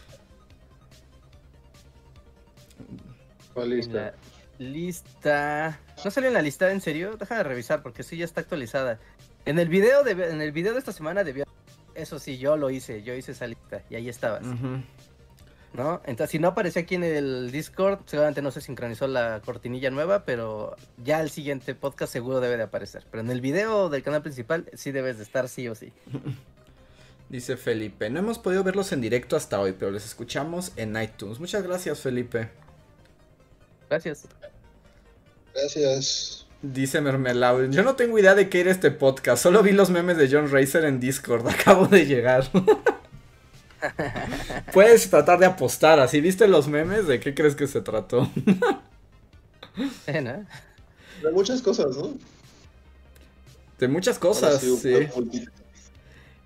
¿Cuál 3.52 3.70
lista? 3.70 4.14
Lista. 4.60 5.80
¿No 6.04 6.10
salió 6.12 6.28
en 6.28 6.34
la 6.34 6.42
lista, 6.42 6.70
en 6.70 6.80
serio? 6.80 7.16
Deja 7.16 7.38
de 7.38 7.42
revisar 7.42 7.82
porque 7.82 8.04
sí 8.04 8.16
ya 8.16 8.24
está 8.24 8.42
actualizada. 8.42 9.00
En 9.44 9.58
el 9.58 9.68
video 9.68 10.04
de, 10.04 10.12
en 10.12 10.40
el 10.40 10.52
video 10.52 10.72
de 10.72 10.78
esta 10.78 10.92
semana 10.92 11.24
debió. 11.24 11.44
Eso 11.96 12.20
sí, 12.20 12.38
yo 12.38 12.56
lo 12.56 12.70
hice, 12.70 13.02
yo 13.02 13.12
hice 13.14 13.32
esa 13.32 13.48
lista 13.48 13.82
y 13.90 13.96
ahí 13.96 14.08
estabas. 14.08 14.46
Ujú. 14.46 14.84
¿No? 15.72 16.02
Entonces, 16.04 16.32
si 16.32 16.38
no 16.40 16.48
apareció 16.48 16.82
aquí 16.82 16.96
en 16.96 17.04
el 17.04 17.52
Discord, 17.52 18.00
seguramente 18.06 18.42
no 18.42 18.50
se 18.50 18.60
sincronizó 18.60 19.06
la 19.06 19.40
cortinilla 19.44 19.90
nueva, 19.90 20.24
pero 20.24 20.74
ya 21.04 21.20
el 21.20 21.30
siguiente 21.30 21.76
podcast 21.76 22.12
seguro 22.12 22.40
debe 22.40 22.56
de 22.56 22.64
aparecer. 22.64 23.04
Pero 23.10 23.22
en 23.22 23.30
el 23.30 23.40
video 23.40 23.88
del 23.88 24.02
canal 24.02 24.22
principal 24.22 24.68
sí 24.74 24.90
debes 24.90 25.18
de 25.18 25.22
estar 25.22 25.48
sí 25.48 25.68
o 25.68 25.74
sí. 25.74 25.92
Dice 27.28 27.56
Felipe, 27.56 28.10
no 28.10 28.18
hemos 28.18 28.40
podido 28.40 28.64
verlos 28.64 28.90
en 28.90 29.00
directo 29.00 29.36
hasta 29.36 29.60
hoy, 29.60 29.72
pero 29.78 29.92
les 29.92 30.04
escuchamos 30.04 30.72
en 30.74 31.00
iTunes. 31.00 31.38
Muchas 31.38 31.62
gracias, 31.62 32.00
Felipe. 32.00 32.50
Gracias. 33.88 34.26
Gracias. 35.54 36.46
Dice 36.62 37.00
Mermelau, 37.00 37.70
yo 37.70 37.82
no 37.82 37.94
tengo 37.94 38.18
idea 38.18 38.34
de 38.34 38.48
qué 38.50 38.60
era 38.60 38.70
este 38.70 38.90
podcast, 38.90 39.42
solo 39.42 39.62
vi 39.62 39.72
los 39.72 39.88
memes 39.88 40.18
de 40.18 40.28
John 40.30 40.50
Racer 40.50 40.84
en 40.84 41.00
Discord, 41.00 41.48
acabo 41.48 41.86
de 41.86 42.04
llegar. 42.04 42.50
Puedes 44.72 45.08
tratar 45.08 45.38
de 45.38 45.46
apostar, 45.46 46.00
así 46.00 46.20
viste 46.20 46.46
los 46.48 46.68
memes, 46.68 47.06
¿de 47.06 47.20
qué 47.20 47.34
crees 47.34 47.54
que 47.54 47.66
se 47.66 47.80
trató? 47.80 48.30
De 50.06 51.30
muchas 51.32 51.62
cosas, 51.62 51.96
¿no? 51.96 52.14
De 53.78 53.88
muchas 53.88 54.16
Ahora 54.16 54.28
cosas, 54.28 54.60
sí, 54.60 54.76
sí. 54.76 55.08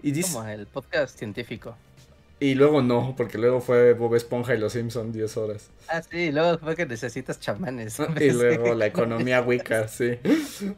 Y 0.03 0.13
dice... 0.13 0.33
Como 0.33 0.47
el 0.49 0.67
podcast 0.67 1.19
científico. 1.19 1.77
Y 2.41 2.55
luego 2.55 2.83
no, 2.83 3.15
porque 3.17 3.39
luego 3.39 3.61
fue 3.61 3.95
Bob 3.95 4.15
Esponja 4.17 4.55
y 4.55 4.59
los 4.59 4.73
Simpsons 4.73 5.15
10 5.15 5.37
horas. 5.37 5.71
Ah, 5.89 6.03
sí, 6.03 6.31
luego 6.33 6.59
fue 6.59 6.77
que 6.77 6.85
necesitas 6.87 7.41
chamanes. 7.41 7.99
Y 8.21 8.31
luego 8.33 8.75
la 8.75 8.87
economía 8.87 9.41
Wicca, 9.41 9.89
sí. 9.89 10.19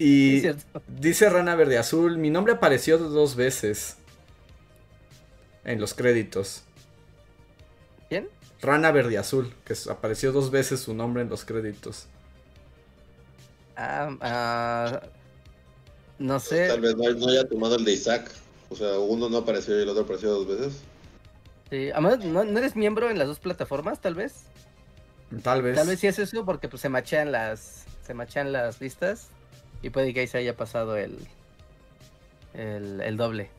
Y 0.00 0.42
dice 0.86 1.28
Rana 1.28 1.56
Verde 1.56 1.76
Azul, 1.76 2.18
mi 2.18 2.30
nombre 2.30 2.52
apareció 2.52 2.98
dos 2.98 3.34
veces 3.34 3.97
en 5.68 5.80
los 5.80 5.94
créditos. 5.94 6.62
¿Quién? 8.08 8.28
Rana 8.60 8.90
Verde 8.90 9.18
Azul, 9.18 9.52
que 9.64 9.74
apareció 9.90 10.32
dos 10.32 10.50
veces 10.50 10.80
su 10.80 10.94
nombre 10.94 11.22
en 11.22 11.28
los 11.28 11.44
créditos. 11.44 12.06
Ah, 13.76 14.16
ah 14.20 15.02
no 16.18 16.40
sé. 16.40 16.68
Tal 16.68 16.80
vez 16.80 16.96
no 16.96 17.28
haya 17.28 17.46
tomado 17.48 17.76
el 17.76 17.84
de 17.84 17.92
Isaac. 17.92 18.30
O 18.70 18.76
sea, 18.76 18.98
uno 18.98 19.28
no 19.28 19.38
apareció 19.38 19.78
y 19.78 19.82
el 19.82 19.88
otro 19.88 20.02
apareció 20.02 20.30
dos 20.30 20.48
veces. 20.48 20.80
Sí, 21.70 21.90
además, 21.90 22.24
¿no, 22.24 22.42
eres 22.42 22.74
miembro 22.74 23.10
en 23.10 23.18
las 23.18 23.28
dos 23.28 23.38
plataformas, 23.38 24.00
tal 24.00 24.14
vez? 24.14 24.44
Tal 25.42 25.62
vez. 25.62 25.76
Tal 25.76 25.86
vez 25.86 26.00
sí 26.00 26.06
es 26.06 26.18
eso, 26.18 26.44
porque 26.44 26.68
pues 26.68 26.80
se 26.80 26.88
machean 26.88 27.30
las, 27.30 27.84
se 28.06 28.14
machean 28.14 28.52
las 28.52 28.80
listas 28.80 29.28
y 29.82 29.90
puede 29.90 30.14
que 30.14 30.20
ahí 30.20 30.26
se 30.26 30.38
haya 30.38 30.56
pasado 30.56 30.96
el, 30.96 31.18
el, 32.54 33.16
doble. 33.18 33.50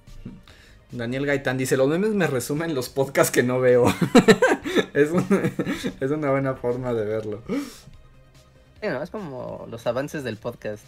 Daniel 0.92 1.26
Gaitán 1.26 1.58
dice, 1.58 1.78
los 1.78 1.88
memes 1.88 2.12
me 2.12 2.28
resumen 2.28 2.74
los 2.74 2.90
podcasts 2.90 3.32
que 3.32 3.44
no 3.44 3.60
veo. 3.60 3.86
es, 4.94 5.10
es, 6.00 6.12
una 6.12 6.32
buena 6.32 6.56
forma 6.56 6.94
de 6.94 7.06
verlo. 7.06 7.44
Bueno, 8.82 9.04
es 9.04 9.10
como 9.10 9.68
los 9.70 9.86
avances 9.86 10.24
del 10.24 10.38
podcast. 10.38 10.86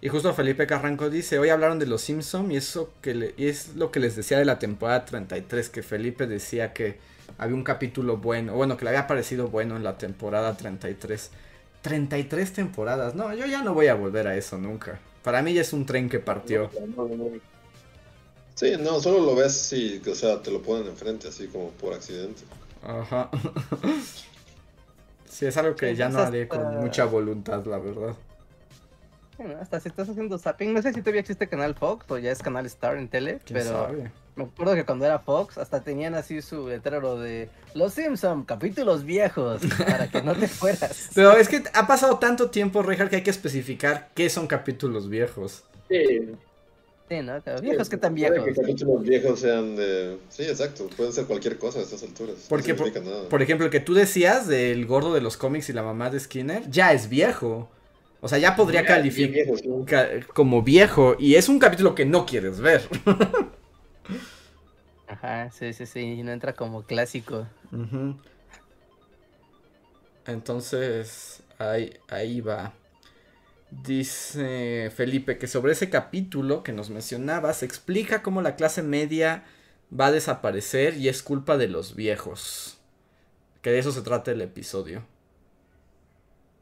Y 0.00 0.08
justo 0.08 0.32
Felipe 0.34 0.66
Carranco 0.66 1.10
dice, 1.10 1.38
hoy 1.38 1.48
hablaron 1.48 1.78
de 1.78 1.86
los 1.86 2.02
Simpsons 2.02 2.52
y 2.52 2.56
eso 2.56 2.92
que 3.02 3.14
le, 3.14 3.34
y 3.36 3.48
es 3.48 3.76
lo 3.76 3.90
que 3.90 4.00
les 4.00 4.16
decía 4.16 4.38
de 4.38 4.44
la 4.44 4.58
temporada 4.58 5.04
33, 5.04 5.68
que 5.68 5.82
Felipe 5.82 6.26
decía 6.26 6.72
que 6.72 6.98
había 7.38 7.56
un 7.56 7.64
capítulo 7.64 8.18
bueno, 8.18 8.54
bueno, 8.54 8.76
que 8.76 8.84
le 8.84 8.90
había 8.90 9.06
parecido 9.06 9.48
bueno 9.48 9.76
en 9.76 9.84
la 9.84 9.98
temporada 9.98 10.56
33. 10.56 11.30
33 11.82 12.52
temporadas, 12.52 13.14
no, 13.14 13.32
yo 13.34 13.46
ya 13.46 13.62
no 13.62 13.74
voy 13.74 13.86
a 13.86 13.94
volver 13.94 14.26
a 14.26 14.36
eso 14.36 14.58
nunca. 14.58 14.98
Para 15.22 15.42
mí 15.42 15.54
ya 15.54 15.60
es 15.60 15.72
un 15.72 15.86
tren 15.86 16.08
que 16.08 16.20
partió. 16.20 16.70
Sí, 18.56 18.72
no, 18.80 19.00
solo 19.00 19.20
lo 19.20 19.36
ves 19.36 19.52
si, 19.52 20.02
o 20.10 20.14
sea, 20.14 20.40
te 20.40 20.50
lo 20.50 20.62
ponen 20.62 20.86
enfrente 20.86 21.28
así 21.28 21.46
como 21.46 21.68
por 21.72 21.92
accidente. 21.92 22.42
Ajá. 22.82 23.30
sí, 25.28 25.44
es 25.44 25.56
algo 25.58 25.76
que 25.76 25.94
ya 25.94 26.08
no 26.08 26.20
haré 26.20 26.48
con 26.48 26.78
mucha 26.78 27.04
voluntad, 27.04 27.66
la 27.66 27.78
verdad. 27.78 28.16
Bueno, 29.36 29.58
hasta 29.60 29.78
si 29.78 29.90
estás 29.90 30.08
haciendo 30.08 30.38
zapping, 30.38 30.72
no 30.72 30.80
sé 30.80 30.94
si 30.94 31.02
todavía 31.02 31.20
existe 31.20 31.46
Canal 31.46 31.74
Fox 31.74 32.06
o 32.08 32.16
ya 32.16 32.32
es 32.32 32.42
Canal 32.42 32.64
Star 32.64 32.96
en 32.96 33.08
tele, 33.08 33.40
pero 33.52 33.94
me 34.36 34.44
acuerdo 34.44 34.74
que 34.74 34.86
cuando 34.86 35.04
era 35.04 35.18
Fox 35.18 35.58
hasta 35.58 35.82
tenían 35.82 36.14
así 36.14 36.40
su 36.40 36.66
letrero 36.66 37.18
de 37.18 37.50
Los 37.74 37.92
Simpson, 37.92 38.44
capítulos 38.44 39.04
viejos, 39.04 39.60
para 39.76 40.08
que 40.08 40.22
no 40.22 40.34
te 40.34 40.48
fueras. 40.48 41.10
Pero 41.14 41.36
es 41.36 41.50
que 41.50 41.62
ha 41.74 41.86
pasado 41.86 42.18
tanto 42.18 42.48
tiempo, 42.48 42.82
Richard, 42.82 43.10
que 43.10 43.16
hay 43.16 43.22
que 43.22 43.30
especificar 43.30 44.08
qué 44.14 44.30
son 44.30 44.46
capítulos 44.46 45.10
viejos. 45.10 45.64
Sí. 45.90 46.34
Sí, 47.08 47.22
¿no? 47.22 47.40
Viejos 47.62 47.88
que 47.88 47.96
tan 47.96 48.14
viejos. 48.14 48.44
Que 48.44 48.52
capítulos 48.52 49.02
viejos 49.02 49.38
sean 49.38 49.76
de... 49.76 50.18
Sí, 50.28 50.42
exacto. 50.42 50.88
Pueden 50.96 51.12
ser 51.12 51.26
cualquier 51.26 51.56
cosa 51.56 51.78
a 51.78 51.82
estas 51.82 52.02
alturas. 52.02 52.46
Porque, 52.48 52.74
por, 52.74 52.90
por 53.28 53.42
ejemplo, 53.42 53.66
el 53.66 53.70
que 53.70 53.78
tú 53.78 53.94
decías 53.94 54.48
del 54.48 54.86
gordo 54.86 55.14
de 55.14 55.20
los 55.20 55.36
cómics 55.36 55.68
y 55.68 55.72
la 55.72 55.84
mamá 55.84 56.10
de 56.10 56.18
Skinner, 56.18 56.68
ya 56.68 56.92
es 56.92 57.08
viejo. 57.08 57.70
O 58.20 58.28
sea, 58.28 58.38
ya 58.38 58.56
podría 58.56 58.84
calificar 58.84 60.26
como 60.34 60.62
viejo. 60.62 61.14
Y 61.18 61.36
es 61.36 61.48
un 61.48 61.60
capítulo 61.60 61.94
que 61.94 62.04
no 62.04 62.26
quieres 62.26 62.60
ver. 62.60 62.82
Ajá, 65.06 65.52
sí, 65.52 65.72
sí, 65.72 65.86
sí. 65.86 66.22
No 66.24 66.32
entra 66.32 66.54
como 66.54 66.82
clásico. 66.82 67.46
Entonces, 70.26 71.44
ahí, 71.58 71.96
ahí 72.08 72.40
va. 72.40 72.72
Dice 73.70 74.92
Felipe 74.94 75.38
que 75.38 75.48
sobre 75.48 75.72
ese 75.72 75.90
capítulo 75.90 76.62
que 76.62 76.72
nos 76.72 76.90
mencionabas, 76.90 77.62
explica 77.62 78.22
cómo 78.22 78.40
la 78.40 78.56
clase 78.56 78.82
media 78.82 79.44
va 79.92 80.06
a 80.06 80.12
desaparecer 80.12 80.96
y 80.96 81.08
es 81.08 81.22
culpa 81.22 81.56
de 81.56 81.68
los 81.68 81.96
viejos. 81.96 82.78
Que 83.62 83.70
de 83.70 83.78
eso 83.78 83.90
se 83.90 84.02
trata 84.02 84.30
el 84.30 84.40
episodio. 84.40 85.04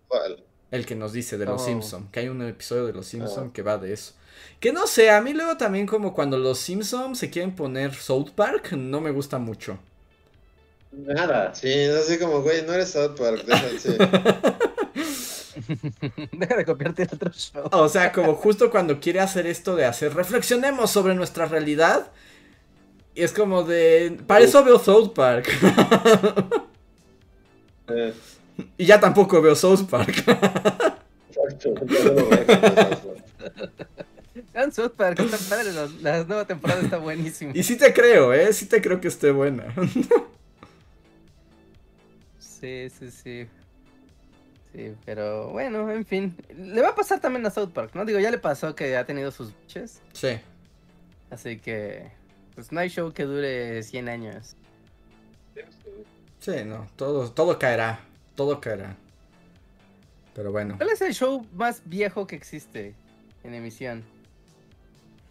¿Cuál? 0.09 0.45
El 0.71 0.87
que 0.87 0.95
nos 0.95 1.13
dice 1.13 1.37
de 1.37 1.45
los 1.45 1.63
oh. 1.63 1.65
Simpson, 1.65 2.09
que 2.11 2.21
hay 2.21 2.29
un 2.29 2.43
episodio 2.43 2.87
de 2.87 2.95
los 2.95 3.07
Simpson 3.07 3.49
oh. 3.49 3.53
que 3.53 3.63
va 3.63 3.77
de 3.77 3.93
eso. 3.93 4.15
Que 4.59 4.73
no 4.73 4.87
sé, 4.87 5.11
a 5.11 5.21
mí 5.21 5.35
luego 5.35 5.57
también 5.57 5.87
como 5.87 6.15
cuando 6.15 6.39
los 6.39 6.59
Simpsons 6.59 7.19
se 7.19 7.31
quieren 7.31 7.55
poner 7.55 7.95
South 7.95 8.31
Park, 8.35 8.73
no 8.73 9.01
me 9.01 9.11
gusta 9.11 9.39
mucho. 9.39 9.79
Nada, 10.91 11.55
sí, 11.55 11.85
así 11.85 12.19
como, 12.19 12.41
güey, 12.41 12.63
no 12.63 12.73
eres 12.73 12.91
South 12.91 13.17
Park, 13.17 13.45
déjate. 13.47 14.64
Deja 16.33 16.57
de 16.57 16.65
copiarte 16.65 17.05
otro 17.05 17.31
show. 17.33 17.69
O 17.73 17.89
sea, 17.89 18.13
como 18.13 18.35
justo 18.35 18.71
cuando 18.71 19.01
quiere 19.01 19.21
hacer 19.21 19.47
esto 19.47 19.77
de 19.77 19.85
hacer, 19.85 20.15
reflexionemos 20.15 20.91
sobre 20.91 21.15
nuestra 21.15 21.47
realidad. 21.47 22.13
Y 23.15 23.23
es 23.23 23.33
como 23.33 23.63
de, 23.63 24.19
para 24.27 24.45
eso 24.45 24.65
veo 24.65 24.79
South 24.79 25.13
Park. 25.15 25.49
eh. 27.89 28.13
Y 28.77 28.87
ya 28.87 29.01
tampoco 29.01 29.43
veo 29.43 29.57
South 29.57 29.87
Park. 29.91 30.25
Vean 34.53 34.73
South 34.73 34.93
Park, 34.97 35.19
está 35.21 35.37
padre, 35.49 35.73
la, 36.01 36.23
nueva 36.25 36.45
temporada 36.47 36.81
está 36.81 36.99
buenísima. 36.99 37.53
Y 37.55 37.63
sí 37.63 37.77
te 37.77 37.93
creo, 37.93 38.33
¿eh? 38.33 38.53
Sí 38.53 38.67
te 38.67 38.81
creo 38.81 39.01
que 39.01 39.09
esté 39.09 39.33
buena. 39.33 39.75
sí, 42.39 42.89
sí, 42.91 43.11
sí. 43.11 43.47
Sí, 44.75 44.95
pero 45.05 45.51
bueno, 45.51 45.91
en 45.91 46.05
fin. 46.05 46.37
Le 46.57 46.83
va 46.83 46.89
a 46.89 46.95
pasar 46.95 47.21
también 47.21 47.47
a 47.47 47.51
South 47.51 47.71
Park, 47.71 47.93
¿no? 47.95 48.05
Digo, 48.05 48.19
ya 48.19 48.31
le 48.31 48.39
pasó 48.39 48.75
que 48.75 48.97
ha 48.97 49.07
tenido 49.07 49.31
sus 49.31 49.55
biches. 49.57 50.03
Sí. 50.13 50.39
Así 51.31 51.59
que, 51.59 52.11
pues 52.55 52.73
no 52.73 52.81
hay 52.81 52.89
show 52.89 53.13
que 53.13 53.25
dure 53.25 53.83
100 53.83 54.09
años. 54.09 54.57
Sí, 56.41 56.65
no, 56.65 56.89
todo, 56.97 57.31
todo 57.31 57.59
caerá 57.59 58.01
todo 58.35 58.61
caerá. 58.61 58.97
Pero 60.35 60.53
bueno. 60.53 60.75
¿Cuál 60.77 60.91
es 60.91 61.01
el 61.01 61.15
show 61.15 61.47
más 61.53 61.83
viejo 61.85 62.27
que 62.27 62.37
existe 62.37 62.95
en 63.45 63.55
emisión? 63.55 64.05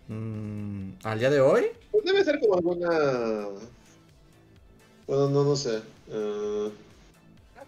Mm, 0.07 0.91
¿Al 1.03 1.19
día 1.19 1.29
de 1.29 1.41
hoy? 1.41 1.65
Pues 1.91 2.05
debe 2.05 2.23
ser 2.23 2.39
como 2.39 2.55
alguna. 2.55 3.47
Bueno, 5.07 5.29
no, 5.29 5.43
no 5.43 5.55
sé. 5.55 5.81
Uh... 6.07 6.71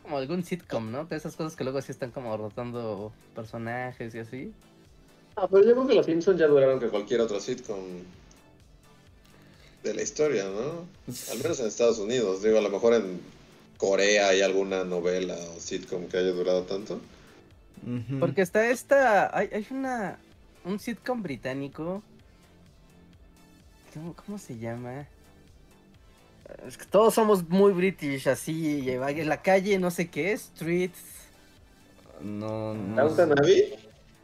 Como 0.06 0.20
algún 0.20 0.44
sitcom, 0.44 0.92
¿no? 0.92 1.06
De 1.06 1.16
esas 1.16 1.36
cosas 1.36 1.56
que 1.56 1.64
luego 1.64 1.82
sí 1.82 1.92
están 1.92 2.12
como 2.12 2.38
rotando 2.38 3.12
personajes 3.34 4.14
y 4.14 4.20
así. 4.20 4.54
Ah, 5.36 5.48
pero 5.50 5.66
yo 5.66 5.72
creo 5.74 5.88
que 5.88 5.96
los 5.96 6.06
Simpsons 6.06 6.40
ya 6.40 6.46
duraron 6.46 6.80
que 6.80 6.90
cualquier 6.90 7.22
otro 7.22 7.40
sitcom 7.40 7.80
de 9.84 9.94
la 9.96 10.04
historia, 10.04 10.46
¿no? 10.46 10.86
Al 11.32 11.38
menos 11.40 11.60
en 11.60 11.66
Estados 11.66 11.98
Unidos. 11.98 12.44
Digo, 12.44 12.60
a 12.60 12.62
lo 12.62 12.70
mejor 12.70 12.94
en 12.94 13.20
Corea 13.78 14.30
hay 14.30 14.42
alguna 14.42 14.84
novela 14.84 15.36
o 15.56 15.60
sitcom 15.60 16.08
que 16.08 16.18
haya 16.18 16.32
durado 16.32 16.64
tanto? 16.64 17.02
Porque 18.20 18.42
está 18.42 18.70
esta, 18.70 19.36
hay, 19.36 19.50
hay 19.52 19.66
una, 19.72 20.20
un 20.64 20.80
sitcom 20.80 21.24
británico, 21.24 22.04
¿cómo, 24.26 24.38
se 24.38 24.58
llama? 24.60 25.08
Es 26.68 26.78
que 26.78 26.86
todos 26.86 27.14
somos 27.14 27.48
muy 27.50 27.74
british, 27.74 28.28
así, 28.28 28.90
en 28.90 29.30
la 29.30 29.42
calle, 29.42 29.78
no 29.80 29.92
sé 29.92 30.10
qué, 30.10 30.38
streets. 30.38 31.00
No, 32.22 32.74
no. 32.74 32.96
¿Downton 32.96 33.40
Abbey? 33.40 33.76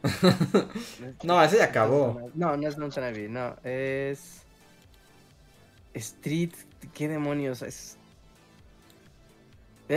no, 1.22 1.42
ese 1.42 1.58
ya 1.58 1.64
acabó. 1.64 2.30
No, 2.34 2.56
no 2.56 2.68
es 2.68 2.98
Abbey, 2.98 3.28
no, 3.28 3.56
es... 3.64 4.42
Street, 5.94 6.52
¿qué 6.94 7.06
demonios? 7.08 7.62
Es 7.62 7.98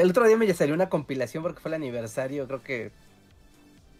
el 0.01 0.09
otro 0.09 0.27
día 0.27 0.37
me 0.37 0.51
salió 0.53 0.75
una 0.75 0.89
compilación 0.89 1.43
porque 1.43 1.61
fue 1.61 1.69
el 1.69 1.75
aniversario, 1.75 2.47
creo 2.47 2.63
que. 2.63 2.91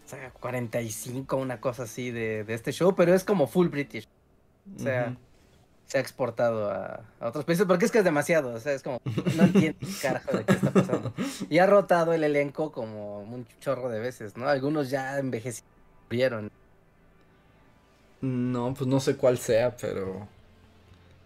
O 0.05 0.07
sea, 0.07 0.31
45, 0.31 1.35
una 1.37 1.59
cosa 1.59 1.83
así 1.83 2.11
de, 2.11 2.45
este 2.47 2.71
show, 2.71 2.95
pero 2.95 3.13
es 3.13 3.23
como 3.23 3.47
full 3.47 3.69
British. 3.69 4.07
O 4.75 4.79
sea, 4.79 5.15
se 5.87 5.97
ha 5.97 6.01
exportado 6.01 6.71
a, 6.71 7.01
otros 7.19 7.45
países 7.45 7.65
porque 7.65 7.85
es 7.85 7.91
que 7.91 7.99
es 7.99 8.03
demasiado. 8.03 8.53
O 8.53 8.59
sea, 8.59 8.73
es 8.73 8.81
como. 8.81 9.01
No 9.35 9.43
entiendo 9.43 9.77
carajo 10.01 10.37
de 10.37 10.43
qué 10.43 10.53
está 10.53 10.71
pasando. 10.71 11.13
Y 11.49 11.59
ha 11.59 11.65
rotado 11.65 12.13
el 12.13 12.23
elenco 12.23 12.71
como 12.71 13.21
un 13.21 13.47
chorro 13.59 13.89
de 13.89 13.99
veces, 13.99 14.35
¿no? 14.35 14.47
Algunos 14.47 14.89
ya 14.89 15.19
envejecieron. 15.19 16.51
No, 18.21 18.73
pues 18.73 18.87
no 18.87 18.99
sé 18.99 19.15
cuál 19.15 19.37
sea, 19.37 19.75
pero. 19.77 20.27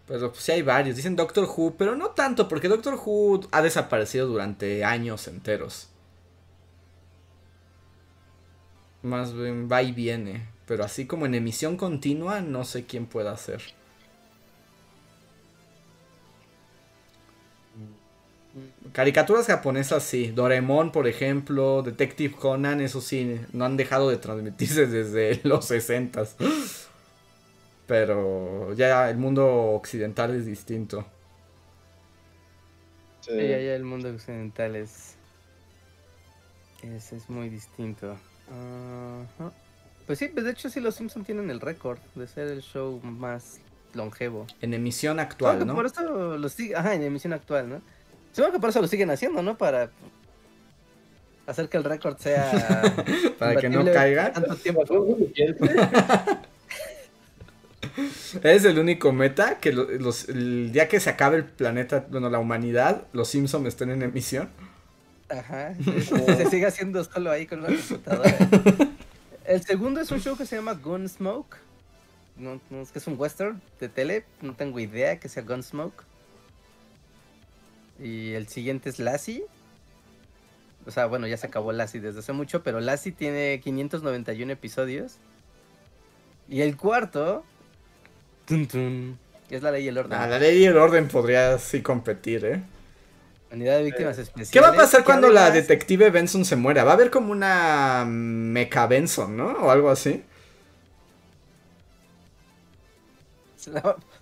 Pero 0.08 0.32
pues 0.32 0.44
sí 0.44 0.52
hay 0.52 0.62
varios. 0.62 0.96
Dicen 0.96 1.16
Doctor 1.16 1.46
Who, 1.46 1.76
pero 1.78 1.96
no 1.96 2.10
tanto, 2.10 2.48
porque 2.48 2.68
Doctor 2.68 2.96
Who 2.96 3.42
ha 3.52 3.62
desaparecido 3.62 4.28
durante 4.28 4.84
años 4.84 5.28
enteros. 5.28 5.90
Más 9.04 9.34
bien 9.34 9.70
va 9.72 9.82
y 9.84 9.94
viene. 9.94 10.50
Pero 10.66 10.84
así 10.84 11.06
como 11.08 11.26
en 11.26 11.36
emisión 11.36 11.78
continua, 11.78 12.42
no 12.42 12.66
sé 12.66 12.86
quién 12.86 13.06
pueda 13.06 13.32
hacer. 13.32 13.62
Caricaturas 18.92 19.46
japonesas 19.46 20.04
sí, 20.04 20.32
Doraemon 20.32 20.92
por 20.92 21.08
ejemplo, 21.08 21.84
Detective 21.84 22.34
Conan, 22.36 22.82
eso 22.82 23.02
sí, 23.02 23.40
no 23.54 23.66
han 23.66 23.78
dejado 23.78 24.10
de 24.10 24.18
transmitirse 24.18 24.88
desde 24.88 25.40
los 25.44 25.66
60 25.66 26.24
Pero 27.88 28.74
ya 28.74 29.10
el 29.10 29.18
mundo 29.18 29.48
occidental 29.74 30.36
es 30.36 30.46
distinto. 30.46 31.06
Sí, 33.22 33.36
ya, 33.36 33.76
el 33.76 33.84
mundo 33.84 34.10
occidental 34.10 34.76
es, 34.76 35.16
es, 36.82 37.30
muy 37.30 37.50
distinto. 37.50 38.18
Pues 40.08 40.18
sí, 40.18 40.30
pues 40.30 40.46
de 40.46 40.52
hecho 40.52 40.70
sí 40.70 40.80
los 40.80 40.96
Simpsons 40.96 41.26
tienen 41.26 41.52
el 41.52 41.62
récord 41.62 42.00
de 42.16 42.28
ser 42.28 42.48
el 42.48 42.62
show 42.62 43.00
más 43.04 43.60
longevo. 43.94 44.48
En 44.62 44.74
emisión 44.74 45.20
actual, 45.20 45.66
¿no? 45.66 45.76
Por 45.76 45.86
eso 45.86 46.38
los 46.38 46.52
sigue, 46.54 46.76
ajá, 46.76 46.96
en 46.96 47.04
emisión 47.04 47.34
actual, 47.34 47.70
¿no? 47.70 47.82
Supongo 48.32 48.54
que 48.54 48.60
por 48.60 48.70
eso 48.70 48.82
lo 48.82 48.88
siguen 48.88 49.10
haciendo, 49.12 49.42
¿no? 49.42 49.58
Para 49.58 49.90
hacer 51.48 51.68
que 51.70 51.78
el 51.78 51.84
récord 51.84 52.18
sea. 52.18 52.52
Para 53.40 53.60
que 53.60 53.70
no 53.70 53.84
caiga. 53.86 54.32
Tanto 54.32 54.56
tiempo. 54.64 54.84
es 58.44 58.66
el 58.66 58.80
único 58.80 59.12
meta 59.12 59.60
que 59.60 59.72
los, 59.72 60.30
el 60.30 60.72
día 60.72 60.88
que 60.88 61.00
se 61.00 61.10
acabe 61.10 61.38
el 61.38 61.46
planeta, 61.46 62.06
bueno, 62.10 62.30
la 62.30 62.40
humanidad, 62.40 63.04
los 63.14 63.30
Simpsons 63.30 63.68
estén 63.68 63.90
en 63.90 64.04
emisión. 64.04 64.50
Ajá. 65.30 65.76
se 65.76 66.50
sigue 66.50 66.66
haciendo 66.66 67.04
solo 67.04 67.32
ahí 67.32 67.46
con 67.46 67.60
una 67.60 67.76
computadora. 67.76 68.38
El 69.46 69.64
segundo 69.64 70.00
es 70.00 70.12
un 70.12 70.20
show 70.22 70.38
que 70.38 70.46
se 70.46 70.56
llama 70.56 70.74
Gunsmoke. 70.74 71.58
No, 72.38 72.62
no, 72.70 72.82
es 72.82 72.92
que 72.92 73.00
es 73.00 73.08
un 73.08 73.20
western 73.20 73.60
de 73.80 73.90
tele. 73.90 74.24
No 74.42 74.54
tengo 74.54 74.80
idea 74.80 75.20
que 75.20 75.28
sea 75.28 75.42
Gunsmoke. 75.42 76.04
Y 78.02 78.34
el 78.34 78.48
siguiente 78.48 78.90
es 78.90 79.00
Lassie. 79.00 79.44
O 80.86 80.92
sea, 80.92 81.06
bueno, 81.08 81.28
ya 81.28 81.38
se 81.38 81.48
acabó 81.48 81.72
Lassie 81.72 82.00
desde 82.00 82.20
hace 82.20 82.34
mucho, 82.34 82.64
pero 82.64 82.80
Lassie 82.80 83.12
tiene 83.12 83.60
591 83.64 84.52
episodios. 84.52 85.18
Y 86.48 86.62
el 86.62 86.78
cuarto. 86.78 87.44
es 88.48 89.62
la 89.62 89.72
ley 89.72 89.86
y 89.86 89.88
el 89.90 89.98
orden. 89.98 90.18
Ah, 90.20 90.28
la 90.28 90.40
ley 90.40 90.64
y 90.64 90.66
el 90.66 90.78
orden 90.78 91.08
podría 91.08 91.60
sí 91.60 91.82
competir, 91.82 92.46
¿eh? 92.46 92.64
Unidad 93.52 93.78
de 93.78 93.84
víctimas 93.84 94.18
eh, 94.18 94.22
especiales. 94.22 94.52
¿Qué 94.52 94.60
va 94.60 94.70
a 94.70 94.74
pasar 94.74 95.04
cuando 95.04 95.30
la 95.30 95.52
detective 95.52 96.10
Benson 96.12 96.46
se 96.46 96.56
muera? 96.56 96.84
Va 96.84 96.92
a 96.92 96.94
haber 96.94 97.10
como 97.10 97.32
una 97.32 98.06
mecha 98.08 98.88
Benson, 98.88 99.36
¿no? 99.36 99.48
O 99.48 99.72
algo 99.72 99.90
así. 99.90 100.24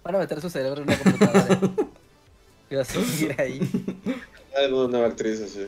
Van 0.03 0.15
a 0.15 0.19
meter 0.19 0.41
su 0.41 0.49
cerebro 0.49 0.81
en 0.81 0.89
una 0.89 0.97
computadora. 0.97 1.59
Iba 2.69 2.81
a 2.81 2.85
seguir 2.85 3.35
ahí. 3.39 3.59
una 4.69 4.87
nueva 4.87 5.07
actriz 5.07 5.41
así. 5.41 5.67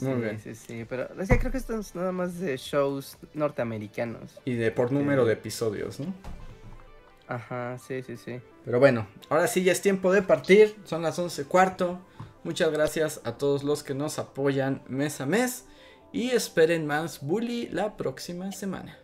Muy 0.00 0.20
bien. 0.20 0.40
Sí, 0.40 0.54
sí, 0.54 0.84
pero 0.88 1.08
creo 1.08 1.50
que 1.52 1.58
esto 1.58 1.78
es 1.78 1.94
nada 1.94 2.12
más 2.12 2.38
de 2.40 2.56
shows 2.56 3.16
norteamericanos. 3.34 4.40
Y 4.44 4.54
de 4.54 4.70
por 4.70 4.92
número 4.92 5.24
de 5.24 5.34
episodios, 5.34 6.00
¿no? 6.00 6.12
Ajá, 7.28 7.78
sí, 7.78 8.02
sí, 8.02 8.16
sí. 8.16 8.40
Pero 8.64 8.78
bueno, 8.78 9.06
ahora 9.28 9.46
sí 9.46 9.62
ya 9.62 9.72
es 9.72 9.80
tiempo 9.80 10.12
de 10.12 10.22
partir. 10.22 10.76
Son 10.84 11.02
las 11.02 11.18
11 11.18 11.44
cuarto. 11.44 12.00
Muchas 12.44 12.72
gracias 12.72 13.20
a 13.24 13.38
todos 13.38 13.62
los 13.62 13.82
que 13.82 13.94
nos 13.94 14.18
apoyan 14.18 14.82
mes 14.88 15.20
a 15.20 15.26
mes. 15.26 15.66
Y 16.12 16.30
esperen 16.30 16.86
más 16.86 17.20
Bully 17.20 17.68
la 17.68 17.96
próxima 17.96 18.52
semana. 18.52 18.98